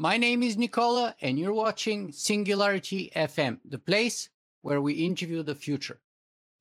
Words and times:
My 0.00 0.16
name 0.16 0.42
is 0.42 0.56
Nikola, 0.56 1.14
and 1.20 1.38
you're 1.38 1.52
watching 1.52 2.10
Singularity 2.10 3.12
FM, 3.14 3.58
the 3.62 3.78
place 3.78 4.30
where 4.62 4.80
we 4.80 4.94
interview 4.94 5.42
the 5.42 5.54
future. 5.54 6.00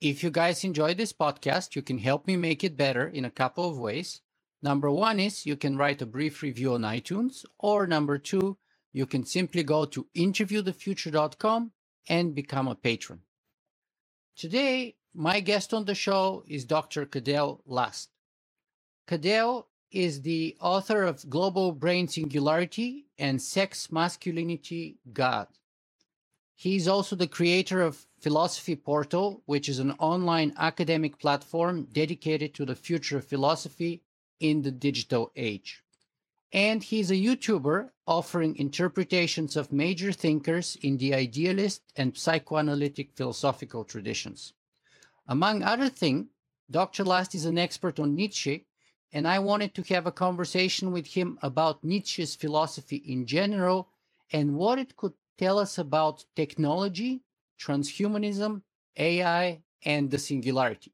If 0.01 0.23
you 0.23 0.29
guys 0.29 0.65
enjoy 0.65 0.93
this 0.93 1.13
podcast, 1.13 1.73
you 1.73 1.81
can 1.81 1.99
help 1.99 2.27
me 2.27 2.35
make 2.35 2.65
it 2.65 2.75
better 2.75 3.07
in 3.07 3.23
a 3.23 3.31
couple 3.31 3.69
of 3.69 3.79
ways. 3.79 4.19
Number 4.61 4.91
one 4.91 5.21
is 5.21 5.45
you 5.45 5.55
can 5.55 5.77
write 5.77 6.01
a 6.01 6.05
brief 6.05 6.41
review 6.41 6.73
on 6.73 6.81
iTunes, 6.81 7.45
or 7.57 7.87
number 7.87 8.17
two, 8.17 8.57
you 8.91 9.05
can 9.05 9.23
simply 9.23 9.63
go 9.63 9.85
to 9.85 10.05
interviewthefuture.com 10.17 11.71
and 12.09 12.35
become 12.35 12.67
a 12.67 12.75
patron. 12.75 13.21
Today, 14.35 14.97
my 15.13 15.39
guest 15.39 15.73
on 15.73 15.85
the 15.85 15.95
show 15.95 16.43
is 16.45 16.65
Dr. 16.65 17.05
Cadell 17.05 17.61
Last. 17.65 18.09
Cadell 19.07 19.68
is 19.91 20.21
the 20.21 20.55
author 20.59 21.03
of 21.03 21.29
Global 21.29 21.71
Brain 21.71 22.07
Singularity 22.07 23.05
and 23.17 23.41
Sex, 23.41 23.91
Masculinity, 23.91 24.97
God. 25.11 25.47
He's 26.55 26.87
also 26.87 27.15
the 27.15 27.27
creator 27.27 27.81
of 27.81 28.05
Philosophy 28.19 28.75
Portal, 28.75 29.41
which 29.45 29.69
is 29.69 29.79
an 29.79 29.91
online 29.91 30.53
academic 30.57 31.17
platform 31.17 31.87
dedicated 31.91 32.53
to 32.55 32.65
the 32.65 32.75
future 32.75 33.17
of 33.17 33.25
philosophy 33.25 34.01
in 34.39 34.61
the 34.61 34.71
digital 34.71 35.31
age. 35.35 35.83
And 36.51 36.83
he's 36.83 37.11
a 37.11 37.15
YouTuber 37.15 37.91
offering 38.07 38.55
interpretations 38.55 39.55
of 39.55 39.71
major 39.71 40.11
thinkers 40.11 40.77
in 40.81 40.97
the 40.97 41.13
idealist 41.13 41.83
and 41.95 42.17
psychoanalytic 42.17 43.11
philosophical 43.15 43.83
traditions. 43.83 44.53
Among 45.27 45.61
other 45.61 45.89
things, 45.89 46.27
Dr. 46.71 47.03
Last 47.03 47.35
is 47.35 47.45
an 47.45 47.57
expert 47.57 47.99
on 47.99 48.15
Nietzsche, 48.15 48.65
and 49.11 49.27
I 49.27 49.39
wanted 49.39 49.73
to 49.75 49.93
have 49.93 50.05
a 50.05 50.11
conversation 50.11 50.91
with 50.91 51.07
him 51.07 51.39
about 51.41 51.83
Nietzsche's 51.83 52.35
philosophy 52.35 52.97
in 52.97 53.25
general 53.25 53.89
and 54.31 54.55
what 54.55 54.77
it 54.77 54.95
could 54.95 55.13
tell 55.37 55.57
us 55.57 55.77
about 55.77 56.25
technology, 56.35 57.21
transhumanism, 57.59 58.61
AI, 58.97 59.61
and 59.83 60.11
the 60.11 60.19
singularity. 60.19 60.93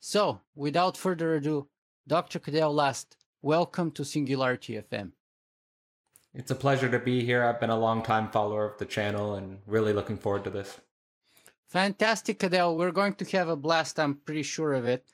So, 0.00 0.40
without 0.54 0.96
further 0.96 1.36
ado, 1.36 1.68
Dr. 2.06 2.38
Cadell 2.38 2.74
Last, 2.74 3.16
welcome 3.42 3.90
to 3.92 4.04
Singularity 4.04 4.74
FM. 4.74 5.12
It's 6.34 6.50
a 6.50 6.54
pleasure 6.54 6.90
to 6.90 6.98
be 6.98 7.24
here. 7.24 7.44
I've 7.44 7.60
been 7.60 7.70
a 7.70 7.78
long 7.78 8.02
time 8.02 8.30
follower 8.30 8.66
of 8.66 8.78
the 8.78 8.84
channel 8.84 9.34
and 9.34 9.58
really 9.66 9.92
looking 9.92 10.18
forward 10.18 10.44
to 10.44 10.50
this. 10.50 10.78
Fantastic, 11.68 12.38
Cadell. 12.38 12.76
We're 12.76 12.92
going 12.92 13.14
to 13.14 13.24
have 13.36 13.48
a 13.48 13.56
blast, 13.56 13.98
I'm 13.98 14.16
pretty 14.16 14.42
sure 14.42 14.74
of 14.74 14.86
it. 14.86 15.06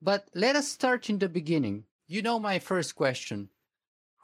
But 0.00 0.28
let 0.34 0.56
us 0.56 0.68
start 0.68 1.10
in 1.10 1.18
the 1.18 1.28
beginning. 1.28 1.84
You 2.06 2.22
know 2.22 2.38
my 2.38 2.58
first 2.58 2.94
question. 2.94 3.48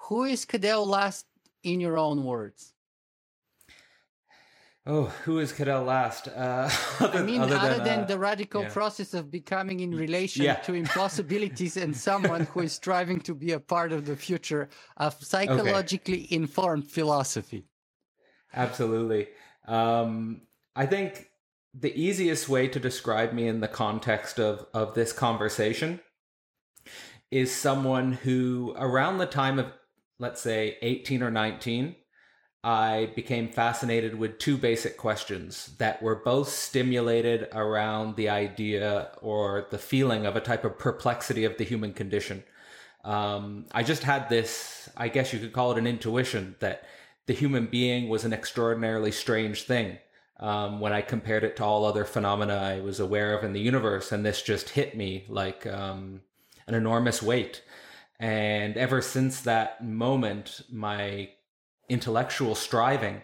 Who 0.08 0.24
is 0.24 0.44
Cadell 0.44 0.86
Last 0.86 1.26
in 1.62 1.80
your 1.80 1.98
own 1.98 2.24
words? 2.24 2.74
Oh, 4.86 5.04
who 5.24 5.38
is 5.38 5.50
Cadell 5.50 5.82
last? 5.84 6.28
Uh, 6.28 6.68
other, 7.00 7.18
I 7.18 7.22
mean, 7.22 7.40
other, 7.40 7.56
other 7.56 7.74
than, 7.76 7.84
than 7.84 8.00
uh, 8.00 8.04
the 8.04 8.18
radical 8.18 8.62
yeah. 8.62 8.68
process 8.68 9.14
of 9.14 9.30
becoming 9.30 9.80
in 9.80 9.92
relation 9.92 10.44
yeah. 10.44 10.56
to 10.56 10.74
impossibilities 10.84 11.78
and 11.78 11.96
someone 11.96 12.42
who 12.44 12.60
is 12.60 12.74
striving 12.74 13.18
to 13.20 13.34
be 13.34 13.52
a 13.52 13.60
part 13.60 13.92
of 13.92 14.04
the 14.04 14.14
future 14.14 14.68
of 14.98 15.14
psychologically 15.24 16.24
okay. 16.24 16.36
informed 16.36 16.90
philosophy. 16.90 17.64
Absolutely. 18.52 19.28
Um, 19.66 20.42
I 20.76 20.84
think 20.84 21.30
the 21.78 22.00
easiest 22.00 22.48
way 22.48 22.68
to 22.68 22.78
describe 22.78 23.32
me 23.32 23.48
in 23.48 23.60
the 23.60 23.68
context 23.68 24.38
of, 24.38 24.66
of 24.72 24.94
this 24.94 25.12
conversation 25.12 26.00
is 27.30 27.52
someone 27.52 28.12
who, 28.12 28.74
around 28.78 29.18
the 29.18 29.26
time 29.26 29.58
of, 29.58 29.66
let's 30.20 30.40
say, 30.40 30.78
18 30.82 31.22
or 31.22 31.32
19, 31.32 31.96
I 32.62 33.10
became 33.16 33.48
fascinated 33.48 34.14
with 34.14 34.38
two 34.38 34.56
basic 34.56 34.96
questions 34.96 35.74
that 35.78 36.00
were 36.00 36.14
both 36.14 36.48
stimulated 36.48 37.48
around 37.52 38.16
the 38.16 38.28
idea 38.28 39.10
or 39.20 39.66
the 39.70 39.78
feeling 39.78 40.24
of 40.24 40.36
a 40.36 40.40
type 40.40 40.64
of 40.64 40.78
perplexity 40.78 41.44
of 41.44 41.58
the 41.58 41.64
human 41.64 41.92
condition. 41.92 42.44
Um, 43.04 43.66
I 43.72 43.82
just 43.82 44.04
had 44.04 44.28
this, 44.28 44.88
I 44.96 45.08
guess 45.08 45.32
you 45.32 45.40
could 45.40 45.52
call 45.52 45.72
it 45.72 45.78
an 45.78 45.86
intuition 45.86 46.54
that 46.60 46.84
the 47.26 47.34
human 47.34 47.66
being 47.66 48.08
was 48.08 48.24
an 48.24 48.32
extraordinarily 48.32 49.10
strange 49.10 49.64
thing. 49.64 49.98
Um, 50.40 50.80
when 50.80 50.92
I 50.92 51.00
compared 51.00 51.44
it 51.44 51.56
to 51.56 51.64
all 51.64 51.84
other 51.84 52.04
phenomena 52.04 52.56
I 52.56 52.80
was 52.80 52.98
aware 52.98 53.36
of 53.36 53.44
in 53.44 53.52
the 53.52 53.60
universe, 53.60 54.10
and 54.10 54.24
this 54.24 54.42
just 54.42 54.70
hit 54.70 54.96
me 54.96 55.24
like 55.28 55.66
um, 55.66 56.22
an 56.66 56.74
enormous 56.74 57.22
weight. 57.22 57.62
And 58.18 58.76
ever 58.76 59.00
since 59.00 59.40
that 59.42 59.84
moment, 59.84 60.62
my 60.70 61.30
intellectual 61.88 62.54
striving 62.54 63.22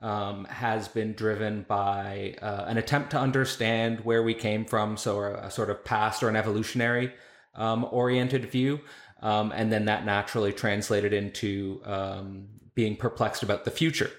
um, 0.00 0.44
has 0.46 0.88
been 0.88 1.12
driven 1.12 1.64
by 1.68 2.36
uh, 2.40 2.64
an 2.66 2.78
attempt 2.78 3.10
to 3.10 3.18
understand 3.18 4.00
where 4.00 4.22
we 4.22 4.34
came 4.34 4.64
from, 4.64 4.96
so 4.96 5.18
a, 5.20 5.34
a 5.46 5.50
sort 5.50 5.70
of 5.70 5.84
past 5.84 6.22
or 6.22 6.28
an 6.28 6.36
evolutionary 6.36 7.12
um, 7.54 7.86
oriented 7.90 8.50
view, 8.50 8.80
um, 9.22 9.52
and 9.52 9.72
then 9.72 9.86
that 9.86 10.04
naturally 10.04 10.52
translated 10.52 11.12
into 11.12 11.80
um, 11.84 12.46
being 12.74 12.96
perplexed 12.96 13.42
about 13.42 13.64
the 13.64 13.70
future 13.70 14.10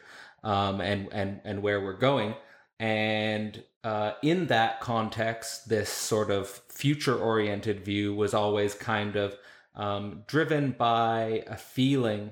um, 0.43 0.81
and 0.81 1.09
and 1.11 1.41
and 1.43 1.61
where 1.61 1.81
we're 1.81 1.97
going. 1.97 2.35
And 2.79 3.63
uh, 3.83 4.13
in 4.23 4.47
that 4.47 4.79
context, 4.79 5.69
this 5.69 5.89
sort 5.89 6.31
of 6.31 6.47
future 6.47 7.17
oriented 7.17 7.83
view 7.83 8.15
was 8.15 8.33
always 8.33 8.73
kind 8.73 9.15
of 9.15 9.35
um, 9.75 10.23
driven 10.27 10.71
by 10.71 11.43
a 11.47 11.57
feeling 11.57 12.31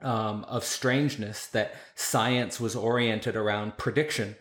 um, 0.00 0.44
of 0.44 0.64
strangeness 0.64 1.46
that 1.46 1.74
science 1.94 2.60
was 2.60 2.76
oriented 2.76 3.36
around 3.36 3.76
prediction 3.76 4.36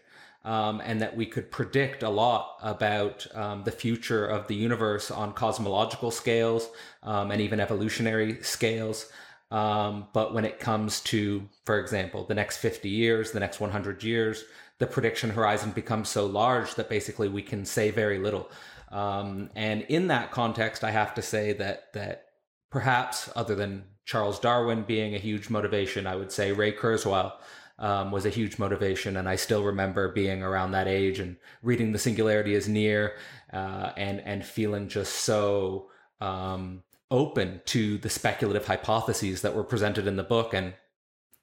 um, 0.46 0.82
and 0.84 1.02
that 1.02 1.16
we 1.16 1.26
could 1.26 1.52
predict 1.52 2.04
a 2.04 2.10
lot 2.10 2.58
about 2.62 3.28
um, 3.36 3.64
the 3.64 3.72
future 3.72 4.26
of 4.26 4.48
the 4.48 4.56
universe 4.56 5.12
on 5.12 5.34
cosmological 5.34 6.12
scales 6.12 6.70
um, 7.04 7.32
and 7.32 7.42
even 7.42 7.60
evolutionary 7.60 8.42
scales. 8.42 9.12
Um, 9.50 10.08
but 10.14 10.34
when 10.34 10.46
it 10.46 10.60
comes 10.60 11.00
to, 11.02 11.48
for 11.66 11.80
example, 11.80 12.26
the 12.26 12.36
next 12.36 12.58
50 12.58 12.90
years, 12.90 13.32
the 13.32 13.40
next 13.40 13.60
100 13.60 14.04
years, 14.04 14.44
the 14.80 14.88
prediction 14.88 15.30
horizon 15.30 15.72
becomes 15.72 16.10
so 16.10 16.26
large 16.26 16.76
that 16.76 16.90
basically 16.90 17.30
we 17.30 17.42
can 17.42 17.66
say 17.66 17.90
very 17.90 18.20
little. 18.20 18.50
Um, 18.92 19.50
and 19.56 19.84
in 19.84 20.08
that 20.08 20.32
context, 20.32 20.84
I 20.84 20.92
have 20.92 21.14
to 21.16 21.22
say 21.22 21.54
that 21.54 21.94
that 21.94 22.26
perhaps 22.70 23.30
other 23.36 23.56
than 23.56 23.86
Charles 24.06 24.40
Darwin 24.40 24.84
being 24.84 25.16
a 25.16 25.20
huge 25.20 25.50
motivation, 25.50 26.08
I 26.08 26.16
would 26.16 26.32
say 26.32 26.52
Ray 26.52 26.72
Kurzweil 26.72 27.34
um, 27.80 28.12
was 28.12 28.26
a 28.26 28.30
huge 28.30 28.58
motivation. 28.58 29.18
And 29.18 29.28
I 29.28 29.36
still 29.36 29.64
remember 29.64 30.12
being 30.12 30.44
around 30.44 30.72
that 30.72 30.88
age 30.88 31.20
and 31.20 31.38
reading 31.62 31.92
The 31.92 32.00
Singularity 32.00 32.54
is 32.54 32.68
Near 32.68 33.16
uh, 33.52 33.92
and, 33.98 34.22
and 34.22 34.46
feeling 34.46 34.88
just 34.88 35.14
so 35.14 35.90
um, 36.22 36.84
open 37.10 37.62
to 37.66 37.98
the 37.98 38.10
speculative 38.10 38.68
hypotheses 38.68 39.42
that 39.42 39.56
were 39.56 39.64
presented 39.64 40.08
in 40.08 40.16
the 40.16 40.24
book. 40.24 40.54
And 40.54 40.74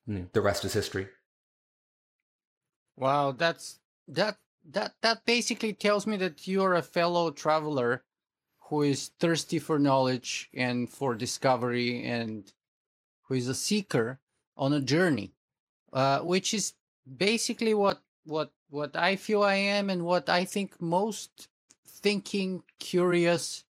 the 0.07 0.41
rest 0.41 0.65
is 0.65 0.75
history. 0.75 1.09
Wow, 2.97 3.33
that's 3.33 3.81
that 4.09 4.39
that 4.71 4.95
that 5.03 5.25
basically 5.25 5.73
tells 5.73 6.07
me 6.07 6.17
that 6.19 6.47
you're 6.47 6.75
a 6.75 6.83
fellow 6.83 7.31
traveler 7.31 8.05
who 8.69 8.83
is 8.83 9.11
thirsty 9.21 9.59
for 9.59 9.79
knowledge 9.79 10.49
and 10.55 10.89
for 10.89 11.15
discovery 11.15 12.05
and 12.05 12.53
who 13.23 13.35
is 13.35 13.49
a 13.49 13.55
seeker 13.55 14.21
on 14.57 14.73
a 14.73 14.81
journey, 14.81 15.35
uh, 15.93 16.21
which 16.21 16.55
is 16.55 16.75
basically 17.17 17.75
what 17.75 18.01
what 18.25 18.53
what 18.71 18.97
I 18.97 19.17
feel 19.17 19.43
I 19.43 19.55
am 19.55 19.91
and 19.91 20.05
what 20.05 20.29
I 20.29 20.45
think 20.45 20.81
most 20.81 21.49
thinking, 21.87 22.63
curious, 22.79 23.64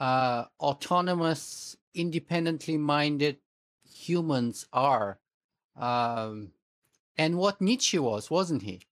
uh, 0.00 0.44
autonomous, 0.60 1.76
independently 1.94 2.76
minded 2.76 3.38
humans 3.84 4.66
are, 4.72 5.18
um, 5.76 6.52
and 7.18 7.38
what 7.38 7.60
Nietzsche 7.60 7.98
was, 7.98 8.30
wasn't 8.30 8.62
he? 8.62 8.82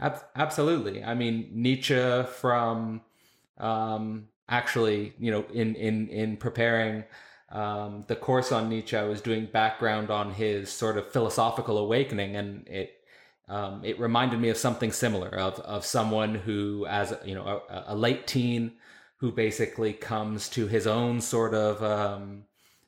Absolutely. 0.00 1.04
I 1.04 1.14
mean, 1.14 1.48
Nietzsche 1.52 2.24
from 2.24 3.00
um, 3.58 4.28
actually, 4.48 5.14
you 5.18 5.30
know, 5.30 5.44
in 5.52 5.74
in 5.76 6.08
in 6.08 6.36
preparing 6.36 7.04
um, 7.50 8.04
the 8.08 8.16
course 8.16 8.50
on 8.52 8.68
Nietzsche, 8.68 8.96
I 8.96 9.04
was 9.04 9.20
doing 9.20 9.46
background 9.46 10.10
on 10.10 10.32
his 10.32 10.70
sort 10.70 10.98
of 10.98 11.10
philosophical 11.12 11.78
awakening, 11.78 12.36
and 12.36 12.66
it 12.66 13.00
um, 13.48 13.84
it 13.84 13.98
reminded 14.00 14.40
me 14.40 14.48
of 14.48 14.56
something 14.56 14.90
similar 14.90 15.28
of 15.28 15.60
of 15.60 15.86
someone 15.86 16.34
who, 16.34 16.86
as 16.86 17.14
you 17.24 17.34
know, 17.34 17.62
a, 17.68 17.84
a 17.88 17.94
late 17.94 18.26
teen 18.26 18.72
who 19.24 19.32
basically 19.32 19.94
comes 19.94 20.50
to 20.50 20.66
his 20.66 20.86
own 20.86 21.18
sort 21.18 21.54
of 21.54 21.82
um, 21.82 22.44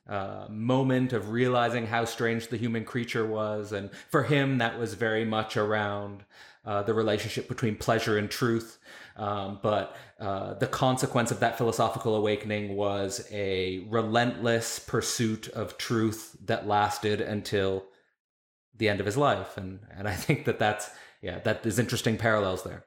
uh, 0.07 0.45
moment 0.49 1.11
of 1.11 1.31
realizing 1.31 1.87
how 1.87 2.05
strange 2.05 2.49
the 2.49 2.57
human 2.57 2.85
creature 2.85 3.25
was, 3.25 3.71
and 3.71 3.89
for 4.11 4.21
him, 4.21 4.59
that 4.59 4.77
was 4.77 4.93
very 4.93 5.25
much 5.25 5.57
around 5.57 6.23
uh, 6.63 6.83
the 6.83 6.93
relationship 6.93 7.47
between 7.47 7.75
pleasure 7.75 8.19
and 8.19 8.29
truth. 8.29 8.77
Um, 9.15 9.59
but 9.63 9.95
uh, 10.19 10.53
the 10.53 10.67
consequence 10.67 11.31
of 11.31 11.39
that 11.39 11.57
philosophical 11.57 12.15
awakening 12.15 12.75
was 12.75 13.27
a 13.31 13.79
relentless 13.89 14.77
pursuit 14.77 15.47
of 15.47 15.75
truth 15.79 16.37
that 16.45 16.67
lasted 16.67 17.19
until 17.19 17.83
the 18.75 18.89
end 18.89 18.99
of 18.99 19.07
his 19.07 19.17
life. 19.17 19.57
And, 19.57 19.79
and 19.97 20.07
I 20.07 20.13
think 20.13 20.45
that 20.45 20.59
that's, 20.59 20.87
yeah, 21.19 21.39
that 21.39 21.65
is 21.65 21.79
interesting 21.79 22.15
parallels 22.17 22.61
there. 22.61 22.85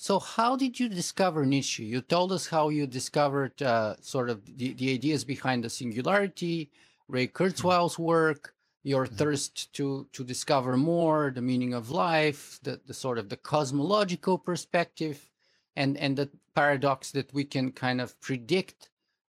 So, 0.00 0.20
how 0.20 0.54
did 0.54 0.78
you 0.78 0.88
discover 0.88 1.44
Nietzsche? 1.44 1.82
You 1.82 2.00
told 2.02 2.30
us 2.30 2.46
how 2.46 2.68
you 2.68 2.86
discovered 2.86 3.60
uh, 3.60 3.96
sort 4.00 4.30
of 4.30 4.46
the, 4.56 4.72
the 4.74 4.94
ideas 4.94 5.24
behind 5.24 5.64
the 5.64 5.70
singularity, 5.70 6.70
Ray 7.08 7.26
Kurzweil's 7.26 7.98
work, 7.98 8.54
your 8.84 9.06
mm-hmm. 9.06 9.16
thirst 9.16 9.72
to 9.72 10.06
to 10.12 10.22
discover 10.22 10.76
more, 10.76 11.32
the 11.34 11.42
meaning 11.42 11.74
of 11.74 11.90
life, 11.90 12.60
the, 12.62 12.80
the 12.86 12.94
sort 12.94 13.18
of 13.18 13.28
the 13.28 13.36
cosmological 13.36 14.38
perspective, 14.38 15.32
and 15.74 15.96
and 15.96 16.16
the 16.16 16.30
paradox 16.54 17.10
that 17.10 17.34
we 17.34 17.42
can 17.42 17.72
kind 17.72 18.00
of 18.00 18.20
predict 18.20 18.90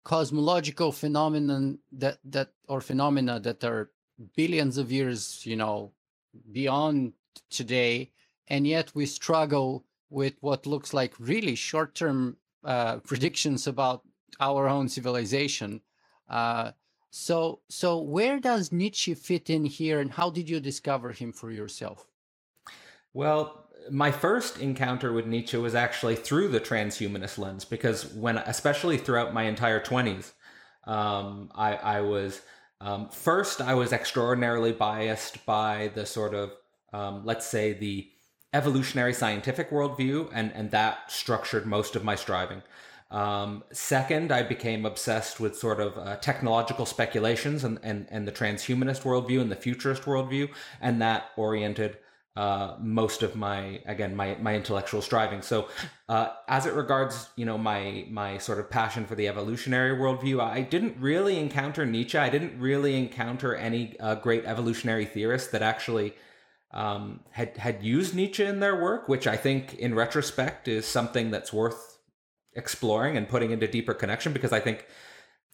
cosmological 0.03 0.91
phenomenon 0.91 1.79
that 1.93 2.19
that 2.25 2.49
or 2.67 2.81
phenomena 2.81 3.39
that 3.39 3.63
are 3.63 3.91
billions 4.35 4.77
of 4.77 4.91
years, 4.91 5.45
you 5.45 5.55
know, 5.55 5.93
beyond 6.51 7.13
today, 7.49 8.11
and 8.49 8.67
yet 8.67 8.93
we 8.93 9.05
struggle 9.05 9.85
with 10.09 10.33
what 10.41 10.65
looks 10.65 10.93
like 10.93 11.13
really 11.19 11.55
short-term 11.55 12.37
uh, 12.63 12.97
predictions 13.09 13.67
about 13.67 14.03
our 14.39 14.67
own 14.67 14.89
civilization. 14.89 15.81
Uh, 16.27 16.71
so, 17.11 17.61
so 17.69 17.99
where 17.99 18.39
does 18.39 18.71
Nietzsche 18.71 19.13
fit 19.15 19.49
in 19.49 19.65
here, 19.65 19.99
and 19.99 20.11
how 20.11 20.29
did 20.29 20.49
you 20.49 20.59
discover 20.59 21.11
him 21.11 21.33
for 21.33 21.51
yourself? 21.51 22.05
Well, 23.13 23.65
my 23.89 24.11
first 24.11 24.59
encounter 24.59 25.11
with 25.11 25.25
Nietzsche 25.25 25.57
was 25.57 25.73
actually 25.73 26.15
through 26.15 26.49
the 26.49 26.59
transhumanist 26.59 27.37
lens, 27.37 27.65
because 27.65 28.13
when, 28.13 28.37
especially 28.37 28.97
throughout 28.97 29.33
my 29.33 29.43
entire 29.43 29.79
twenties, 29.79 30.33
um, 30.85 31.51
I, 31.55 31.75
I 31.75 32.01
was 32.01 32.41
um, 32.81 33.09
first 33.09 33.61
I 33.61 33.73
was 33.73 33.91
extraordinarily 33.91 34.71
biased 34.71 35.45
by 35.45 35.91
the 35.95 36.05
sort 36.05 36.33
of 36.33 36.53
um, 36.93 37.23
let's 37.25 37.45
say 37.45 37.73
the 37.73 38.09
evolutionary 38.53 39.13
scientific 39.13 39.69
worldview, 39.69 40.29
and 40.33 40.51
and 40.53 40.71
that 40.71 41.11
structured 41.11 41.65
most 41.65 41.95
of 41.95 42.03
my 42.03 42.15
striving. 42.15 42.61
Um, 43.11 43.63
second, 43.71 44.31
I 44.31 44.43
became 44.43 44.85
obsessed 44.85 45.39
with 45.39 45.57
sort 45.57 45.79
of 45.79 45.97
uh, 45.97 46.17
technological 46.17 46.85
speculations 46.85 47.63
and, 47.63 47.79
and, 47.81 48.05
and 48.11 48.27
the 48.27 48.31
transhumanist 48.31 49.01
worldview 49.01 49.41
and 49.41 49.51
the 49.51 49.55
futurist 49.55 50.03
worldview, 50.03 50.49
and 50.79 51.01
that 51.01 51.31
oriented 51.35 51.97
uh, 52.35 52.75
most 52.79 53.23
of 53.23 53.35
my 53.35 53.81
again 53.85 54.15
my 54.15 54.37
my 54.39 54.55
intellectual 54.55 55.01
striving. 55.01 55.41
So, 55.41 55.67
uh, 56.07 56.29
as 56.47 56.65
it 56.65 56.73
regards 56.73 57.29
you 57.35 57.45
know 57.45 57.57
my 57.57 58.05
my 58.09 58.37
sort 58.37 58.59
of 58.59 58.69
passion 58.69 59.05
for 59.05 59.15
the 59.15 59.27
evolutionary 59.27 59.97
worldview, 59.97 60.39
I 60.39 60.61
didn't 60.61 60.95
really 60.99 61.37
encounter 61.39 61.85
Nietzsche. 61.85 62.17
I 62.17 62.29
didn't 62.29 62.59
really 62.59 62.95
encounter 62.95 63.55
any 63.55 63.99
uh, 63.99 64.15
great 64.15 64.45
evolutionary 64.45 65.05
theorists 65.05 65.49
that 65.49 65.63
actually 65.63 66.13
um, 66.71 67.21
had 67.31 67.57
had 67.57 67.83
used 67.83 68.15
Nietzsche 68.15 68.43
in 68.43 68.59
their 68.59 68.81
work, 68.81 69.09
which 69.09 69.27
I 69.27 69.37
think 69.37 69.75
in 69.75 69.95
retrospect 69.95 70.67
is 70.67 70.85
something 70.85 71.31
that's 71.31 71.51
worth 71.51 71.97
exploring 72.53 73.17
and 73.17 73.27
putting 73.27 73.51
into 73.51 73.67
deeper 73.67 73.93
connection 73.93 74.33
because 74.33 74.51
I 74.51 74.59
think, 74.59 74.85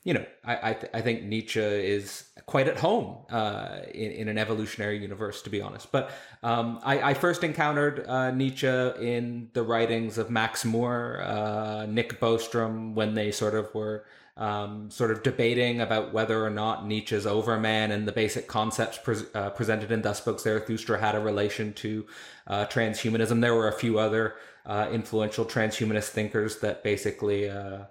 you 0.03 0.13
know, 0.13 0.25
I 0.44 0.69
I, 0.69 0.73
th- 0.73 0.91
I 0.94 1.01
think 1.01 1.23
Nietzsche 1.23 1.59
is 1.62 2.25
quite 2.45 2.67
at 2.67 2.77
home 2.77 3.25
uh, 3.29 3.79
in, 3.94 4.12
in 4.12 4.27
an 4.27 4.38
evolutionary 4.38 4.97
universe, 5.00 5.41
to 5.44 5.50
be 5.50 5.62
honest. 5.62 5.91
But 5.91 6.12
um, 6.44 6.79
I, 6.83 7.12
I 7.12 7.13
first 7.13 7.44
encountered 7.44 8.06
uh, 8.07 8.31
Nietzsche 8.31 8.67
in 8.67 9.50
the 9.53 9.63
writings 9.63 10.17
of 10.17 10.29
Max 10.29 10.65
More, 10.65 11.21
uh, 11.23 11.85
Nick 11.85 12.19
Bostrom, 12.19 12.94
when 12.94 13.13
they 13.13 13.31
sort 13.31 13.56
of 13.56 13.73
were 13.73 14.06
um, 14.37 14.89
sort 14.91 15.11
of 15.11 15.23
debating 15.23 15.79
about 15.79 16.13
whether 16.13 16.43
or 16.43 16.49
not 16.49 16.85
Nietzsche's 16.85 17.25
Overman 17.25 17.91
and 17.91 18.07
the 18.07 18.11
basic 18.11 18.47
concepts 18.47 18.97
pre- 18.97 19.25
uh, 19.33 19.51
presented 19.51 19.91
in 19.91 20.01
Thus 20.01 20.17
Spoke 20.17 20.39
Zarathustra 20.39 20.99
had 20.99 21.15
a 21.15 21.19
relation 21.19 21.73
to 21.73 22.05
uh, 22.47 22.65
transhumanism. 22.65 23.39
There 23.39 23.55
were 23.55 23.69
a 23.69 23.73
few 23.73 23.97
other 23.97 24.35
uh, 24.65 24.89
influential 24.91 25.45
transhumanist 25.45 26.09
thinkers 26.09 26.59
that 26.59 26.83
basically, 26.83 27.49
uh, 27.49 27.85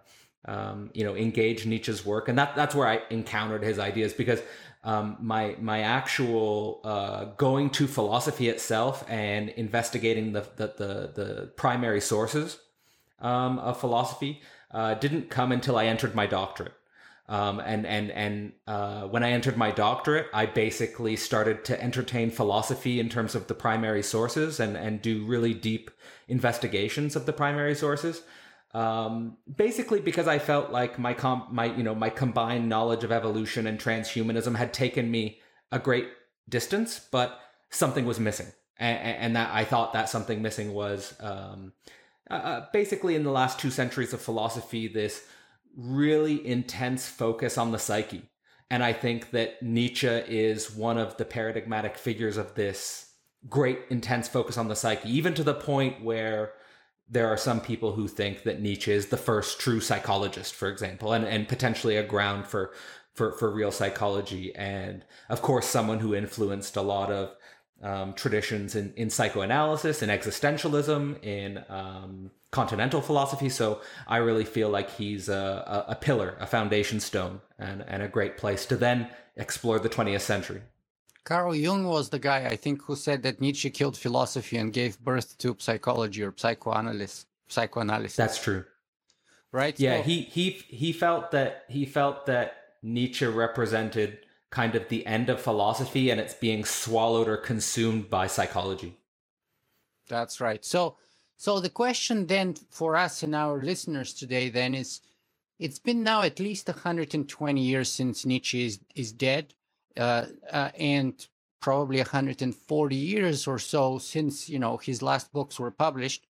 um, 0.44 0.90
you 0.92 1.04
know, 1.04 1.16
engaged 1.16 1.66
Nietzsche's 1.66 2.04
work, 2.04 2.28
and 2.28 2.36
that 2.36 2.54
that's 2.54 2.74
where 2.74 2.86
I 2.86 3.00
encountered 3.08 3.62
his 3.62 3.78
ideas 3.78 4.12
because 4.12 4.42
um, 4.82 5.16
my 5.20 5.56
my 5.58 5.80
actual 5.80 6.80
uh, 6.84 7.24
going 7.36 7.70
to 7.70 7.86
philosophy 7.86 8.50
itself 8.50 9.02
and 9.08 9.48
investigating 9.50 10.32
the 10.32 10.46
the 10.56 10.66
the, 10.76 11.12
the 11.14 11.52
primary 11.56 12.02
sources 12.02 12.58
um, 13.20 13.58
of 13.60 13.80
philosophy 13.80 14.42
uh, 14.74 14.94
didn't 14.94 15.30
come 15.30 15.52
until 15.52 15.78
I 15.78 15.86
entered 15.86 16.14
my 16.14 16.26
doctorate. 16.26 16.74
Um, 17.26 17.58
and 17.60 17.86
and 17.86 18.10
and 18.10 18.52
uh, 18.66 19.04
when 19.04 19.22
I 19.22 19.30
entered 19.30 19.56
my 19.56 19.70
doctorate, 19.70 20.26
I 20.34 20.44
basically 20.44 21.16
started 21.16 21.64
to 21.66 21.82
entertain 21.82 22.30
philosophy 22.30 23.00
in 23.00 23.08
terms 23.08 23.34
of 23.34 23.46
the 23.46 23.54
primary 23.54 24.02
sources 24.02 24.60
and 24.60 24.76
and 24.76 25.00
do 25.00 25.24
really 25.24 25.54
deep 25.54 25.90
investigations 26.28 27.16
of 27.16 27.24
the 27.24 27.32
primary 27.32 27.74
sources. 27.74 28.22
Um, 28.74 29.38
basically, 29.56 30.00
because 30.00 30.28
I 30.28 30.38
felt 30.38 30.70
like 30.70 30.98
my 30.98 31.14
com- 31.14 31.46
my 31.50 31.66
you 31.66 31.82
know 31.82 31.94
my 31.94 32.10
combined 32.10 32.68
knowledge 32.68 33.04
of 33.04 33.12
evolution 33.12 33.66
and 33.66 33.78
transhumanism 33.78 34.56
had 34.56 34.74
taken 34.74 35.10
me 35.10 35.40
a 35.72 35.78
great 35.78 36.08
distance, 36.46 37.00
but 37.10 37.40
something 37.70 38.04
was 38.04 38.20
missing, 38.20 38.52
and, 38.76 38.98
and 38.98 39.36
that 39.36 39.50
I 39.54 39.64
thought 39.64 39.94
that 39.94 40.10
something 40.10 40.42
missing 40.42 40.74
was 40.74 41.14
um, 41.20 41.72
uh, 42.30 42.62
basically 42.72 43.14
in 43.14 43.24
the 43.24 43.30
last 43.30 43.58
two 43.58 43.70
centuries 43.70 44.12
of 44.12 44.20
philosophy 44.20 44.88
this 44.88 45.24
really 45.76 46.46
intense 46.46 47.08
focus 47.08 47.58
on 47.58 47.72
the 47.72 47.78
psyche. 47.78 48.22
And 48.70 48.82
I 48.82 48.92
think 48.92 49.30
that 49.32 49.62
Nietzsche 49.62 50.06
is 50.08 50.74
one 50.74 50.98
of 50.98 51.16
the 51.16 51.24
paradigmatic 51.24 51.98
figures 51.98 52.36
of 52.36 52.54
this 52.54 53.12
great 53.48 53.80
intense 53.90 54.26
focus 54.28 54.56
on 54.56 54.68
the 54.68 54.76
psyche, 54.76 55.10
even 55.10 55.34
to 55.34 55.44
the 55.44 55.54
point 55.54 56.02
where 56.02 56.52
there 57.08 57.28
are 57.28 57.36
some 57.36 57.60
people 57.60 57.92
who 57.92 58.08
think 58.08 58.44
that 58.44 58.60
Nietzsche 58.60 58.90
is 58.90 59.06
the 59.06 59.16
first 59.16 59.60
true 59.60 59.80
psychologist, 59.80 60.54
for 60.54 60.68
example, 60.68 61.12
and, 61.12 61.26
and 61.26 61.46
potentially 61.46 61.96
a 61.96 62.02
ground 62.02 62.46
for, 62.46 62.72
for, 63.12 63.32
for 63.32 63.50
real 63.50 63.70
psychology. 63.70 64.54
And 64.54 65.04
of 65.28 65.42
course, 65.42 65.66
someone 65.66 66.00
who 66.00 66.14
influenced 66.14 66.76
a 66.76 66.82
lot 66.82 67.12
of 67.12 67.36
um, 67.82 68.14
traditions 68.14 68.74
in, 68.74 68.92
in 68.96 69.10
psychoanalysis, 69.10 70.02
in 70.02 70.08
existentialism, 70.08 71.22
in 71.24 71.62
um, 71.68 72.30
continental 72.50 73.00
philosophy. 73.00 73.48
So 73.48 73.80
I 74.06 74.18
really 74.18 74.44
feel 74.44 74.70
like 74.70 74.90
he's 74.90 75.28
a, 75.28 75.84
a, 75.88 75.94
pillar, 75.94 76.36
a 76.40 76.46
foundation 76.46 77.00
stone, 77.00 77.40
and, 77.58 77.84
and 77.86 78.02
a 78.02 78.08
great 78.08 78.36
place 78.36 78.64
to 78.66 78.76
then 78.76 79.08
explore 79.36 79.78
the 79.78 79.88
20th 79.88 80.20
century. 80.20 80.62
Carl 81.24 81.54
Jung 81.54 81.86
was 81.86 82.10
the 82.10 82.18
guy, 82.18 82.44
I 82.46 82.56
think, 82.56 82.82
who 82.82 82.96
said 82.96 83.22
that 83.22 83.40
Nietzsche 83.40 83.70
killed 83.70 83.96
philosophy 83.96 84.56
and 84.58 84.72
gave 84.72 85.00
birth 85.00 85.38
to 85.38 85.56
psychology 85.58 86.22
or 86.22 86.34
psychoanalysis. 86.36 87.26
Psychoanalysis. 87.48 88.16
That's 88.16 88.42
true. 88.42 88.64
Right? 89.52 89.78
Yeah, 89.78 89.98
so, 89.98 90.02
he 90.02 90.22
he 90.22 90.50
he 90.68 90.92
felt 90.92 91.30
that 91.30 91.64
he 91.68 91.86
felt 91.86 92.26
that 92.26 92.56
Nietzsche 92.82 93.26
represented 93.26 94.18
kind 94.54 94.76
of 94.76 94.88
the 94.88 95.04
end 95.04 95.28
of 95.28 95.40
philosophy 95.40 96.10
and 96.10 96.20
it's 96.20 96.34
being 96.34 96.64
swallowed 96.64 97.28
or 97.28 97.36
consumed 97.36 98.08
by 98.08 98.28
psychology. 98.28 98.96
That's 100.08 100.40
right. 100.40 100.64
So 100.64 100.96
so 101.36 101.58
the 101.58 101.70
question 101.70 102.26
then 102.28 102.54
for 102.70 102.94
us 102.96 103.24
and 103.24 103.34
our 103.34 103.60
listeners 103.60 104.14
today 104.14 104.48
then 104.50 104.74
is 104.74 105.00
it's 105.58 105.80
been 105.80 106.04
now 106.04 106.22
at 106.22 106.38
least 106.38 106.68
120 106.68 107.60
years 107.60 107.88
since 107.88 108.24
Nietzsche 108.24 108.66
is, 108.66 108.78
is 108.94 109.12
dead 109.12 109.54
uh, 109.96 110.26
uh, 110.50 110.70
and 110.78 111.26
probably 111.60 111.98
140 111.98 112.94
years 112.94 113.48
or 113.48 113.58
so 113.58 113.98
since 113.98 114.48
you 114.48 114.60
know 114.60 114.76
his 114.76 115.02
last 115.02 115.32
books 115.32 115.58
were 115.58 115.72
published 115.72 116.26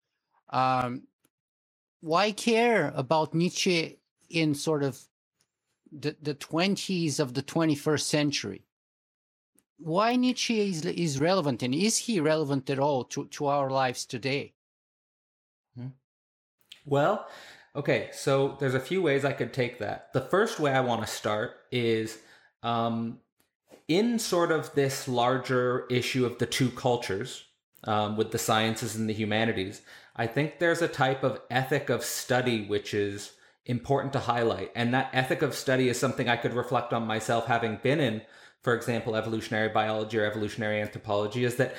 um, 0.49 1.03
why 1.99 2.31
care 2.31 2.93
about 2.95 3.33
Nietzsche 3.33 3.97
in 4.29 4.55
sort 4.55 4.83
of 4.83 4.99
the, 5.99 6.15
the 6.21 6.35
20s 6.35 7.19
of 7.19 7.33
the 7.33 7.43
21st 7.43 8.01
century 8.01 8.61
why 9.77 10.15
Nietzsche 10.15 10.69
is, 10.69 10.85
is 10.85 11.19
relevant 11.19 11.61
and 11.61 11.75
is 11.75 11.97
he 11.97 12.19
relevant 12.19 12.69
at 12.69 12.79
all 12.79 13.03
to, 13.05 13.25
to 13.25 13.47
our 13.47 13.69
lives 13.69 14.05
today 14.05 14.53
Hmm. 15.75 15.87
Well, 16.85 17.27
okay, 17.75 18.09
so 18.13 18.57
there's 18.59 18.75
a 18.75 18.79
few 18.79 19.01
ways 19.01 19.25
I 19.25 19.33
could 19.33 19.53
take 19.53 19.79
that. 19.79 20.13
The 20.13 20.21
first 20.21 20.59
way 20.59 20.71
I 20.71 20.81
want 20.81 21.01
to 21.01 21.07
start 21.07 21.51
is 21.71 22.19
um, 22.61 23.19
in 23.87 24.19
sort 24.19 24.51
of 24.51 24.73
this 24.75 25.07
larger 25.07 25.85
issue 25.89 26.25
of 26.25 26.37
the 26.37 26.45
two 26.45 26.69
cultures 26.69 27.45
um, 27.85 28.15
with 28.17 28.31
the 28.31 28.37
sciences 28.37 28.95
and 28.95 29.09
the 29.09 29.13
humanities. 29.13 29.81
I 30.15 30.27
think 30.27 30.59
there's 30.59 30.81
a 30.81 30.87
type 30.87 31.23
of 31.23 31.41
ethic 31.49 31.89
of 31.89 32.03
study 32.03 32.65
which 32.65 32.93
is 32.93 33.33
important 33.65 34.13
to 34.13 34.19
highlight. 34.19 34.71
And 34.75 34.93
that 34.93 35.09
ethic 35.13 35.41
of 35.41 35.55
study 35.55 35.89
is 35.89 35.99
something 35.99 36.27
I 36.27 36.37
could 36.37 36.53
reflect 36.53 36.93
on 36.93 37.07
myself 37.07 37.45
having 37.45 37.79
been 37.81 37.99
in, 37.99 38.21
for 38.61 38.75
example, 38.75 39.15
evolutionary 39.15 39.69
biology 39.69 40.17
or 40.17 40.25
evolutionary 40.25 40.81
anthropology, 40.81 41.43
is 41.43 41.55
that 41.55 41.75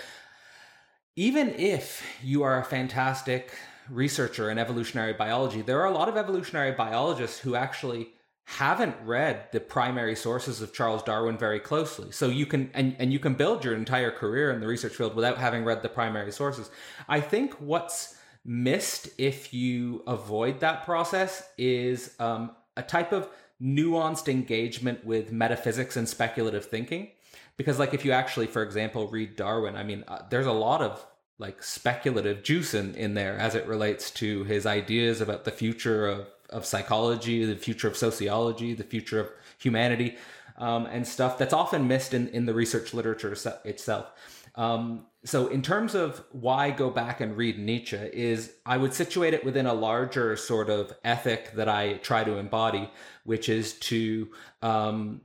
even 1.17 1.51
if 1.51 2.03
you 2.23 2.43
are 2.43 2.59
a 2.59 2.65
fantastic 2.65 3.55
researcher 3.91 4.51
in 4.51 4.59
evolutionary 4.59 5.13
biology, 5.13 5.63
there 5.63 5.81
are 5.81 5.87
a 5.87 5.95
lot 5.95 6.09
of 6.09 6.17
evolutionary 6.17 6.73
biologists 6.73 7.39
who 7.39 7.55
actually 7.55 8.09
haven't 8.47 8.97
read 9.05 9.51
the 9.53 9.61
primary 9.61 10.15
sources 10.15 10.61
of 10.61 10.73
Charles 10.73 11.03
Darwin 11.03 11.39
very 11.39 11.61
closely. 11.61 12.11
So 12.11 12.29
you 12.29 12.45
can 12.47 12.71
and, 12.75 12.95
and 12.99 13.13
you 13.13 13.19
can 13.19 13.35
build 13.35 13.65
your 13.65 13.75
entire 13.75 14.11
career 14.11 14.51
in 14.51 14.61
the 14.61 14.67
research 14.67 14.95
field 14.95 15.15
without 15.15 15.39
having 15.39 15.65
read 15.65 15.83
the 15.83 15.89
primary 15.89 16.33
sources. 16.33 16.71
I 17.09 17.21
think 17.21 17.55
what's 17.55 18.14
missed 18.45 19.09
if 19.19 19.55
you 19.55 20.03
avoid 20.07 20.61
that 20.61 20.85
process 20.85 21.49
is 21.57 22.15
um, 22.19 22.51
a 22.77 22.83
type 22.83 23.13
of 23.13 23.29
nuanced 23.63 24.29
engagement 24.29 25.05
with 25.05 25.33
metaphysics 25.33 25.97
and 25.97 26.09
speculative 26.09 26.67
thinking. 26.67 27.09
Because 27.57 27.79
like 27.79 27.95
if 27.95 28.05
you 28.05 28.13
actually, 28.13 28.47
for 28.47 28.63
example, 28.63 29.09
read 29.09 29.37
Darwin, 29.37 29.77
I 29.77 29.85
mean, 29.85 30.05
uh, 30.09 30.23
there's 30.29 30.47
a 30.47 30.53
lot 30.53 30.83
of 30.83 31.05
like 31.39 31.63
speculative 31.63 32.43
juice 32.43 32.75
in, 32.75 32.95
in 32.95 33.15
there 33.15 33.39
as 33.39 33.55
it 33.55 33.67
relates 33.67 34.11
to 34.13 34.45
his 34.45 34.67
ideas 34.67 35.21
about 35.21 35.45
the 35.45 35.51
future 35.51 36.07
of 36.07 36.29
of 36.51 36.65
psychology, 36.65 37.45
the 37.45 37.57
future 37.57 37.89
of 37.89 37.97
sociology, 37.97 38.75
the 38.75 38.85
future 38.85 39.19
of 39.19 39.31
humanity, 39.59 40.17
um, 40.57 40.87
and 40.87 41.07
stuff 41.07 41.37
that's 41.37 41.53
often 41.53 41.89
missed 41.89 42.15
in, 42.15 42.29
in 42.29 42.47
the 42.47 42.55
research 42.55 42.95
literature 42.95 43.37
itself. 43.65 44.13
Um, 44.55 45.07
so, 45.25 45.47
in 45.47 45.63
terms 45.63 45.95
of 45.95 46.23
why 46.33 46.71
go 46.71 46.91
back 46.91 47.21
and 47.21 47.37
read 47.37 47.59
Nietzsche, 47.59 47.97
is 47.97 48.53
I 48.67 48.77
would 48.77 48.93
situate 48.93 49.33
it 49.33 49.43
within 49.45 49.65
a 49.65 49.73
larger 49.73 50.37
sort 50.37 50.69
of 50.69 50.93
ethic 51.03 51.53
that 51.53 51.69
I 51.69 51.95
try 51.95 52.25
to 52.25 52.37
embody, 52.37 52.91
which 53.25 53.49
is 53.49 53.73
to 53.75 54.29
um, 54.61 55.23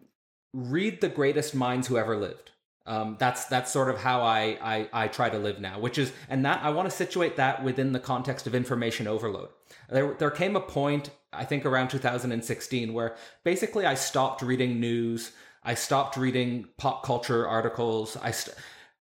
read 0.53 1.01
the 1.01 1.10
greatest 1.10 1.53
minds 1.53 1.88
who 1.88 1.98
ever 1.98 2.15
lived. 2.15 2.51
Um, 2.86 3.18
that's 3.20 3.46
that's 3.46 3.72
sort 3.72 3.89
of 3.89 4.00
how 4.00 4.22
I, 4.22 4.58
I 4.62 4.89
I 4.94 5.08
try 5.10 5.29
to 5.29 5.38
live 5.38 5.60
now, 5.60 5.79
which 5.79 5.98
is 5.98 6.13
and 6.29 6.46
that 6.46 6.63
I 6.63 6.70
want 6.70 6.89
to 6.89 6.96
situate 6.96 7.36
that 7.36 7.62
within 7.63 7.91
the 7.91 8.00
context 8.00 8.48
of 8.48 8.56
information 8.56 9.06
overload. 9.06 9.50
There 9.89 10.13
there 10.13 10.32
came 10.32 10.56
a 10.56 10.62
point 10.62 11.10
I 11.34 11.44
think 11.44 11.65
around 11.65 11.89
2016 11.89 12.94
where 12.94 13.15
basically 13.44 13.86
I 13.86 13.96
stopped 13.96 14.41
reading 14.41 14.79
news, 14.79 15.34
I 15.62 15.74
stopped 15.74 16.15
reading 16.15 16.70
pop 16.77 17.03
culture 17.03 17.46
articles, 17.46 18.18
I 18.24 18.32
st- 18.32 18.56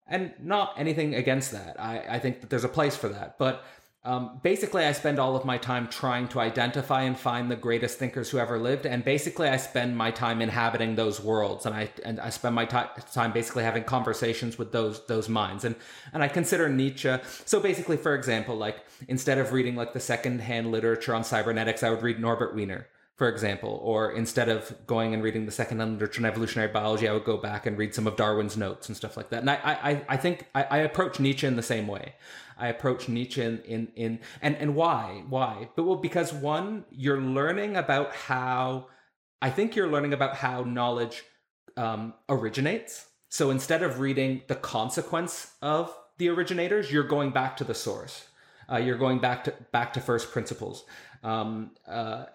and 0.07 0.33
not 0.41 0.73
anything 0.77 1.15
against 1.15 1.51
that. 1.51 1.79
I 1.79 2.03
I 2.09 2.19
think 2.19 2.41
that 2.41 2.49
there's 2.49 2.63
a 2.63 2.69
place 2.69 2.95
for 2.95 3.09
that, 3.09 3.37
but 3.37 3.63
um, 4.07 4.39
basically, 4.41 4.85
I 4.85 4.93
spend 4.93 5.19
all 5.19 5.35
of 5.35 5.43
my 5.43 5.57
time 5.57 5.89
trying 5.89 6.29
to 6.29 6.39
identify 6.39 7.01
and 7.01 7.19
find 7.19 7.51
the 7.51 7.57
greatest 7.57 7.99
thinkers 7.99 8.29
who 8.29 8.37
ever 8.37 8.57
lived, 8.57 8.85
and 8.85 9.03
basically, 9.03 9.49
I 9.49 9.57
spend 9.57 9.97
my 9.97 10.11
time 10.11 10.41
inhabiting 10.41 10.95
those 10.95 11.19
worlds, 11.19 11.65
and 11.65 11.75
I 11.75 11.89
and 12.05 12.17
I 12.17 12.29
spend 12.29 12.55
my 12.55 12.63
t- 12.63 12.77
time 13.11 13.33
basically 13.33 13.65
having 13.65 13.83
conversations 13.83 14.57
with 14.57 14.71
those 14.71 15.05
those 15.07 15.27
minds, 15.27 15.65
and 15.65 15.75
and 16.13 16.23
I 16.23 16.29
consider 16.29 16.69
Nietzsche. 16.69 17.17
So 17.43 17.59
basically, 17.59 17.97
for 17.97 18.15
example, 18.15 18.55
like 18.55 18.77
instead 19.09 19.39
of 19.39 19.51
reading 19.51 19.75
like 19.75 19.91
the 19.91 19.99
secondhand 19.99 20.71
literature 20.71 21.13
on 21.13 21.25
cybernetics, 21.25 21.83
I 21.83 21.89
would 21.89 22.01
read 22.01 22.17
Norbert 22.17 22.55
Wiener 22.55 22.87
for 23.17 23.27
example, 23.27 23.79
or 23.83 24.11
instead 24.11 24.47
of 24.47 24.75
going 24.85 25.13
and 25.13 25.23
reading 25.23 25.45
the 25.47 25.51
second-hand 25.51 25.93
literature 25.93 26.21
in 26.21 26.25
evolutionary 26.25 26.71
biology, 26.71 27.07
I 27.07 27.13
would 27.13 27.25
go 27.25 27.37
back 27.37 27.65
and 27.65 27.75
read 27.75 27.95
some 27.95 28.05
of 28.05 28.15
Darwin's 28.15 28.55
notes 28.55 28.87
and 28.87 28.95
stuff 28.95 29.17
like 29.17 29.29
that. 29.31 29.41
And 29.41 29.49
I, 29.49 29.57
I, 29.63 30.05
I 30.07 30.17
think 30.17 30.45
I, 30.53 30.63
I 30.63 30.77
approach 30.77 31.19
Nietzsche 31.19 31.47
in 31.47 31.55
the 31.55 31.63
same 31.63 31.87
way. 31.87 32.13
I 32.59 32.67
approach 32.67 33.09
Nietzsche 33.09 33.41
in, 33.41 33.59
in, 33.65 33.87
in 33.95 34.19
and, 34.41 34.55
and 34.57 34.75
why? 34.75 35.23
Why? 35.29 35.69
But 35.75 35.83
well, 35.83 35.97
because 35.97 36.31
one, 36.31 36.85
you're 36.91 37.21
learning 37.21 37.75
about 37.75 38.13
how, 38.13 38.87
I 39.41 39.49
think 39.49 39.75
you're 39.75 39.91
learning 39.91 40.13
about 40.13 40.35
how 40.35 40.63
knowledge 40.63 41.23
um, 41.75 42.13
originates. 42.29 43.07
So 43.29 43.49
instead 43.49 43.81
of 43.81 43.99
reading 43.99 44.43
the 44.47 44.55
consequence 44.55 45.53
of 45.61 45.91
the 46.17 46.29
originators, 46.29 46.91
you're 46.91 47.03
going 47.03 47.31
back 47.31 47.57
to 47.57 47.63
the 47.63 47.75
source. 47.75 48.27
Uh, 48.71 48.77
you're 48.77 48.97
going 48.97 49.19
back 49.19 49.43
to 49.45 49.53
back 49.71 49.93
to 49.93 50.01
first 50.01 50.31
principles. 50.31 50.85
Um, 51.23 51.71
uh, 51.87 52.25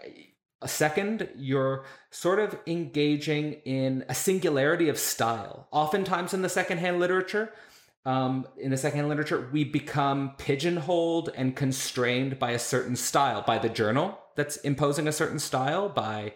a 0.62 0.69
second, 0.69 1.28
you're 1.37 1.85
sort 2.11 2.38
of 2.38 2.59
engaging 2.66 3.54
in 3.64 4.04
a 4.09 4.14
singularity 4.14 4.88
of 4.88 4.99
style. 4.99 5.69
Oftentimes 5.71 6.33
in 6.33 6.42
the 6.42 6.49
secondhand 6.49 7.00
literature, 7.00 7.52
um, 8.04 8.47
in 8.59 8.71
the 8.71 8.76
secondhand 8.76 9.09
literature, 9.09 9.49
we 9.52 9.64
become 9.64 10.35
pigeonholed 10.38 11.31
and 11.37 11.54
constrained 11.54 12.38
by 12.38 12.50
a 12.50 12.59
certain 12.59 12.97
style, 12.97 13.42
by 13.42 13.59
the 13.59 13.69
journal 13.69 14.19
that's 14.35 14.57
imposing 14.59 15.07
a 15.07 15.12
certain 15.12 15.38
style, 15.38 15.88
by 15.88 16.33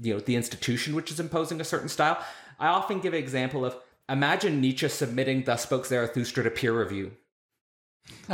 you 0.00 0.14
know 0.14 0.20
the 0.20 0.36
institution 0.36 0.94
which 0.94 1.10
is 1.10 1.20
imposing 1.20 1.60
a 1.60 1.64
certain 1.64 1.88
style. 1.88 2.18
I 2.58 2.68
often 2.68 3.00
give 3.00 3.12
an 3.12 3.18
example 3.18 3.64
of 3.64 3.76
imagine 4.08 4.60
Nietzsche 4.60 4.88
submitting 4.88 5.44
Thus 5.44 5.62
Spoke 5.62 5.86
Zarathustra 5.86 6.44
to 6.44 6.50
peer 6.50 6.78
review 6.78 7.12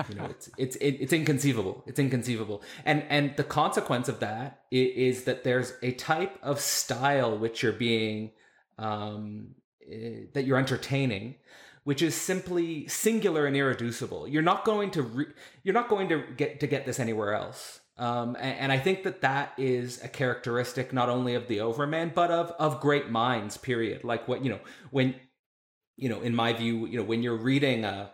you 0.09 0.15
know 0.15 0.25
it's 0.25 0.51
it's 0.59 0.77
it's 0.81 1.13
inconceivable 1.13 1.83
it's 1.87 1.99
inconceivable 1.99 2.63
and 2.85 3.05
and 3.09 3.37
the 3.37 3.45
consequence 3.45 4.09
of 4.09 4.21
that 4.21 4.63
is 4.71 5.25
that 5.25 5.45
there's 5.45 5.75
a 5.83 5.93
type 5.93 6.39
of 6.43 6.61
style 6.61 7.37
which 7.37 7.63
you're 7.63 7.73
being 7.73 8.31
um 8.79 9.55
eh, 9.91 10.25
that 10.33 10.45
you're 10.45 10.59
entertaining 10.59 11.35
which 11.85 12.01
is 12.01 12.15
simply 12.15 12.87
singular 12.87 13.47
and 13.47 13.57
irreducible 13.57 14.27
you're 14.29 14.43
not 14.43 14.65
going 14.65 14.91
to 14.91 15.03
re- 15.03 15.33
you're 15.63 15.75
not 15.75 15.89
going 15.89 16.09
to 16.09 16.23
get 16.37 16.61
to 16.61 16.67
get 16.67 16.87
this 16.87 17.01
anywhere 17.01 17.35
else 17.35 17.81
um, 17.99 18.37
and, 18.37 18.59
and, 18.59 18.73
I 18.73 18.79
think 18.79 19.03
that 19.03 19.21
that 19.21 19.53
is 19.59 20.03
a 20.03 20.09
characteristic 20.09 20.95
not 20.95 21.11
only 21.11 21.35
of 21.35 21.47
the 21.47 21.61
Overman, 21.61 22.13
but 22.15 22.31
of 22.31 22.51
of 22.53 22.81
great 22.81 23.11
minds. 23.11 23.59
Period. 23.59 24.03
Like 24.03 24.27
what 24.27 24.43
you 24.43 24.51
know 24.51 24.61
when 24.91 25.15
you 25.97 26.09
know, 26.09 26.21
in 26.21 26.35
my 26.35 26.53
view, 26.53 26.87
you 26.87 26.99
know, 26.99 27.05
when 27.05 27.23
you're 27.23 27.37
reading 27.37 27.85
a 27.85 28.11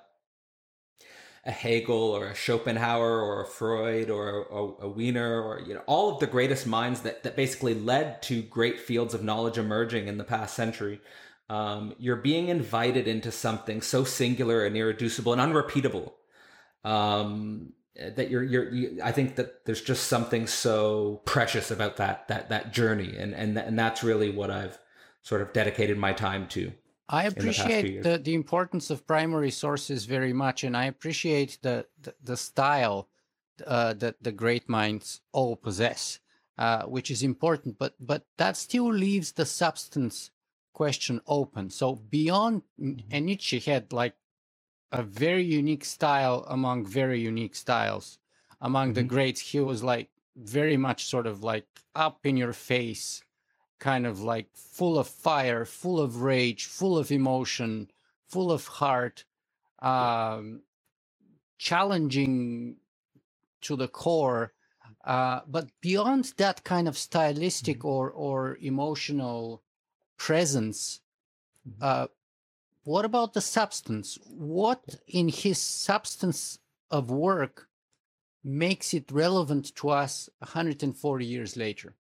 a 1.48 1.50
Hegel 1.50 1.96
or 1.96 2.26
a 2.26 2.34
Schopenhauer 2.34 3.22
or 3.22 3.42
a 3.42 3.46
Freud 3.46 4.10
or 4.10 4.42
a, 4.42 4.84
a 4.84 4.88
Wiener 4.88 5.42
or 5.42 5.60
you 5.66 5.72
know 5.72 5.82
all 5.86 6.12
of 6.12 6.20
the 6.20 6.26
greatest 6.26 6.66
minds 6.66 7.00
that 7.00 7.22
that 7.22 7.36
basically 7.36 7.74
led 7.74 8.22
to 8.24 8.42
great 8.42 8.78
fields 8.78 9.14
of 9.14 9.24
knowledge 9.24 9.56
emerging 9.56 10.08
in 10.08 10.18
the 10.18 10.24
past 10.24 10.54
century. 10.54 11.00
Um, 11.48 11.94
you're 11.98 12.16
being 12.16 12.48
invited 12.48 13.08
into 13.08 13.32
something 13.32 13.80
so 13.80 14.04
singular 14.04 14.66
and 14.66 14.76
irreducible 14.76 15.32
and 15.32 15.40
unrepeatable 15.40 16.14
um, 16.84 17.72
that 17.96 18.28
you're 18.28 18.44
you're 18.44 18.68
you, 18.68 19.00
I 19.02 19.12
think 19.12 19.36
that 19.36 19.64
there's 19.64 19.80
just 19.80 20.06
something 20.06 20.46
so 20.46 21.22
precious 21.24 21.70
about 21.70 21.96
that 21.96 22.28
that 22.28 22.50
that 22.50 22.74
journey 22.74 23.16
and 23.16 23.34
and 23.34 23.56
and 23.56 23.78
that's 23.78 24.04
really 24.04 24.30
what 24.30 24.50
I've 24.50 24.78
sort 25.22 25.40
of 25.40 25.54
dedicated 25.54 25.96
my 25.96 26.12
time 26.12 26.46
to. 26.48 26.72
I 27.08 27.24
appreciate 27.24 28.02
the, 28.02 28.10
the, 28.10 28.18
the, 28.18 28.34
importance 28.34 28.90
of 28.90 29.06
primary 29.06 29.50
sources 29.50 30.04
very 30.04 30.32
much, 30.32 30.62
and 30.62 30.76
I 30.76 30.84
appreciate 30.84 31.58
the 31.62 31.86
the, 32.02 32.14
the 32.22 32.36
style 32.36 33.08
uh, 33.66 33.94
that 33.94 34.22
the 34.22 34.32
great 34.32 34.68
minds 34.68 35.20
all 35.32 35.56
possess, 35.56 36.20
uh, 36.58 36.82
which 36.84 37.10
is 37.10 37.22
important. 37.22 37.78
But 37.78 37.94
but 37.98 38.24
that 38.36 38.56
still 38.56 38.92
leaves 38.92 39.32
the 39.32 39.46
substance 39.46 40.30
question 40.74 41.20
open. 41.26 41.70
So 41.70 41.96
beyond, 41.96 42.62
mm-hmm. 42.80 43.08
and 43.10 43.26
Nietzsche 43.26 43.58
had 43.58 43.92
like 43.92 44.14
a 44.92 45.02
very 45.02 45.44
unique 45.44 45.84
style 45.84 46.44
among 46.48 46.86
very 46.86 47.20
unique 47.20 47.54
styles 47.54 48.18
among 48.60 48.88
mm-hmm. 48.88 48.94
the 48.94 49.02
greats. 49.04 49.40
He 49.40 49.60
was 49.60 49.82
like 49.82 50.10
very 50.36 50.76
much 50.76 51.06
sort 51.06 51.26
of 51.26 51.42
like 51.42 51.66
up 51.94 52.20
in 52.24 52.36
your 52.36 52.52
face 52.52 53.22
kind 53.78 54.06
of 54.06 54.20
like 54.20 54.48
full 54.54 54.98
of 54.98 55.08
fire, 55.08 55.64
full 55.64 56.00
of 56.00 56.22
rage, 56.22 56.66
full 56.66 56.98
of 56.98 57.10
emotion, 57.10 57.90
full 58.28 58.50
of 58.50 58.66
heart, 58.66 59.24
um, 59.80 60.62
challenging 61.58 62.76
to 63.62 63.76
the 63.76 63.88
core. 63.88 64.52
Uh, 65.04 65.40
but 65.46 65.68
beyond 65.80 66.32
that 66.36 66.64
kind 66.64 66.88
of 66.88 66.98
stylistic 66.98 67.78
mm-hmm. 67.78 67.88
or 67.88 68.10
or 68.10 68.58
emotional 68.60 69.62
presence, 70.16 71.00
mm-hmm. 71.66 71.82
uh, 71.82 72.06
what 72.84 73.04
about 73.04 73.34
the 73.34 73.40
substance? 73.40 74.18
What 74.24 74.96
in 75.06 75.28
his 75.28 75.58
substance 75.58 76.58
of 76.90 77.10
work 77.10 77.68
makes 78.42 78.94
it 78.94 79.12
relevant 79.12 79.74
to 79.76 79.90
us 79.90 80.28
140 80.38 81.24
years 81.24 81.56
later? 81.56 81.94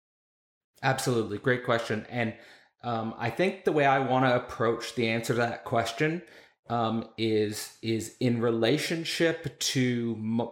Absolutely. 0.85 1.39
Great 1.39 1.65
question. 1.65 2.05
And 2.09 2.35
um, 2.83 3.15
I 3.17 3.31
think 3.31 3.65
the 3.65 3.71
way 3.71 3.85
I 3.85 3.97
want 3.97 4.25
to 4.25 4.35
approach 4.35 4.93
the 4.93 5.09
answer 5.09 5.33
to 5.33 5.39
that 5.39 5.65
question 5.65 6.21
um, 6.69 7.09
is 7.17 7.73
is 7.81 8.15
in 8.19 8.39
relationship 8.39 9.57
to 9.59 10.51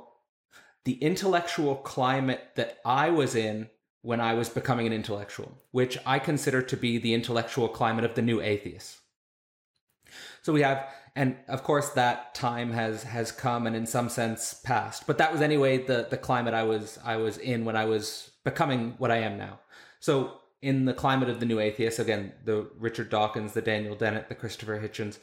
the 0.86 0.94
intellectual 0.94 1.76
climate 1.76 2.42
that 2.56 2.80
I 2.84 3.12
was 3.12 3.36
in 3.36 3.70
when 4.02 4.20
I 4.20 4.34
was 4.34 4.50
becoming 4.50 4.88
an 4.88 4.94
intellectual, 4.94 5.56
which 5.72 6.00
I 6.04 6.18
consider 6.18 6.64
to 6.64 6.76
be 6.76 6.98
the 6.98 7.14
intellectual 7.14 7.70
climate 7.70 8.04
of 8.04 8.16
the 8.16 8.22
new 8.24 8.42
atheists. 8.42 9.00
So 10.42 10.52
we 10.52 10.62
have, 10.62 10.88
and 11.16 11.38
of 11.48 11.64
course 11.64 11.90
that 11.90 12.34
time 12.34 12.72
has 12.72 13.04
has 13.04 13.32
come 13.32 13.68
and 13.68 13.76
in 13.76 13.86
some 13.86 14.10
sense 14.10 14.56
passed. 14.56 15.06
But 15.06 15.20
that 15.20 15.32
was 15.32 15.42
anyway 15.42 15.78
the 15.78 16.08
the 16.10 16.18
climate 16.18 16.56
I 16.56 16.64
was 16.64 16.98
I 17.06 17.18
was 17.18 17.38
in 17.38 17.66
when 17.66 17.76
I 17.76 17.86
was 17.86 18.32
becoming 18.44 18.96
what 18.98 19.12
I 19.12 19.18
am 19.18 19.38
now. 19.38 19.60
So 20.04 20.34
in 20.62 20.84
the 20.84 20.94
climate 20.94 21.30
of 21.30 21.40
the 21.40 21.46
new 21.46 21.62
atheists, 21.62 21.98
again, 21.98 22.34
the 22.44 22.70
Richard 22.78 23.10
Dawkins, 23.10 23.54
the 23.54 23.62
Daniel 23.62 23.96
Dennett, 23.96 24.28
the 24.28 24.36
Christopher 24.36 24.78
Hitchens, 24.78 25.18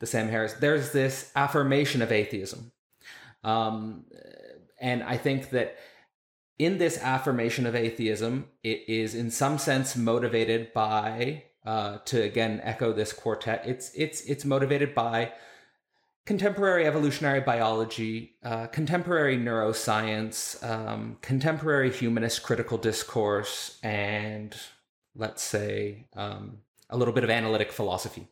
the 0.00 0.06
Sam 0.06 0.28
Harris. 0.28 0.54
There's 0.54 0.90
this 0.90 1.30
affirmation 1.36 2.02
of 2.02 2.10
atheism, 2.10 2.72
um, 3.44 4.06
and 4.80 5.04
I 5.04 5.18
think 5.18 5.50
that 5.50 5.76
in 6.58 6.78
this 6.78 6.98
affirmation 6.98 7.64
of 7.64 7.76
atheism, 7.76 8.48
it 8.64 8.82
is 8.88 9.14
in 9.14 9.30
some 9.30 9.56
sense 9.56 9.94
motivated 9.94 10.72
by 10.72 11.44
uh, 11.64 11.98
to 12.06 12.20
again 12.20 12.60
echo 12.64 12.92
this 12.92 13.12
quartet. 13.12 13.62
It's 13.64 13.92
it's 13.94 14.20
it's 14.22 14.44
motivated 14.44 14.96
by 14.96 15.32
contemporary 16.26 16.86
evolutionary 16.86 17.40
biology, 17.40 18.36
uh, 18.42 18.66
contemporary 18.68 19.36
neuroscience, 19.36 20.62
um, 20.64 21.18
contemporary 21.20 21.90
humanist 21.90 22.42
critical 22.42 22.78
discourse, 22.78 23.78
and 23.82 24.56
let's 25.14 25.42
say 25.42 26.06
um, 26.16 26.58
a 26.88 26.96
little 26.96 27.14
bit 27.14 27.24
of 27.24 27.30
analytic 27.30 27.72
philosophy. 27.72 28.26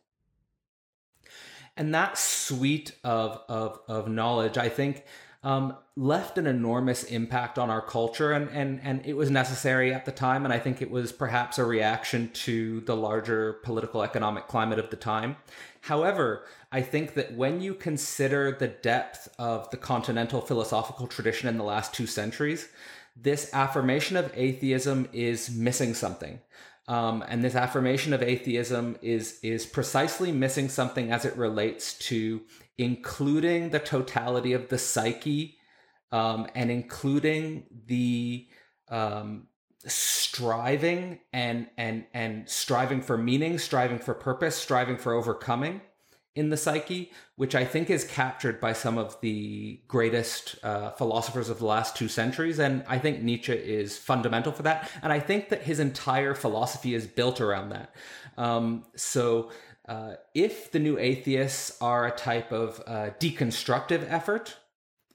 And 1.77 1.93
that 1.93 2.17
suite 2.17 2.95
of, 3.03 3.41
of, 3.47 3.79
of 3.87 4.07
knowledge, 4.07 4.57
I 4.57 4.69
think, 4.69 5.05
um, 5.43 5.75
left 5.95 6.37
an 6.37 6.47
enormous 6.47 7.03
impact 7.03 7.59
on 7.59 7.69
our 7.69 7.81
culture, 7.81 8.31
and, 8.31 8.49
and, 8.49 8.79
and 8.83 9.05
it 9.05 9.13
was 9.13 9.29
necessary 9.29 9.93
at 9.93 10.05
the 10.05 10.11
time. 10.11 10.45
And 10.45 10.53
I 10.53 10.59
think 10.59 10.81
it 10.81 10.89
was 10.89 11.11
perhaps 11.11 11.57
a 11.57 11.65
reaction 11.65 12.31
to 12.45 12.79
the 12.81 12.95
larger 12.95 13.53
political 13.63 14.03
economic 14.03 14.47
climate 14.47 14.79
of 14.79 14.89
the 14.89 14.95
time. 14.95 15.35
However, 15.81 16.45
I 16.71 16.81
think 16.81 17.13
that 17.15 17.33
when 17.33 17.61
you 17.61 17.73
consider 17.73 18.51
the 18.51 18.69
depth 18.69 19.27
of 19.37 19.69
the 19.69 19.77
continental 19.77 20.39
philosophical 20.39 21.07
tradition 21.07 21.49
in 21.49 21.57
the 21.57 21.63
last 21.63 21.93
two 21.93 22.07
centuries, 22.07 22.69
this 23.15 23.53
affirmation 23.53 24.15
of 24.15 24.31
atheism 24.35 25.09
is 25.11 25.51
missing 25.51 25.93
something. 25.93 26.39
Um, 26.87 27.23
and 27.27 27.43
this 27.43 27.55
affirmation 27.55 28.13
of 28.13 28.21
atheism 28.21 28.97
is 29.01 29.39
is 29.41 29.65
precisely 29.65 30.33
missing 30.33 30.67
something 30.67 31.11
as 31.11 31.23
it 31.23 31.37
relates 31.37 31.97
to 32.09 32.41
including 32.77 33.69
the 33.69 33.79
totality 33.79 34.53
of 34.53 34.69
the 34.69 34.77
psyche 34.77 35.57
um, 36.11 36.47
and 36.55 36.69
including 36.69 37.65
the 37.87 38.47
um, 38.89 39.47
striving 39.85 41.19
and 41.33 41.67
and 41.77 42.05
and 42.13 42.47
striving 42.47 43.01
for 43.01 43.17
meaning, 43.17 43.57
striving 43.57 43.99
for 43.99 44.13
purpose, 44.13 44.55
striving 44.55 44.97
for 44.97 45.13
overcoming 45.13 45.81
in 46.35 46.49
the 46.49 46.57
psyche, 46.57 47.11
which 47.35 47.53
I 47.53 47.63
think 47.63 47.89
is 47.89 48.03
captured 48.03 48.59
by 48.59 48.73
some 48.73 48.97
of 48.97 49.19
the 49.21 49.81
greatest 49.87 50.55
uh, 50.63 50.91
philosophers 50.91 51.49
of 51.49 51.59
the 51.59 51.65
last 51.65 51.95
two 51.95 52.07
centuries. 52.07 52.57
And 52.57 52.83
I 52.87 52.97
think 52.97 53.21
Nietzsche 53.21 53.53
is 53.53 53.97
fundamental 53.97 54.51
for 54.51 54.63
that. 54.63 54.89
And 55.03 55.13
I 55.13 55.19
think 55.19 55.49
that 55.49 55.61
his 55.61 55.79
entire 55.79 56.33
philosophy 56.33 56.95
is 56.95 57.05
built 57.05 57.39
around 57.39 57.69
that. 57.69 57.93
Um, 58.35 58.85
so 58.95 59.51
uh, 59.87 60.13
if 60.33 60.71
the 60.71 60.79
new 60.79 60.97
atheists 60.97 61.77
are 61.81 62.05
a 62.07 62.11
type 62.11 62.51
of 62.51 62.81
uh, 62.87 63.09
deconstructive 63.19 64.05
effort, 64.09 64.57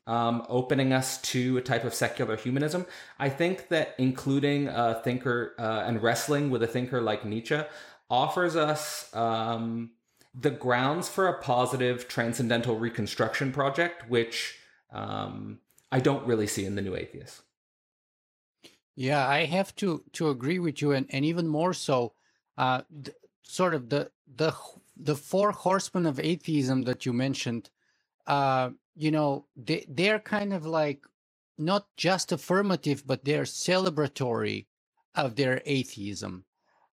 um, 0.08 0.44
opening 0.48 0.92
us 0.92 1.20
to 1.20 1.58
a 1.58 1.60
type 1.60 1.84
of 1.84 1.92
secular 1.92 2.37
humanism. 2.37 2.87
I 3.18 3.28
think 3.28 3.68
that 3.68 3.94
including 3.98 4.66
a 4.68 5.00
thinker 5.04 5.54
uh, 5.58 5.84
and 5.87 6.02
wrestling 6.02 6.50
with 6.50 6.62
a 6.62 6.66
thinker 6.66 7.02
like 7.02 7.26
Nietzsche 7.26 7.60
offers 8.08 8.56
us 8.56 9.14
um, 9.14 9.90
the 10.34 10.50
grounds 10.50 11.08
for 11.08 11.28
a 11.28 11.38
positive 11.42 12.08
transcendental 12.08 12.78
reconstruction 12.78 13.52
project, 13.52 14.08
which 14.08 14.58
um, 14.90 15.58
I 15.92 16.00
don't 16.00 16.26
really 16.26 16.46
see 16.46 16.64
in 16.64 16.75
the 16.75 16.82
New 16.82 16.96
Atheists. 16.96 17.42
Yeah, 18.96 19.28
I 19.28 19.44
have 19.44 19.76
to 19.76 20.02
to 20.14 20.30
agree 20.30 20.58
with 20.58 20.82
you, 20.82 20.92
and, 20.92 21.06
and 21.10 21.25
even 21.25 21.46
more 21.46 21.72
so, 21.72 22.14
uh, 22.56 22.82
th- 23.04 23.16
sort 23.48 23.74
of 23.74 23.88
the 23.88 24.11
the 24.37 24.54
the 24.96 25.16
four 25.16 25.50
horsemen 25.52 26.06
of 26.06 26.20
atheism 26.20 26.82
that 26.82 27.04
you 27.06 27.12
mentioned. 27.12 27.70
Uh, 28.26 28.70
you 28.94 29.11
know, 29.11 29.46
they 29.56 29.84
they're 29.88 30.20
kind 30.20 30.52
of 30.52 30.66
like 30.66 31.04
not 31.56 31.87
just 31.96 32.30
affirmative, 32.30 33.04
but 33.06 33.24
they're 33.24 33.44
celebratory 33.44 34.66
of 35.14 35.34
their 35.34 35.62
atheism. 35.64 36.44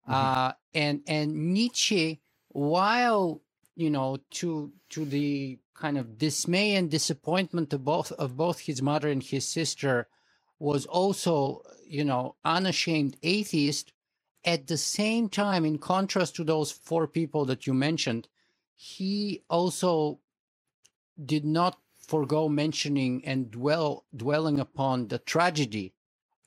Mm-hmm. 0.08 0.12
Uh, 0.12 0.52
and 0.74 1.00
and 1.06 1.54
Nietzsche 1.54 2.20
while 2.48 3.40
you 3.74 3.90
know 3.90 4.18
to 4.30 4.72
to 4.90 5.04
the 5.06 5.58
kind 5.74 5.96
of 5.96 6.18
dismay 6.18 6.76
and 6.76 6.90
disappointment 6.90 7.72
of 7.72 7.82
both 7.84 8.12
of 8.12 8.36
both 8.36 8.60
his 8.60 8.82
mother 8.82 9.08
and 9.08 9.22
his 9.22 9.48
sister 9.48 10.06
was 10.58 10.84
also 10.86 11.62
you 11.86 12.04
know 12.04 12.36
unashamed 12.44 13.16
atheist 13.22 13.92
at 14.44 14.66
the 14.66 14.76
same 14.76 15.28
time 15.28 15.64
in 15.64 15.78
contrast 15.78 16.34
to 16.36 16.44
those 16.44 16.70
four 16.72 17.06
people 17.06 17.44
that 17.44 17.66
you 17.66 17.74
mentioned 17.74 18.28
he 18.74 19.42
also 19.48 20.18
did 21.24 21.44
not 21.44 21.78
forego 21.98 22.48
mentioning 22.48 23.22
and 23.24 23.50
dwell 23.50 24.04
dwelling 24.14 24.58
upon 24.58 25.08
the 25.08 25.18
tragedy 25.18 25.92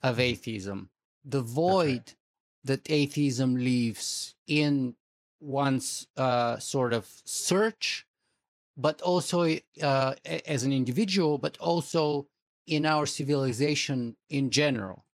of 0.04 0.14
mm-hmm. 0.14 0.22
atheism 0.22 0.90
the 1.24 1.42
void 1.42 1.88
right. 1.88 2.16
that 2.64 2.92
atheism 2.92 3.56
leaves 3.56 4.36
in 4.48 4.96
one's 5.40 6.08
uh, 6.18 6.58
sort 6.60 6.94
of 6.94 7.08
search, 7.26 8.06
but 8.78 9.02
also 9.02 9.58
uh, 9.82 10.14
as 10.26 10.64
an 10.64 10.74
individual, 10.74 11.38
but 11.38 11.58
also 11.60 12.28
in 12.68 12.86
our 12.86 13.06
civilization 13.06 14.16
in 14.30 14.50
general. 14.50 15.05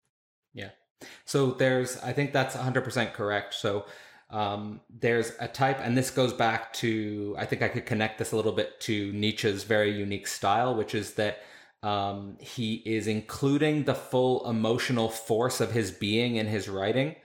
So 1.25 1.51
there's, 1.51 1.97
I 1.97 2.13
think 2.13 2.33
that's 2.33 2.55
100% 2.55 3.13
correct. 3.13 3.53
So 3.53 3.85
um, 4.29 4.81
there's 4.89 5.33
a 5.39 5.47
type, 5.47 5.79
and 5.81 5.97
this 5.97 6.09
goes 6.09 6.33
back 6.33 6.73
to, 6.73 7.35
I 7.37 7.45
think 7.45 7.61
I 7.61 7.67
could 7.67 7.85
connect 7.85 8.17
this 8.19 8.31
a 8.31 8.35
little 8.35 8.51
bit 8.51 8.79
to 8.81 9.11
Nietzsche's 9.13 9.63
very 9.63 9.91
unique 9.91 10.27
style, 10.27 10.75
which 10.75 10.95
is 10.95 11.13
that 11.13 11.39
um, 11.83 12.37
he 12.39 12.75
is 12.85 13.07
including 13.07 13.83
the 13.83 13.95
full 13.95 14.47
emotional 14.49 15.09
force 15.09 15.59
of 15.59 15.71
his 15.71 15.91
being 15.91 16.35
in 16.35 16.47
his 16.47 16.69
writing. 16.69 17.15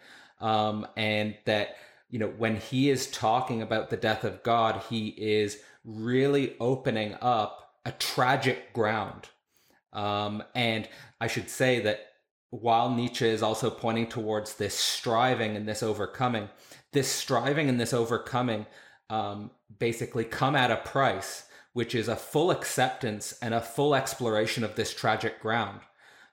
Um, 0.41 0.87
and 0.97 1.35
that 1.47 1.77
you 2.11 2.19
know, 2.19 2.29
when 2.29 2.57
he 2.57 2.91
is 2.91 3.09
talking 3.09 3.63
about 3.63 3.91
the 3.91 3.97
death 3.97 4.25
of 4.25 4.43
God, 4.43 4.83
he 4.89 5.09
is 5.09 5.59
really 5.85 6.57
opening 6.61 7.17
up 7.21 7.75
a 7.85 7.93
tragic 7.93 8.73
ground. 8.73 9.29
Um, 9.93 10.43
and 10.55 10.89
I 11.21 11.27
should 11.27 11.49
say 11.49 11.81
that 11.81 12.13
while 12.51 12.91
Nietzsche 12.91 13.27
is 13.27 13.43
also 13.43 13.71
pointing 13.71 14.07
towards 14.07 14.55
this 14.55 14.75
striving 14.75 15.57
and 15.57 15.69
this 15.69 15.83
overcoming, 15.83 16.49
this 16.93 17.11
striving 17.11 17.69
and 17.69 17.81
this 17.81 17.93
overcoming 17.93 18.67
um, 19.11 19.51
basically 19.79 20.25
come 20.25 20.55
at 20.55 20.71
a 20.71 20.77
price, 20.77 21.47
which 21.73 21.95
is 21.95 22.09
a 22.09 22.17
full 22.17 22.51
acceptance 22.51 23.37
and 23.43 23.53
a 23.53 23.61
full 23.61 23.95
exploration 23.95 24.65
of 24.65 24.77
this 24.77 24.95
tragic 24.95 25.41
ground. 25.41 25.81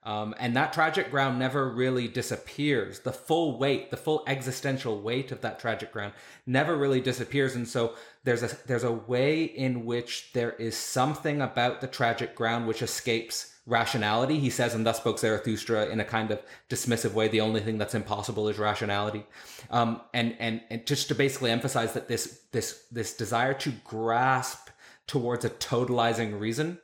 Um, 0.05 0.35
and 0.37 0.55
that 0.57 0.73
tragic 0.73 1.09
ground 1.11 1.39
never 1.39 1.69
really 1.69 2.09
disappears. 2.09 2.99
The 2.99 3.13
full 3.13 3.57
weight, 3.57 3.89
the 3.89 3.97
full 3.97 4.23
existential 4.27 5.01
weight 5.01 5.31
of 5.31 5.41
that 5.41 5.59
tragic 5.59 5.93
ground 5.93 6.13
never 6.45 6.75
really 6.75 6.99
disappears. 6.99 7.55
And 7.55 7.67
so 7.67 7.95
there's 8.25 8.43
a 8.43 8.49
there's 8.67 8.83
a 8.83 8.91
way 8.91 9.43
in 9.43 9.85
which 9.85 10.31
there 10.33 10.51
is 10.53 10.75
something 10.75 11.41
about 11.41 11.79
the 11.79 11.87
tragic 11.87 12.35
ground 12.35 12.67
which 12.67 12.81
escapes 12.81 13.52
rationality. 13.65 14.39
He 14.39 14.49
says, 14.49 14.73
and 14.73 14.85
thus 14.85 14.97
spoke 14.97 15.19
Zarathustra 15.19 15.87
in 15.87 15.99
a 15.99 16.05
kind 16.05 16.31
of 16.31 16.41
dismissive 16.69 17.13
way. 17.13 17.27
The 17.27 17.41
only 17.41 17.61
thing 17.61 17.77
that's 17.77 17.95
impossible 17.95 18.49
is 18.49 18.59
rationality. 18.59 19.25
Um, 19.71 20.01
and 20.13 20.35
and 20.39 20.61
and 20.69 20.85
just 20.85 21.07
to 21.09 21.15
basically 21.15 21.51
emphasize 21.51 21.93
that 21.93 22.07
this 22.07 22.41
this 22.51 22.85
this 22.91 23.15
desire 23.15 23.53
to 23.55 23.71
grasp 23.83 24.69
towards 25.07 25.45
a 25.45 25.49
totalizing 25.49 26.39
reason 26.39 26.79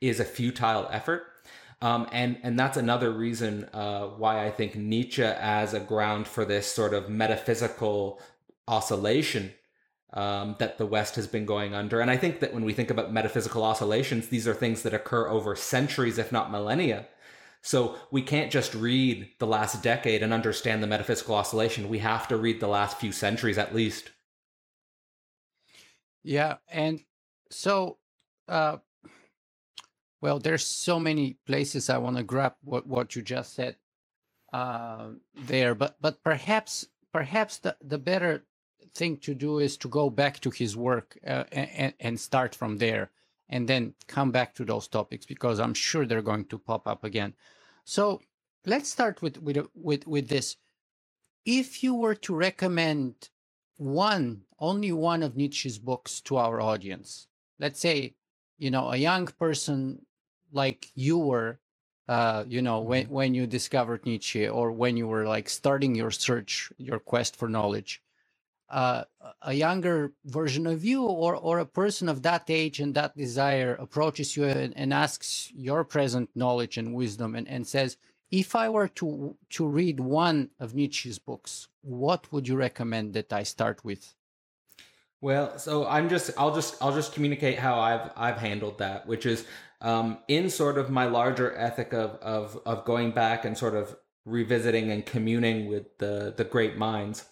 is 0.00 0.20
a 0.20 0.24
futile 0.24 0.88
effort 0.90 1.24
um, 1.84 2.08
and 2.12 2.38
and 2.42 2.58
that's 2.58 2.78
another 2.78 3.10
reason 3.10 3.68
uh, 3.74 4.06
why 4.06 4.46
I 4.46 4.50
think 4.50 4.74
Nietzsche 4.74 5.22
as 5.22 5.74
a 5.74 5.80
ground 5.80 6.26
for 6.26 6.46
this 6.46 6.66
sort 6.66 6.94
of 6.94 7.10
metaphysical 7.10 8.22
oscillation 8.66 9.52
um, 10.14 10.56
that 10.58 10.78
the 10.78 10.86
West 10.86 11.16
has 11.16 11.26
been 11.26 11.44
going 11.44 11.74
under. 11.74 12.00
And 12.00 12.10
I 12.10 12.16
think 12.16 12.40
that 12.40 12.54
when 12.54 12.64
we 12.64 12.72
think 12.72 12.90
about 12.90 13.12
metaphysical 13.12 13.64
oscillations, 13.64 14.28
these 14.28 14.48
are 14.48 14.54
things 14.54 14.82
that 14.82 14.94
occur 14.94 15.28
over 15.28 15.54
centuries, 15.54 16.18
if 16.18 16.32
not 16.32 16.50
millennia. 16.50 17.06
So 17.62 17.96
we 18.10 18.22
can't 18.22 18.52
just 18.52 18.74
read 18.74 19.28
the 19.38 19.46
last 19.46 19.82
decade 19.82 20.22
and 20.22 20.32
understand 20.32 20.82
the 20.82 20.86
metaphysical 20.86 21.34
oscillation. 21.34 21.88
We 21.88 21.98
have 21.98 22.28
to 22.28 22.36
read 22.36 22.60
the 22.60 22.68
last 22.68 22.98
few 22.98 23.10
centuries 23.10 23.58
at 23.58 23.74
least. 23.74 24.10
Yeah, 26.22 26.56
and 26.68 27.00
so 27.50 27.98
uh, 28.48 28.78
well, 30.24 30.38
there's 30.38 30.66
so 30.66 30.98
many 30.98 31.36
places 31.46 31.90
I 31.90 31.98
want 31.98 32.16
to 32.16 32.22
grab 32.22 32.54
what, 32.62 32.86
what 32.86 33.14
you 33.14 33.20
just 33.20 33.54
said 33.54 33.76
uh, 34.54 35.08
there, 35.34 35.74
but 35.74 35.96
but 36.00 36.22
perhaps 36.24 36.86
perhaps 37.12 37.58
the, 37.58 37.76
the 37.82 37.98
better 37.98 38.46
thing 38.94 39.16
to 39.18 39.34
do 39.34 39.58
is 39.58 39.76
to 39.78 39.88
go 39.88 40.10
back 40.10 40.40
to 40.40 40.50
his 40.50 40.76
work 40.76 41.18
uh, 41.26 41.44
and, 41.52 41.94
and 42.00 42.20
start 42.20 42.54
from 42.54 42.78
there 42.78 43.10
and 43.48 43.68
then 43.68 43.94
come 44.06 44.30
back 44.30 44.54
to 44.54 44.64
those 44.64 44.88
topics 44.88 45.26
because 45.26 45.60
I'm 45.60 45.74
sure 45.74 46.06
they're 46.06 46.22
going 46.22 46.46
to 46.46 46.58
pop 46.58 46.86
up 46.88 47.04
again. 47.04 47.34
So 47.84 48.22
let's 48.66 48.88
start 48.90 49.22
with 49.22 49.38
with 49.42 49.66
with 49.74 50.06
with 50.06 50.28
this. 50.28 50.56
If 51.44 51.82
you 51.82 51.94
were 51.94 52.14
to 52.16 52.34
recommend 52.34 53.30
one 53.76 54.42
only 54.58 54.92
one 54.92 55.22
of 55.22 55.36
Nietzsche's 55.36 55.78
books 55.78 56.20
to 56.22 56.36
our 56.36 56.60
audience, 56.60 57.26
let's 57.58 57.80
say, 57.80 58.14
you 58.58 58.70
know, 58.70 58.90
a 58.90 58.96
young 58.96 59.26
person 59.26 60.06
like 60.52 60.90
you 60.94 61.18
were, 61.18 61.60
uh, 62.08 62.44
you 62.48 62.62
know, 62.62 62.80
when, 62.80 63.06
Mm-hmm. 63.06 63.14
when 63.14 63.34
you 63.34 63.46
discovered 63.46 64.06
Nietzsche 64.06 64.48
or 64.48 64.72
when 64.72 64.96
you 64.96 65.08
were 65.08 65.26
like 65.26 65.48
starting 65.50 65.94
your 65.94 66.10
search, 66.12 66.72
your 66.78 67.00
quest 67.00 67.36
for 67.36 67.48
knowledge, 67.48 68.02
uh, 68.70 69.04
a 69.42 69.52
younger 69.52 70.12
version 70.24 70.66
of 70.66 70.84
you 70.84 71.04
or, 71.04 71.36
or 71.36 71.58
a 71.58 71.66
person 71.66 72.08
of 72.08 72.22
that 72.22 72.44
age 72.48 72.80
and 72.80 72.94
that 72.94 73.16
desire 73.16 73.74
approaches 73.74 74.36
you 74.36 74.44
and, 74.44 74.76
and 74.76 74.92
asks 74.92 75.50
your 75.54 75.84
present 75.84 76.30
knowledge 76.34 76.78
and 76.78 76.94
wisdom 76.94 77.34
and, 77.34 77.48
and 77.48 77.66
says, 77.66 77.96
if 78.30 78.56
I 78.56 78.68
were 78.68 78.88
to 78.88 79.36
to 79.50 79.66
read 79.66 80.00
one 80.00 80.50
of 80.58 80.74
Nietzsche's 80.74 81.18
books, 81.18 81.68
what 81.82 82.32
would 82.32 82.48
you 82.48 82.56
recommend 82.56 83.14
that 83.14 83.32
I 83.32 83.44
start 83.44 83.84
with? 83.84 84.14
Well, 85.20 85.58
so 85.58 85.86
I'm 85.86 86.08
just 86.08 86.32
I'll 86.36 86.54
just 86.54 86.82
I'll 86.82 86.94
just 86.94 87.12
communicate 87.14 87.58
how 87.58 87.78
I've 87.78 88.10
I've 88.16 88.38
handled 88.38 88.78
that, 88.78 89.06
which 89.06 89.24
is 89.24 89.46
um, 89.80 90.18
in 90.28 90.50
sort 90.50 90.78
of 90.78 90.90
my 90.90 91.06
larger 91.06 91.56
ethic 91.56 91.92
of 91.92 92.16
of 92.16 92.60
of 92.66 92.84
going 92.84 93.12
back 93.12 93.44
and 93.44 93.56
sort 93.56 93.74
of 93.74 93.96
revisiting 94.24 94.90
and 94.90 95.06
communing 95.06 95.68
with 95.68 95.96
the 95.98 96.34
the 96.36 96.44
great 96.44 96.76
minds. 96.76 97.24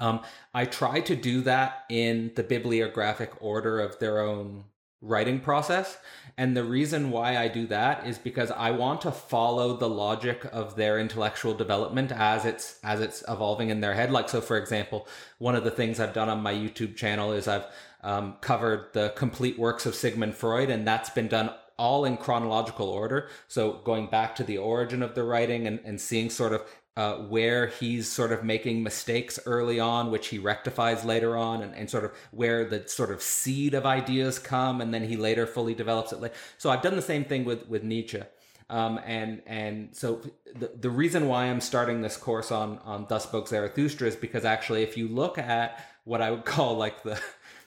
Um, 0.00 0.20
I 0.52 0.64
try 0.64 1.00
to 1.00 1.14
do 1.14 1.42
that 1.42 1.84
in 1.88 2.32
the 2.34 2.42
bibliographic 2.42 3.32
order 3.40 3.78
of 3.78 3.98
their 4.00 4.20
own 4.20 4.64
writing 5.02 5.40
process. 5.40 5.98
And 6.36 6.56
the 6.56 6.64
reason 6.64 7.10
why 7.10 7.36
I 7.36 7.48
do 7.48 7.66
that 7.68 8.06
is 8.06 8.18
because 8.18 8.50
I 8.50 8.70
want 8.70 9.00
to 9.02 9.12
follow 9.12 9.76
the 9.76 9.88
logic 9.88 10.46
of 10.52 10.76
their 10.76 10.98
intellectual 10.98 11.54
development 11.54 12.12
as 12.12 12.44
it's 12.44 12.78
as 12.82 13.00
it's 13.00 13.22
evolving 13.28 13.70
in 13.70 13.80
their 13.80 13.94
head. 13.94 14.10
Like 14.10 14.28
so, 14.28 14.40
for 14.40 14.58
example, 14.58 15.06
one 15.38 15.54
of 15.54 15.64
the 15.64 15.70
things 15.70 16.00
I've 16.00 16.12
done 16.12 16.28
on 16.28 16.42
my 16.42 16.52
YouTube 16.52 16.96
channel 16.96 17.32
is 17.32 17.48
I've 17.48 17.66
um, 18.02 18.36
covered 18.40 18.92
the 18.92 19.12
complete 19.16 19.58
works 19.58 19.86
of 19.86 19.94
Sigmund 19.94 20.34
Freud, 20.34 20.70
and 20.70 20.86
that's 20.86 21.10
been 21.10 21.28
done 21.28 21.50
all 21.80 22.04
in 22.04 22.18
chronological 22.18 22.90
order. 22.90 23.28
So 23.48 23.80
going 23.84 24.08
back 24.08 24.36
to 24.36 24.44
the 24.44 24.58
origin 24.58 25.02
of 25.02 25.14
the 25.14 25.24
writing 25.24 25.66
and, 25.66 25.80
and 25.82 25.98
seeing 25.98 26.28
sort 26.28 26.52
of 26.52 26.62
uh, 27.00 27.16
where 27.16 27.68
he's 27.68 28.06
sort 28.06 28.30
of 28.30 28.44
making 28.44 28.82
mistakes 28.82 29.38
early 29.46 29.80
on, 29.80 30.10
which 30.10 30.28
he 30.28 30.38
rectifies 30.38 31.02
later 31.02 31.34
on, 31.34 31.62
and, 31.62 31.74
and 31.74 31.88
sort 31.88 32.04
of 32.04 32.12
where 32.30 32.62
the 32.66 32.86
sort 32.86 33.10
of 33.10 33.22
seed 33.22 33.72
of 33.72 33.86
ideas 33.86 34.38
come, 34.38 34.82
and 34.82 34.92
then 34.92 35.04
he 35.04 35.16
later 35.16 35.46
fully 35.46 35.74
develops 35.74 36.12
it. 36.12 36.34
So 36.58 36.68
I've 36.68 36.82
done 36.82 36.96
the 36.96 37.10
same 37.12 37.24
thing 37.24 37.46
with 37.46 37.66
with 37.68 37.82
Nietzsche. 37.82 38.20
Um, 38.68 39.00
and 39.06 39.40
and 39.46 39.96
so 39.96 40.20
the, 40.54 40.72
the 40.78 40.90
reason 40.90 41.26
why 41.26 41.46
I'm 41.46 41.62
starting 41.62 42.02
this 42.02 42.18
course 42.18 42.52
on 42.52 42.78
on 42.84 43.06
Thus 43.08 43.22
Spoke 43.22 43.48
Zarathustra 43.48 44.06
is 44.06 44.14
because 44.14 44.44
actually, 44.44 44.82
if 44.82 44.98
you 44.98 45.08
look 45.08 45.38
at 45.38 45.82
what 46.04 46.20
I 46.20 46.30
would 46.30 46.44
call 46.54 46.76
like 46.76 47.02
the 47.02 47.18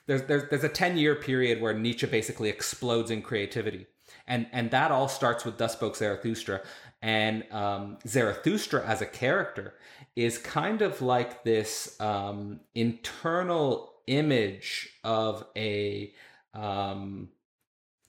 there's 0.05 0.21
there's 0.23 0.47
there's 0.49 0.63
a 0.63 0.69
ten 0.69 0.95
year 0.95 1.15
period 1.15 1.59
where 1.59 1.73
Nietzsche 1.73 2.05
basically 2.05 2.49
explodes 2.49 3.09
in 3.09 3.23
creativity, 3.23 3.87
and 4.27 4.45
and 4.51 4.69
that 4.69 4.91
all 4.91 5.07
starts 5.07 5.43
with 5.43 5.57
Thus 5.57 5.73
Spoke 5.73 5.95
Zarathustra, 5.95 6.61
and 7.03 7.43
um, 7.51 7.97
Zarathustra 8.07 8.83
as 8.85 9.01
a 9.01 9.05
character 9.05 9.73
is 10.15 10.37
kind 10.37 10.81
of 10.81 11.01
like 11.01 11.43
this 11.43 11.99
um, 11.99 12.61
internal 12.73 13.91
image 14.07 14.89
of 15.03 15.45
a 15.55 16.13
um, 16.53 17.27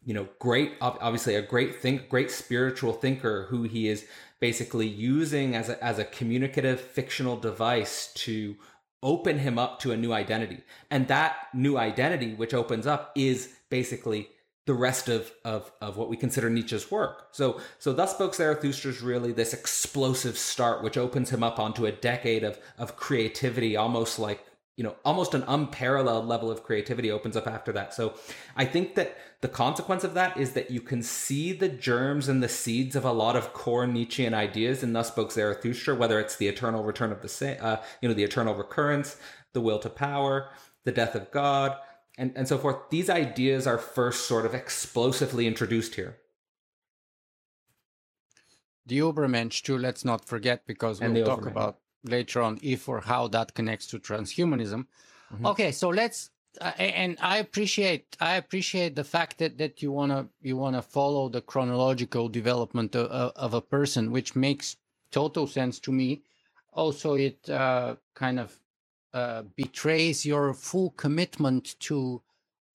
you 0.05 0.15
know 0.15 0.29
great 0.39 0.73
obviously 0.81 1.35
a 1.35 1.43
great 1.43 1.81
think 1.83 2.09
great 2.09 2.31
spiritual 2.31 2.93
thinker 2.93 3.47
who 3.51 3.65
he 3.65 3.89
is 3.89 4.07
basically 4.39 4.87
using 4.87 5.57
as 5.57 5.69
a, 5.69 5.83
as 5.83 5.99
a 5.99 6.05
communicative 6.05 6.81
fictional 6.81 7.37
device 7.37 8.13
to 8.15 8.55
open 9.03 9.39
him 9.39 9.59
up 9.59 9.81
to 9.81 9.93
a 9.93 9.97
new 9.97 10.13
identity. 10.13 10.63
And 10.91 11.09
that 11.09 11.37
new 11.53 11.77
identity 11.77 12.35
which 12.35 12.55
opens 12.55 12.87
up 12.87 13.13
is 13.15 13.53
basically 13.71 14.29
the 14.67 14.75
rest 14.75 15.09
of, 15.09 15.31
of, 15.45 15.71
of 15.81 15.97
what 15.97 16.09
we 16.09 16.17
consider 16.17 16.49
Nietzsche's 16.49 16.91
work. 16.91 17.29
So, 17.33 17.61
so 17.79 17.93
thus 17.93 18.13
spoke 18.13 18.35
Zarathustra 18.35 18.91
is 18.91 19.03
really 19.03 19.33
this 19.33 19.53
explosive 19.53 20.39
start, 20.39 20.83
which 20.83 20.97
opens 20.97 21.31
him 21.31 21.43
up 21.43 21.59
onto 21.59 21.85
a 21.85 21.93
decade 21.93 22.45
of, 22.45 22.59
of 22.79 22.97
creativity, 22.97 23.77
almost 23.77 24.19
like, 24.19 24.43
you 24.77 24.83
know, 24.83 24.97
almost 25.05 25.35
an 25.35 25.45
unparalleled 25.47 26.27
level 26.27 26.51
of 26.51 26.65
creativity 26.65 27.11
opens 27.11 27.37
up 27.37 27.47
after 27.47 27.73
that. 27.73 27.93
So 27.93 28.15
I 28.57 28.65
think 28.65 28.95
that 28.95 29.17
the 29.43 29.49
consequence 29.49 30.03
of 30.03 30.15
that 30.15 30.39
is 30.39 30.53
that 30.55 30.71
you 30.71 30.81
can 30.81 31.03
see 31.03 31.53
the 31.53 31.69
germs 31.69 32.29
and 32.29 32.43
the 32.43 32.49
seeds 32.49 32.97
of 32.97 33.05
a 33.05 33.13
lot 33.13 33.37
of 33.37 33.53
core 33.53 33.87
Nietzschean 33.87 34.33
ideas 34.33 34.83
in 34.83 34.95
Thus 34.95 35.09
Spoke 35.09 35.31
Zarathustra, 35.31 35.95
whether 35.95 36.19
it's 36.19 36.37
the 36.37 36.49
eternal 36.49 36.83
return 36.83 37.13
of 37.13 37.21
the, 37.21 37.63
uh, 37.63 37.83
you 38.01 38.09
know, 38.09 38.15
the 38.15 38.25
eternal 38.25 38.55
recurrence, 38.55 39.19
the 39.53 39.61
will 39.61 39.79
to 39.81 39.91
power, 39.91 40.49
the 40.85 40.93
death 40.93 41.15
of 41.15 41.31
God, 41.31 41.77
and, 42.19 42.33
and 42.37 42.47
so 42.49 42.59
forth. 42.59 42.77
These 42.91 43.11
ideas 43.11 43.67
are 43.67 43.79
first 43.79 44.27
sort 44.27 44.47
of 44.47 44.55
explosively 44.55 45.47
introduced 45.47 45.95
here. 45.95 46.19
The 48.87 48.99
Ubermensch 48.99 49.63
too, 49.63 49.79
let's 49.79 50.05
not 50.05 50.27
forget, 50.27 50.67
because 50.67 51.01
And 51.01 51.15
we'll 51.15 51.25
talk 51.25 51.47
about 51.47 51.79
later 52.05 52.43
on 52.43 52.59
if 52.63 52.89
or 52.89 53.01
how 53.01 53.29
that 53.29 53.55
connects 53.55 53.87
to 53.89 53.99
transhumanism. 53.99 54.87
Okay, 55.45 55.73
so 55.73 55.89
let's 55.89 56.31
uh, 56.61 56.73
and 56.79 57.17
I 57.21 57.39
appreciate 57.39 58.17
I 58.21 58.37
appreciate 58.37 58.95
the 58.95 59.05
fact 59.05 59.39
that 59.39 59.59
that 59.59 59.83
you 59.83 59.91
wanna 59.91 60.29
you 60.41 60.57
wanna 60.57 60.83
follow 60.83 61.29
the 61.29 61.41
chronological 61.41 62.29
development 62.29 62.95
of, 62.95 63.33
of 63.35 63.55
a 63.55 63.61
person, 63.61 64.13
which 64.13 64.37
makes 64.37 64.77
total 65.11 65.47
sense 65.47 65.81
to 65.81 65.93
me. 65.93 66.23
Also, 66.73 67.15
it 67.15 67.49
uh, 67.49 67.97
kind 68.15 68.39
of 68.39 68.59
uh, 69.15 69.45
betrays 69.57 70.27
your 70.27 70.53
full 70.53 70.91
commitment 70.91 71.77
to 71.81 72.21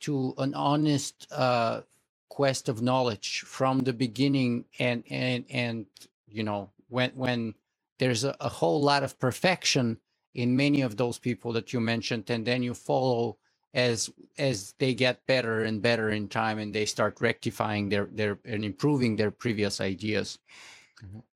to 0.02 0.34
an 0.38 0.54
honest 0.56 1.28
uh, 1.34 1.82
quest 2.30 2.70
of 2.70 2.82
knowledge 2.82 3.42
from 3.42 3.80
the 3.82 3.94
beginning, 3.94 4.66
and 4.80 5.04
and 5.10 5.46
and 5.50 5.86
you 6.30 6.44
know 6.44 6.72
when 6.88 7.12
when 7.12 7.54
there's 8.00 8.24
a, 8.24 8.36
a 8.40 8.50
whole 8.50 8.82
lot 8.82 9.04
of 9.04 9.20
perfection 9.20 9.98
in 10.34 10.56
many 10.56 10.82
of 10.82 10.96
those 10.96 11.20
people 11.20 11.52
that 11.54 11.74
you 11.74 11.82
mentioned, 11.82 12.30
and 12.30 12.46
then 12.48 12.64
you 12.64 12.74
follow 12.74 13.38
as 13.74 14.10
as 14.38 14.74
they 14.80 14.94
get 14.94 15.28
better 15.28 15.64
and 15.66 15.82
better 15.82 16.10
in 16.10 16.30
time, 16.30 16.58
and 16.60 16.74
they 16.74 16.86
start 16.86 17.20
rectifying 17.22 17.90
their 17.90 18.06
their 18.06 18.40
and 18.46 18.64
improving 18.64 19.18
their 19.18 19.32
previous 19.32 19.82
ideas. 19.82 20.40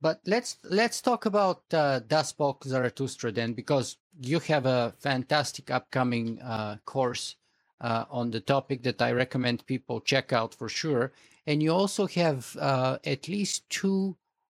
But 0.01 0.19
let's 0.25 0.57
let's 0.63 1.01
talk 1.01 1.25
about 1.25 1.63
uh, 1.73 2.01
Thus 2.07 2.29
Spoke 2.29 2.65
Zarathustra 2.65 3.31
then, 3.31 3.53
because 3.53 3.97
you 4.21 4.39
have 4.39 4.65
a 4.65 4.93
fantastic 4.99 5.71
upcoming 5.71 6.41
uh, 6.41 6.77
course 6.85 7.35
uh, 7.81 8.05
on 8.09 8.31
the 8.31 8.41
topic 8.41 8.83
that 8.83 9.01
I 9.01 9.11
recommend 9.11 9.65
people 9.65 10.01
check 10.01 10.33
out 10.33 10.53
for 10.53 10.69
sure. 10.69 11.11
And 11.47 11.61
you 11.63 11.73
also 11.73 12.07
have 12.07 12.55
uh, 12.59 12.97
at 13.05 13.27
least 13.27 13.69
two 13.69 14.15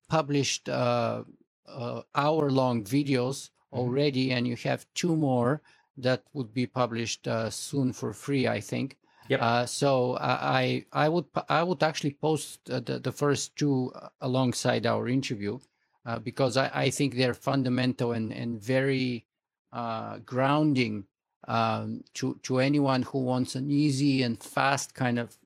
published 0.10 0.70
uh, 0.70 1.24
uh, 1.68 2.02
hour-long 2.14 2.84
videos 2.84 3.50
already, 3.74 4.32
and 4.32 4.48
you 4.48 4.56
have 4.64 4.86
two 4.94 5.16
more 5.16 5.62
that 5.98 6.24
would 6.34 6.54
be 6.54 6.68
published 6.68 7.28
uh, 7.28 7.50
soon 7.50 7.94
for 7.94 8.14
free, 8.14 8.48
I 8.48 8.62
think. 8.62 8.98
Yep. 9.28 9.42
Uh, 9.42 9.66
so 9.66 10.18
I 10.20 10.86
I 10.94 11.10
would 11.10 11.26
I 11.50 11.64
would 11.64 11.82
actually 11.82 12.14
post 12.14 12.70
uh, 12.70 12.80
the 12.80 13.00
the 13.00 13.12
first 13.12 13.56
two 13.56 13.92
uh, 13.96 14.10
alongside 14.22 14.86
our 14.86 15.08
interview 15.08 15.58
uh, 16.06 16.20
because 16.20 16.58
I, 16.58 16.70
I 16.74 16.90
think 16.92 17.16
they're 17.16 17.34
fundamental 17.34 18.12
and 18.12 18.32
and 18.32 18.62
very 18.62 19.26
uh, 19.74 20.20
grounding 20.20 21.06
um, 21.48 22.04
to 22.16 22.40
to 22.44 22.60
anyone 22.60 23.02
who 23.02 23.20
wants 23.20 23.56
an 23.56 23.72
easy 23.72 24.22
and 24.22 24.42
fast 24.42 24.94
kind 24.94 25.18
of 25.18 25.38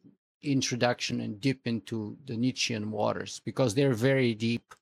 introduction 0.42 1.22
and 1.22 1.42
dip 1.42 1.66
into 1.66 2.18
the 2.26 2.36
Nietzschean 2.36 2.92
waters 2.92 3.42
because 3.46 3.76
they're 3.76 3.94
very 3.94 4.34
deep 4.34 4.74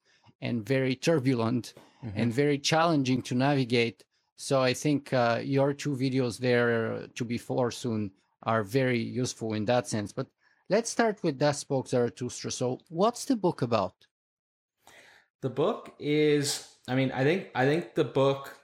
and 0.41 0.65
very 0.65 0.95
turbulent 0.95 1.73
and 2.15 2.31
very 2.31 2.59
challenging 2.59 3.21
to 3.23 3.35
navigate. 3.35 4.03
So 4.35 4.61
I 4.61 4.73
think 4.73 5.11
uh, 5.13 5.41
your 5.43 5.73
two 5.73 5.95
videos 5.95 6.37
there 6.37 6.93
uh, 6.93 7.07
to 7.15 7.25
be 7.25 7.37
for 7.37 7.71
soon 7.71 8.11
are 8.47 8.63
very 8.63 8.99
useful 8.99 9.53
in 9.53 9.65
that 9.65 9.87
sense. 9.87 10.11
But 10.11 10.27
let's 10.69 10.89
start 10.89 11.21
with 11.21 11.37
Thus 11.37 11.59
Spoke 11.59 11.87
Zarathustra. 11.89 12.49
So 12.49 12.79
what's 12.89 13.25
the 13.25 13.35
book 13.35 13.61
about? 13.61 13.93
The 15.41 15.49
book 15.51 15.93
is 15.99 16.67
I 16.87 16.95
mean, 16.95 17.11
I 17.11 17.23
think 17.23 17.49
I 17.53 17.65
think 17.65 17.93
the 17.93 18.05
book 18.05 18.57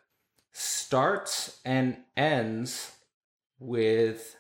starts 0.53 1.59
and 1.65 1.97
ends 2.15 2.91
with 3.59 4.35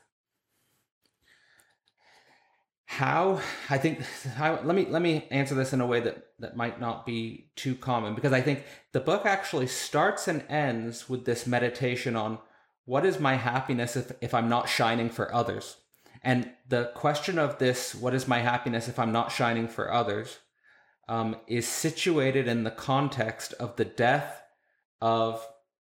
how 2.85 3.41
I 3.69 3.77
think 3.77 4.01
how, 4.35 4.59
let 4.63 4.75
me 4.75 4.85
let 4.87 5.01
me 5.01 5.27
answer 5.31 5.55
this 5.55 5.73
in 5.73 5.81
a 5.81 5.87
way 5.87 5.99
that 5.99 6.27
that 6.39 6.55
might 6.55 6.79
not 6.79 7.05
be 7.05 7.49
too 7.55 7.75
common 7.75 8.15
because 8.15 8.31
I 8.31 8.41
think 8.41 8.63
the 8.91 8.99
book 8.99 9.25
actually 9.25 9.67
starts 9.67 10.27
and 10.27 10.43
ends 10.47 11.09
with 11.09 11.25
this 11.25 11.45
meditation 11.45 12.15
on 12.15 12.37
what 12.85 13.05
is 13.05 13.19
my 13.19 13.35
happiness 13.35 13.95
if, 13.95 14.11
if 14.21 14.33
I'm 14.33 14.49
not 14.49 14.69
shining 14.69 15.09
for 15.09 15.33
others. 15.33 15.77
And 16.21 16.51
the 16.67 16.91
question 16.95 17.37
of 17.37 17.59
this, 17.59 17.93
what 17.93 18.13
is 18.13 18.27
my 18.27 18.39
happiness 18.39 18.87
if 18.87 18.97
I'm 18.97 19.11
not 19.11 19.31
shining 19.31 19.67
for 19.67 19.91
others, 19.91 20.39
um, 21.09 21.35
is 21.47 21.67
situated 21.67 22.47
in 22.47 22.63
the 22.63 22.71
context 22.71 23.53
of 23.53 23.75
the 23.75 23.85
death 23.85 24.41
of 25.01 25.45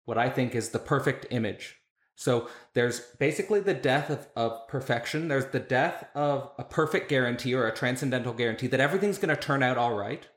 what 0.05 0.19
I 0.19 0.31
think 0.31 0.55
is 0.55 0.71
the 0.71 0.79
perfect 0.79 1.27
image 1.31 1.77
So 2.17 2.49
there's 2.75 3.01
basically 3.19 3.61
the 3.61 3.75
death 3.75 4.11
of, 4.11 4.29
of 4.37 4.69
perfection. 4.69 5.29
There's 5.29 5.47
the 5.47 5.61
death 5.61 6.07
of 6.15 6.51
a 6.59 6.65
perfect 6.65 7.09
guarantee 7.09 7.55
or 7.55 7.67
a 7.67 7.75
transcendental 7.75 8.33
guarantee 8.33 8.69
that 8.69 8.81
everything's 8.81 9.19
going 9.19 9.35
to 9.35 9.41
turn 9.41 9.63
out 9.63 9.79
all 9.79 9.95
right. 9.95 10.29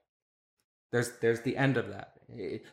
There's 0.91 1.19
there's 1.19 1.41
the 1.41 1.57
end 1.57 1.77
of 1.77 1.89
that. 1.89 2.16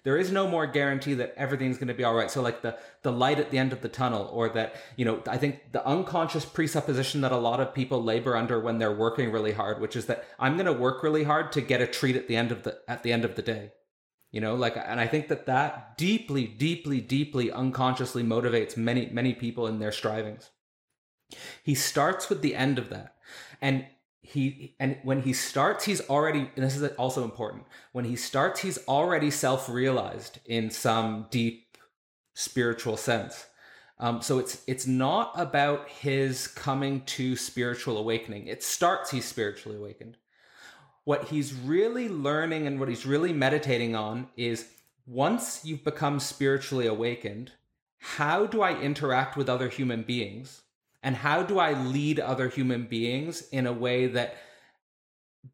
There 0.02 0.18
is 0.18 0.32
no 0.32 0.48
more 0.48 0.66
guarantee 0.66 1.14
that 1.14 1.32
everything's 1.36 1.78
going 1.78 1.88
to 1.88 1.94
be 1.94 2.02
all 2.02 2.14
right. 2.14 2.30
So 2.30 2.42
like 2.42 2.62
the 2.62 2.76
the 3.02 3.12
light 3.12 3.38
at 3.38 3.50
the 3.50 3.58
end 3.58 3.72
of 3.72 3.82
the 3.82 3.88
tunnel, 3.88 4.28
or 4.32 4.48
that 4.48 4.74
you 4.96 5.04
know, 5.04 5.22
I 5.28 5.38
think 5.38 5.70
the 5.70 5.86
unconscious 5.86 6.44
presupposition 6.44 7.20
that 7.20 7.30
a 7.30 7.36
lot 7.36 7.60
of 7.60 7.72
people 7.72 8.02
labor 8.02 8.36
under 8.36 8.58
when 8.58 8.78
they're 8.78 8.94
working 8.94 9.30
really 9.30 9.52
hard, 9.52 9.80
which 9.80 9.94
is 9.94 10.06
that 10.06 10.24
I'm 10.40 10.54
going 10.54 10.66
to 10.66 10.72
work 10.72 11.04
really 11.04 11.22
hard 11.22 11.52
to 11.52 11.60
get 11.60 11.80
a 11.80 11.86
treat 11.86 12.16
at 12.16 12.26
the 12.26 12.34
end 12.34 12.50
of 12.50 12.64
the 12.64 12.80
at 12.88 13.04
the 13.04 13.12
end 13.12 13.24
of 13.24 13.36
the 13.36 13.42
day. 13.42 13.70
You 14.32 14.40
know 14.40 14.56
like 14.56 14.76
and 14.76 14.98
i 14.98 15.06
think 15.06 15.28
that 15.28 15.46
that 15.46 15.96
deeply 15.96 16.48
deeply 16.48 17.00
deeply 17.00 17.52
unconsciously 17.52 18.24
motivates 18.24 18.76
many 18.76 19.06
many 19.06 19.32
people 19.32 19.68
in 19.68 19.78
their 19.78 19.92
strivings. 19.92 20.50
He 21.62 21.76
starts 21.76 22.28
with 22.28 22.42
the 22.42 22.56
end 22.56 22.78
of 22.78 22.90
that. 22.90 23.14
And 23.60 23.86
he 24.24 24.74
and 24.80 24.96
when 25.02 25.22
he 25.22 25.32
starts 25.32 25.84
he's 25.84 26.00
already 26.08 26.50
this 26.56 26.76
is 26.76 26.82
also 26.96 27.24
important 27.24 27.64
when 27.92 28.04
he 28.04 28.16
starts 28.16 28.60
he's 28.60 28.78
already 28.88 29.30
self-realized 29.30 30.38
in 30.46 30.70
some 30.70 31.26
deep 31.30 31.76
spiritual 32.34 32.96
sense 32.96 33.46
um, 33.98 34.22
so 34.22 34.38
it's 34.38 34.62
it's 34.66 34.86
not 34.86 35.30
about 35.36 35.88
his 35.88 36.46
coming 36.48 37.02
to 37.02 37.36
spiritual 37.36 37.98
awakening 37.98 38.46
it 38.46 38.62
starts 38.62 39.10
he's 39.10 39.26
spiritually 39.26 39.76
awakened 39.76 40.16
what 41.04 41.24
he's 41.24 41.52
really 41.52 42.08
learning 42.08 42.66
and 42.66 42.80
what 42.80 42.88
he's 42.88 43.06
really 43.06 43.32
meditating 43.32 43.94
on 43.94 44.28
is 44.36 44.66
once 45.06 45.64
you've 45.64 45.84
become 45.84 46.18
spiritually 46.18 46.86
awakened, 46.86 47.52
how 47.98 48.46
do 48.46 48.62
I 48.62 48.78
interact 48.80 49.36
with 49.36 49.48
other 49.48 49.68
human 49.68 50.02
beings? 50.02 50.62
And 51.04 51.14
how 51.14 51.42
do 51.42 51.58
I 51.58 51.74
lead 51.74 52.18
other 52.18 52.48
human 52.48 52.86
beings 52.86 53.46
in 53.52 53.66
a 53.66 53.72
way 53.72 54.06
that 54.06 54.36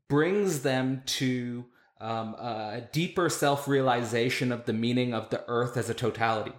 brings 0.08 0.62
them 0.62 1.02
to 1.04 1.66
um, 2.00 2.34
a 2.34 2.88
deeper 2.92 3.28
self 3.28 3.66
realization 3.66 4.52
of 4.52 4.64
the 4.64 4.72
meaning 4.72 5.12
of 5.12 5.28
the 5.30 5.44
earth 5.48 5.76
as 5.76 5.90
a 5.90 5.94
totality? 5.94 6.52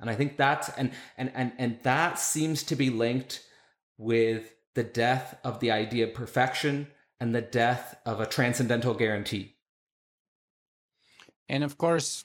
And 0.00 0.10
I 0.10 0.16
think 0.16 0.36
that's 0.36 0.68
and 0.70 0.90
and 1.16 1.30
and 1.34 1.52
and 1.56 1.78
that 1.84 2.18
seems 2.18 2.64
to 2.64 2.74
be 2.74 2.90
linked 2.90 3.44
with 3.96 4.52
the 4.74 4.84
death 4.84 5.38
of 5.44 5.60
the 5.60 5.70
idea 5.70 6.08
of 6.08 6.12
perfection 6.12 6.88
and 7.20 7.32
the 7.32 7.40
death 7.40 7.96
of 8.04 8.20
a 8.20 8.26
transcendental 8.26 8.92
guarantee. 8.92 9.54
And 11.48 11.62
of 11.62 11.78
course, 11.78 12.24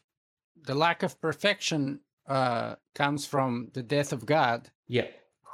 the 0.63 0.73
lack 0.73 1.03
of 1.03 1.21
perfection 1.21 2.01
uh, 2.27 2.75
comes 2.95 3.27
from 3.27 3.69
the 3.73 3.83
death 3.83 4.11
of 4.11 4.25
God. 4.25 4.71
Yeah. 4.87 5.07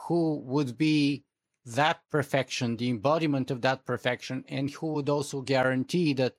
Who 0.08 0.40
would 0.40 0.78
be 0.78 1.24
that 1.66 2.02
perfection, 2.10 2.78
the 2.78 2.90
embodiment 2.90 3.52
of 3.52 3.62
that 3.62 3.86
perfection, 3.86 4.46
and 4.48 4.70
who 4.70 4.94
would 4.94 5.10
also 5.10 5.42
guarantee 5.42 6.14
that 6.14 6.38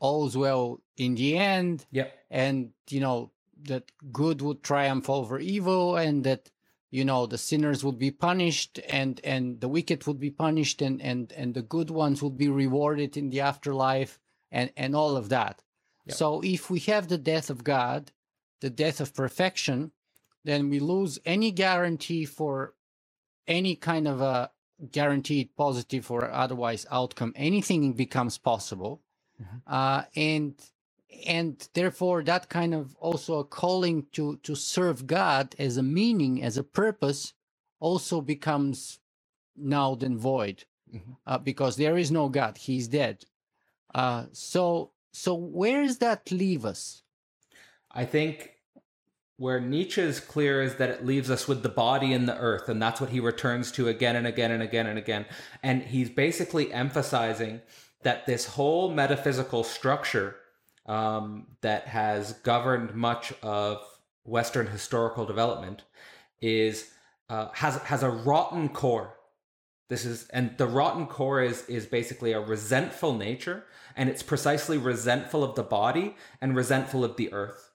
all's 0.00 0.36
well 0.36 0.80
in 0.96 1.14
the 1.14 1.36
end. 1.36 1.86
Yeah. 1.90 2.08
And, 2.30 2.70
you 2.90 3.00
know, 3.00 3.32
that 3.64 3.90
good 4.12 4.40
would 4.42 4.62
triumph 4.62 5.10
over 5.10 5.38
evil 5.38 5.96
and 5.96 6.24
that 6.24 6.50
you 6.90 7.04
know 7.04 7.26
the 7.26 7.38
sinners 7.38 7.84
would 7.84 7.98
be 7.98 8.10
punished 8.10 8.78
and 8.88 9.20
and 9.24 9.60
the 9.60 9.68
wicked 9.68 10.06
would 10.06 10.20
be 10.20 10.30
punished 10.30 10.80
and 10.80 11.02
and 11.02 11.32
and 11.32 11.54
the 11.54 11.62
good 11.62 11.90
ones 11.90 12.22
would 12.22 12.36
be 12.36 12.48
rewarded 12.48 13.16
in 13.16 13.30
the 13.30 13.40
afterlife 13.40 14.18
and 14.50 14.72
and 14.76 14.94
all 14.94 15.16
of 15.16 15.28
that 15.28 15.62
yep. 16.06 16.16
so 16.16 16.40
if 16.42 16.70
we 16.70 16.78
have 16.78 17.08
the 17.08 17.18
death 17.18 17.50
of 17.50 17.64
god 17.64 18.12
the 18.60 18.70
death 18.70 19.00
of 19.00 19.14
perfection 19.14 19.90
then 20.44 20.70
we 20.70 20.78
lose 20.78 21.18
any 21.26 21.50
guarantee 21.50 22.24
for 22.24 22.74
any 23.48 23.74
kind 23.74 24.06
of 24.06 24.20
a 24.20 24.50
guaranteed 24.92 25.48
positive 25.56 26.08
or 26.10 26.30
otherwise 26.30 26.86
outcome 26.90 27.32
anything 27.34 27.92
becomes 27.94 28.38
possible 28.38 29.02
mm-hmm. 29.42 29.56
uh, 29.66 30.02
and 30.14 30.54
and 31.26 31.68
therefore 31.74 32.22
that 32.22 32.48
kind 32.48 32.74
of 32.74 32.94
also 32.96 33.40
a 33.40 33.44
calling 33.44 34.06
to 34.12 34.36
to 34.44 34.54
serve 34.54 35.06
god 35.06 35.54
as 35.58 35.76
a 35.76 35.82
meaning 35.82 36.42
as 36.42 36.56
a 36.56 36.62
purpose 36.62 37.32
also 37.80 38.20
becomes 38.20 39.00
null 39.56 39.98
and 40.04 40.18
void 40.18 40.64
mm-hmm. 40.94 41.12
uh, 41.26 41.38
because 41.38 41.76
there 41.76 41.96
is 41.96 42.12
no 42.12 42.28
god 42.28 42.56
he's 42.56 42.86
dead 42.86 43.24
uh, 43.94 44.26
so 44.32 44.92
so 45.12 45.34
where 45.34 45.82
does 45.82 45.98
that 45.98 46.30
leave 46.30 46.64
us 46.64 47.02
i 47.90 48.04
think 48.04 48.57
where 49.38 49.60
nietzsche 49.60 50.02
is 50.02 50.20
clear 50.20 50.60
is 50.60 50.74
that 50.76 50.90
it 50.90 51.06
leaves 51.06 51.30
us 51.30 51.48
with 51.48 51.62
the 51.62 51.68
body 51.68 52.12
and 52.12 52.28
the 52.28 52.36
earth 52.38 52.68
and 52.68 52.82
that's 52.82 53.00
what 53.00 53.10
he 53.10 53.20
returns 53.20 53.72
to 53.72 53.88
again 53.88 54.16
and 54.16 54.26
again 54.26 54.50
and 54.50 54.62
again 54.62 54.86
and 54.86 54.98
again 54.98 55.24
and 55.62 55.82
he's 55.82 56.10
basically 56.10 56.72
emphasizing 56.72 57.60
that 58.02 58.26
this 58.26 58.46
whole 58.46 58.90
metaphysical 58.90 59.64
structure 59.64 60.36
um, 60.86 61.46
that 61.60 61.86
has 61.86 62.32
governed 62.32 62.94
much 62.94 63.32
of 63.42 63.82
Western 64.24 64.66
historical 64.66 65.24
development 65.24 65.82
is 66.40 66.90
uh, 67.28 67.48
has 67.52 67.76
has 67.82 68.02
a 68.02 68.10
rotten 68.10 68.68
core. 68.68 69.14
This 69.88 70.04
is 70.04 70.28
and 70.28 70.56
the 70.56 70.66
rotten 70.66 71.06
core 71.06 71.42
is 71.42 71.64
is 71.66 71.86
basically 71.86 72.32
a 72.32 72.40
resentful 72.40 73.14
nature, 73.14 73.64
and 73.96 74.08
it's 74.08 74.22
precisely 74.22 74.78
resentful 74.78 75.44
of 75.44 75.54
the 75.54 75.62
body 75.62 76.16
and 76.40 76.56
resentful 76.56 77.04
of 77.04 77.16
the 77.16 77.32
earth. 77.32 77.67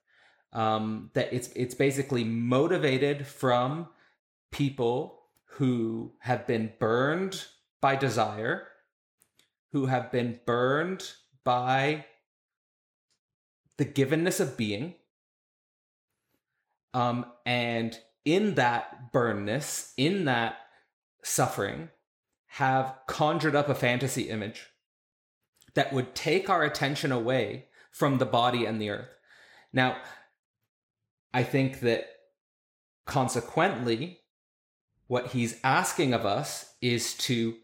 Um, 0.54 1.10
that 1.14 1.34
it's 1.34 1.50
it's 1.50 1.76
basically 1.76 2.24
motivated 2.24 3.26
from 3.26 3.88
people 4.52 5.24
who 5.46 6.14
have 6.20 6.48
been 6.48 6.72
burned 6.80 7.46
by 7.82 7.96
desire, 7.96 8.68
who 9.72 9.88
have 9.88 10.12
been 10.12 10.40
burned 10.46 11.12
by 11.44 12.06
the 13.78 13.86
givenness 13.86 14.40
of 14.40 14.56
being. 14.56 14.96
Um, 16.94 17.26
and 17.46 17.98
in 18.24 18.56
that 18.56 19.12
burnness, 19.12 19.94
in 19.98 20.26
that 20.26 20.58
suffering, 21.24 21.90
have 22.46 22.96
conjured 23.08 23.56
up 23.56 23.68
a 23.70 23.76
fantasy 23.76 24.30
image 24.30 24.68
that 25.74 25.92
would 25.92 26.14
take 26.14 26.50
our 26.50 26.64
attention 26.64 27.12
away 27.12 27.66
from 27.92 28.20
the 28.20 28.26
body 28.26 28.66
and 28.66 28.80
the 28.80 28.90
earth. 28.90 29.16
Now, 29.72 29.98
I 31.34 31.44
think 31.44 31.80
that 31.82 32.08
consequently, 33.06 34.20
what 35.08 35.28
he's 35.28 35.60
asking 35.64 36.14
of 36.14 36.26
us 36.26 36.74
is 36.82 37.16
to, 37.16 37.56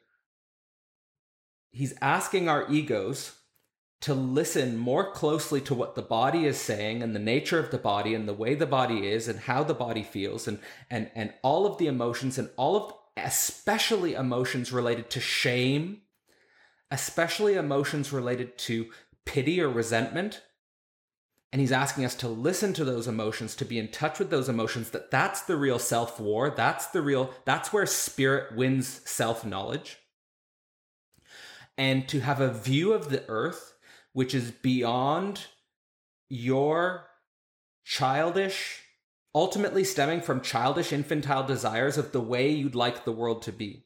he's 1.72 1.94
asking 2.02 2.50
our 2.50 2.70
egos 2.70 3.36
to 4.02 4.14
listen 4.14 4.78
more 4.78 5.12
closely 5.12 5.60
to 5.60 5.74
what 5.74 5.96
the 5.96 6.02
body 6.02 6.46
is 6.46 6.58
saying 6.58 7.04
and 7.04 7.14
the 7.14 7.20
nature 7.20 7.60
of 7.60 7.72
the 7.72 7.78
body 7.78 8.14
and 8.14 8.28
the 8.28 8.34
way 8.34 8.56
the 8.56 8.66
body 8.66 9.08
is 9.08 9.28
and 9.28 9.40
how 9.40 9.64
the 9.64 9.74
body 9.74 10.04
feels 10.04 10.48
and 10.48 10.60
and 10.90 11.12
and 11.16 11.34
all 11.42 11.66
of 11.66 11.78
the 11.78 11.88
emotions 11.88 12.38
and 12.38 12.50
all 12.56 12.78
of 12.78 12.94
especially 13.18 14.14
emotions 14.14 14.72
related 14.72 15.10
to 15.10 15.20
shame 15.20 16.02
especially 16.92 17.56
emotions 17.56 18.14
related 18.14 18.58
to 18.58 18.88
pity 19.26 19.62
or 19.62 19.70
resentment 19.70 20.42
and 21.52 21.60
he's 21.60 21.72
asking 21.72 22.06
us 22.06 22.16
to 22.16 22.28
listen 22.28 22.74
to 22.74 22.86
those 22.86 23.08
emotions 23.08 23.56
to 23.56 23.66
be 23.66 23.80
in 23.80 23.88
touch 23.88 24.20
with 24.20 24.30
those 24.30 24.50
emotions 24.50 24.92
that 24.92 25.12
that's 25.12 25.42
the 25.42 25.58
real 25.58 25.80
self 25.80 26.20
war 26.20 26.50
that's 26.50 26.88
the 26.88 27.02
real 27.02 27.32
that's 27.46 27.74
where 27.74 27.86
spirit 27.86 28.56
wins 28.56 29.02
self 29.06 29.46
knowledge 29.46 29.98
and 31.78 32.08
to 32.10 32.20
have 32.20 32.42
a 32.42 32.54
view 32.54 32.94
of 32.94 33.10
the 33.10 33.24
earth 33.28 33.74
which 34.14 34.34
is 34.34 34.52
beyond 34.52 35.46
your 36.30 37.08
childish, 37.84 38.84
ultimately 39.34 39.84
stemming 39.84 40.22
from 40.22 40.42
childish 40.42 40.94
infantile 40.94 41.44
desires 41.44 41.98
of 41.98 42.12
the 42.12 42.22
way 42.22 42.50
you'd 42.50 42.76
like 42.76 43.04
the 43.04 43.12
world 43.12 43.42
to 43.42 43.52
be. 43.52 43.86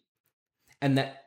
And 0.82 0.98
that 0.98 1.23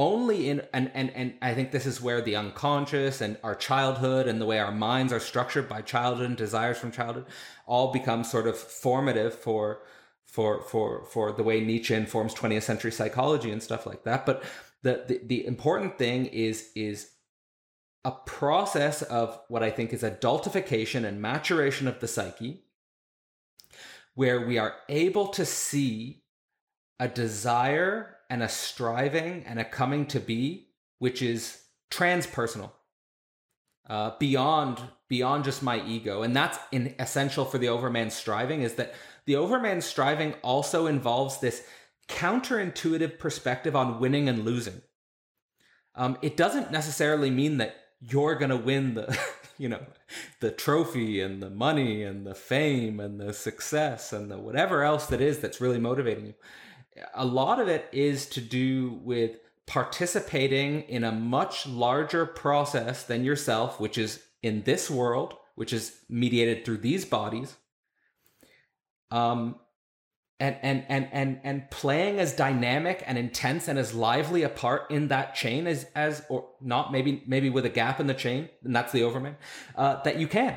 only 0.00 0.48
in 0.48 0.62
and, 0.72 0.90
and 0.94 1.10
and 1.10 1.34
I 1.42 1.52
think 1.52 1.72
this 1.72 1.84
is 1.84 2.00
where 2.00 2.22
the 2.22 2.34
unconscious 2.34 3.20
and 3.20 3.36
our 3.44 3.54
childhood 3.54 4.26
and 4.26 4.40
the 4.40 4.46
way 4.46 4.58
our 4.58 4.72
minds 4.72 5.12
are 5.12 5.20
structured 5.20 5.68
by 5.68 5.82
childhood 5.82 6.24
and 6.24 6.36
desires 6.38 6.78
from 6.78 6.90
childhood 6.90 7.26
all 7.66 7.92
become 7.92 8.24
sort 8.24 8.46
of 8.46 8.56
formative 8.56 9.34
for 9.34 9.82
for 10.24 10.62
for 10.62 11.04
for 11.04 11.32
the 11.32 11.42
way 11.42 11.60
Nietzsche 11.60 11.92
informs 11.92 12.34
20th 12.34 12.62
century 12.62 12.90
psychology 12.90 13.52
and 13.52 13.62
stuff 13.62 13.84
like 13.84 14.04
that. 14.04 14.24
But 14.24 14.42
the, 14.82 15.04
the, 15.06 15.20
the 15.22 15.46
important 15.46 15.98
thing 15.98 16.24
is 16.24 16.70
is 16.74 17.10
a 18.02 18.12
process 18.12 19.02
of 19.02 19.38
what 19.48 19.62
I 19.62 19.70
think 19.70 19.92
is 19.92 20.02
adultification 20.02 21.04
and 21.04 21.20
maturation 21.20 21.86
of 21.86 22.00
the 22.00 22.08
psyche, 22.08 22.64
where 24.14 24.46
we 24.46 24.56
are 24.56 24.76
able 24.88 25.28
to 25.28 25.44
see 25.44 26.22
a 26.98 27.06
desire 27.06 28.16
and 28.30 28.42
a 28.42 28.48
striving 28.48 29.44
and 29.44 29.58
a 29.58 29.64
coming 29.64 30.06
to 30.06 30.20
be, 30.20 30.68
which 30.98 31.20
is 31.20 31.60
transpersonal, 31.90 32.70
uh, 33.88 34.12
beyond 34.18 34.80
beyond 35.08 35.42
just 35.42 35.62
my 35.62 35.84
ego. 35.84 36.22
And 36.22 36.34
that's 36.34 36.58
in, 36.70 36.94
essential 37.00 37.44
for 37.44 37.58
the 37.58 37.68
overman 37.68 38.10
striving 38.10 38.62
is 38.62 38.74
that 38.74 38.94
the 39.26 39.34
overman 39.36 39.80
striving 39.80 40.34
also 40.42 40.86
involves 40.86 41.38
this 41.38 41.64
counterintuitive 42.08 43.18
perspective 43.18 43.74
on 43.74 43.98
winning 43.98 44.28
and 44.28 44.44
losing. 44.44 44.80
Um, 45.96 46.16
it 46.22 46.36
doesn't 46.36 46.70
necessarily 46.70 47.30
mean 47.30 47.58
that 47.58 47.74
you're 48.00 48.36
going 48.36 48.50
to 48.50 48.56
win 48.56 48.94
the, 48.94 49.18
you 49.58 49.68
know, 49.68 49.84
the 50.38 50.52
trophy 50.52 51.20
and 51.20 51.42
the 51.42 51.50
money 51.50 52.04
and 52.04 52.24
the 52.24 52.34
fame 52.34 53.00
and 53.00 53.20
the 53.20 53.32
success 53.32 54.12
and 54.12 54.30
the 54.30 54.38
whatever 54.38 54.84
else 54.84 55.06
that 55.06 55.20
is 55.20 55.40
that's 55.40 55.60
really 55.60 55.80
motivating 55.80 56.26
you. 56.26 56.34
A 57.14 57.24
lot 57.24 57.60
of 57.60 57.68
it 57.68 57.88
is 57.92 58.26
to 58.26 58.40
do 58.40 59.00
with 59.02 59.36
participating 59.66 60.82
in 60.82 61.04
a 61.04 61.12
much 61.12 61.66
larger 61.66 62.26
process 62.26 63.04
than 63.04 63.24
yourself, 63.24 63.78
which 63.78 63.96
is 63.96 64.22
in 64.42 64.62
this 64.62 64.90
world, 64.90 65.36
which 65.54 65.72
is 65.72 65.96
mediated 66.08 66.64
through 66.64 66.78
these 66.78 67.04
bodies. 67.04 67.56
Um, 69.10 69.56
and 70.40 70.56
and 70.62 70.84
and 70.88 71.08
and 71.12 71.40
and 71.44 71.70
playing 71.70 72.18
as 72.18 72.34
dynamic 72.34 73.04
and 73.06 73.18
intense 73.18 73.68
and 73.68 73.78
as 73.78 73.94
lively 73.94 74.42
a 74.42 74.48
part 74.48 74.90
in 74.90 75.08
that 75.08 75.34
chain 75.34 75.66
as 75.66 75.86
as 75.94 76.24
or 76.30 76.48
not 76.60 76.90
maybe 76.90 77.22
maybe 77.26 77.50
with 77.50 77.66
a 77.66 77.68
gap 77.68 78.00
in 78.00 78.06
the 78.06 78.14
chain 78.14 78.48
and 78.64 78.74
that's 78.74 78.90
the 78.90 79.02
overman 79.02 79.36
uh, 79.76 80.02
that 80.02 80.18
you 80.18 80.26
can 80.26 80.56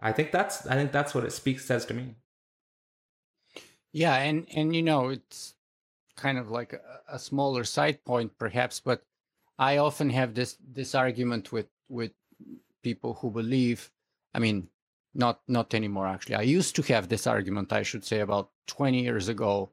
i 0.00 0.10
think 0.10 0.32
that's 0.32 0.66
i 0.66 0.74
think 0.74 0.90
that's 0.90 1.14
what 1.14 1.24
it 1.24 1.32
speaks 1.32 1.66
says 1.66 1.84
to 1.84 1.92
me 1.92 2.14
yeah 3.92 4.16
and 4.16 4.46
and 4.54 4.74
you 4.74 4.82
know 4.82 5.08
it's 5.08 5.54
kind 6.16 6.38
of 6.38 6.50
like 6.50 6.72
a, 6.72 7.14
a 7.14 7.18
smaller 7.18 7.64
side 7.64 8.04
point 8.04 8.36
perhaps 8.38 8.80
but 8.80 9.02
i 9.58 9.76
often 9.76 10.10
have 10.10 10.34
this 10.34 10.56
this 10.72 10.94
argument 10.94 11.52
with 11.52 11.68
with 11.88 12.12
people 12.82 13.14
who 13.14 13.30
believe 13.30 13.90
i 14.34 14.38
mean 14.38 14.68
not 15.14 15.40
not 15.46 15.74
anymore 15.74 16.06
actually 16.06 16.34
i 16.34 16.42
used 16.42 16.74
to 16.74 16.82
have 16.82 17.08
this 17.08 17.26
argument 17.26 17.72
i 17.72 17.82
should 17.82 18.04
say 18.04 18.20
about 18.20 18.50
20 18.66 19.02
years 19.02 19.28
ago 19.28 19.70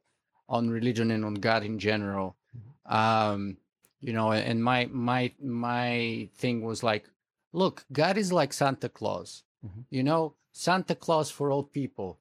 on 0.47 0.69
religion 0.69 1.11
and 1.11 1.23
on 1.23 1.35
god 1.35 1.63
in 1.63 1.79
general 1.79 2.35
mm-hmm. 2.55 2.95
um 2.95 3.57
you 4.01 4.13
know 4.13 4.31
and 4.31 4.63
my 4.63 4.87
my 4.91 5.31
my 5.41 6.27
thing 6.35 6.61
was 6.61 6.83
like 6.83 7.09
look 7.53 7.85
god 7.91 8.17
is 8.17 8.31
like 8.31 8.53
santa 8.53 8.89
claus 8.89 9.43
mm-hmm. 9.65 9.81
you 9.89 10.03
know 10.03 10.33
santa 10.51 10.95
claus 10.95 11.31
for 11.31 11.51
old 11.51 11.71
people 11.71 12.19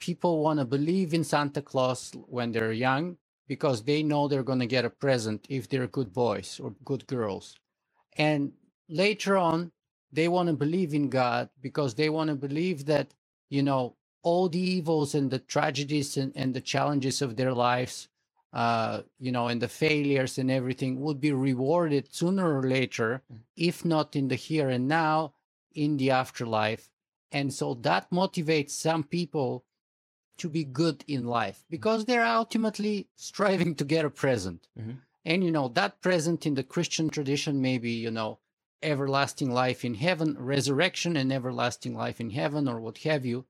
people 0.00 0.42
want 0.42 0.60
to 0.60 0.66
believe 0.66 1.14
in 1.14 1.24
santa 1.24 1.62
claus 1.62 2.12
when 2.28 2.52
they're 2.52 2.72
young 2.72 3.16
because 3.48 3.82
they 3.84 4.02
know 4.02 4.28
they're 4.28 4.44
going 4.44 4.60
to 4.60 4.66
get 4.66 4.86
a 4.86 4.90
present 4.90 5.46
if 5.50 5.68
they're 5.68 5.88
good 5.88 6.12
boys 6.12 6.60
or 6.62 6.74
good 6.84 7.06
girls 7.06 7.56
and 8.18 8.52
later 8.88 9.38
on 9.38 9.72
they 10.12 10.28
want 10.28 10.48
to 10.48 10.54
believe 10.54 10.94
in 10.94 11.08
God 11.08 11.50
because 11.60 11.94
they 11.94 12.08
want 12.08 12.28
to 12.30 12.36
believe 12.36 12.86
that, 12.86 13.14
you 13.50 13.62
know, 13.62 13.96
all 14.22 14.48
the 14.48 14.60
evils 14.60 15.14
and 15.14 15.30
the 15.30 15.38
tragedies 15.38 16.16
and, 16.16 16.32
and 16.36 16.54
the 16.54 16.60
challenges 16.60 17.22
of 17.22 17.36
their 17.36 17.52
lives, 17.54 18.08
uh, 18.52 19.02
you 19.18 19.32
know, 19.32 19.48
and 19.48 19.62
the 19.62 19.68
failures 19.68 20.38
and 20.38 20.50
everything 20.50 21.00
would 21.00 21.20
be 21.20 21.32
rewarded 21.32 22.12
sooner 22.14 22.58
or 22.58 22.64
later, 22.64 23.22
mm. 23.32 23.38
if 23.56 23.84
not 23.84 24.16
in 24.16 24.28
the 24.28 24.34
here 24.34 24.68
and 24.68 24.88
now, 24.88 25.32
in 25.74 25.96
the 25.96 26.10
afterlife. 26.10 26.90
And 27.32 27.54
so 27.54 27.74
that 27.74 28.10
motivates 28.10 28.70
some 28.70 29.04
people 29.04 29.64
to 30.40 30.48
be 30.48 30.64
good 30.64 31.04
in 31.06 31.24
life 31.24 31.64
because 31.70 32.04
they're 32.04 32.26
ultimately 32.26 33.08
striving 33.16 33.74
to 33.76 33.84
get 33.84 34.04
a 34.04 34.10
present. 34.10 34.66
Mm-hmm. 34.78 34.98
And, 35.24 35.44
you 35.44 35.50
know, 35.50 35.68
that 35.68 36.00
present 36.00 36.46
in 36.46 36.54
the 36.54 36.62
Christian 36.62 37.10
tradition, 37.10 37.60
may 37.60 37.78
be, 37.78 37.92
you 37.92 38.10
know, 38.10 38.38
everlasting 38.82 39.50
life 39.50 39.84
in 39.84 39.94
heaven, 39.94 40.36
resurrection 40.38 41.16
and 41.16 41.32
everlasting 41.32 41.94
life 41.94 42.20
in 42.20 42.30
heaven, 42.30 42.66
or 42.66 42.80
what 42.80 42.98
have 42.98 43.26
you. 43.26 43.44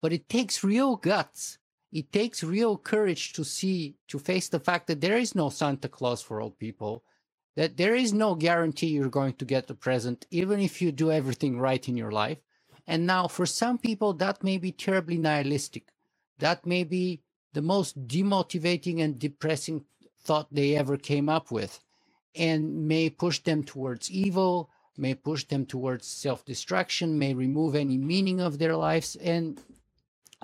But 0.00 0.12
it 0.12 0.28
takes 0.28 0.64
real 0.64 0.96
guts. 0.96 1.58
It 1.92 2.10
takes 2.12 2.42
real 2.42 2.76
courage 2.76 3.34
to 3.34 3.44
see, 3.44 3.96
to 4.08 4.18
face 4.18 4.48
the 4.48 4.58
fact 4.58 4.88
that 4.88 5.00
there 5.00 5.16
is 5.16 5.34
no 5.34 5.48
Santa 5.50 5.88
Claus 5.88 6.22
for 6.22 6.40
all 6.40 6.50
people, 6.50 7.04
that 7.54 7.76
there 7.76 7.94
is 7.94 8.12
no 8.12 8.34
guarantee 8.34 8.88
you're 8.88 9.08
going 9.08 9.34
to 9.34 9.44
get 9.44 9.68
the 9.68 9.74
present, 9.74 10.26
even 10.30 10.58
if 10.58 10.82
you 10.82 10.90
do 10.90 11.12
everything 11.12 11.60
right 11.60 11.86
in 11.88 11.96
your 11.96 12.10
life. 12.10 12.38
And 12.86 13.06
now, 13.06 13.28
for 13.28 13.46
some 13.46 13.78
people, 13.78 14.14
that 14.14 14.42
may 14.42 14.58
be 14.58 14.72
terribly 14.72 15.18
nihilistic. 15.18 15.91
That 16.42 16.66
may 16.66 16.82
be 16.82 17.22
the 17.52 17.62
most 17.62 18.08
demotivating 18.08 19.00
and 19.00 19.16
depressing 19.16 19.84
thought 20.24 20.52
they 20.52 20.74
ever 20.74 20.96
came 20.96 21.28
up 21.28 21.52
with 21.52 21.78
and 22.34 22.88
may 22.88 23.10
push 23.10 23.38
them 23.38 23.62
towards 23.62 24.10
evil, 24.10 24.68
may 24.96 25.14
push 25.14 25.44
them 25.44 25.66
towards 25.66 26.08
self 26.08 26.44
destruction, 26.44 27.16
may 27.16 27.32
remove 27.32 27.76
any 27.76 27.96
meaning 27.96 28.40
of 28.40 28.58
their 28.58 28.76
lives, 28.76 29.14
and 29.14 29.60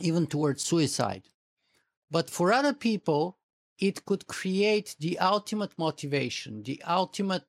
even 0.01 0.29
towards 0.29 0.63
suicide. 0.63 1.25
But 2.13 2.31
for 2.31 2.53
other 2.53 2.75
people, 2.75 3.37
it 3.81 4.05
could 4.05 4.29
create 4.29 4.95
the 5.01 5.19
ultimate 5.19 5.77
motivation, 5.77 6.63
the 6.63 6.81
ultimate 6.87 7.47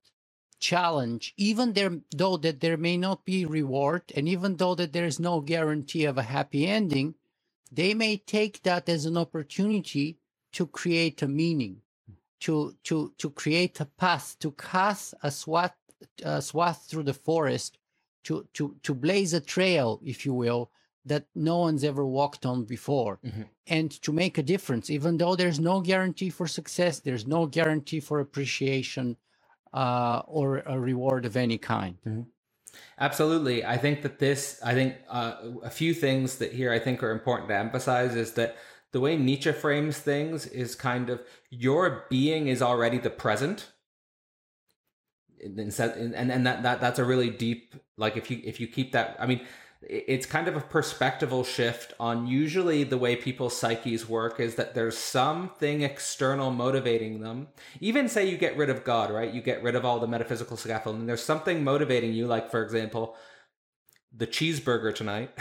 challenge, 0.60 1.36
even 1.38 1.74
there, 1.74 2.00
though 2.16 2.38
that 2.38 2.62
there 2.62 2.78
may 2.78 2.98
not 2.98 3.26
be 3.26 3.46
reward, 3.46 4.12
and 4.16 4.28
even 4.28 4.58
though 4.58 4.74
that 4.74 4.92
there 4.94 5.06
is 5.06 5.20
no 5.20 5.40
guarantee 5.40 6.06
of 6.06 6.18
a 6.18 6.24
happy 6.24 6.66
ending, 6.66 7.14
they 7.71 7.93
may 7.93 8.17
take 8.17 8.63
that 8.63 8.89
as 8.89 9.05
an 9.05 9.17
opportunity 9.17 10.17
to 10.53 10.67
create 10.67 11.21
a 11.21 11.27
meaning, 11.27 11.82
to 12.41 12.75
to 12.84 13.13
to 13.17 13.29
create 13.29 13.79
a 13.79 13.86
path, 13.86 14.36
to 14.39 14.51
cast 14.51 15.13
a 15.23 15.32
swath 15.32 15.75
uh, 16.23 16.41
swath 16.41 16.86
through 16.89 17.03
the 17.03 17.13
forest 17.13 17.77
to 18.23 18.47
to 18.53 18.75
to 18.84 18.93
blaze 18.93 19.34
a 19.34 19.41
trail, 19.41 19.99
if 20.03 20.25
you 20.25 20.34
will, 20.34 20.71
that 21.05 21.25
no 21.36 21.58
one's 21.58 21.84
ever 21.84 22.05
walked 22.05 22.45
on 22.45 22.65
before, 22.65 23.19
mm-hmm. 23.25 23.43
and 23.67 23.91
to 24.01 24.12
make 24.12 24.38
a 24.38 24.43
difference. 24.43 24.89
Even 24.89 25.17
though 25.17 25.36
there's 25.36 25.60
no 25.60 25.82
guarantee 25.82 26.29
for 26.29 26.47
success, 26.47 26.99
there's 26.99 27.27
no 27.27 27.45
guarantee 27.45 27.99
for 27.99 28.19
appreciation 28.19 29.17
uh, 29.73 30.21
or 30.25 30.60
a 30.60 30.79
reward 30.79 31.25
of 31.25 31.36
any 31.38 31.58
kind. 31.58 31.97
Mm-hmm. 32.05 32.21
Absolutely, 32.99 33.65
I 33.65 33.77
think 33.77 34.01
that 34.01 34.19
this. 34.19 34.60
I 34.63 34.73
think 34.73 34.95
uh, 35.10 35.36
a 35.63 35.69
few 35.69 35.93
things 35.93 36.38
that 36.38 36.53
here 36.53 36.71
I 36.71 36.79
think 36.79 37.01
are 37.03 37.12
important 37.12 37.49
to 37.49 37.55
emphasize 37.55 38.15
is 38.15 38.34
that 38.34 38.58
the 38.91 38.99
way 38.99 39.15
Nietzsche 39.17 39.51
frames 39.51 39.97
things 39.97 40.45
is 40.47 40.75
kind 40.75 41.10
of 41.10 41.21
your 41.49 42.05
being 42.10 42.47
is 42.47 42.62
already 42.62 42.97
the 42.97 43.10
present 43.10 43.71
and 45.41 45.60
and, 45.60 46.32
and 46.32 46.45
that, 46.45 46.63
that 46.63 46.82
that's 46.82 46.99
a 46.99 47.05
really 47.05 47.29
deep 47.29 47.75
like 47.97 48.17
if 48.17 48.29
you 48.29 48.41
if 48.43 48.60
you 48.60 48.67
keep 48.67 48.91
that 48.91 49.15
i 49.19 49.25
mean 49.25 49.41
it's 49.82 50.26
kind 50.26 50.48
of 50.48 50.58
a 50.58 50.62
perspectival 50.62 51.46
shift 51.46 51.94
on 52.00 52.28
usually 52.28 52.84
the 52.84 52.98
way 52.98 53.15
people's 53.15 53.58
psyches 53.58 54.10
work 54.10 54.39
is 54.39 54.56
that 54.56 54.76
there's 54.76 54.98
something 54.98 55.82
external 55.82 56.52
motivating 56.52 57.22
them. 57.22 57.48
Even 57.80 58.10
say 58.10 58.30
you 58.30 58.38
get 58.38 58.58
rid 58.58 58.70
of 58.70 58.84
god 58.84 59.10
right? 59.10 59.34
You 59.34 59.42
get 59.42 59.63
rid 59.63 59.76
of 59.76 59.86
all 59.86 60.00
the 60.00 60.08
metaphysical 60.08 60.58
scaffolding. 60.58 61.06
There's 61.06 61.24
something 61.24 61.63
motivating 61.63 62.13
you 62.13 62.28
like 62.28 62.52
for 62.52 62.62
example 62.62 63.15
the 64.15 64.26
cheeseburger 64.26 64.93
tonight 64.93 65.32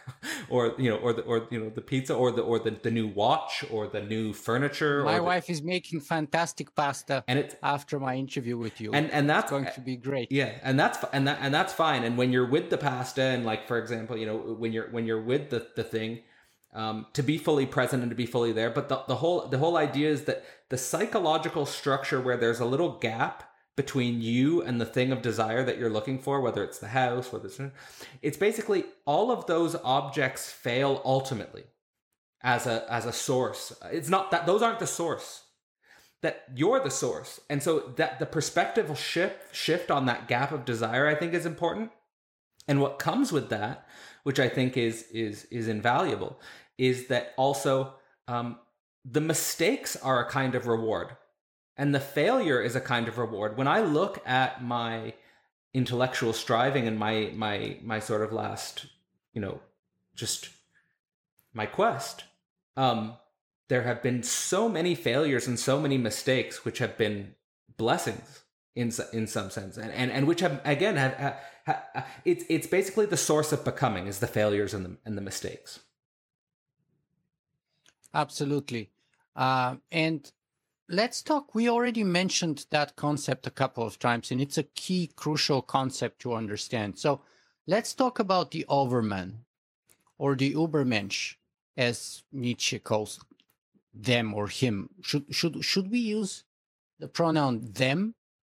or 0.48 0.74
you 0.78 0.90
know 0.90 0.96
or 0.96 1.12
the 1.12 1.22
or 1.22 1.46
you 1.50 1.60
know 1.60 1.70
the 1.70 1.80
pizza 1.80 2.14
or 2.14 2.32
the 2.32 2.42
or 2.42 2.58
the, 2.58 2.70
the 2.82 2.90
new 2.90 3.06
watch 3.06 3.64
or 3.70 3.86
the 3.86 4.02
new 4.02 4.32
furniture 4.32 5.04
my 5.04 5.16
the, 5.16 5.22
wife 5.22 5.48
is 5.48 5.62
making 5.62 6.00
fantastic 6.00 6.74
pasta 6.74 7.22
and 7.28 7.38
it's 7.38 7.54
after 7.62 8.00
my 8.00 8.14
interview 8.16 8.56
with 8.56 8.80
you. 8.80 8.92
And 8.92 9.10
and 9.12 9.30
that's 9.30 9.44
it's 9.44 9.50
going 9.50 9.66
to 9.74 9.80
be 9.80 9.96
great. 9.96 10.32
Yeah 10.32 10.52
and 10.62 10.78
that's 10.78 10.98
and 11.12 11.28
that 11.28 11.38
and 11.40 11.54
that's 11.54 11.72
fine. 11.72 12.04
And 12.04 12.18
when 12.18 12.32
you're 12.32 12.48
with 12.48 12.70
the 12.70 12.78
pasta 12.78 13.22
and 13.22 13.44
like 13.44 13.68
for 13.68 13.78
example 13.78 14.16
you 14.16 14.26
know 14.26 14.36
when 14.36 14.72
you're 14.72 14.90
when 14.90 15.06
you're 15.06 15.22
with 15.22 15.50
the 15.50 15.66
the 15.76 15.84
thing 15.84 16.20
um, 16.74 17.06
to 17.14 17.22
be 17.22 17.38
fully 17.38 17.64
present 17.64 18.02
and 18.02 18.10
to 18.10 18.16
be 18.16 18.26
fully 18.26 18.52
there. 18.52 18.70
But 18.70 18.88
the, 18.88 19.02
the 19.08 19.16
whole 19.16 19.48
the 19.48 19.58
whole 19.58 19.76
idea 19.76 20.10
is 20.10 20.24
that 20.24 20.44
the 20.68 20.76
psychological 20.76 21.64
structure 21.64 22.20
where 22.20 22.36
there's 22.36 22.60
a 22.60 22.66
little 22.66 22.98
gap 22.98 23.44
between 23.76 24.22
you 24.22 24.62
and 24.62 24.80
the 24.80 24.86
thing 24.86 25.12
of 25.12 25.20
desire 25.20 25.62
that 25.62 25.78
you're 25.78 25.90
looking 25.90 26.18
for, 26.18 26.40
whether 26.40 26.64
it's 26.64 26.78
the 26.78 26.88
house, 26.88 27.30
whether 27.30 27.46
it's 27.46 27.60
it's 28.22 28.38
basically 28.38 28.86
all 29.04 29.30
of 29.30 29.46
those 29.46 29.76
objects 29.84 30.50
fail 30.50 31.02
ultimately 31.04 31.64
as 32.42 32.66
a 32.66 32.90
as 32.90 33.04
a 33.04 33.12
source. 33.12 33.72
It's 33.92 34.08
not 34.08 34.30
that 34.30 34.46
those 34.46 34.62
aren't 34.62 34.78
the 34.78 34.86
source. 34.86 35.42
That 36.22 36.44
you're 36.56 36.80
the 36.80 36.90
source. 36.90 37.40
And 37.50 37.62
so 37.62 37.92
that 37.96 38.18
the 38.18 38.26
perspective 38.26 38.98
shift 38.98 39.54
shift 39.54 39.90
on 39.90 40.06
that 40.06 40.26
gap 40.26 40.50
of 40.50 40.64
desire 40.64 41.06
I 41.06 41.14
think 41.14 41.34
is 41.34 41.46
important. 41.46 41.90
And 42.66 42.80
what 42.80 42.98
comes 42.98 43.30
with 43.30 43.50
that, 43.50 43.86
which 44.22 44.40
I 44.40 44.48
think 44.48 44.76
is 44.78 45.02
is 45.12 45.44
is 45.50 45.68
invaluable, 45.68 46.40
is 46.78 47.08
that 47.08 47.34
also 47.36 47.94
um, 48.26 48.58
the 49.04 49.20
mistakes 49.20 49.96
are 49.96 50.24
a 50.24 50.30
kind 50.30 50.54
of 50.54 50.66
reward 50.66 51.16
and 51.76 51.94
the 51.94 52.00
failure 52.00 52.60
is 52.60 52.74
a 52.74 52.80
kind 52.80 53.08
of 53.08 53.18
reward. 53.18 53.56
When 53.56 53.68
I 53.68 53.80
look 53.80 54.22
at 54.26 54.62
my 54.62 55.14
intellectual 55.74 56.32
striving 56.32 56.86
and 56.88 56.98
my 56.98 57.32
my 57.34 57.78
my 57.82 58.00
sort 58.00 58.22
of 58.22 58.32
last, 58.32 58.86
you 59.34 59.40
know, 59.40 59.60
just 60.14 60.48
my 61.52 61.66
quest, 61.66 62.24
um, 62.76 63.16
there 63.68 63.82
have 63.82 64.02
been 64.02 64.22
so 64.22 64.68
many 64.68 64.94
failures 64.94 65.46
and 65.46 65.58
so 65.58 65.80
many 65.80 65.98
mistakes 65.98 66.64
which 66.64 66.78
have 66.78 66.96
been 66.96 67.34
blessings 67.76 68.44
in 68.74 68.90
in 69.12 69.26
some 69.26 69.50
sense, 69.50 69.76
and 69.76 69.92
and, 69.92 70.10
and 70.10 70.26
which 70.26 70.40
have 70.40 70.60
again 70.64 70.96
have, 70.96 71.14
have, 71.14 71.36
have 71.66 72.06
it's 72.24 72.44
it's 72.48 72.66
basically 72.66 73.06
the 73.06 73.16
source 73.16 73.52
of 73.52 73.64
becoming 73.64 74.06
is 74.06 74.20
the 74.20 74.26
failures 74.26 74.72
and 74.72 74.84
the 74.86 74.96
and 75.04 75.16
the 75.16 75.22
mistakes. 75.22 75.80
Absolutely, 78.14 78.90
uh, 79.34 79.76
and 79.92 80.32
let's 80.88 81.22
talk. 81.22 81.54
We 81.54 81.68
already 81.68 82.04
mentioned 82.04 82.66
that 82.70 82.96
concept 82.96 83.46
a 83.46 83.50
couple 83.50 83.84
of 83.84 83.98
times, 83.98 84.30
and 84.30 84.40
it's 84.40 84.58
a 84.58 84.62
key, 84.62 85.10
crucial 85.16 85.62
concept 85.62 86.20
to 86.20 86.34
understand. 86.34 86.98
So 86.98 87.20
let's 87.66 87.94
talk 87.94 88.18
about 88.18 88.50
the 88.50 88.64
Overman 88.68 89.44
or 90.18 90.34
the 90.34 90.54
Ubermensch, 90.54 91.34
as 91.76 92.22
Nietzsche 92.32 92.78
calls 92.78 93.20
them 93.92 94.34
or 94.34 94.48
him. 94.48 94.90
Should 95.02 95.34
should 95.34 95.64
should 95.64 95.90
we 95.90 95.98
use 95.98 96.44
the 96.98 97.08
pronoun 97.08 97.72
them? 97.72 98.14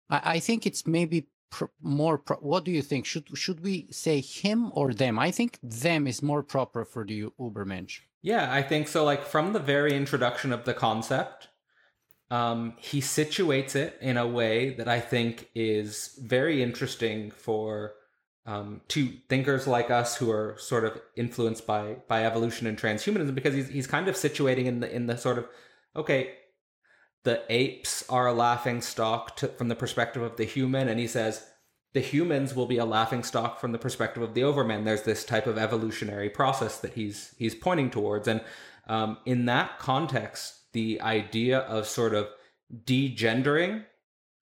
I, 0.09 0.21
I 0.35 0.39
think 0.39 0.65
it's 0.65 0.85
maybe 0.85 1.27
pr- 1.49 1.65
more. 1.81 2.17
Pro- 2.17 2.37
what 2.37 2.63
do 2.63 2.71
you 2.71 2.81
think? 2.81 3.05
Should 3.05 3.37
should 3.37 3.61
we 3.61 3.87
say 3.91 4.21
him 4.21 4.71
or 4.73 4.93
them? 4.93 5.17
I 5.19 5.31
think 5.31 5.59
them 5.61 6.07
is 6.07 6.21
more 6.21 6.43
proper 6.43 6.85
for 6.85 7.05
the 7.05 7.25
Ubermensch. 7.39 8.01
Yeah, 8.21 8.51
I 8.51 8.61
think 8.61 8.89
so. 8.89 9.05
Like 9.05 9.25
from 9.25 9.53
the 9.53 9.59
very 9.59 9.95
introduction 9.95 10.51
of 10.51 10.65
the 10.65 10.73
concept, 10.73 11.47
um, 12.31 12.73
he 12.77 13.01
situates 13.01 13.75
it 13.75 13.97
in 14.01 14.17
a 14.17 14.27
way 14.27 14.71
that 14.75 14.87
I 14.87 14.99
think 14.99 15.49
is 15.55 16.19
very 16.21 16.61
interesting 16.61 17.31
for 17.31 17.93
um, 18.45 18.81
to 18.89 19.09
thinkers 19.27 19.67
like 19.67 19.91
us 19.91 20.15
who 20.15 20.31
are 20.31 20.55
sort 20.57 20.85
of 20.85 20.99
influenced 21.15 21.67
by 21.67 21.97
by 22.07 22.25
evolution 22.25 22.67
and 22.67 22.77
transhumanism 22.77 23.35
because 23.35 23.53
he's 23.53 23.69
he's 23.69 23.87
kind 23.87 24.07
of 24.07 24.15
situating 24.15 24.65
in 24.65 24.79
the 24.79 24.93
in 24.93 25.07
the 25.07 25.17
sort 25.17 25.37
of 25.37 25.47
okay 25.95 26.33
the 27.23 27.43
apes 27.49 28.07
are 28.09 28.27
a 28.27 28.33
laughing 28.33 28.81
stock 28.81 29.35
to, 29.35 29.47
from 29.49 29.67
the 29.67 29.75
perspective 29.75 30.21
of 30.21 30.37
the 30.37 30.45
human 30.45 30.87
and 30.87 30.99
he 30.99 31.07
says 31.07 31.45
the 31.93 31.99
humans 31.99 32.55
will 32.55 32.67
be 32.67 32.77
a 32.77 32.85
laughing 32.85 33.23
stock 33.23 33.59
from 33.59 33.71
the 33.71 33.79
perspective 33.79 34.21
of 34.21 34.33
the 34.33 34.43
overman. 34.43 34.83
There's 34.83 35.03
this 35.03 35.23
type 35.23 35.47
of 35.47 35.57
evolutionary 35.57 36.29
process 36.29 36.77
that 36.79 36.93
he's 36.93 37.33
he's 37.37 37.55
pointing 37.55 37.89
towards. 37.89 38.27
And 38.27 38.41
um, 38.87 39.17
in 39.25 39.45
that 39.45 39.79
context 39.79 40.58
the 40.73 41.01
idea 41.01 41.59
of 41.59 41.87
sort 41.87 42.13
of 42.13 42.27
degendering 42.85 43.85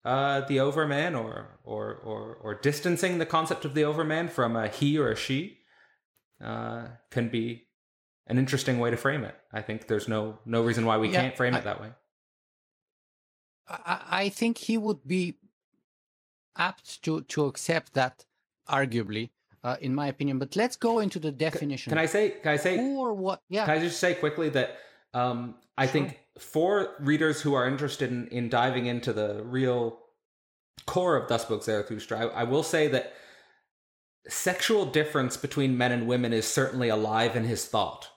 uh, 0.05 0.43
the 0.43 0.61
overman 0.61 1.15
or, 1.15 1.59
or 1.65 1.95
or 1.95 2.39
or 2.43 2.55
distancing 2.55 3.19
the 3.19 3.27
concept 3.27 3.65
of 3.65 3.75
the 3.75 3.85
overman 3.85 4.29
from 4.29 4.55
a 4.55 4.69
he 4.69 4.99
or 4.99 5.11
a 5.11 5.17
she 5.17 5.59
uh, 6.43 6.87
can 7.11 7.29
be 7.29 7.67
an 8.27 8.39
interesting 8.39 8.79
way 8.79 8.91
to 8.91 8.97
frame 8.97 9.25
it. 9.25 9.35
I 9.53 9.63
think 9.63 9.87
there's 9.87 10.09
no 10.09 10.39
no 10.45 10.63
reason 10.63 10.85
why 10.85 10.99
we 10.99 11.09
yeah, 11.09 11.23
can't 11.23 11.37
frame 11.37 11.55
I, 11.55 11.59
it 11.59 11.65
that 11.65 11.81
way. 11.81 11.91
I, 13.69 14.01
I 14.11 14.29
think 14.29 14.59
he 14.59 14.77
would 14.77 15.07
be 15.07 15.37
apt 16.57 17.03
to 17.05 17.23
to 17.23 17.47
accept 17.47 17.95
that, 17.95 18.27
arguably, 18.69 19.31
uh, 19.63 19.77
in 19.81 19.95
my 19.95 20.09
opinion. 20.09 20.39
But 20.39 20.55
let's 20.55 20.77
go 20.77 20.99
into 21.01 21.19
the 21.19 21.33
definition. 21.33 21.91
Can, 21.91 21.99
I 21.99 22.07
say? 22.07 22.31
Can 22.43 22.53
I 22.53 22.57
say? 22.57 22.77
Who 22.77 23.01
or 23.01 23.15
what? 23.15 23.43
Yeah. 23.49 23.65
Can 23.65 23.79
I 23.79 23.81
just 23.81 23.99
say 23.99 24.15
quickly 24.15 24.51
that 24.51 24.77
um, 25.15 25.55
I 25.79 25.87
sure. 25.87 25.93
think 25.93 26.21
for 26.39 26.95
readers 26.99 27.41
who 27.41 27.55
are 27.55 27.67
interested 27.67 28.11
in, 28.11 28.29
in 28.29 28.49
diving 28.49 28.87
into 28.87 29.13
the 29.13 29.43
real 29.45 29.99
core 30.87 31.17
of 31.17 31.29
Das 31.29 31.45
Buch 31.45 31.63
Zarathustra, 31.63 32.19
I, 32.19 32.41
I 32.41 32.45
will 32.45 32.63
say 32.63 32.89
that 32.89 33.15
sexual 34.29 34.87
difference 34.87 35.37
between 35.37 35.79
men 35.79 35.93
and 35.93 36.07
women 36.07 36.33
is 36.33 36.47
certainly 36.47 36.89
alive 36.89 37.37
in 37.37 37.45
his 37.45 37.67
thought. 37.67 38.09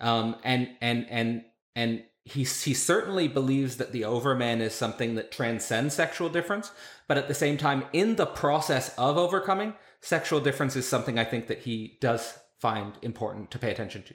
Um, 0.00 0.36
and 0.42 0.70
and 0.80 1.06
and 1.10 1.44
and 1.76 2.04
he 2.24 2.44
he 2.44 2.74
certainly 2.74 3.28
believes 3.28 3.76
that 3.76 3.92
the 3.92 4.04
overman 4.04 4.60
is 4.62 4.74
something 4.74 5.14
that 5.16 5.30
transcends 5.30 5.94
sexual 5.94 6.30
difference, 6.30 6.72
but 7.06 7.18
at 7.18 7.28
the 7.28 7.34
same 7.34 7.58
time, 7.58 7.84
in 7.92 8.16
the 8.16 8.26
process 8.26 8.96
of 8.96 9.18
overcoming, 9.18 9.74
sexual 10.00 10.40
difference 10.40 10.76
is 10.76 10.88
something 10.88 11.18
I 11.18 11.24
think 11.24 11.48
that 11.48 11.60
he 11.60 11.98
does 12.00 12.38
find 12.58 12.94
important 13.02 13.50
to 13.50 13.58
pay 13.58 13.70
attention 13.70 14.02
to. 14.04 14.14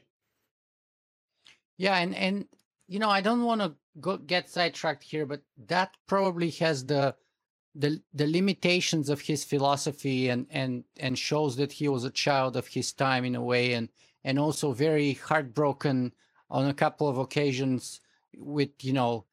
Yeah, 1.77 1.97
and 1.97 2.15
and 2.15 2.45
you 2.87 2.99
know, 2.99 3.09
I 3.09 3.21
don't 3.21 3.43
want 3.43 3.61
to 3.61 3.73
go 3.99 4.17
get 4.17 4.49
sidetracked 4.49 5.03
here, 5.03 5.25
but 5.25 5.41
that 5.67 5.95
probably 6.07 6.51
has 6.51 6.85
the 6.85 7.15
the 7.75 8.01
the 8.13 8.27
limitations 8.27 9.09
of 9.09 9.21
his 9.21 9.43
philosophy 9.43 10.29
and 10.29 10.47
and 10.49 10.85
and 10.97 11.19
shows 11.19 11.57
that 11.57 11.73
he 11.73 11.87
was 11.89 12.05
a 12.05 12.09
child 12.09 12.55
of 12.55 12.67
his 12.67 12.93
time 12.93 13.25
in 13.25 13.35
a 13.35 13.43
way 13.43 13.73
and 13.73 13.89
and 14.23 14.39
also 14.39 14.71
very 14.71 15.13
heartbroken 15.13 16.13
on 16.49 16.67
a 16.67 16.73
couple 16.73 17.09
of 17.09 17.17
occasions 17.17 17.99
with 18.37 18.69
you 18.81 18.93
know 18.93 19.25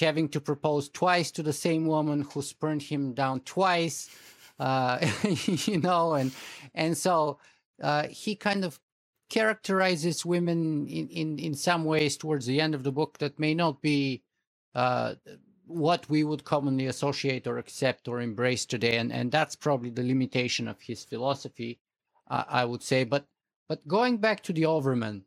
having 0.00 0.28
to 0.28 0.40
propose 0.40 0.88
twice 0.88 1.30
to 1.30 1.42
the 1.42 1.52
same 1.52 1.86
woman 1.86 2.22
who 2.32 2.42
spurned 2.42 2.82
him 2.82 3.12
down 3.14 3.40
twice 3.40 4.10
uh 4.58 4.98
you 5.46 5.80
know 5.80 6.14
and 6.14 6.32
and 6.74 6.98
so 6.98 7.38
uh 7.80 8.08
he 8.08 8.34
kind 8.34 8.64
of 8.64 8.80
characterizes 9.28 10.24
women 10.24 10.86
in, 10.86 11.08
in, 11.08 11.38
in 11.38 11.54
some 11.54 11.84
ways 11.84 12.16
towards 12.16 12.46
the 12.46 12.60
end 12.60 12.74
of 12.74 12.82
the 12.82 12.92
book 12.92 13.18
that 13.18 13.38
may 13.38 13.54
not 13.54 13.80
be 13.80 14.22
uh, 14.74 15.14
what 15.66 16.08
we 16.08 16.24
would 16.24 16.44
commonly 16.44 16.86
associate 16.86 17.46
or 17.46 17.58
accept 17.58 18.08
or 18.08 18.20
embrace 18.20 18.66
today. 18.66 18.96
And, 18.96 19.12
and 19.12 19.32
that's 19.32 19.56
probably 19.56 19.90
the 19.90 20.02
limitation 20.02 20.68
of 20.68 20.80
his 20.80 21.04
philosophy, 21.04 21.78
uh, 22.30 22.44
I 22.48 22.64
would 22.64 22.82
say. 22.82 23.04
But, 23.04 23.26
but 23.68 23.86
going 23.88 24.18
back 24.18 24.42
to 24.44 24.52
the 24.52 24.66
Overman, 24.66 25.24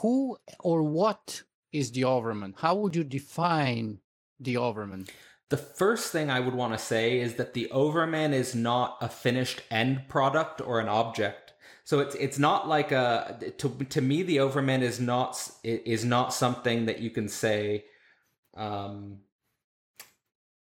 who 0.00 0.38
or 0.60 0.82
what 0.82 1.42
is 1.72 1.92
the 1.92 2.04
Overman? 2.04 2.54
How 2.58 2.74
would 2.76 2.96
you 2.96 3.04
define 3.04 3.98
the 4.40 4.56
Overman? 4.56 5.06
The 5.48 5.56
first 5.56 6.10
thing 6.10 6.28
I 6.28 6.40
would 6.40 6.54
want 6.54 6.72
to 6.72 6.78
say 6.78 7.20
is 7.20 7.34
that 7.34 7.54
the 7.54 7.70
Overman 7.70 8.32
is 8.34 8.54
not 8.54 8.98
a 9.00 9.08
finished 9.08 9.62
end 9.70 10.08
product 10.08 10.60
or 10.60 10.80
an 10.80 10.88
object 10.88 11.45
so 11.86 12.00
it's 12.00 12.16
it's 12.16 12.36
not 12.36 12.66
like 12.66 12.90
a 12.90 13.38
to 13.58 13.68
to 13.68 14.00
me 14.00 14.24
the 14.24 14.40
Overman 14.40 14.82
is 14.82 14.98
not 14.98 15.48
is 15.62 16.04
not 16.04 16.34
something 16.34 16.86
that 16.86 16.98
you 16.98 17.10
can 17.10 17.28
say. 17.28 17.84
Um, 18.56 19.18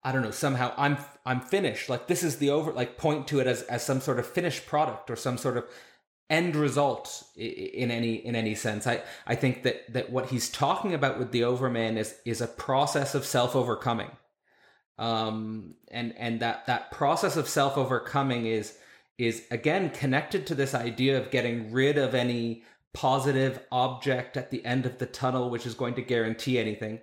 I 0.03 0.11
don't 0.11 0.24
know. 0.24 0.32
Somehow 0.32 0.74
I'm 0.76 0.97
I'm 1.26 1.39
finished. 1.39 1.88
Like 1.88 2.07
this 2.07 2.22
is 2.22 2.36
the 2.36 2.49
over. 2.49 2.74
Like 2.74 2.97
point 2.97 3.30
to 3.30 3.39
it 3.39 3.47
as 3.47 3.61
as 3.61 3.82
some 3.82 4.01
sort 4.01 4.20
of 4.20 4.28
finished 4.28 4.66
product 4.66 5.09
or 5.09 5.16
some 5.16 5.38
sort 5.38 5.55
of 5.55 5.63
end 6.30 6.57
result 6.57 7.24
in 7.38 7.91
any 7.91 8.16
in 8.16 8.36
any 8.36 8.53
sense. 8.53 8.86
I 8.86 9.01
I 9.26 9.36
think 9.36 9.63
that 9.63 9.93
that 9.93 10.11
what 10.11 10.32
he's 10.32 10.49
talking 10.49 10.93
about 10.93 11.18
with 11.18 11.32
the 11.32 11.45
Overman 11.45 11.97
is 11.97 12.13
is 12.26 12.41
a 12.41 12.47
process 12.47 13.16
of 13.16 13.24
self 13.24 13.55
overcoming, 13.55 14.11
um, 14.97 15.76
and 15.89 16.13
and 16.18 16.41
that 16.41 16.66
that 16.66 16.91
process 16.91 17.38
of 17.38 17.47
self 17.47 17.78
overcoming 17.78 18.47
is 18.47 18.78
is 19.18 19.43
again 19.49 19.89
connected 19.89 20.45
to 20.47 20.55
this 20.55 20.74
idea 20.74 21.18
of 21.18 21.32
getting 21.32 21.72
rid 21.72 21.97
of 21.97 22.13
any 22.13 22.63
positive 22.93 23.59
object 23.72 24.38
at 24.38 24.51
the 24.51 24.66
end 24.66 24.86
of 24.86 24.97
the 24.97 25.05
tunnel, 25.05 25.49
which 25.49 25.66
is 25.66 25.74
going 25.74 25.93
to 25.95 26.01
guarantee 26.01 26.57
anything. 26.57 26.99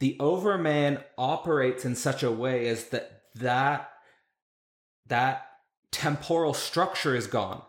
The 0.00 0.16
Overman 0.20 0.98
operates 1.16 1.84
in 1.84 1.94
such 1.94 2.22
a 2.22 2.30
way 2.30 2.68
as 2.68 2.86
that 2.88 3.22
that 3.34 3.90
that 5.06 5.46
temporal 5.90 6.54
structure 6.54 7.14
is 7.14 7.26
gone. 7.26 7.62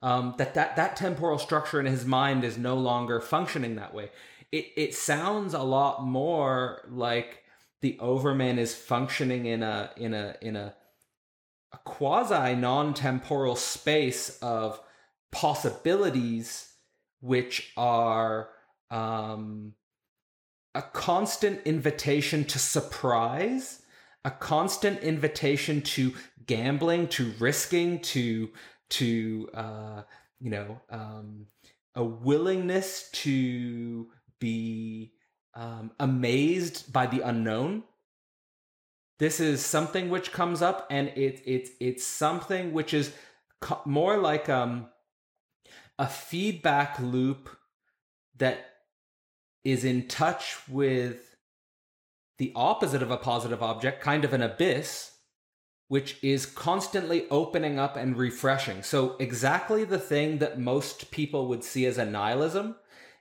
Um, 0.00 0.34
that 0.38 0.54
that 0.54 0.76
that 0.76 0.96
temporal 0.96 1.38
structure 1.38 1.80
in 1.80 1.86
his 1.86 2.06
mind 2.06 2.44
is 2.44 2.56
no 2.56 2.76
longer 2.76 3.20
functioning 3.20 3.76
that 3.76 3.94
way. 3.94 4.10
It 4.52 4.66
it 4.76 4.94
sounds 4.94 5.54
a 5.54 5.62
lot 5.62 6.04
more 6.04 6.86
like 6.88 7.42
the 7.80 7.98
Overman 7.98 8.58
is 8.58 8.74
functioning 8.74 9.46
in 9.46 9.62
a 9.62 9.90
in 9.96 10.14
a 10.14 10.36
in 10.40 10.56
a 10.56 10.74
a 11.72 11.78
quasi 11.78 12.54
non 12.54 12.94
temporal 12.94 13.56
space 13.56 14.38
of 14.40 14.80
possibilities, 15.30 16.72
which 17.20 17.72
are 17.76 18.48
um, 18.90 19.74
a 20.74 20.82
constant 20.82 21.60
invitation 21.66 22.44
to 22.44 22.58
surprise, 22.58 23.82
a 24.24 24.30
constant 24.30 25.00
invitation 25.00 25.82
to 25.82 26.14
gambling, 26.46 27.08
to 27.08 27.32
risking, 27.38 28.00
to 28.00 28.50
to 28.90 29.48
uh, 29.54 30.02
you 30.40 30.50
know 30.50 30.80
um, 30.90 31.46
a 31.94 32.04
willingness 32.04 33.10
to 33.10 34.08
be 34.38 35.12
um, 35.54 35.90
amazed 35.98 36.92
by 36.92 37.06
the 37.06 37.20
unknown 37.20 37.82
this 39.18 39.40
is 39.40 39.64
something 39.64 40.10
which 40.10 40.32
comes 40.32 40.62
up, 40.62 40.86
and 40.90 41.08
it, 41.08 41.42
it 41.44 41.70
it's 41.80 42.06
something 42.06 42.72
which 42.72 42.94
is 42.94 43.12
co- 43.60 43.80
more 43.84 44.16
like 44.16 44.48
um, 44.48 44.86
a 45.98 46.06
feedback 46.06 46.98
loop 47.00 47.50
that 48.36 48.58
is 49.64 49.84
in 49.84 50.06
touch 50.06 50.56
with 50.68 51.36
the 52.38 52.52
opposite 52.54 53.02
of 53.02 53.10
a 53.10 53.16
positive 53.16 53.60
object, 53.60 54.00
kind 54.00 54.24
of 54.24 54.32
an 54.32 54.42
abyss, 54.42 55.16
which 55.88 56.22
is 56.22 56.46
constantly 56.46 57.28
opening 57.28 57.76
up 57.76 57.96
and 57.96 58.16
refreshing. 58.16 58.84
So, 58.84 59.16
exactly 59.18 59.82
the 59.82 59.98
thing 59.98 60.38
that 60.38 60.60
most 60.60 61.10
people 61.10 61.48
would 61.48 61.64
see 61.64 61.86
as 61.86 61.98
a 61.98 62.06
nihilism 62.06 62.76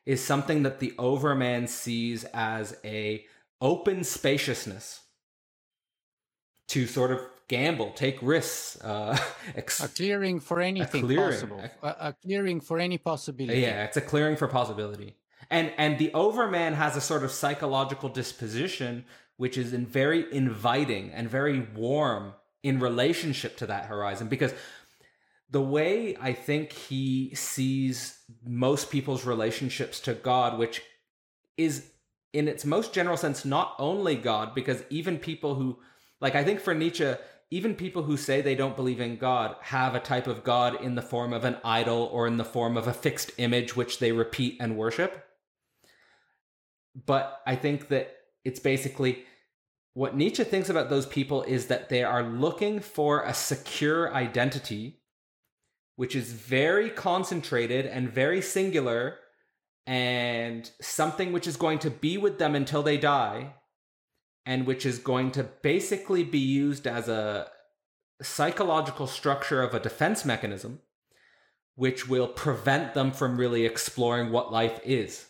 is 0.05 0.23
something 0.23 0.61
that 0.61 0.79
the 0.79 0.93
overman 0.99 1.67
sees 1.67 2.23
as 2.25 2.77
a 2.85 3.25
open 3.59 4.03
spaciousness 4.03 5.01
to 6.67 6.87
sort 6.87 7.11
of 7.11 7.21
gamble, 7.47 7.91
take 7.91 8.17
risks. 8.21 8.79
Uh, 8.81 9.17
ex- 9.55 9.83
a 9.83 9.87
clearing 9.87 10.39
for 10.39 10.59
anything 10.59 11.03
clearing. 11.03 11.31
possible. 11.31 11.63
A, 11.83 11.87
a, 11.87 12.13
clearing 12.13 12.61
for 12.61 12.79
any 12.79 12.97
possibility. 12.97 13.61
Yeah, 13.61 13.83
it's 13.83 13.97
a 13.97 14.01
clearing 14.01 14.35
for 14.35 14.47
possibility. 14.47 15.15
And 15.49 15.71
and 15.77 15.97
the 15.97 16.13
overman 16.13 16.73
has 16.73 16.95
a 16.97 17.01
sort 17.01 17.23
of 17.23 17.31
psychological 17.31 18.09
disposition 18.09 19.05
which 19.37 19.57
is 19.57 19.71
in 19.71 19.85
very 19.85 20.25
inviting 20.33 21.11
and 21.11 21.29
very 21.29 21.59
warm 21.75 22.33
in 22.63 22.79
relationship 22.79 23.55
to 23.55 23.67
that 23.67 23.85
horizon 23.85 24.27
because 24.27 24.53
the 25.49 25.61
way 25.61 26.17
I 26.19 26.33
think 26.33 26.73
he 26.73 27.33
sees 27.33 28.19
most 28.45 28.89
people's 28.89 29.25
relationships 29.25 29.99
to 30.01 30.13
God, 30.13 30.57
which 30.57 30.81
is 31.55 31.91
in 32.33 32.47
its 32.47 32.65
most 32.65 32.93
general 32.93 33.15
sense 33.15 33.45
not 33.45 33.73
only 33.79 34.15
God, 34.15 34.53
because 34.53 34.83
even 34.89 35.17
people 35.17 35.55
who, 35.55 35.79
like, 36.19 36.35
I 36.35 36.43
think 36.43 36.59
for 36.59 36.73
Nietzsche, 36.73 37.13
even 37.49 37.75
people 37.75 38.03
who 38.03 38.17
say 38.17 38.41
they 38.41 38.55
don't 38.55 38.75
believe 38.75 38.99
in 38.99 39.17
God 39.17 39.55
have 39.61 39.95
a 39.95 39.99
type 39.99 40.27
of 40.27 40.43
God 40.43 40.81
in 40.81 40.95
the 40.95 41.01
form 41.01 41.31
of 41.31 41.45
an 41.45 41.57
idol 41.63 42.09
or 42.11 42.27
in 42.27 42.37
the 42.37 42.45
form 42.45 42.75
of 42.75 42.87
a 42.87 42.93
fixed 42.93 43.31
image 43.37 43.75
which 43.75 43.99
they 43.99 44.11
repeat 44.11 44.57
and 44.59 44.77
worship. 44.77 45.25
But 47.05 47.41
I 47.45 47.55
think 47.55 47.89
that 47.89 48.15
it's 48.43 48.59
basically 48.59 49.23
what 49.93 50.15
Nietzsche 50.15 50.43
thinks 50.43 50.69
about 50.69 50.89
those 50.89 51.05
people 51.05 51.43
is 51.43 51.67
that 51.67 51.89
they 51.89 52.03
are 52.03 52.23
looking 52.23 52.79
for 52.79 53.23
a 53.23 53.33
secure 53.33 54.13
identity, 54.13 54.99
which 55.95 56.15
is 56.15 56.33
very 56.33 56.89
concentrated 56.89 57.85
and 57.85 58.09
very 58.09 58.41
singular, 58.41 59.17
and 59.85 60.69
something 60.81 61.31
which 61.31 61.47
is 61.47 61.57
going 61.57 61.79
to 61.79 61.89
be 61.89 62.17
with 62.17 62.39
them 62.39 62.55
until 62.55 62.83
they 62.83 62.97
die, 62.97 63.53
and 64.47 64.65
which 64.65 64.85
is 64.85 64.97
going 64.97 65.29
to 65.29 65.43
basically 65.43 66.23
be 66.23 66.39
used 66.39 66.87
as 66.87 67.09
a 67.09 67.47
psychological 68.21 69.05
structure 69.05 69.61
of 69.61 69.73
a 69.73 69.79
defense 69.79 70.23
mechanism, 70.23 70.79
which 71.75 72.07
will 72.07 72.29
prevent 72.29 72.93
them 72.93 73.11
from 73.11 73.37
really 73.37 73.65
exploring 73.65 74.31
what 74.31 74.51
life 74.51 74.79
is. 74.85 75.27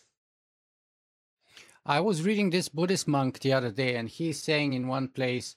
I 1.84 2.00
was 2.00 2.22
reading 2.22 2.52
this 2.52 2.70
Buddhist 2.70 3.08
monk 3.08 3.40
the 3.40 3.54
other 3.54 3.72
day, 3.72 3.96
and 3.96 4.08
he's 4.08 4.44
saying 4.44 4.74
in 4.74 4.88
one 4.88 5.08
place 5.08 5.56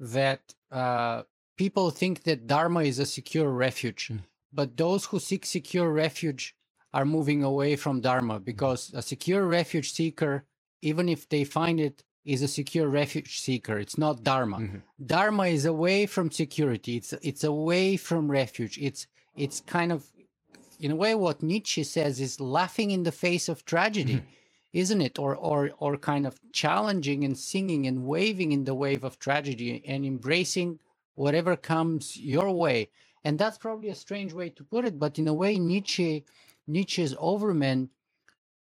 that 0.00 0.40
uh, 0.72 1.22
people 1.56 1.90
think 1.90 2.24
that 2.24 2.48
Dharma 2.48 2.80
is 2.80 2.98
a 2.98 3.06
secure 3.06 3.50
refuge, 3.50 4.10
but 4.52 4.76
those 4.76 5.04
who 5.04 5.20
seek 5.20 5.46
secure 5.46 5.90
refuge 5.92 6.56
are 6.92 7.04
moving 7.04 7.44
away 7.44 7.76
from 7.76 8.00
Dharma 8.00 8.40
because 8.40 8.90
a 8.94 9.02
secure 9.02 9.46
refuge 9.46 9.92
seeker, 9.92 10.44
even 10.82 11.08
if 11.08 11.28
they 11.28 11.44
find 11.44 11.78
it, 11.78 12.02
is 12.28 12.42
a 12.42 12.48
secure 12.48 12.88
refuge 12.88 13.40
seeker. 13.40 13.78
It's 13.78 13.96
not 13.96 14.22
Dharma. 14.22 14.58
Mm-hmm. 14.58 14.78
Dharma 15.06 15.46
is 15.46 15.64
away 15.64 16.04
from 16.04 16.30
security. 16.30 16.96
It's 16.98 17.14
it's 17.30 17.42
away 17.42 17.96
from 17.96 18.30
refuge. 18.30 18.76
It's 18.78 19.06
it's 19.34 19.60
kind 19.60 19.90
of 19.90 20.04
in 20.78 20.90
a 20.90 20.96
way 20.96 21.14
what 21.14 21.42
Nietzsche 21.42 21.82
says 21.82 22.20
is 22.20 22.38
laughing 22.38 22.90
in 22.90 23.04
the 23.04 23.12
face 23.12 23.48
of 23.48 23.64
tragedy. 23.64 24.16
Mm-hmm. 24.16 24.34
Isn't 24.74 25.00
it? 25.00 25.18
Or 25.18 25.34
or 25.34 25.70
or 25.78 25.96
kind 25.96 26.26
of 26.26 26.38
challenging 26.52 27.24
and 27.24 27.36
singing 27.36 27.86
and 27.86 28.04
waving 28.04 28.52
in 28.52 28.64
the 28.64 28.74
wave 28.74 29.04
of 29.04 29.18
tragedy 29.18 29.82
and 29.86 30.04
embracing 30.04 30.80
whatever 31.14 31.56
comes 31.56 32.18
your 32.18 32.52
way. 32.52 32.90
And 33.24 33.38
that's 33.38 33.56
probably 33.56 33.88
a 33.88 33.94
strange 34.04 34.34
way 34.34 34.50
to 34.50 34.62
put 34.64 34.84
it, 34.84 34.98
but 34.98 35.18
in 35.18 35.26
a 35.28 35.34
way 35.42 35.58
Nietzsche 35.58 36.26
Nietzsche's 36.66 37.14
Overman 37.18 37.88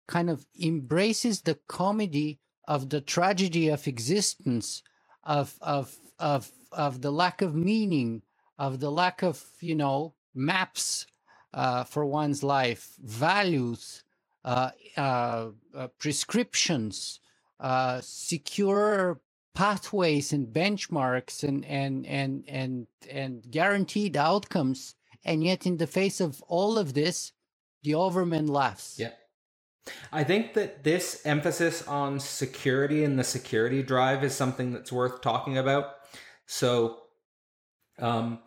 kind 0.08 0.30
of 0.30 0.48
embraces 0.58 1.42
the 1.42 1.60
comedy 1.68 2.40
of 2.68 2.90
the 2.90 3.02
tragedy 3.02 3.70
of 3.70 3.88
existence, 3.88 4.84
of 5.24 5.58
of 5.62 5.96
of 6.20 6.52
of 6.72 7.02
the 7.02 7.12
lack 7.12 7.42
of 7.42 7.56
meaning, 7.56 8.22
of 8.58 8.80
the 8.80 8.92
lack 8.92 9.24
of 9.24 9.44
you 9.60 9.76
know 9.76 10.14
maps 10.36 11.08
uh, 11.54 11.84
for 11.84 12.06
one's 12.06 12.44
life, 12.44 12.96
values, 13.04 14.04
uh, 14.44 14.72
uh, 14.98 15.48
uh 15.76 15.88
prescriptions, 15.98 17.20
uh, 17.60 18.00
secure 18.02 19.20
pathways 19.56 20.34
and 20.34 20.48
benchmarks, 20.48 21.44
and 21.44 21.66
and 21.66 22.06
and 22.06 22.44
and 22.48 22.88
and 23.10 23.50
guaranteed 23.50 24.18
outcomes. 24.18 24.96
And 25.26 25.44
yet, 25.44 25.66
in 25.66 25.78
the 25.78 25.88
face 25.88 26.22
of 26.22 26.42
all 26.48 26.78
of 26.78 26.94
this, 26.94 27.34
the 27.84 27.96
Overman 27.96 28.48
laughs. 28.48 28.98
Yeah. 29.00 29.12
I 30.12 30.24
think 30.24 30.54
that 30.54 30.84
this 30.84 31.22
emphasis 31.26 31.88
on 31.88 32.20
security 32.20 33.04
and 33.04 33.18
the 33.18 33.24
security 33.24 33.84
drive 33.84 34.24
is 34.24 34.34
something 34.34 34.72
that's 34.72 34.92
worth 34.92 35.22
talking 35.22 35.58
about. 35.58 35.96
So, 36.46 37.00
um, 38.00 38.40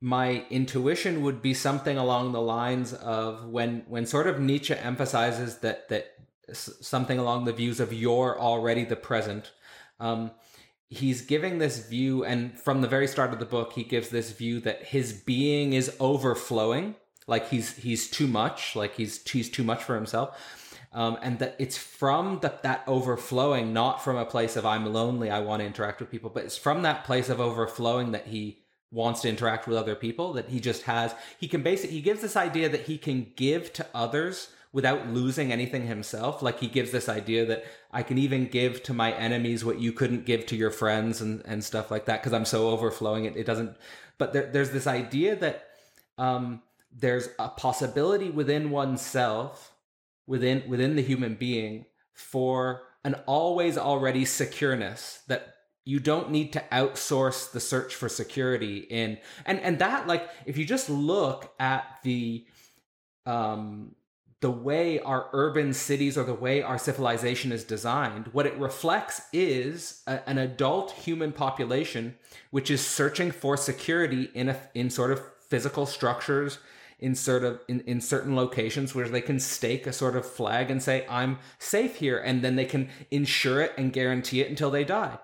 my 0.00 0.44
intuition 0.50 1.22
would 1.22 1.42
be 1.42 1.52
something 1.52 1.98
along 1.98 2.32
the 2.32 2.40
lines 2.40 2.94
of 2.94 3.46
when 3.46 3.84
when 3.88 4.06
sort 4.06 4.26
of 4.26 4.40
Nietzsche 4.40 4.74
emphasizes 4.74 5.58
that 5.58 5.88
that 5.90 6.14
something 6.52 7.18
along 7.18 7.44
the 7.44 7.52
views 7.52 7.80
of 7.80 7.92
you're 7.92 8.38
already 8.38 8.84
the 8.84 8.96
present. 8.96 9.52
Um, 10.00 10.30
he's 10.88 11.22
giving 11.22 11.58
this 11.58 11.86
view, 11.86 12.24
and 12.24 12.58
from 12.58 12.80
the 12.80 12.88
very 12.88 13.06
start 13.06 13.32
of 13.32 13.38
the 13.38 13.44
book, 13.44 13.74
he 13.74 13.84
gives 13.84 14.08
this 14.08 14.32
view 14.32 14.58
that 14.60 14.84
his 14.84 15.12
being 15.12 15.74
is 15.74 15.94
overflowing, 16.00 16.96
like 17.26 17.50
he's 17.50 17.76
he's 17.76 18.08
too 18.08 18.26
much, 18.26 18.74
like 18.74 18.96
he's 18.96 19.22
he's 19.28 19.50
too 19.50 19.62
much 19.62 19.82
for 19.82 19.94
himself 19.94 20.38
um, 20.92 21.18
and 21.22 21.38
that 21.38 21.56
it's 21.58 21.78
from 21.78 22.40
the, 22.40 22.52
that 22.62 22.82
overflowing, 22.86 23.72
not 23.72 24.02
from 24.02 24.16
a 24.16 24.24
place 24.24 24.56
of 24.56 24.66
I'm 24.66 24.92
lonely, 24.92 25.30
I 25.30 25.40
want 25.40 25.60
to 25.60 25.66
interact 25.66 26.00
with 26.00 26.10
people, 26.10 26.30
but 26.30 26.44
it's 26.44 26.56
from 26.56 26.82
that 26.82 27.04
place 27.04 27.28
of 27.28 27.40
overflowing 27.40 28.12
that 28.12 28.26
he 28.26 28.58
wants 28.90 29.20
to 29.20 29.28
interact 29.28 29.68
with 29.68 29.76
other 29.76 29.94
people. 29.94 30.32
That 30.32 30.48
he 30.48 30.58
just 30.58 30.82
has, 30.82 31.14
he 31.38 31.46
can 31.46 31.62
basically 31.62 31.96
he 31.96 32.02
gives 32.02 32.20
this 32.20 32.36
idea 32.36 32.68
that 32.68 32.82
he 32.82 32.98
can 32.98 33.32
give 33.36 33.72
to 33.74 33.86
others 33.94 34.48
without 34.72 35.08
losing 35.08 35.52
anything 35.52 35.86
himself. 35.86 36.42
Like 36.42 36.58
he 36.58 36.66
gives 36.66 36.90
this 36.90 37.08
idea 37.08 37.46
that 37.46 37.64
I 37.92 38.02
can 38.02 38.18
even 38.18 38.46
give 38.46 38.82
to 38.84 38.94
my 38.94 39.12
enemies 39.12 39.64
what 39.64 39.80
you 39.80 39.92
couldn't 39.92 40.26
give 40.26 40.46
to 40.46 40.56
your 40.56 40.70
friends 40.70 41.20
and, 41.20 41.42
and 41.44 41.62
stuff 41.62 41.90
like 41.90 42.06
that 42.06 42.20
because 42.20 42.32
I'm 42.32 42.44
so 42.44 42.68
overflowing. 42.68 43.26
It, 43.26 43.36
it 43.36 43.46
doesn't, 43.46 43.76
but 44.18 44.32
there, 44.32 44.46
there's 44.46 44.70
this 44.70 44.86
idea 44.88 45.36
that 45.36 45.68
um, 46.18 46.62
there's 46.92 47.28
a 47.38 47.48
possibility 47.48 48.30
within 48.30 48.70
oneself 48.70 49.72
within 50.26 50.62
within 50.68 50.96
the 50.96 51.02
human 51.02 51.34
being 51.34 51.86
for 52.12 52.82
an 53.04 53.14
always 53.26 53.78
already 53.78 54.24
secureness 54.24 55.24
that 55.26 55.54
you 55.84 55.98
don't 55.98 56.30
need 56.30 56.52
to 56.52 56.62
outsource 56.70 57.50
the 57.50 57.60
search 57.60 57.94
for 57.94 58.08
security 58.08 58.78
in. 58.78 59.18
And 59.46 59.60
and 59.60 59.78
that 59.78 60.06
like 60.06 60.28
if 60.46 60.56
you 60.56 60.64
just 60.64 60.90
look 60.90 61.52
at 61.58 61.84
the 62.02 62.46
um 63.26 63.94
the 64.40 64.50
way 64.50 64.98
our 65.00 65.28
urban 65.32 65.74
cities 65.74 66.16
or 66.16 66.24
the 66.24 66.34
way 66.34 66.62
our 66.62 66.78
civilization 66.78 67.52
is 67.52 67.62
designed 67.62 68.26
what 68.28 68.46
it 68.46 68.56
reflects 68.56 69.20
is 69.34 70.02
a, 70.06 70.26
an 70.26 70.38
adult 70.38 70.92
human 70.92 71.30
population 71.30 72.16
which 72.50 72.70
is 72.70 72.80
searching 72.80 73.30
for 73.30 73.54
security 73.56 74.30
in 74.32 74.48
a 74.48 74.58
in 74.74 74.88
sort 74.88 75.10
of 75.10 75.20
physical 75.48 75.84
structures 75.84 76.58
in 77.00 77.14
sort 77.14 77.44
of 77.44 77.60
in, 77.66 77.80
in 77.80 78.00
certain 78.00 78.36
locations 78.36 78.94
where 78.94 79.08
they 79.08 79.20
can 79.20 79.40
stake 79.40 79.86
a 79.86 79.92
sort 79.92 80.16
of 80.16 80.24
flag 80.24 80.70
and 80.70 80.82
say 80.82 81.06
i'm 81.08 81.38
safe 81.58 81.96
here 81.96 82.18
and 82.18 82.42
then 82.42 82.56
they 82.56 82.64
can 82.64 82.88
insure 83.10 83.60
it 83.60 83.72
and 83.76 83.92
guarantee 83.92 84.40
it 84.40 84.48
until 84.48 84.70
they 84.70 84.84
die. 84.84 85.18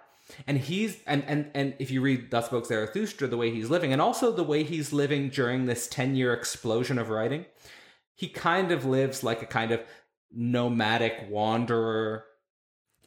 And 0.47 0.59
he's 0.59 0.99
and 1.07 1.23
and 1.27 1.51
and 1.55 1.75
if 1.79 1.91
you 1.91 2.01
read 2.01 2.31
thus 2.31 2.47
spoke 2.47 2.67
zarathustra 2.67 3.29
the 3.29 3.37
way 3.37 3.51
he's 3.53 3.71
living 3.71 3.93
and 3.93 4.03
also 4.03 4.33
the 4.33 4.43
way 4.43 4.65
he's 4.65 4.93
living 4.93 5.29
during 5.29 5.67
this 5.67 5.87
10 5.87 6.17
year 6.17 6.35
explosion 6.35 6.99
of 6.99 7.11
writing 7.11 7.47
he 8.17 8.29
kind 8.29 8.73
of 8.73 8.85
lives 8.85 9.23
like 9.23 9.43
a 9.43 9.47
kind 9.47 9.71
of 9.71 9.81
nomadic 10.33 11.27
wanderer. 11.31 12.25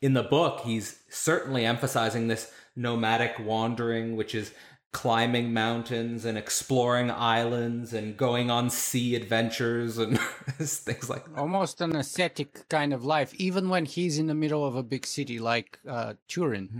In 0.01 0.13
the 0.13 0.24
book 0.24 0.61
he's 0.61 0.99
certainly 1.09 1.65
emphasizing 1.65 2.28
this 2.28 2.51
nomadic 2.74 3.36
wandering 3.39 4.15
which 4.15 4.34
is 4.34 4.53
climbing 4.92 5.54
mountains 5.54 6.26
and 6.26 6.38
exploring 6.38 7.12
islands 7.12 7.94
and 7.94 8.18
going 8.18 8.50
on 8.50 8.70
sea 8.70 9.16
adventures 9.16 9.98
and 9.98 10.20
things 10.58 11.10
like 11.10 11.26
that. 11.26 11.40
Almost 11.40 11.82
an 11.82 11.96
ascetic 11.96 12.68
kind 12.70 12.94
of 12.94 13.06
life, 13.06 13.34
even 13.36 13.70
when 13.70 13.86
he's 13.86 14.18
in 14.18 14.28
the 14.28 14.34
middle 14.34 14.66
of 14.66 14.76
a 14.76 14.84
big 14.84 15.06
city 15.06 15.40
like 15.40 15.80
uh, 15.88 16.14
Turin. 16.28 16.68
Mm-hmm. 16.68 16.80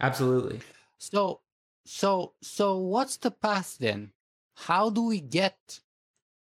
Absolutely. 0.00 0.60
So, 0.98 1.40
so, 1.84 2.32
so, 2.42 2.78
what's 2.78 3.16
the 3.16 3.30
path 3.30 3.76
then? 3.78 4.12
How 4.54 4.90
do 4.90 5.02
we 5.02 5.20
get 5.20 5.80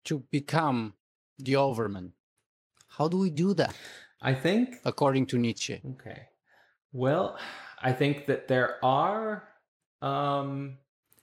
to 0.06 0.20
become 0.32 0.94
the 1.38 1.56
Overman? 1.56 2.14
How 2.88 3.08
do 3.08 3.18
we 3.18 3.30
do 3.30 3.54
that? 3.56 3.76
I 4.22 4.34
think, 4.34 4.76
according 4.86 5.28
to 5.28 5.38
Nietzsche. 5.38 5.82
Okay. 5.94 6.28
Well, 6.92 7.38
I 7.82 7.94
think 7.94 8.26
that 8.26 8.48
there 8.48 8.84
are 8.84 9.48
um, 10.02 10.78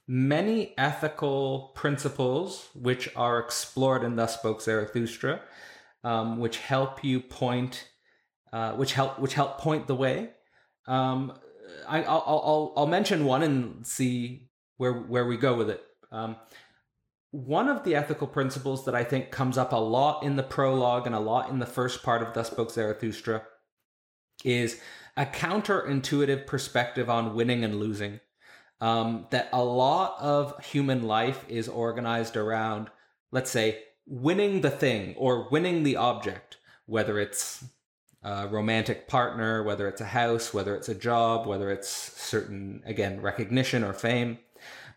many 0.07 0.73
ethical 0.77 1.71
principles 1.75 2.69
which 2.73 3.09
are 3.15 3.39
explored 3.39 4.03
in 4.03 4.15
Thus 4.15 4.35
Spoke 4.35 4.61
Zarathustra, 4.61 5.41
um, 6.03 6.39
which 6.39 6.57
help 6.57 7.03
you 7.03 7.19
point, 7.19 7.89
uh, 8.53 8.73
which 8.73 8.93
help 8.93 9.19
which 9.19 9.33
help 9.33 9.59
point 9.59 9.87
the 9.87 9.95
way. 9.95 10.31
Um, 10.87 11.33
I, 11.87 11.99
will 11.99 12.07
I'll 12.07 12.73
I'll 12.77 12.87
mention 12.87 13.25
one 13.25 13.43
and 13.43 13.85
see 13.85 14.49
where 14.77 14.93
where 14.93 15.25
we 15.25 15.37
go 15.37 15.55
with 15.55 15.69
it. 15.69 15.83
Um, 16.11 16.37
one 17.31 17.67
of 17.67 17.83
the 17.83 17.95
ethical 17.95 18.27
principles 18.27 18.85
that 18.85 18.95
I 18.95 19.03
think 19.03 19.31
comes 19.31 19.57
up 19.57 19.73
a 19.73 19.77
lot 19.77 20.23
in 20.23 20.37
the 20.37 20.43
prologue 20.43 21.05
and 21.05 21.13
a 21.13 21.19
lot 21.19 21.49
in 21.49 21.59
the 21.59 21.65
first 21.65 22.01
part 22.01 22.21
of 22.21 22.33
Thus 22.33 22.47
Spoke 22.47 22.71
Zarathustra 22.71 23.43
is 24.45 24.79
a 25.17 25.25
counterintuitive 25.25 26.47
perspective 26.47 27.09
on 27.09 27.35
winning 27.35 27.63
and 27.63 27.79
losing. 27.79 28.21
Um, 28.79 29.25
that 29.31 29.49
a 29.53 29.63
lot 29.63 30.17
of 30.19 30.63
human 30.63 31.07
life 31.07 31.43
is 31.49 31.67
organized 31.67 32.37
around, 32.37 32.91
let's 33.31 33.49
say, 33.49 33.79
winning 34.05 34.61
the 34.61 34.69
thing 34.69 35.15
or 35.17 35.49
winning 35.49 35.81
the 35.81 35.95
object, 35.95 36.57
whether 36.85 37.19
it's 37.19 37.63
a 38.23 38.47
romantic 38.47 39.07
partner, 39.07 39.63
whether 39.63 39.87
it's 39.87 40.01
a 40.01 40.05
house, 40.05 40.53
whether 40.53 40.75
it's 40.75 40.89
a 40.89 40.95
job, 40.95 41.47
whether 41.47 41.71
it's 41.71 41.89
certain, 41.89 42.83
again, 42.85 43.21
recognition 43.21 43.83
or 43.83 43.93
fame. 43.93 44.37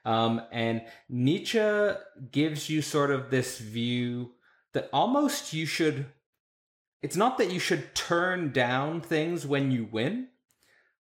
Um, 0.04 0.42
and 0.50 0.82
Nietzsche 1.08 1.90
gives 2.30 2.70
you 2.70 2.82
sort 2.82 3.10
of 3.10 3.30
this 3.30 3.58
view 3.58 4.32
that 4.72 4.88
almost 4.92 5.52
you 5.52 5.66
should, 5.66 6.06
it's 7.02 7.16
not 7.16 7.38
that 7.38 7.52
you 7.52 7.58
should 7.58 7.94
turn 7.94 8.52
down 8.52 9.00
things 9.00 9.46
when 9.46 9.70
you 9.70 9.88
win, 9.90 10.28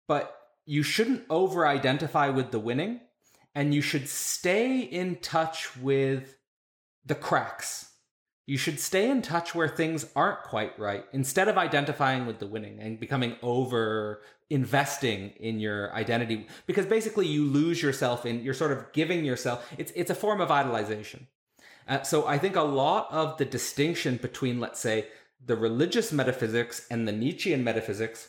but 0.06 0.36
you 0.66 0.82
shouldn't 0.82 1.24
over 1.28 1.66
identify 1.66 2.28
with 2.28 2.50
the 2.50 2.58
winning 2.58 3.00
and 3.54 3.74
you 3.74 3.82
should 3.82 4.08
stay 4.08 4.80
in 4.80 5.16
touch 5.16 5.76
with 5.76 6.36
the 7.04 7.14
cracks. 7.14 7.90
You 8.46 8.58
should 8.58 8.78
stay 8.78 9.10
in 9.10 9.22
touch 9.22 9.54
where 9.54 9.68
things 9.68 10.06
aren't 10.14 10.42
quite 10.42 10.78
right 10.78 11.04
instead 11.12 11.48
of 11.48 11.56
identifying 11.56 12.26
with 12.26 12.38
the 12.38 12.46
winning 12.46 12.78
and 12.78 13.00
becoming 13.00 13.36
over 13.42 14.20
investing 14.50 15.30
in 15.40 15.58
your 15.58 15.92
identity 15.94 16.46
because 16.66 16.84
basically 16.84 17.26
you 17.26 17.44
lose 17.46 17.82
yourself 17.82 18.26
in 18.26 18.42
you're 18.42 18.52
sort 18.52 18.72
of 18.72 18.92
giving 18.92 19.24
yourself 19.24 19.72
it's 19.78 19.90
it's 19.96 20.10
a 20.10 20.14
form 20.14 20.38
of 20.38 20.50
idolization 20.50 21.22
uh, 21.88 22.02
so 22.02 22.26
i 22.26 22.36
think 22.36 22.54
a 22.54 22.60
lot 22.60 23.08
of 23.10 23.38
the 23.38 23.44
distinction 23.46 24.18
between 24.18 24.60
let's 24.60 24.78
say 24.78 25.06
the 25.46 25.56
religious 25.56 26.12
metaphysics 26.12 26.86
and 26.90 27.08
the 27.08 27.12
nietzschean 27.12 27.64
metaphysics 27.64 28.28